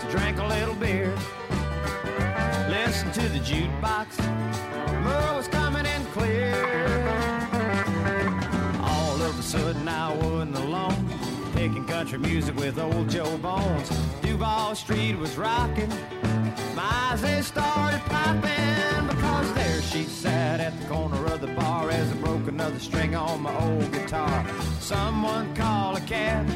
to 0.00 0.06
drink 0.10 0.38
a 0.38 0.46
little 0.46 0.74
beer. 0.76 1.14
Listen 2.70 3.12
to 3.12 3.28
the 3.28 3.40
jukebox. 3.40 4.16
The 4.16 4.92
moon 5.00 5.36
was 5.36 5.48
coming 5.48 5.84
in 5.84 6.02
clear. 6.06 6.54
All 8.80 9.20
of 9.20 9.38
a 9.38 9.42
sudden 9.42 9.86
I 9.86 10.14
wasn't 10.14 10.56
alone. 10.56 11.10
Picking 11.52 11.84
country 11.84 12.18
music 12.18 12.56
with 12.56 12.78
old 12.78 13.10
Joe 13.10 13.36
Bones. 13.36 13.90
Duval 14.22 14.74
Street 14.74 15.18
was 15.18 15.36
rocking. 15.36 15.92
My 16.76 16.82
eyes 16.82 17.22
they 17.22 17.40
started 17.40 18.02
popping 18.02 19.06
because 19.08 19.54
there 19.54 19.80
she 19.80 20.04
sat 20.04 20.60
at 20.60 20.78
the 20.78 20.86
corner 20.86 21.24
of 21.32 21.40
the 21.40 21.46
bar 21.46 21.88
as 21.88 22.12
I 22.12 22.16
broke 22.16 22.46
another 22.48 22.78
string 22.78 23.14
on 23.16 23.40
my 23.40 23.64
old 23.64 23.90
guitar. 23.92 24.46
Someone 24.78 25.54
call 25.54 25.96
a 25.96 26.02
cab. 26.02 26.46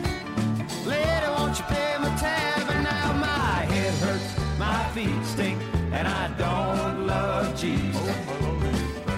Lady, 0.85 1.27
won't 1.27 1.59
you 1.59 1.65
pay 1.65 1.97
my 1.99 2.15
tab? 2.17 2.69
And 2.69 2.85
now 2.85 3.13
my 3.15 3.65
head 3.73 3.95
hurts, 4.05 4.59
my 4.59 4.85
feet 4.91 5.25
stink, 5.25 5.59
and 5.91 6.07
I 6.07 6.29
don't 6.37 7.07
love 7.07 7.59
Jesus. 7.59 8.17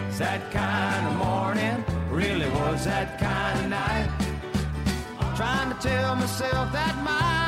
It's 0.08 0.18
that 0.20 0.52
kind 0.52 1.08
of 1.08 1.16
morning, 1.16 1.84
really 2.10 2.48
was 2.50 2.84
that 2.84 3.18
kind 3.18 3.58
of 3.58 3.70
night. 3.70 4.08
Trying 5.34 5.70
to 5.74 5.78
tell 5.80 6.14
myself 6.14 6.72
that 6.72 6.94
my 7.02 7.41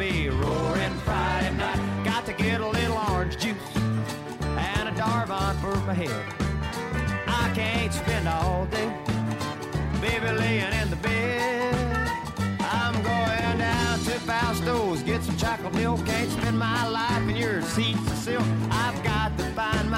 be 0.00 0.30
roaring 0.30 0.94
Friday 1.04 1.54
night. 1.58 2.04
Got 2.06 2.24
to 2.24 2.32
get 2.32 2.62
a 2.62 2.66
little 2.66 2.96
orange 3.12 3.36
juice 3.36 3.76
and 3.76 4.88
a 4.88 4.92
Darvon 4.92 5.54
for 5.60 5.76
my 5.86 5.92
head. 5.92 6.24
I 7.26 7.52
can't 7.54 7.92
spend 7.92 8.26
all 8.26 8.64
day, 8.70 8.90
baby, 10.00 10.30
laying 10.38 10.72
in 10.72 10.88
the 10.88 10.96
bed. 10.96 11.74
I'm 12.60 12.94
going 13.02 13.58
down 13.58 13.98
to 13.98 14.18
Fausto's, 14.20 15.02
get 15.02 15.22
some 15.22 15.36
chocolate 15.36 15.74
milk. 15.74 16.06
Can't 16.06 16.30
spend 16.30 16.58
my 16.58 16.88
life 16.88 17.28
in 17.28 17.36
your 17.36 17.60
seats 17.60 18.10
of 18.10 18.16
silk. 18.16 18.46
I've 18.70 19.04
got 19.04 19.36
to 19.36 19.44
find 19.52 19.89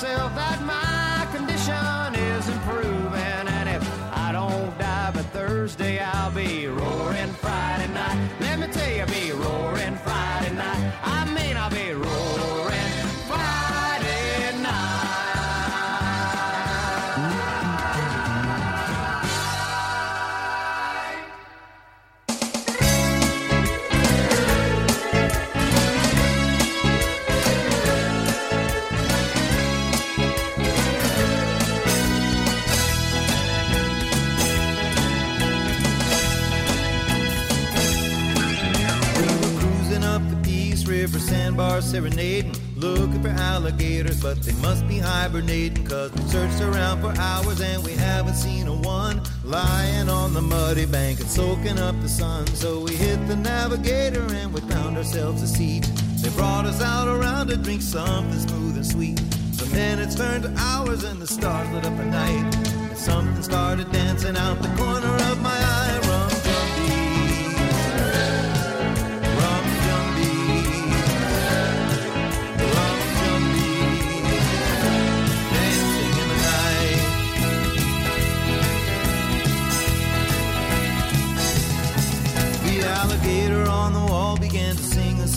myself 0.00 0.47
Sandbar 41.58 41.82
serenading, 41.82 42.54
looking 42.76 43.20
for 43.20 43.30
alligators, 43.30 44.22
but 44.22 44.40
they 44.42 44.52
must 44.62 44.86
be 44.86 45.00
hibernating, 45.00 45.84
cause 45.84 46.12
we 46.12 46.22
searched 46.28 46.60
around 46.60 47.00
for 47.00 47.20
hours 47.20 47.60
and 47.60 47.82
we 47.82 47.94
haven't 47.94 48.36
seen 48.36 48.68
a 48.68 48.72
one 48.72 49.20
lying 49.42 50.08
on 50.08 50.34
the 50.34 50.40
muddy 50.40 50.86
bank 50.86 51.18
and 51.18 51.28
soaking 51.28 51.76
up 51.80 52.00
the 52.00 52.08
sun. 52.08 52.46
So 52.54 52.82
we 52.82 52.94
hit 52.94 53.16
the 53.26 53.34
navigator 53.34 54.22
and 54.34 54.54
we 54.54 54.60
found 54.72 54.96
ourselves 54.96 55.42
a 55.42 55.48
seat. 55.48 55.82
They 56.22 56.30
brought 56.36 56.64
us 56.64 56.80
out 56.80 57.08
around 57.08 57.48
to 57.48 57.56
drink 57.56 57.82
something 57.82 58.38
smooth 58.38 58.76
and 58.76 58.86
sweet. 58.86 59.16
The 59.16 59.66
minutes 59.74 60.14
turned 60.14 60.44
to 60.44 60.54
hours 60.56 61.02
and 61.02 61.20
the 61.20 61.26
stars 61.26 61.68
lit 61.70 61.84
up 61.84 61.98
a 61.98 62.04
night. 62.04 62.54
And 62.54 62.96
something 62.96 63.42
started 63.42 63.90
dancing 63.90 64.36
out 64.36 64.62
the 64.62 64.68
corner 64.76 65.12
of 65.32 65.42
my 65.42 65.57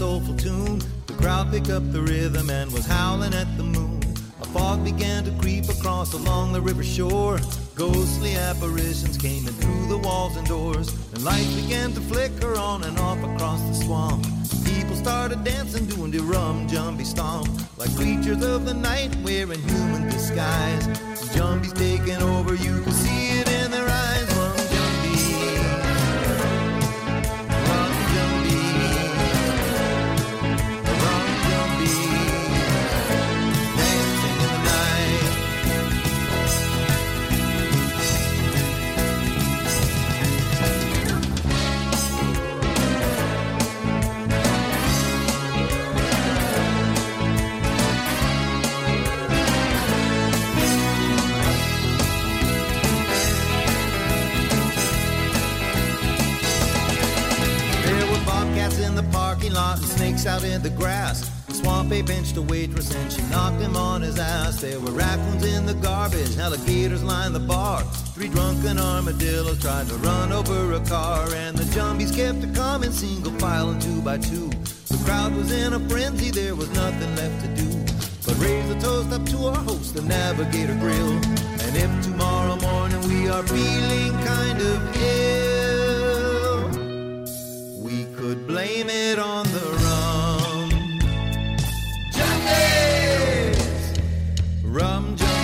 soulful 0.01 0.35
tune. 0.35 0.81
The 1.05 1.13
crowd 1.13 1.51
picked 1.51 1.69
up 1.69 1.83
the 1.91 2.01
rhythm 2.01 2.49
and 2.49 2.71
was 2.71 2.87
howling 2.87 3.35
at 3.35 3.55
the 3.55 3.61
moon. 3.61 4.01
A 4.41 4.45
fog 4.45 4.83
began 4.83 5.23
to 5.25 5.31
creep 5.39 5.69
across 5.69 6.13
along 6.13 6.53
the 6.53 6.59
river 6.59 6.83
shore. 6.83 7.37
Ghostly 7.75 8.35
apparitions 8.35 9.15
came 9.15 9.47
in 9.47 9.53
through 9.53 9.85
the 9.89 9.99
walls 9.99 10.37
and 10.37 10.47
doors, 10.47 10.87
and 11.13 11.23
lights 11.23 11.53
began 11.53 11.93
to 11.93 12.01
flicker 12.01 12.55
on 12.55 12.83
and 12.83 12.97
off 12.97 13.19
across 13.19 13.61
the 13.69 13.75
swamp. 13.85 14.25
People 14.65 14.95
started 14.95 15.43
dancing, 15.43 15.85
doing 15.85 16.09
the 16.09 16.21
rum 16.21 16.67
jumbie 16.67 17.05
stomp, 17.05 17.47
like 17.77 17.95
creatures 17.95 18.43
of 18.43 18.65
the 18.65 18.73
night 18.73 19.15
wearing 19.17 19.61
human 19.69 20.09
disguise. 20.09 20.83
Jumbies 21.35 21.75
taking 21.77 22.19
over, 22.23 22.55
you 22.55 22.81
can 22.81 22.91
see 22.91 23.39
it 23.39 23.50
parking 59.51 59.55
lot 59.55 59.77
and 59.77 59.87
snakes 59.87 60.25
out 60.25 60.43
in 60.43 60.61
the 60.61 60.69
grass. 60.69 61.29
The 61.47 61.53
swamp 61.53 61.91
ape 61.91 62.09
a 62.09 62.41
waitress 62.41 62.93
and 62.93 63.11
she 63.11 63.21
knocked 63.23 63.61
him 63.61 63.75
on 63.75 64.01
his 64.01 64.17
ass. 64.19 64.61
There 64.61 64.79
were 64.79 64.91
raccoons 64.91 65.45
in 65.45 65.65
the 65.65 65.73
garbage, 65.73 66.37
alligators 66.37 67.03
lined 67.03 67.35
the 67.35 67.39
bar. 67.39 67.83
Three 68.13 68.29
drunken 68.29 68.79
armadillos 68.79 69.59
tried 69.59 69.87
to 69.87 69.95
run 69.95 70.31
over 70.31 70.73
a 70.73 70.79
car, 70.81 71.27
and 71.33 71.57
the 71.57 71.65
jumbies 71.75 72.15
kept 72.15 72.43
a 72.43 72.47
coming 72.47 72.91
single 72.91 73.33
file 73.39 73.69
and 73.69 73.81
two 73.81 74.01
by 74.01 74.17
two. 74.17 74.49
The 74.89 75.01
crowd 75.05 75.35
was 75.35 75.51
in 75.51 75.73
a 75.73 75.79
frenzy, 75.89 76.31
there 76.31 76.55
was 76.55 76.69
nothing 76.71 77.15
left 77.15 77.43
to 77.43 77.49
do. 77.61 77.69
But 78.25 78.37
raise 78.39 78.69
a 78.69 78.79
toast 78.79 79.11
up 79.11 79.25
to 79.25 79.37
our 79.47 79.63
host, 79.63 79.95
the 79.95 80.01
Navigator 80.01 80.75
Grill. 80.75 81.13
And 81.63 81.75
if 81.75 81.91
tomorrow 82.03 82.55
morning 82.57 83.01
we 83.07 83.29
are 83.29 83.43
feeling 83.43 84.11
kind 84.23 84.61
of 84.61 84.95
ill, 84.95 85.20
could 88.31 88.47
blame 88.47 88.89
it 88.89 89.19
on 89.19 89.45
the 89.47 89.59
rum. 89.83 90.69
Jumbies! 92.13 93.59
Rum 94.63 95.17
jumbies. 95.17 95.40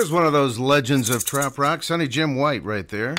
There's 0.00 0.10
one 0.10 0.24
of 0.24 0.32
those 0.32 0.58
legends 0.58 1.10
of 1.10 1.26
trop 1.26 1.58
rock, 1.58 1.82
Sonny 1.82 2.08
Jim 2.08 2.34
White, 2.34 2.64
right 2.64 2.88
there, 2.88 3.16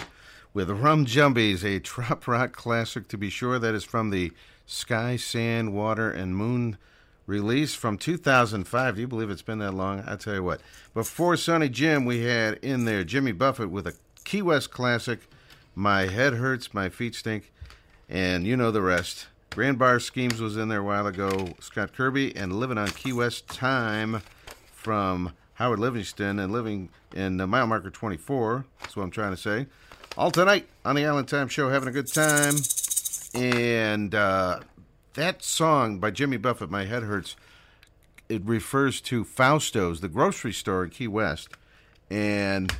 with 0.51 0.67
Rum 0.67 1.05
Jumbies, 1.05 1.63
a 1.63 1.79
trop 1.83 2.27
rock 2.27 2.53
classic 2.53 3.07
to 3.09 3.19
be 3.19 3.29
sure. 3.29 3.59
That 3.59 3.75
is 3.75 3.83
from 3.83 4.09
the 4.09 4.31
Sky, 4.65 5.15
Sand, 5.15 5.75
Water, 5.75 6.09
and 6.09 6.35
Moon 6.35 6.79
release 7.27 7.75
from 7.75 7.99
2005. 7.99 8.95
Do 8.95 9.01
you 9.01 9.07
believe 9.07 9.29
it's 9.29 9.43
been 9.43 9.59
that 9.59 9.75
long? 9.75 10.03
I 10.07 10.15
tell 10.15 10.33
you 10.33 10.41
what. 10.41 10.59
Before 10.95 11.37
Sonny 11.37 11.69
Jim, 11.69 12.03
we 12.03 12.23
had 12.23 12.55
in 12.63 12.85
there 12.85 13.03
Jimmy 13.03 13.31
Buffett 13.31 13.69
with 13.69 13.85
a 13.85 13.93
Key 14.23 14.41
West 14.41 14.71
classic, 14.71 15.19
My 15.75 16.07
Head 16.07 16.33
Hurts, 16.33 16.73
My 16.73 16.89
Feet 16.89 17.13
Stink, 17.13 17.53
and 18.09 18.47
you 18.47 18.57
know 18.57 18.71
the 18.71 18.81
rest. 18.81 19.27
Grand 19.51 19.77
Bar 19.77 19.99
Schemes 19.99 20.41
was 20.41 20.57
in 20.57 20.69
there 20.69 20.79
a 20.79 20.83
while 20.83 21.05
ago. 21.05 21.49
Scott 21.59 21.93
Kirby 21.93 22.35
and 22.35 22.59
Living 22.59 22.79
on 22.79 22.87
Key 22.87 23.13
West 23.13 23.47
Time 23.49 24.23
from 24.65 25.33
Howard 25.61 25.77
Livingston 25.77 26.39
and 26.39 26.51
living 26.51 26.89
in 27.13 27.39
uh, 27.39 27.45
mile 27.45 27.67
marker 27.67 27.91
24. 27.91 28.65
That's 28.79 28.95
what 28.95 29.03
I'm 29.03 29.11
trying 29.11 29.29
to 29.29 29.37
say. 29.37 29.67
All 30.17 30.31
tonight 30.31 30.67
on 30.83 30.95
the 30.95 31.05
Island 31.05 31.27
Time 31.27 31.47
Show, 31.49 31.69
having 31.69 31.87
a 31.87 31.91
good 31.91 32.11
time. 32.11 32.55
And 33.35 34.15
uh, 34.15 34.61
that 35.13 35.43
song 35.43 35.99
by 35.99 36.09
Jimmy 36.09 36.37
Buffett, 36.37 36.71
My 36.71 36.85
Head 36.85 37.03
Hurts, 37.03 37.35
it 38.27 38.41
refers 38.43 39.01
to 39.01 39.23
Fausto's, 39.23 40.01
the 40.01 40.09
grocery 40.09 40.51
store 40.51 40.83
in 40.83 40.89
Key 40.89 41.07
West. 41.07 41.49
And 42.09 42.75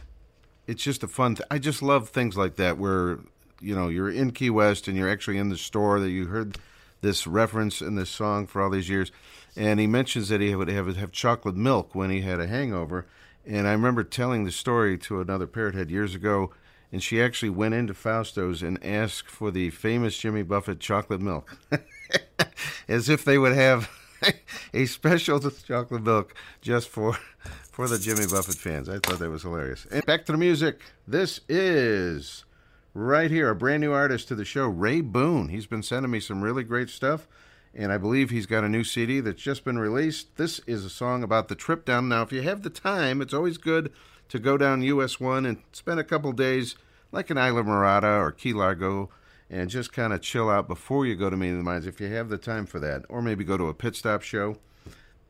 it's 0.65 0.83
just 0.83 1.03
a 1.03 1.07
fun 1.07 1.37
I 1.51 1.59
just 1.59 1.83
love 1.83 2.09
things 2.09 2.35
like 2.35 2.55
that 2.55 2.79
where, 2.79 3.19
you 3.61 3.75
know, 3.75 3.89
you're 3.89 4.09
in 4.09 4.31
Key 4.31 4.49
West 4.49 4.87
and 4.87 4.97
you're 4.97 5.09
actually 5.09 5.37
in 5.37 5.49
the 5.49 5.57
store 5.57 5.99
that 5.99 6.09
you 6.09 6.25
heard 6.25 6.57
this 7.01 7.27
reference 7.27 7.81
in 7.81 7.95
this 7.95 8.09
song 8.09 8.47
for 8.47 8.61
all 8.61 8.69
these 8.69 8.89
years. 8.89 9.11
And 9.55 9.79
he 9.79 9.87
mentions 9.87 10.29
that 10.29 10.41
he 10.41 10.55
would 10.55 10.69
have, 10.69 10.95
have 10.95 11.11
chocolate 11.11 11.55
milk 11.55 11.93
when 11.93 12.09
he 12.09 12.21
had 12.21 12.39
a 12.39 12.47
hangover. 12.47 13.05
And 13.45 13.67
I 13.67 13.71
remember 13.71 14.03
telling 14.03 14.43
the 14.43 14.51
story 14.51 14.97
to 14.99 15.19
another 15.19 15.47
parrot 15.47 15.75
head 15.75 15.89
years 15.89 16.15
ago, 16.15 16.51
and 16.91 17.01
she 17.01 17.21
actually 17.21 17.49
went 17.49 17.73
into 17.73 17.93
Fausto's 17.93 18.61
and 18.61 18.83
asked 18.83 19.29
for 19.29 19.51
the 19.51 19.69
famous 19.71 20.17
Jimmy 20.17 20.43
Buffett 20.43 20.79
chocolate 20.79 21.21
milk, 21.21 21.57
as 22.87 23.09
if 23.09 23.25
they 23.25 23.37
would 23.37 23.53
have 23.53 23.89
a 24.73 24.85
special 24.85 25.39
chocolate 25.39 26.03
milk 26.03 26.35
just 26.61 26.89
for 26.89 27.17
for 27.71 27.87
the 27.87 27.97
Jimmy 27.97 28.27
Buffett 28.27 28.55
fans. 28.55 28.89
I 28.89 28.99
thought 28.99 29.19
that 29.19 29.29
was 29.29 29.43
hilarious. 29.43 29.87
And 29.89 30.05
back 30.05 30.25
to 30.25 30.33
the 30.33 30.37
music. 30.37 30.81
This 31.07 31.39
is 31.49 32.45
right 32.93 33.31
here 33.31 33.49
a 33.49 33.55
brand 33.55 33.81
new 33.81 33.91
artist 33.91 34.27
to 34.27 34.35
the 34.35 34.45
show, 34.45 34.67
Ray 34.67 35.01
Boone. 35.01 35.49
He's 35.49 35.67
been 35.67 35.83
sending 35.83 36.11
me 36.11 36.19
some 36.19 36.41
really 36.41 36.63
great 36.63 36.89
stuff, 36.89 37.27
and 37.73 37.91
I 37.91 37.97
believe 37.97 38.29
he's 38.29 38.45
got 38.45 38.63
a 38.63 38.69
new 38.69 38.83
CD 38.83 39.19
that's 39.19 39.41
just 39.41 39.63
been 39.63 39.79
released. 39.79 40.35
This 40.37 40.59
is 40.67 40.83
a 40.83 40.89
song 40.89 41.23
about 41.23 41.47
the 41.47 41.55
trip 41.55 41.85
down. 41.85 42.09
Now, 42.09 42.21
if 42.21 42.31
you 42.31 42.41
have 42.41 42.63
the 42.63 42.69
time, 42.69 43.21
it's 43.21 43.33
always 43.33 43.57
good 43.57 43.91
to 44.29 44.39
go 44.39 44.57
down 44.57 44.81
US 44.81 45.19
1 45.19 45.45
and 45.45 45.61
spend 45.71 45.99
a 45.99 46.05
couple 46.05 46.31
days 46.31 46.75
like 47.11 47.29
in 47.29 47.37
Islamorada 47.37 48.19
or 48.21 48.31
Key 48.31 48.53
Largo 48.53 49.09
and 49.49 49.69
just 49.69 49.91
kind 49.91 50.13
of 50.13 50.21
chill 50.21 50.49
out 50.49 50.67
before 50.67 51.05
you 51.05 51.15
go 51.15 51.29
to 51.29 51.35
Meeting 51.35 51.57
the 51.57 51.63
Minds 51.63 51.85
if 51.85 51.99
you 51.99 52.07
have 52.07 52.29
the 52.29 52.37
time 52.37 52.65
for 52.65 52.79
that, 52.79 53.03
or 53.09 53.21
maybe 53.21 53.43
go 53.43 53.57
to 53.57 53.67
a 53.67 53.73
pit 53.73 53.95
stop 53.95 54.21
show. 54.21 54.57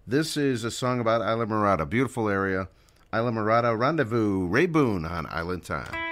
This 0.06 0.38
is 0.38 0.64
a 0.64 0.72
song 0.72 1.00
about 1.00 1.22
Islamorada, 1.22 1.90
beautiful 1.90 2.30
area. 2.30 2.70
Islamorada 3.12 3.78
Rendezvous, 3.78 4.48
Ray 4.48 4.68
Boone 4.68 5.06
on 5.06 5.26
Island 5.28 5.64
Time. 5.64 6.11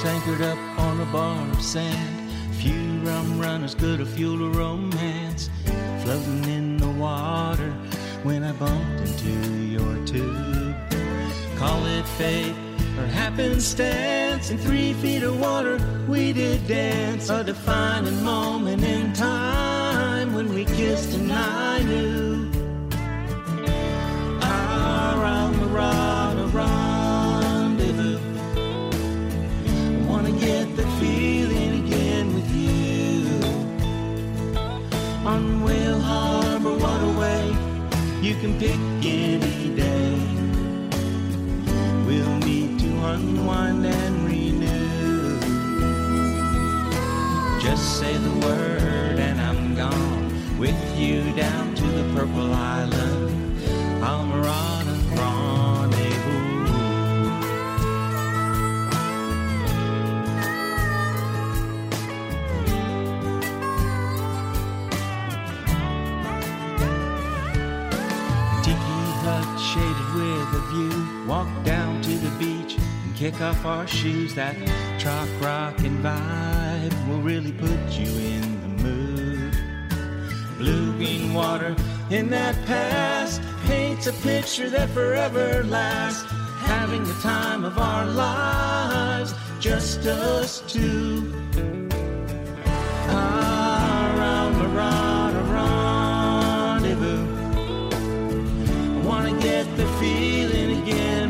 Boats 0.00 0.08
anchored 0.08 0.40
up 0.40 0.58
on 0.78 0.98
a 1.00 1.04
bar 1.06 1.46
of 1.50 1.60
sand. 1.60 2.30
Few 2.54 3.00
rum 3.02 3.38
runners 3.38 3.74
could 3.74 4.00
have 4.00 4.08
fueled 4.08 4.40
a 4.40 4.58
romance. 4.58 5.50
Floating 6.02 6.44
in 6.44 6.76
the 6.78 6.88
water 6.88 7.70
when 8.22 8.42
I 8.42 8.52
bumped 8.52 9.00
into 9.00 9.30
your 9.66 10.06
tube. 10.06 10.74
Call 11.58 11.84
it 11.84 12.06
fate 12.16 12.54
or 12.98 13.06
happenstance. 13.08 14.50
In 14.50 14.56
three 14.56 14.94
feet 14.94 15.22
of 15.22 15.38
water, 15.38 15.78
we 16.08 16.32
did 16.32 16.66
dance. 16.66 17.28
A 17.28 17.44
defining 17.44 18.24
moment 18.24 18.82
in 18.82 19.12
time 19.12 20.32
when 20.32 20.54
we 20.54 20.64
kissed 20.64 21.12
and 21.12 21.30
I 21.30 21.82
knew. 21.82 22.50
Our 24.40 25.24
Almirada 25.24 26.19
rendezvous. 26.19 26.19
On 35.30 35.62
Whale 35.62 36.00
Harbor 36.00 36.76
Waterway, 36.76 37.44
you 38.20 38.34
can 38.34 38.58
pick 38.58 38.80
any 39.04 39.76
day. 39.76 40.10
We'll 42.04 42.36
meet 42.48 42.80
to 42.80 42.90
unwind 43.12 43.86
and 43.86 44.26
renew. 44.26 45.38
Just 47.60 48.00
say 48.00 48.16
the 48.16 48.34
word 48.44 49.20
and 49.20 49.40
I'm 49.40 49.76
gone 49.76 50.58
with 50.58 50.80
you 50.98 51.32
down 51.36 51.76
to 51.76 51.84
the 51.84 52.04
Purple 52.12 52.52
Island. 52.52 53.30
Islamorada 53.62 54.79
Rendezvous. 54.79 54.79
Walk 71.30 71.48
down 71.62 72.02
to 72.02 72.10
the 72.10 72.30
beach 72.40 72.76
and 72.76 73.14
kick 73.14 73.40
off 73.40 73.64
our 73.64 73.86
shoes. 73.86 74.34
That 74.34 74.56
truck 74.98 75.28
rockin' 75.40 76.02
vibe 76.02 77.08
will 77.08 77.20
really 77.20 77.52
put 77.52 77.80
you 77.90 78.10
in 78.34 78.60
the 78.62 78.68
mood. 78.82 79.54
Blue 80.58 80.92
green 80.94 81.32
water 81.32 81.76
in 82.10 82.30
that 82.30 82.56
past 82.66 83.40
paints 83.66 84.08
a 84.08 84.12
picture 84.24 84.68
that 84.70 84.90
forever 84.90 85.62
lasts. 85.62 86.24
Having 86.62 87.04
the 87.04 87.14
time 87.22 87.62
of 87.64 87.78
our 87.78 88.06
lives, 88.06 89.32
just 89.60 90.04
us 90.06 90.64
two. 90.66 91.32
Around 93.08 94.54
rendezvous. 96.80 97.24
I 98.98 99.06
wanna 99.06 99.40
get 99.40 99.64
the 99.76 99.86
feeling 100.00 100.59
again 100.90 101.29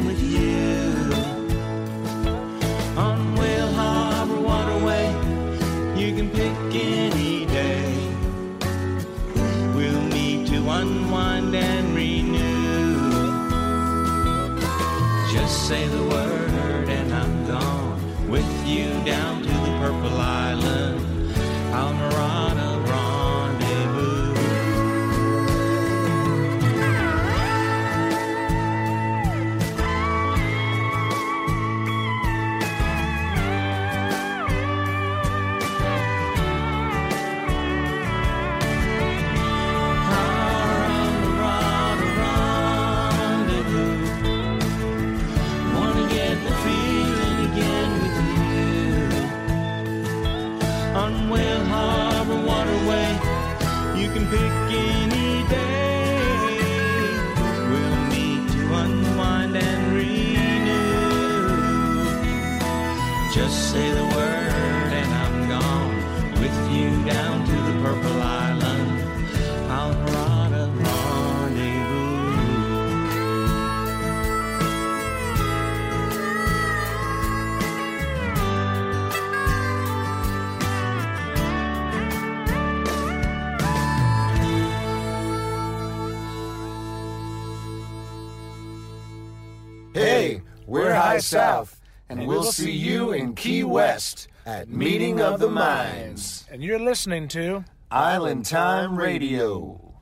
South, 91.30 91.80
and 92.08 92.26
we'll 92.26 92.42
see 92.42 92.72
you 92.72 93.12
in 93.12 93.34
Key 93.36 93.62
West 93.62 94.26
at 94.44 94.68
Meeting 94.68 95.20
of 95.20 95.38
the 95.38 95.48
Minds. 95.48 96.44
And 96.50 96.60
you're 96.60 96.80
listening 96.80 97.28
to 97.28 97.64
Island 97.88 98.46
Time 98.46 98.96
Radio. 98.96 99.94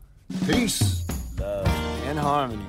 Peace. 0.47 1.07
Love 1.39 1.67
and 2.07 2.19
Harmony. 2.19 2.68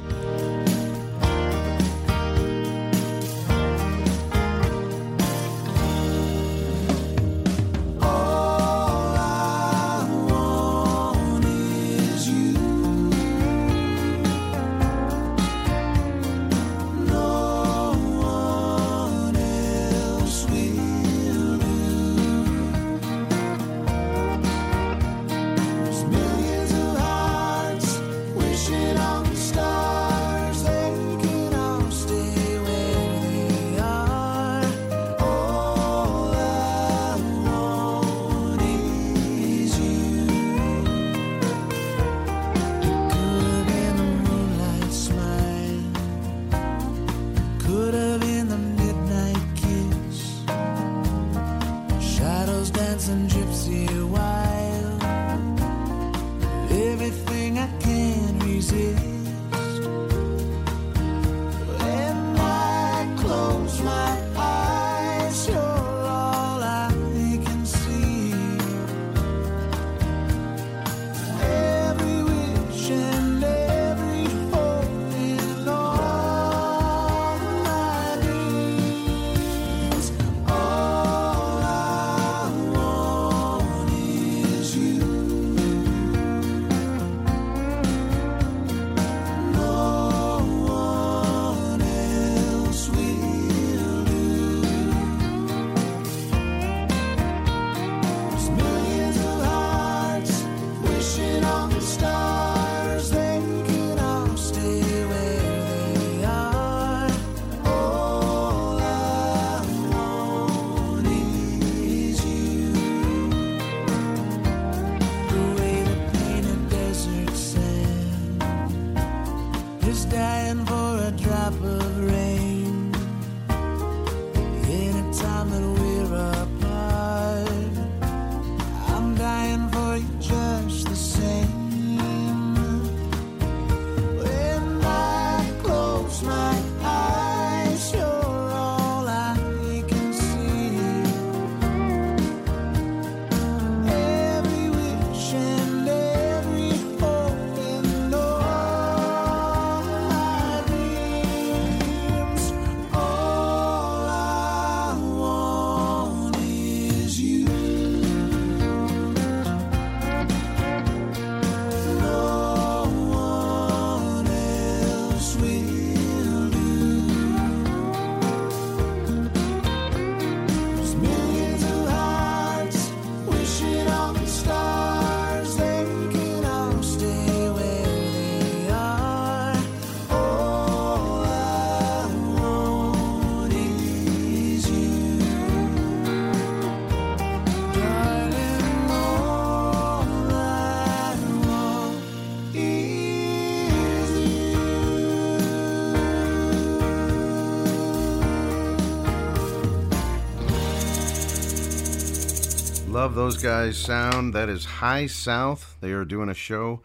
those 203.20 203.44
guys 203.44 203.78
sound. 203.78 204.34
That 204.34 204.48
is 204.48 204.64
High 204.64 205.06
South. 205.06 205.76
They 205.82 205.92
are 205.92 206.06
doing 206.06 206.30
a 206.30 206.34
show 206.34 206.80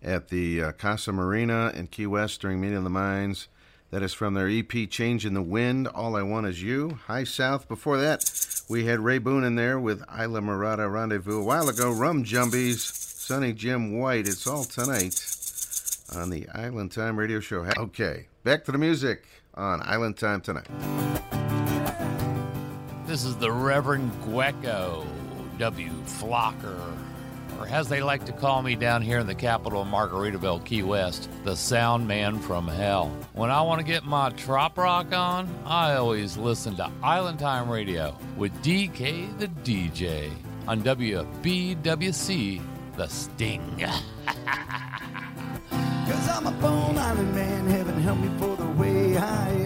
at 0.00 0.28
the 0.28 0.62
uh, 0.62 0.72
Casa 0.72 1.10
Marina 1.10 1.72
in 1.74 1.88
Key 1.88 2.06
West 2.06 2.40
during 2.40 2.60
Meeting 2.60 2.76
of 2.76 2.84
the 2.84 2.90
Minds. 2.90 3.48
That 3.90 4.00
is 4.04 4.14
from 4.14 4.34
their 4.34 4.48
EP 4.48 4.88
Change 4.88 5.26
in 5.26 5.34
the 5.34 5.42
Wind, 5.42 5.88
All 5.88 6.14
I 6.14 6.22
Want 6.22 6.46
Is 6.46 6.62
You, 6.62 7.00
High 7.08 7.24
South. 7.24 7.66
Before 7.66 7.98
that, 7.98 8.24
we 8.68 8.84
had 8.84 9.00
Ray 9.00 9.18
Boone 9.18 9.42
in 9.42 9.56
there 9.56 9.80
with 9.80 10.06
Islamorada 10.06 10.88
Rendezvous 10.88 11.40
a 11.40 11.44
while 11.44 11.68
ago, 11.68 11.90
Rum 11.90 12.22
Jumbies, 12.22 12.78
Sonny 12.78 13.52
Jim 13.52 13.98
White. 13.98 14.28
It's 14.28 14.46
all 14.46 14.62
tonight 14.62 15.20
on 16.14 16.30
the 16.30 16.48
Island 16.54 16.92
Time 16.92 17.18
Radio 17.18 17.40
Show. 17.40 17.66
Okay, 17.76 18.28
back 18.44 18.64
to 18.66 18.70
the 18.70 18.78
music 18.78 19.24
on 19.54 19.82
Island 19.82 20.16
Time 20.16 20.40
tonight. 20.40 20.68
This 23.06 23.24
is 23.24 23.34
the 23.38 23.50
Reverend 23.50 24.12
Gueco. 24.22 25.04
W. 25.60 25.90
Flocker, 26.06 26.96
or 27.58 27.68
as 27.68 27.86
they 27.86 28.02
like 28.02 28.24
to 28.24 28.32
call 28.32 28.62
me 28.62 28.74
down 28.74 29.02
here 29.02 29.18
in 29.18 29.26
the 29.26 29.34
capital 29.34 29.82
of 29.82 29.88
Margaritaville, 29.88 30.64
Key 30.64 30.82
West, 30.82 31.28
the 31.44 31.54
sound 31.54 32.08
man 32.08 32.38
from 32.38 32.66
hell. 32.66 33.14
When 33.34 33.50
I 33.50 33.60
want 33.60 33.78
to 33.78 33.84
get 33.84 34.06
my 34.06 34.30
trop 34.30 34.78
rock 34.78 35.12
on, 35.12 35.54
I 35.66 35.96
always 35.96 36.38
listen 36.38 36.76
to 36.76 36.90
Island 37.02 37.40
Time 37.40 37.68
Radio 37.68 38.16
with 38.38 38.54
DK 38.62 39.38
the 39.38 39.48
DJ 39.48 40.32
on 40.66 40.80
WBWC 40.80 42.62
The 42.96 43.08
Sting. 43.08 43.76
Cause 45.70 46.28
I'm 46.30 46.46
a 46.46 46.52
bone 46.52 46.96
island 46.96 47.34
man, 47.34 47.66
heaven 47.66 48.00
help 48.00 48.18
me 48.18 48.30
for 48.38 48.56
the 48.56 48.66
way 48.80 49.18
I 49.18 49.59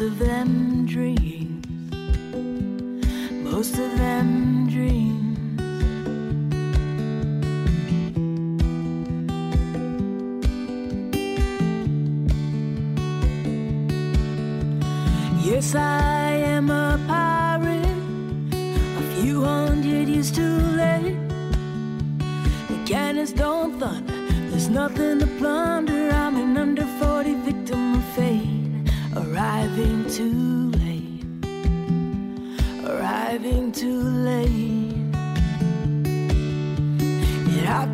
Most 0.00 0.12
of 0.12 0.18
them 0.18 0.86
dreams. 0.86 1.66
Most 3.44 3.74
of 3.74 3.98
them 3.98 4.66
dreams. 4.66 5.60
Yes, 15.44 15.74
I 15.74 16.30
am 16.30 16.70
a 16.70 16.98
pirate, 17.06 17.84
a 18.54 19.02
few 19.20 19.44
hundred 19.44 20.08
years 20.08 20.30
too 20.30 20.60
late. 20.80 21.18
The 22.68 22.82
cannons 22.86 23.34
don't 23.34 23.78
thunder, 23.78 24.14
there's 24.48 24.70
nothing 24.70 25.18
to 25.18 25.26
plunder. 25.26 25.79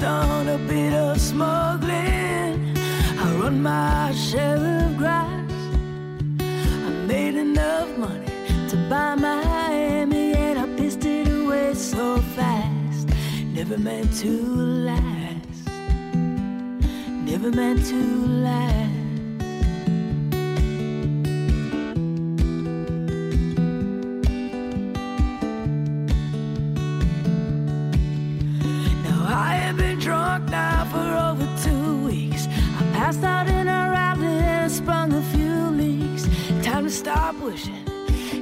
Done 0.06 0.48
a 0.48 0.58
bit 0.68 0.92
of 0.92 1.20
smuggling, 1.20 2.78
I 3.18 3.26
run 3.40 3.60
my 3.60 4.14
share 4.14 4.54
of 4.54 4.96
grass. 4.96 5.50
I 6.88 6.90
made 7.08 7.34
enough 7.34 7.88
money 7.98 8.30
to 8.68 8.76
buy 8.88 9.16
my 9.16 9.42
Miami 9.42 10.32
and 10.34 10.60
I 10.60 10.66
pissed 10.76 11.04
it 11.04 11.26
away 11.26 11.74
so 11.74 12.18
fast. 12.36 13.08
Never 13.52 13.78
meant 13.78 14.12
to 14.22 14.30
last. 14.90 15.62
Never 17.30 17.50
meant 17.50 17.84
to 17.86 18.00
last. 18.46 18.85
Stop 36.96 37.34
wishing. 37.40 37.84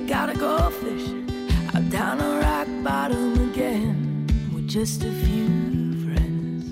Gotta 0.07 0.39
go 0.39 0.71
fishing. 0.71 1.27
I'm 1.75 1.91
down 1.91 2.21
on 2.21 2.41
rock 2.41 2.69
bottom 2.85 3.51
again 3.51 4.27
with 4.55 4.69
just 4.69 5.03
a 5.03 5.11
few 5.11 5.49
friends. 6.05 6.63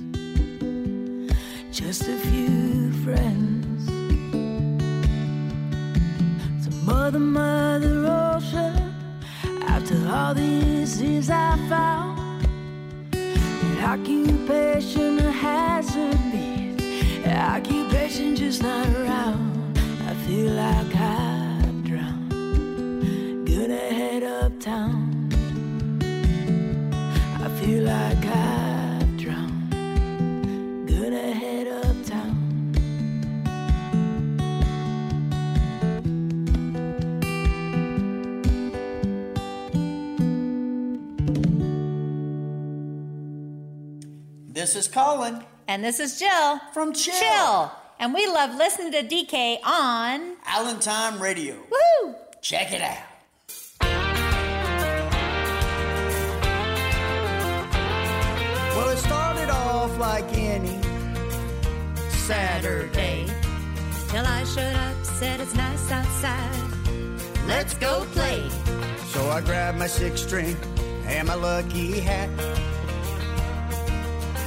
Just 1.72 2.02
a 2.02 2.16
few 2.28 2.92
friends. 3.04 3.84
So 6.64 6.70
mother, 6.84 7.18
mother 7.18 8.06
ocean. 8.06 8.94
After 9.66 9.98
all 10.08 10.34
these 10.34 11.02
years 11.02 11.30
I 11.30 11.56
found 11.68 12.46
that 13.10 13.78
occupation 13.92 15.18
a 15.18 15.32
hazard 15.32 16.16
beat. 16.30 17.26
Occupation 17.26 18.36
just 18.36 18.62
not 18.62 18.86
around. 19.00 19.76
I 20.06 20.14
feel 20.26 20.52
like 20.52 20.91
This 44.62 44.76
is 44.76 44.86
Colin. 44.86 45.42
And 45.66 45.82
this 45.82 45.98
is 45.98 46.20
Jill. 46.20 46.60
From 46.72 46.92
Chill. 46.92 47.18
Chill. 47.18 47.72
And 47.98 48.14
we 48.14 48.28
love 48.28 48.54
listening 48.54 48.92
to 48.92 49.02
DK 49.02 49.58
on 49.64 50.36
Island 50.46 50.80
Time 50.80 51.20
Radio. 51.20 51.56
Woo! 51.68 52.14
Check 52.42 52.70
it 52.70 52.80
out. 52.80 52.96
Well, 58.76 58.88
it 58.90 58.98
started 58.98 59.50
off 59.50 59.98
like 59.98 60.32
any 60.38 60.80
Saturday. 62.10 63.26
Till 64.10 64.24
I 64.24 64.44
showed 64.44 64.76
up, 64.76 65.04
said 65.04 65.40
it's 65.40 65.56
nice 65.56 65.90
outside. 65.90 67.48
Let's 67.48 67.74
go 67.74 68.06
play. 68.12 68.48
So 69.08 69.28
I 69.28 69.40
grabbed 69.40 69.78
my 69.78 69.88
six 69.88 70.22
string 70.22 70.56
and 71.06 71.26
my 71.26 71.34
lucky 71.34 71.98
hat. 71.98 72.30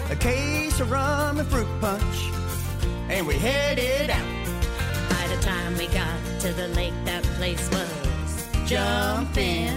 A 0.10 0.15
case 0.15 0.80
of 0.80 0.91
rum 0.91 1.40
and 1.40 1.48
fruit 1.48 1.68
punch, 1.82 2.30
and 3.10 3.26
we 3.27 3.36
headed 3.36 4.10
out. 4.10 4.45
By 5.10 5.27
the 5.27 5.41
time 5.41 5.77
we 5.77 5.88
got 5.88 6.18
to 6.41 6.53
the 6.53 6.68
lake, 6.69 6.94
that 7.06 7.23
place 7.38 7.69
was 7.72 8.48
jumping. 8.65 9.73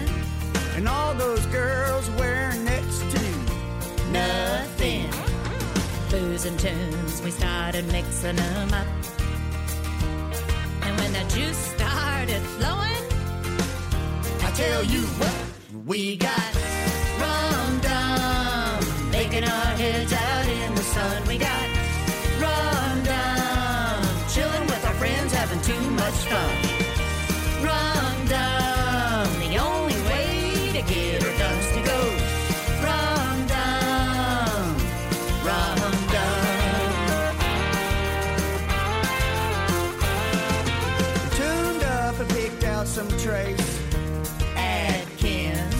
And 0.77 0.89
all 0.89 1.15
those 1.15 1.45
girls 1.47 2.09
were 2.11 2.53
next 2.65 3.01
to 3.11 3.29
Nothing. 4.13 5.11
Booze 6.11 6.47
and 6.47 6.59
tunes, 6.59 7.21
we 7.23 7.31
started 7.31 7.87
mixing 7.93 8.37
them 8.37 8.73
up. 8.73 8.87
And 10.83 10.99
when 10.99 11.13
the 11.13 11.25
juice 11.35 11.59
started 11.59 12.41
flowing, 12.57 13.05
I 14.43 14.51
tell 14.55 14.83
you 14.85 15.03
what, 15.21 15.37
we 15.87 16.17
got 16.17 16.55
rum 17.21 17.81
dum, 17.81 18.28
making 19.41 19.55
our 19.55 19.77
heads 19.77 20.13
out 20.13 20.47
in 20.47 20.75
the 20.75 20.83
sun. 20.83 21.27
We 21.27 21.39
got 21.39 21.69
rum 22.41 23.03
dum, 23.05 24.03
chilling 24.29 24.67
with 24.67 24.85
our 24.85 24.95
friends, 24.95 25.33
having 25.33 25.61
too 25.63 25.91
much 25.91 26.15
fun. 26.31 26.55
Rum 27.63 28.27
dum, 28.27 29.29
the 29.41 29.59
only 29.59 30.01
way 30.09 30.71
to 30.73 30.83
get 30.83 31.23
her 31.23 31.39
done 31.39 31.59
is 31.59 31.73
to 31.77 31.83
go. 31.83 32.01
Rum 32.83 33.47
dum, 33.47 34.77
rum 35.47 35.79
dum. 36.15 37.37
tuned 41.37 41.83
up 41.85 42.19
and 42.21 42.29
picked 42.31 42.65
out 42.65 42.87
some 42.87 43.09
Trace 43.19 43.81
Adkins, 44.57 45.75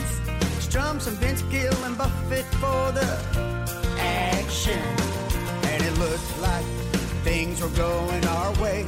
strummed 0.59 1.01
some 1.01 1.15
Vince 1.15 1.41
Gill 1.43 1.75
and 1.83 1.97
Buffett 1.97 2.45
for 2.55 2.91
the 2.91 3.48
action. 4.69 5.69
And 5.69 5.83
it 5.83 5.97
looked 5.99 6.41
like 6.41 6.65
things 7.23 7.61
were 7.61 7.69
going 7.69 8.25
our 8.25 8.53
way. 8.61 8.85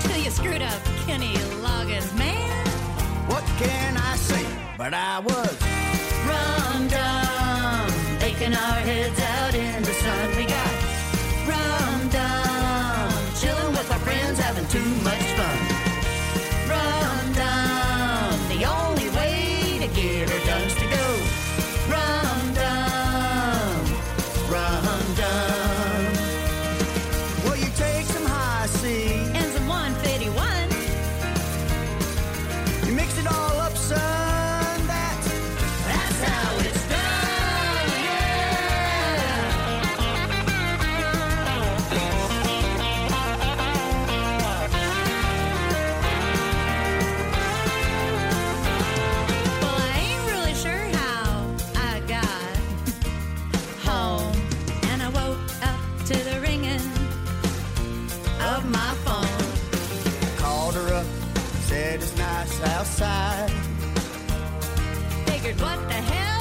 Till 0.00 0.16
you 0.18 0.30
screwed 0.30 0.62
up 0.62 0.82
Kenny 1.06 1.34
Loggins, 1.62 2.16
man. 2.18 2.66
What 3.28 3.44
can 3.58 3.96
I 3.96 4.16
say? 4.16 4.44
But 4.76 4.94
I 4.94 5.18
was 5.20 5.58
Rum 6.26 6.88
dum, 6.88 8.18
baking 8.20 8.54
our 8.54 8.80
heads 8.80 9.20
out 9.20 9.54
in 9.54 9.82
the 9.82 9.89
my 58.70 58.94
phone. 59.04 60.36
called 60.38 60.74
her 60.74 60.94
up, 60.94 61.06
said 61.62 62.00
it's 62.02 62.16
nice 62.16 62.62
outside. 62.74 63.50
Figured, 65.26 65.60
what 65.60 65.78
the 65.88 65.94
hell? 65.94 66.39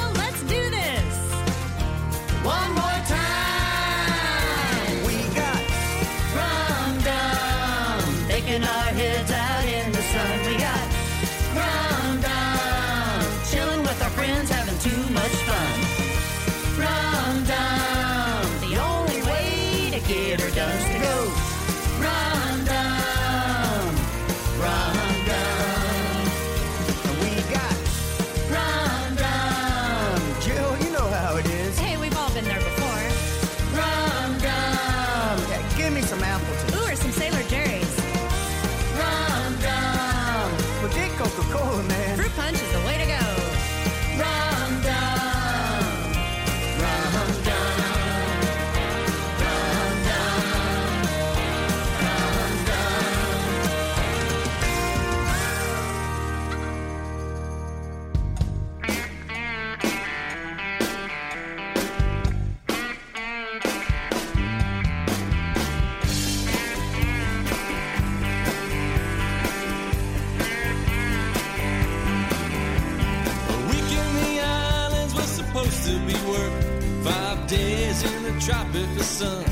Tropical 78.50 79.04
sun. 79.04 79.46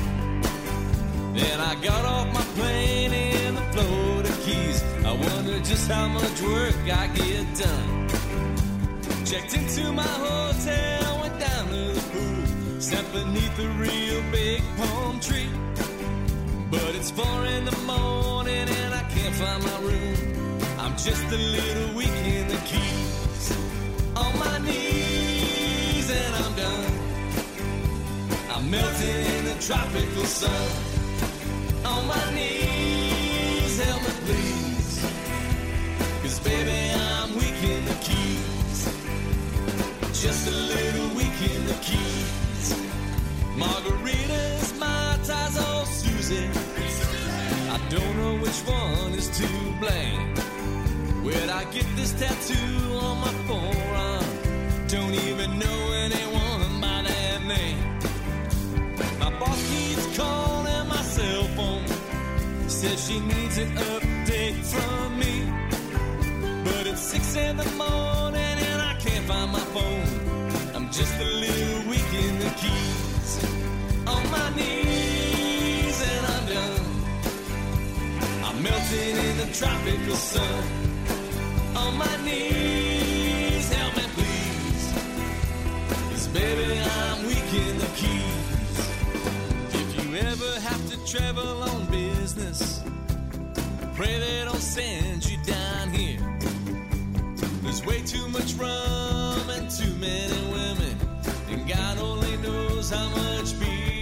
Then 1.35 1.59
I 1.59 1.75
got 1.83 2.03
off 2.03 2.27
my 2.33 2.45
plane 2.57 3.13
in 3.13 3.53
the 3.53 3.65
Florida 3.73 4.33
Keys. 4.43 4.83
I 5.05 5.11
wondered 5.11 5.63
just 5.63 5.87
how 5.87 6.07
much 6.07 6.41
work 6.41 6.75
I 7.01 7.05
get 7.19 7.45
done. 7.63 8.07
Checked 9.23 9.53
into 9.55 9.91
my 9.91 10.13
hotel, 10.25 11.19
went 11.21 11.39
down 11.39 11.63
to 11.73 11.81
the 11.97 12.03
pool, 12.11 12.81
sat 12.81 13.05
beneath 13.13 13.59
a 13.59 13.69
real 13.85 14.21
big 14.31 14.63
palm 14.77 15.19
tree. 15.19 15.51
But 16.71 16.95
it's 16.95 17.11
four 17.11 17.45
in 17.45 17.65
the 17.65 17.77
morning 17.85 18.67
and 18.81 18.93
I 18.95 19.03
can't 19.13 19.35
find 19.35 19.61
my 19.63 19.79
room. 19.89 20.17
I'm 20.79 20.93
just 20.97 21.25
a 21.39 21.41
little 21.57 21.95
weak 21.95 22.17
in 22.37 22.47
the 22.47 22.59
keys. 22.65 23.06
Melting 28.69 29.25
in 29.37 29.45
the 29.45 29.55
tropical 29.61 30.25
sun. 30.25 30.67
On 31.85 32.05
my 32.05 32.33
knees, 32.35 33.81
help 33.81 34.01
me 34.01 34.13
please. 34.25 35.05
Cause 36.21 36.39
baby, 36.41 36.91
I'm 36.93 37.33
weak 37.35 37.63
in 37.63 37.85
the 37.85 37.97
keys. 38.07 38.79
Just 40.21 40.47
a 40.49 40.51
little 40.51 41.15
weak 41.15 41.39
in 41.55 41.65
the 41.65 41.77
keys. 41.81 42.75
Margaritas, 43.55 44.77
mai 44.77 45.17
tais, 45.23 45.55
oh 45.59 45.85
Susie. 45.85 46.49
I 47.71 47.77
don't 47.89 48.17
know 48.17 48.35
which 48.43 48.59
one 48.67 49.13
is 49.13 49.29
to 49.39 49.47
blame. 49.79 50.35
Where'd 51.23 51.49
I 51.49 51.63
get 51.71 51.85
this 51.95 52.11
tattoo 52.19 52.97
on 52.99 53.21
my 53.21 53.33
forearm? 53.47 54.25
Don't 54.89 55.15
even 55.15 55.57
know 55.57 55.91
anyone 55.93 56.36
Says 62.87 63.07
she 63.07 63.19
needs 63.19 63.57
an 63.57 63.71
update 63.75 64.63
from 64.73 65.19
me. 65.19 65.35
But 66.63 66.87
it's 66.87 67.01
six 67.01 67.35
in 67.35 67.57
the 67.57 67.69
morning 67.71 68.55
and 68.69 68.81
I 68.81 68.93
can't 68.97 69.25
find 69.25 69.51
my 69.51 69.65
phone. 69.75 70.07
I'm 70.73 70.89
just 70.89 71.13
a 71.19 71.25
little 71.25 71.89
weak 71.89 72.11
in 72.25 72.39
the 72.39 72.51
keys. 72.61 73.29
On 74.07 74.23
my 74.31 74.49
knees 74.55 75.97
and 76.11 76.23
I'm 76.33 76.45
done. 76.55 76.85
I'm 78.45 78.63
melting 78.63 79.15
in 79.27 79.37
the 79.43 79.49
tropical 79.59 80.15
sun. 80.15 80.63
On 81.75 81.97
my 81.97 82.15
knees, 82.23 83.67
help 83.73 83.97
me 83.97 84.05
please. 84.15 84.85
Cause 86.11 86.27
baby, 86.29 86.79
I'm 86.79 87.27
weak 87.27 87.51
in 87.65 87.77
the 87.83 87.91
keys. 87.99 88.75
If 89.81 89.87
you 89.97 90.15
ever 90.15 90.59
have 90.61 90.89
to 90.91 90.97
travel 91.11 91.66
pray 93.97 94.19
they 94.19 94.45
don't 94.45 94.61
send 94.61 95.25
you 95.25 95.37
down 95.43 95.89
here. 95.89 96.19
There's 97.63 97.83
way 97.83 97.99
too 98.03 98.27
much 98.27 98.53
rum 98.53 99.49
and 99.49 99.67
too 99.71 99.91
many 99.95 100.39
women, 100.51 100.95
and 101.49 101.67
God 101.67 101.97
only 101.97 102.37
knows 102.37 102.91
how 102.91 103.09
much 103.09 103.59
beer. 103.59 103.96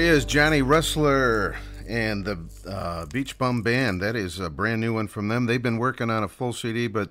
He 0.00 0.06
is, 0.06 0.24
Johnny 0.24 0.62
Russler 0.62 1.58
and 1.86 2.24
the 2.24 2.38
uh, 2.66 3.04
Beach 3.04 3.36
Bum 3.36 3.60
Band. 3.60 4.00
That 4.00 4.16
is 4.16 4.40
a 4.40 4.48
brand 4.48 4.80
new 4.80 4.94
one 4.94 5.08
from 5.08 5.28
them. 5.28 5.44
They've 5.44 5.62
been 5.62 5.76
working 5.76 6.08
on 6.08 6.22
a 6.22 6.28
full 6.28 6.54
CD, 6.54 6.86
but 6.86 7.10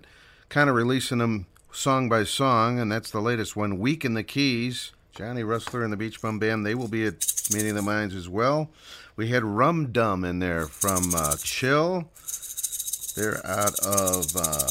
kind 0.50 0.72
of 0.72 0.76
releasing 0.76 1.20
them 1.20 1.46
song 1.72 2.10
by 2.10 2.24
song, 2.24 2.80
and 2.80 2.92
that's 2.92 3.12
the 3.12 3.22
latest 3.22 3.56
one, 3.56 3.78
Weak 3.78 4.04
in 4.04 4.16
the 4.16 4.24
Keys. 4.24 4.92
Johnny 5.14 5.44
Russler 5.44 5.84
and 5.84 5.94
the 5.94 5.98
Beach 5.98 6.20
Bum 6.20 6.40
Band, 6.40 6.66
they 6.66 6.74
will 6.74 6.88
be 6.88 7.06
at 7.06 7.32
Meeting 7.54 7.70
of 7.70 7.76
the 7.76 7.84
Minds 7.84 8.16
as 8.16 8.28
well. 8.28 8.72
We 9.16 9.28
had 9.28 9.44
Rum 9.44 9.92
Dum 9.92 10.26
in 10.26 10.40
there 10.40 10.66
from 10.66 11.14
uh, 11.14 11.36
Chill. 11.44 12.10
They're 13.16 13.46
out 13.46 13.78
of 13.86 14.36
uh, 14.36 14.68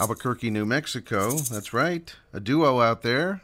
Albuquerque, 0.00 0.48
New 0.48 0.64
Mexico. 0.64 1.32
That's 1.32 1.74
right. 1.74 2.10
A 2.32 2.40
duo 2.40 2.80
out 2.80 3.02
there. 3.02 3.42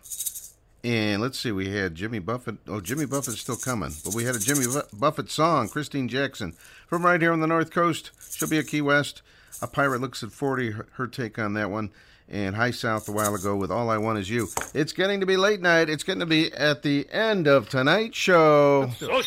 And 0.85 1.21
let's 1.21 1.39
see, 1.39 1.51
we 1.51 1.71
had 1.71 1.95
Jimmy 1.97 2.21
Buffett. 2.21 2.57
Oh, 2.69 2.81
Jimmy 2.81 3.05
Buffett's 3.05 3.41
still 3.41 3.57
coming. 3.57 3.91
But 4.05 4.15
we 4.15 4.25
had 4.25 4.37
a 4.37 4.39
Jimmy 4.39 4.67
Buffett 4.93 5.31
song, 5.31 5.69
Christine 5.69 6.09
Jackson, 6.09 6.55
from 6.87 7.05
right 7.05 7.21
here 7.21 7.33
on 7.33 7.41
the 7.41 7.47
North 7.49 7.71
Coast. 7.71 8.13
She'll 8.31 8.49
be 8.49 8.59
at 8.59 8.69
Key 8.69 8.81
West. 8.81 9.23
A 9.61 9.67
Pirate 9.67 10.01
Looks 10.01 10.23
at 10.23 10.31
40, 10.31 10.71
her, 10.71 10.87
her 10.93 11.07
take 11.09 11.37
on 11.39 11.55
that 11.55 11.71
one. 11.71 11.91
and 12.29 12.55
High 12.55 12.71
South 12.71 13.09
a 13.09 13.13
while 13.13 13.35
ago 13.35 13.57
with 13.57 13.73
All 13.73 13.91
I 13.91 13.99
Want 13.99 14.19
Is 14.21 14.31
You. 14.31 14.47
It's 14.73 14.93
getting 14.93 15.19
to 15.19 15.27
be 15.27 15.37
late 15.37 15.61
night. 15.61 15.89
It's 15.91 16.05
getting 16.05 16.21
to 16.21 16.27
be 16.27 16.53
at 16.53 16.83
the 16.83 17.09
end 17.11 17.49
of 17.49 17.69
tonight's 17.69 18.17
show. 18.17 18.89
Social! 19.01 19.21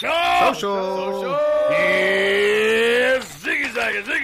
Social! 0.54 1.32
Yes! 1.72 2.81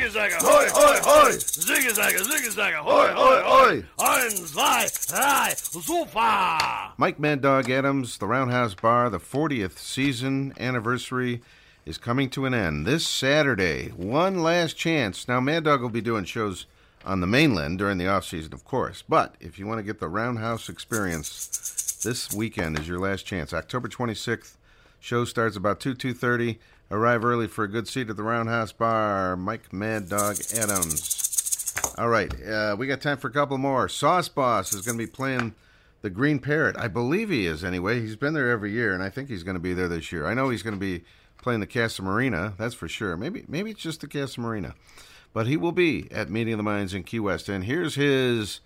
Ziggy 0.07 0.13
zagga, 0.13 0.39
ziggy 0.39 0.39
zagga, 0.39 0.39
Hoi, 0.39 0.67
hoi, 0.71 0.99
hoi! 1.03 1.31
Ziggy 1.31 2.51
zagga, 2.53 2.77
Hoi, 2.77 3.07
hoi, 3.13 3.41
hoi! 3.43 3.83
Eins, 3.99 4.47
zwei, 4.47 4.87
drei, 5.07 5.53
super! 5.57 6.93
Mike 6.97 7.19
Mad 7.19 7.41
Dog 7.41 7.69
Adams, 7.69 8.17
the 8.17 8.25
Roundhouse 8.25 8.73
Bar, 8.73 9.09
the 9.09 9.19
40th 9.19 9.77
season 9.77 10.53
anniversary 10.57 11.41
is 11.85 11.97
coming 11.97 12.29
to 12.29 12.45
an 12.45 12.53
end 12.53 12.85
this 12.85 13.05
Saturday. 13.05 13.89
One 13.89 14.41
last 14.41 14.77
chance. 14.77 15.27
Now, 15.27 15.41
Mad 15.41 15.65
Dog 15.65 15.81
will 15.81 15.89
be 15.89 15.99
doing 15.99 16.23
shows 16.23 16.67
on 17.05 17.19
the 17.19 17.27
mainland 17.27 17.77
during 17.77 17.97
the 17.97 18.07
off 18.07 18.23
season, 18.23 18.53
of 18.53 18.63
course. 18.63 19.03
But 19.09 19.35
if 19.41 19.59
you 19.59 19.67
want 19.67 19.79
to 19.79 19.83
get 19.83 19.99
the 19.99 20.07
Roundhouse 20.07 20.69
experience, 20.69 21.99
this 22.03 22.33
weekend 22.33 22.79
is 22.79 22.87
your 22.87 22.99
last 22.99 23.25
chance. 23.25 23.51
October 23.51 23.89
26th. 23.89 24.55
Show 24.99 25.25
starts 25.25 25.55
about 25.55 25.79
2 25.79 25.95
2:30. 25.95 26.57
Arrive 26.89 27.25
early 27.25 27.47
for 27.47 27.65
a 27.65 27.67
good 27.67 27.87
seat 27.87 28.09
at 28.09 28.15
the 28.15 28.23
Roundhouse 28.23 28.71
Bar. 28.71 29.35
Mike 29.35 29.73
Mad 29.73 30.07
Dog 30.07 30.37
Adams. 30.55 31.75
All 31.97 32.07
right, 32.07 32.31
uh, 32.45 32.75
we 32.79 32.87
got 32.87 33.01
time 33.01 33.17
for 33.17 33.27
a 33.27 33.31
couple 33.31 33.57
more. 33.57 33.89
Sauce 33.89 34.29
Boss 34.29 34.71
is 34.71 34.85
going 34.85 34.97
to 34.97 35.03
be 35.03 35.11
playing 35.11 35.53
the 36.01 36.09
Green 36.09 36.39
Parrot. 36.39 36.77
I 36.77 36.87
believe 36.87 37.29
he 37.29 37.45
is 37.45 37.63
anyway. 37.63 37.99
He's 37.99 38.15
been 38.15 38.33
there 38.33 38.49
every 38.49 38.71
year, 38.71 38.93
and 38.93 39.03
I 39.03 39.09
think 39.09 39.27
he's 39.27 39.43
going 39.43 39.55
to 39.55 39.59
be 39.61 39.73
there 39.73 39.89
this 39.89 40.11
year. 40.13 40.25
I 40.25 40.33
know 40.33 40.49
he's 40.49 40.63
going 40.63 40.75
to 40.75 40.79
be 40.79 41.03
playing 41.41 41.59
the 41.59 41.67
Casa 41.67 42.01
Marina. 42.01 42.53
That's 42.57 42.75
for 42.75 42.87
sure. 42.87 43.17
Maybe 43.17 43.43
maybe 43.47 43.71
it's 43.71 43.81
just 43.81 43.99
the 44.01 44.07
Casa 44.07 44.39
Marina, 44.39 44.73
but 45.33 45.47
he 45.47 45.57
will 45.57 45.73
be 45.73 46.07
at 46.11 46.29
Meeting 46.29 46.53
of 46.53 46.57
the 46.57 46.63
Minds 46.63 46.93
in 46.93 47.03
Key 47.03 47.19
West. 47.19 47.49
And 47.49 47.65
here's 47.65 47.95
his 47.95 48.61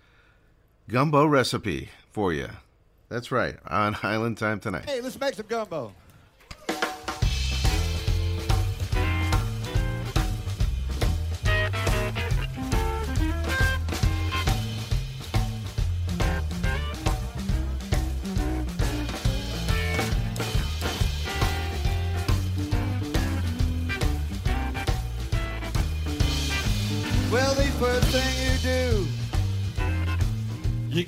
gumbo 0.88 1.26
recipe 1.26 1.88
for 2.10 2.32
you. 2.32 2.48
That's 3.08 3.32
right 3.32 3.56
on 3.66 3.96
Island 4.04 4.38
Time 4.38 4.60
tonight. 4.60 4.84
Hey, 4.84 5.00
let's 5.00 5.18
make 5.18 5.34
some 5.34 5.46
gumbo. 5.48 5.92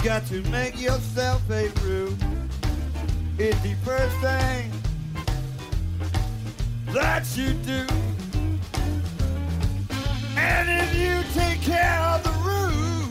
Got 0.04 0.26
to 0.26 0.42
make 0.50 0.78
yourself 0.78 1.42
a 1.50 1.70
brew. 1.76 2.14
It's 3.38 3.58
the 3.62 3.72
first 3.86 4.14
thing 4.18 4.70
that 6.92 7.24
you 7.34 7.54
do. 7.64 7.86
And 10.36 10.68
if 10.68 10.94
you 10.94 11.22
take 11.32 11.62
care 11.62 11.98
of 12.00 12.22
the 12.22 12.32
roux, 12.44 13.08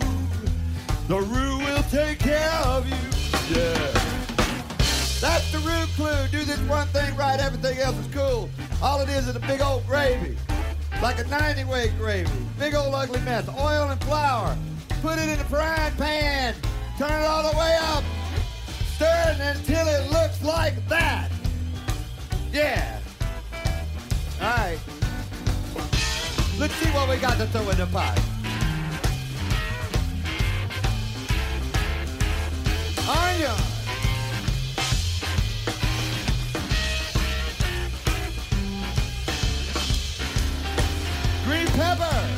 the 1.07 1.19
roux 1.19 1.57
will 1.57 1.81
take 1.89 2.19
care 2.19 2.61
of 2.63 2.87
you. 2.87 2.95
Yeah. 3.49 3.91
That's 5.19 5.51
the 5.51 5.63
roux 5.65 5.87
clue. 5.95 6.27
Do 6.27 6.45
this 6.45 6.59
one 6.69 6.85
thing 6.89 7.15
right, 7.15 7.39
everything 7.39 7.79
else 7.79 7.97
is 7.97 8.13
cool. 8.13 8.51
All 8.83 9.01
it 9.01 9.09
is 9.09 9.27
is 9.27 9.35
a 9.35 9.39
big 9.39 9.61
old 9.61 9.87
gravy. 9.87 10.37
Like 11.01 11.17
a 11.17 11.23
90 11.23 11.63
weight 11.63 11.97
gravy. 11.97 12.29
Big 12.59 12.75
old 12.75 12.93
ugly 12.93 13.19
mess. 13.21 13.49
Oil 13.49 13.89
and 13.89 13.99
flour. 14.03 14.55
Put 15.01 15.17
it 15.17 15.27
in 15.27 15.39
a 15.39 15.45
frying 15.45 15.95
pan. 15.95 16.53
Turn 16.97 17.11
it 17.11 17.25
all 17.25 17.51
the 17.51 17.57
way 17.57 17.75
up. 17.81 18.03
Stir 18.95 19.35
it 19.35 19.57
until 19.57 19.87
it 19.87 20.11
looks 20.11 20.43
like 20.43 20.87
that. 20.89 21.31
Yeah. 22.51 22.99
All 24.39 24.47
right. 24.47 24.79
Let's 26.59 26.75
see 26.75 26.89
what 26.91 27.09
we 27.09 27.17
got 27.17 27.37
to 27.39 27.47
throw 27.47 27.67
in 27.67 27.77
the 27.77 27.87
pot. 27.87 28.19
Onion. 33.09 33.57
Green 41.43 41.67
pepper. 41.75 42.32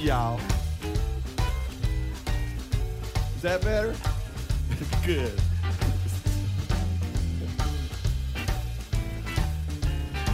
Y'all. 0.00 0.40
Is 3.36 3.42
that 3.42 3.60
better? 3.62 3.94
Good. 5.06 5.32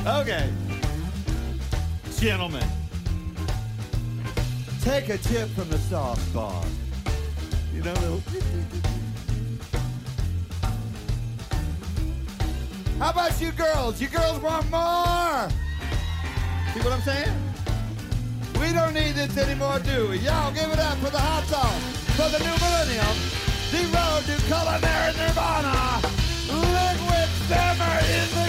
Okay. 0.06 0.50
Gentlemen, 2.18 2.66
take 4.80 5.08
a 5.08 5.18
tip 5.18 5.48
from 5.50 5.68
the 5.68 5.78
bar. 6.32 6.64
You 7.74 7.82
know, 7.82 7.92
little. 7.94 8.22
How 12.98 13.10
about 13.10 13.38
you 13.40 13.52
girls? 13.52 14.00
You 14.00 14.08
girls 14.08 14.40
want 14.40 14.70
more? 14.70 15.48
See 16.72 16.80
what 16.80 16.92
I'm 16.92 17.02
saying? 17.02 17.53
We 18.64 18.72
don't 18.72 18.94
need 18.94 19.12
this 19.12 19.36
anymore, 19.36 19.78
do 19.80 20.08
we? 20.08 20.18
Y'all 20.20 20.50
give 20.50 20.70
it 20.72 20.78
up 20.78 20.96
for 20.96 21.10
the 21.10 21.18
hot 21.18 21.44
sauce, 21.52 21.84
for 22.16 22.28
the 22.32 22.40
new 22.40 22.56
millennium, 22.64 23.16
the 23.68 23.84
road 23.92 24.24
to 24.24 24.40
culinary 24.48 25.12
nirvana. 25.20 26.00
Liquid 26.48 27.28
simmer 27.44 27.98
in 28.08 28.26
the 28.32 28.43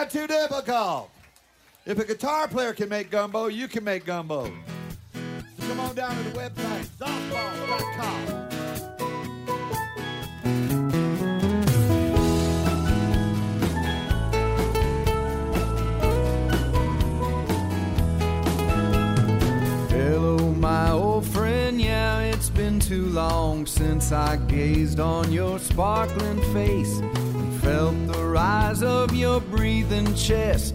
not 0.00 0.10
too 0.10 0.26
difficult. 0.26 1.10
If 1.84 1.98
a 1.98 2.04
guitar 2.06 2.48
player 2.48 2.72
can 2.72 2.88
make 2.88 3.10
gumbo, 3.10 3.48
you 3.48 3.68
can 3.68 3.84
make 3.84 4.06
gumbo. 4.06 4.50
So 5.12 5.68
come 5.68 5.80
on 5.80 5.94
down 5.94 6.16
to 6.16 6.22
the 6.22 6.30
website, 6.38 6.86
sauceboss.com. 6.98 8.48
Hello, 19.90 20.38
my 20.54 20.92
old 20.92 21.26
friend. 21.26 21.78
Yeah, 21.78 22.20
it's 22.20 22.48
been 22.48 22.80
too 22.80 23.04
long 23.06 23.66
since 23.66 24.12
I 24.12 24.36
gazed 24.36 24.98
on 24.98 25.30
your 25.30 25.58
sparkling 25.58 26.40
face 26.54 27.02
felt 27.70 28.06
the 28.08 28.24
rise 28.24 28.82
of 28.82 29.14
your 29.14 29.40
breathing 29.40 30.12
chest, 30.16 30.74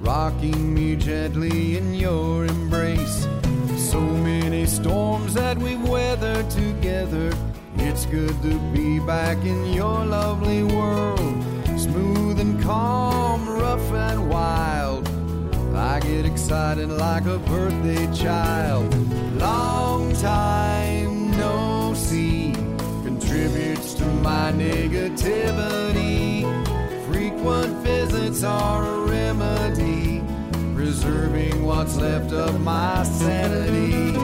rocking 0.00 0.72
me 0.72 0.96
gently 0.96 1.76
in 1.76 1.92
your 1.92 2.46
embrace. 2.46 3.28
So 3.76 4.00
many 4.00 4.64
storms 4.64 5.34
that 5.34 5.58
we've 5.58 5.86
weathered 5.86 6.48
together. 6.48 7.30
It's 7.76 8.06
good 8.06 8.36
to 8.40 8.54
be 8.72 9.00
back 9.00 9.36
in 9.44 9.60
your 9.74 10.02
lovely 10.18 10.62
world, 10.62 11.34
smooth 11.76 12.40
and 12.40 12.54
calm, 12.62 13.46
rough 13.46 13.92
and 13.92 14.30
wild. 14.30 15.06
I 15.76 16.00
get 16.00 16.24
excited 16.24 16.88
like 16.88 17.26
a 17.26 17.38
birthday 17.52 18.06
child. 18.14 18.88
Long 19.36 20.14
time 20.14 21.30
no 21.32 21.92
see 21.94 22.54
contributes 23.04 23.92
to 23.94 24.06
my 24.28 24.52
negativity. 24.52 26.03
Frequent 27.44 27.76
visits 27.84 28.42
are 28.42 28.86
a 28.86 29.00
remedy, 29.00 30.22
preserving 30.74 31.62
what's 31.62 31.94
left 31.94 32.32
of 32.32 32.58
my 32.62 33.02
sanity. 33.02 34.16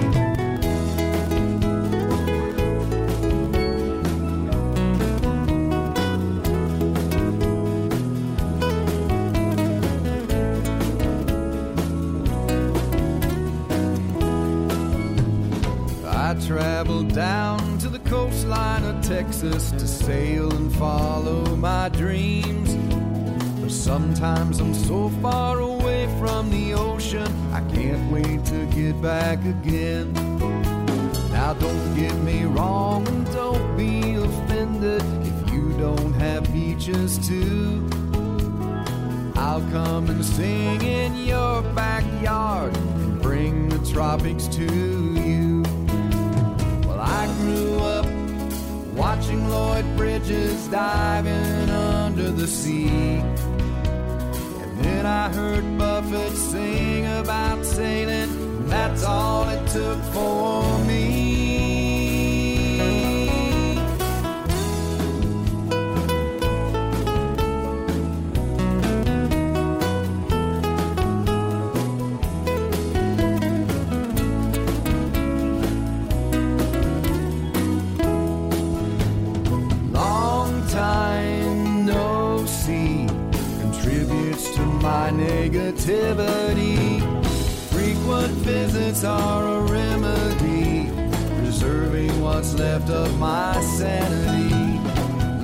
I 16.06 16.34
traveled 16.46 17.14
down 17.14 17.76
to 17.80 17.90
the 17.90 17.98
coastline 17.98 18.84
of 18.84 19.04
Texas 19.06 19.72
to 19.72 19.86
sail 19.86 20.50
and 20.54 20.74
follow 20.76 21.54
my 21.56 21.90
dreams. 21.90 22.99
Sometimes 23.70 24.58
I'm 24.58 24.74
so 24.74 25.08
far 25.22 25.60
away 25.60 26.06
from 26.18 26.50
the 26.50 26.74
ocean, 26.74 27.28
I 27.52 27.60
can't 27.72 28.10
wait 28.10 28.44
to 28.46 28.66
get 28.66 29.00
back 29.00 29.38
again. 29.44 30.12
Now, 31.30 31.54
don't 31.54 31.94
get 31.94 32.14
me 32.18 32.44
wrong 32.44 33.06
and 33.06 33.24
don't 33.32 33.76
be 33.76 34.14
offended 34.14 35.02
if 35.24 35.52
you 35.52 35.72
don't 35.78 36.12
have 36.14 36.52
beaches 36.52 37.16
too. 37.26 37.88
I'll 39.36 39.62
come 39.70 40.10
and 40.10 40.24
sing 40.24 40.82
in 40.82 41.16
your 41.16 41.62
backyard 41.62 42.76
and 42.76 43.22
bring 43.22 43.68
the 43.68 43.78
tropics 43.92 44.48
to 44.48 44.64
you. 44.64 45.62
Well, 46.86 47.00
I 47.00 47.26
grew 47.38 47.78
up 47.78 48.06
watching 48.94 49.48
Lloyd 49.48 49.86
Bridges 49.96 50.66
diving 50.68 51.70
under 51.70 52.30
the 52.30 52.46
sea. 52.46 53.22
And 55.00 55.08
I 55.08 55.32
heard 55.32 55.78
Buffett 55.78 56.36
sing 56.36 57.06
about 57.06 57.64
sailing. 57.64 58.68
That's 58.68 59.02
all 59.02 59.48
it 59.48 59.66
took 59.68 59.98
for 60.12 60.78
me. 60.84 61.29
Negativity. 85.70 87.00
Frequent 87.70 88.32
visits 88.44 89.04
are 89.04 89.46
a 89.46 89.62
remedy, 89.62 90.90
preserving 91.38 92.20
what's 92.20 92.54
left 92.54 92.90
of 92.90 93.18
my 93.18 93.60
sanity. 93.78 94.78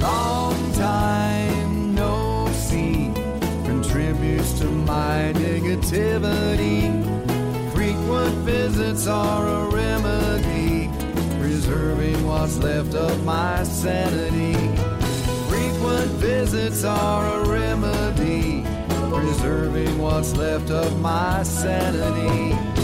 Long 0.00 0.72
time 0.72 1.94
no 1.94 2.48
see 2.52 3.12
contributes 3.64 4.58
to 4.58 4.64
my 4.66 5.32
negativity. 5.36 6.90
Frequent 7.72 8.34
visits 8.38 9.06
are 9.06 9.46
a 9.46 9.68
remedy, 9.70 10.90
preserving 11.38 12.26
what's 12.26 12.58
left 12.58 12.94
of 12.94 13.24
my 13.24 13.62
sanity. 13.62 14.55
Frequent 15.48 16.10
visits 16.18 16.84
are 16.84 17.40
a 17.40 17.48
remedy, 17.48 17.95
preserving 19.20 19.99
what's 19.99 20.36
left 20.36 20.70
of 20.70 21.01
my 21.01 21.43
sanity. 21.43 22.75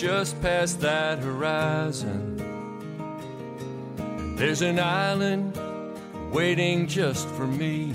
Just 0.00 0.40
past 0.40 0.80
that 0.80 1.18
horizon, 1.18 2.34
there's 4.34 4.62
an 4.62 4.78
island 4.78 5.54
waiting 6.32 6.86
just 6.86 7.28
for 7.28 7.46
me. 7.46 7.92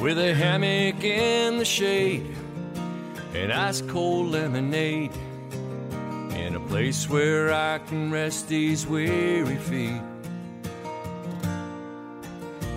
With 0.00 0.18
a 0.18 0.34
hammock 0.34 1.04
in 1.04 1.58
the 1.58 1.64
shade 1.64 2.26
and 3.32 3.52
ice 3.52 3.80
cold 3.82 4.32
lemonade, 4.32 5.12
and 6.32 6.56
a 6.56 6.60
place 6.66 7.08
where 7.08 7.52
I 7.52 7.78
can 7.78 8.10
rest 8.10 8.48
these 8.48 8.84
weary 8.84 9.58
feet. 9.58 10.02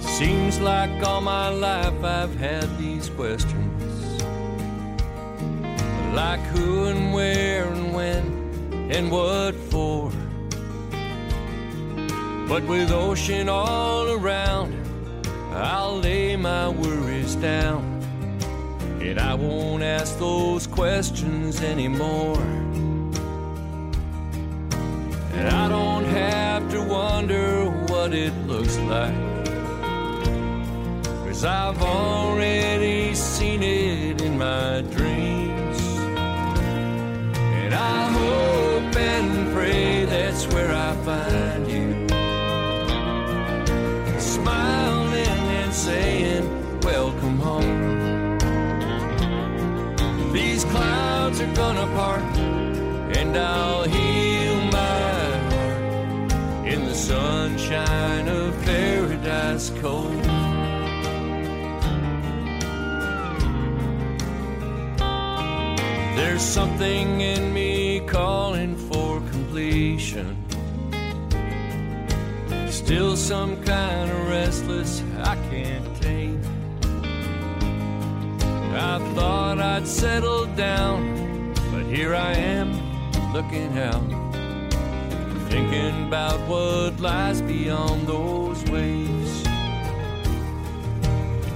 Seems 0.02 0.60
like 0.60 1.02
all 1.02 1.22
my 1.22 1.50
life 1.50 2.04
I've 2.04 2.36
had 2.36 2.78
these 2.78 3.10
questions 3.10 3.73
like 6.14 6.42
who 6.42 6.86
and 6.86 7.12
where 7.12 7.66
and 7.66 7.94
when 7.94 8.24
and 8.92 9.10
what 9.10 9.56
for. 9.56 10.12
But 12.48 12.64
with 12.66 12.92
ocean 12.92 13.50
all 13.50 14.12
around, 14.12 14.76
I'll 15.52 15.98
lay 15.98 16.36
my 16.36 16.70
worries 16.70 17.36
down. 17.36 17.82
And 19.02 19.20
I 19.20 19.34
won't 19.34 19.82
ask 19.82 20.18
those 20.20 20.68
questions 20.68 21.62
anymore. 21.62 22.40
And 25.34 25.48
I 25.50 25.68
don't 25.68 26.06
have 26.06 26.70
to 26.72 26.84
wonder 26.84 27.66
what 27.88 28.14
it 28.14 28.34
looks 28.46 28.78
like. 28.78 29.16
Cause 31.26 31.44
I've 31.44 31.82
already 31.82 33.16
seen 33.16 33.64
it 33.64 34.22
in 34.22 34.38
my 34.38 34.82
dreams. 34.82 35.03
I 38.00 38.04
hope 38.20 38.96
and 38.96 39.54
pray 39.54 40.06
that's 40.06 40.48
where 40.54 40.72
I 40.90 40.92
find 41.08 41.64
you. 41.76 41.88
Smiling 44.20 45.44
and 45.62 45.74
saying, 45.74 46.46
Welcome 46.82 47.38
home. 47.38 48.40
These 50.34 50.64
clouds 50.66 51.40
are 51.42 51.54
gonna 51.54 51.88
part, 51.96 52.24
and 53.20 53.38
I'll 53.38 53.84
heal 53.84 54.56
my 54.80 55.08
heart. 55.50 56.68
In 56.74 56.86
the 56.86 56.96
sunshine 56.96 58.28
of 58.28 58.50
Paradise 58.64 59.70
Cove. 59.82 60.24
There's 66.16 66.42
something 66.42 67.22
in 67.22 67.53
Still 72.84 73.16
some 73.16 73.64
kind 73.64 74.12
of 74.12 74.28
restless 74.28 75.02
I 75.20 75.38
can't 75.50 76.02
tame. 76.02 76.42
I 78.76 79.00
thought 79.16 79.58
I'd 79.58 79.88
settle 79.88 80.48
down, 80.48 81.54
but 81.72 81.84
here 81.84 82.14
I 82.14 82.34
am 82.34 82.74
looking 83.32 83.78
out, 83.80 84.04
thinking 85.50 86.08
about 86.08 86.42
what 86.50 87.00
lies 87.00 87.42
beyond 87.42 88.06
those 88.06 88.62
waves. 88.66 89.46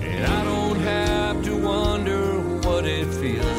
And 0.02 0.26
I 0.26 0.44
don't 0.46 0.80
have 0.80 1.44
to 1.44 1.58
wonder 1.58 2.40
what 2.66 2.86
it 2.86 3.08
feels 3.16 3.57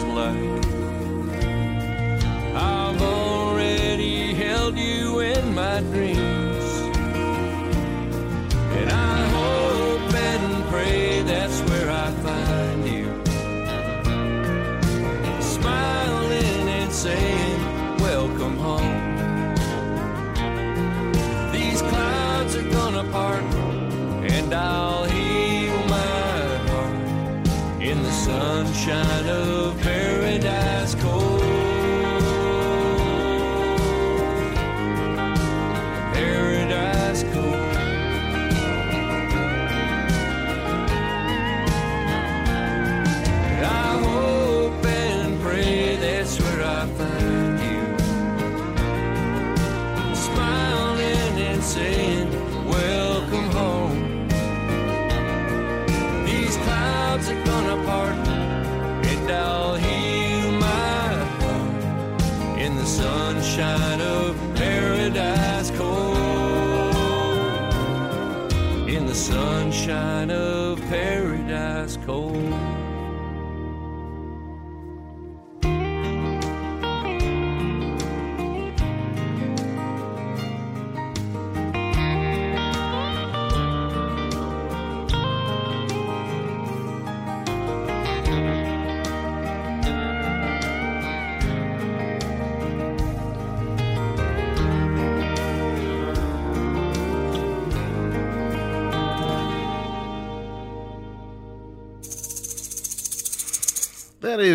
saying, 16.98 17.60
Welcome 17.98 18.56
home. 18.56 18.92
These 21.52 21.80
clouds 21.80 22.56
are 22.56 22.68
gonna 22.70 23.04
part, 23.12 23.44
and 24.36 24.52
I'll 24.52 25.04
heal 25.04 25.78
my 25.86 26.56
heart 26.68 27.80
in 27.80 28.02
the 28.02 28.10
sunshine 28.10 29.27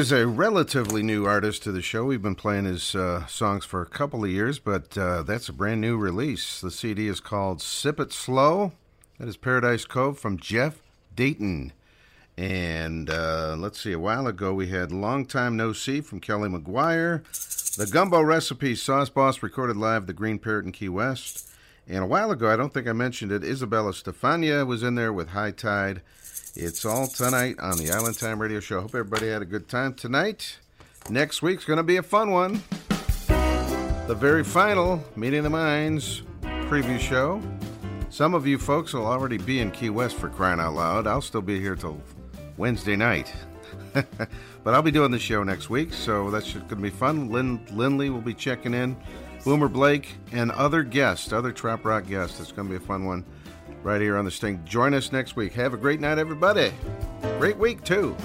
is 0.03 0.11
a 0.11 0.27
relatively 0.27 1.01
new 1.01 1.25
artist 1.25 1.63
to 1.63 1.71
the 1.71 1.81
show. 1.81 2.03
We've 2.03 2.21
been 2.21 2.35
playing 2.35 2.65
his 2.65 2.93
uh, 2.93 3.25
songs 3.25 3.63
for 3.63 3.81
a 3.81 3.85
couple 3.85 4.25
of 4.25 4.29
years, 4.29 4.59
but 4.59 4.97
uh, 4.97 5.23
that's 5.23 5.47
a 5.47 5.53
brand 5.53 5.79
new 5.79 5.95
release. 5.95 6.59
The 6.59 6.71
CD 6.71 7.07
is 7.07 7.21
called 7.21 7.61
Sip 7.61 8.01
It 8.01 8.11
Slow. 8.11 8.73
That 9.17 9.29
is 9.29 9.37
Paradise 9.37 9.85
Cove 9.85 10.19
from 10.19 10.37
Jeff 10.37 10.83
Dayton. 11.15 11.71
And 12.37 13.09
uh, 13.09 13.55
let's 13.57 13.79
see, 13.79 13.93
a 13.93 13.99
while 13.99 14.27
ago 14.27 14.53
we 14.53 14.67
had 14.67 14.91
Long 14.91 15.25
Time 15.25 15.55
No 15.55 15.71
See 15.71 16.01
from 16.01 16.19
Kelly 16.19 16.49
McGuire. 16.49 17.23
The 17.77 17.87
Gumbo 17.87 18.21
Recipe 18.21 18.75
Sauce 18.75 19.09
Boss 19.09 19.41
recorded 19.41 19.77
live 19.77 20.01
at 20.01 20.07
the 20.07 20.13
Green 20.13 20.37
Parrot 20.37 20.65
in 20.65 20.73
Key 20.73 20.89
West. 20.89 21.47
And 21.87 22.03
a 22.03 22.07
while 22.07 22.29
ago, 22.29 22.51
I 22.51 22.57
don't 22.57 22.73
think 22.73 22.89
I 22.89 22.93
mentioned 22.93 23.31
it, 23.31 23.45
Isabella 23.45 23.93
Stefania 23.93 24.67
was 24.67 24.83
in 24.83 24.95
there 24.95 25.13
with 25.13 25.29
High 25.29 25.51
Tide. 25.51 26.01
It's 26.55 26.85
all 26.85 27.07
tonight 27.07 27.59
on 27.59 27.77
the 27.77 27.89
Island 27.89 28.19
Time 28.19 28.39
Radio 28.39 28.59
Show. 28.59 28.81
Hope 28.81 28.91
everybody 28.91 29.27
had 29.27 29.41
a 29.41 29.45
good 29.45 29.67
time 29.67 29.95
tonight. 29.95 30.59
Next 31.09 31.41
week's 31.41 31.65
going 31.65 31.77
to 31.77 31.83
be 31.83 31.97
a 31.97 32.03
fun 32.03 32.29
one. 32.29 32.61
The 34.05 34.15
very 34.15 34.43
final 34.43 35.03
Meeting 35.15 35.39
of 35.39 35.45
the 35.45 35.49
Minds 35.49 36.21
preview 36.43 36.99
show. 36.99 37.41
Some 38.11 38.35
of 38.35 38.45
you 38.45 38.59
folks 38.59 38.93
will 38.93 39.07
already 39.07 39.39
be 39.39 39.61
in 39.61 39.71
Key 39.71 39.89
West 39.89 40.15
for 40.15 40.29
crying 40.29 40.59
out 40.59 40.75
loud. 40.75 41.07
I'll 41.07 41.21
still 41.21 41.41
be 41.41 41.59
here 41.59 41.75
till 41.75 41.99
Wednesday 42.57 42.95
night. 42.95 43.33
but 43.93 44.75
I'll 44.75 44.83
be 44.83 44.91
doing 44.91 45.09
the 45.09 45.17
show 45.17 45.41
next 45.41 45.71
week, 45.71 45.91
so 45.91 46.29
that's 46.29 46.53
going 46.53 46.67
to 46.67 46.75
be 46.75 46.91
fun. 46.91 47.31
Lynn 47.31 47.65
Lindley 47.71 48.11
will 48.11 48.21
be 48.21 48.35
checking 48.35 48.75
in. 48.75 48.95
Boomer 49.43 49.69
Blake 49.69 50.17
and 50.31 50.51
other 50.51 50.83
guests, 50.83 51.33
other 51.33 51.51
Trop 51.51 51.83
Rock 51.83 52.05
guests. 52.05 52.39
It's 52.39 52.51
going 52.51 52.67
to 52.67 52.77
be 52.77 52.83
a 52.83 52.87
fun 52.87 53.05
one 53.05 53.25
right 53.83 54.01
here 54.01 54.17
on 54.17 54.25
the 54.25 54.31
Sting. 54.31 54.61
Join 54.65 54.93
us 54.93 55.11
next 55.11 55.35
week. 55.35 55.53
Have 55.53 55.73
a 55.73 55.77
great 55.77 55.99
night, 55.99 56.17
everybody. 56.17 56.71
Great 57.39 57.57
week, 57.57 57.83
too. 57.83 58.15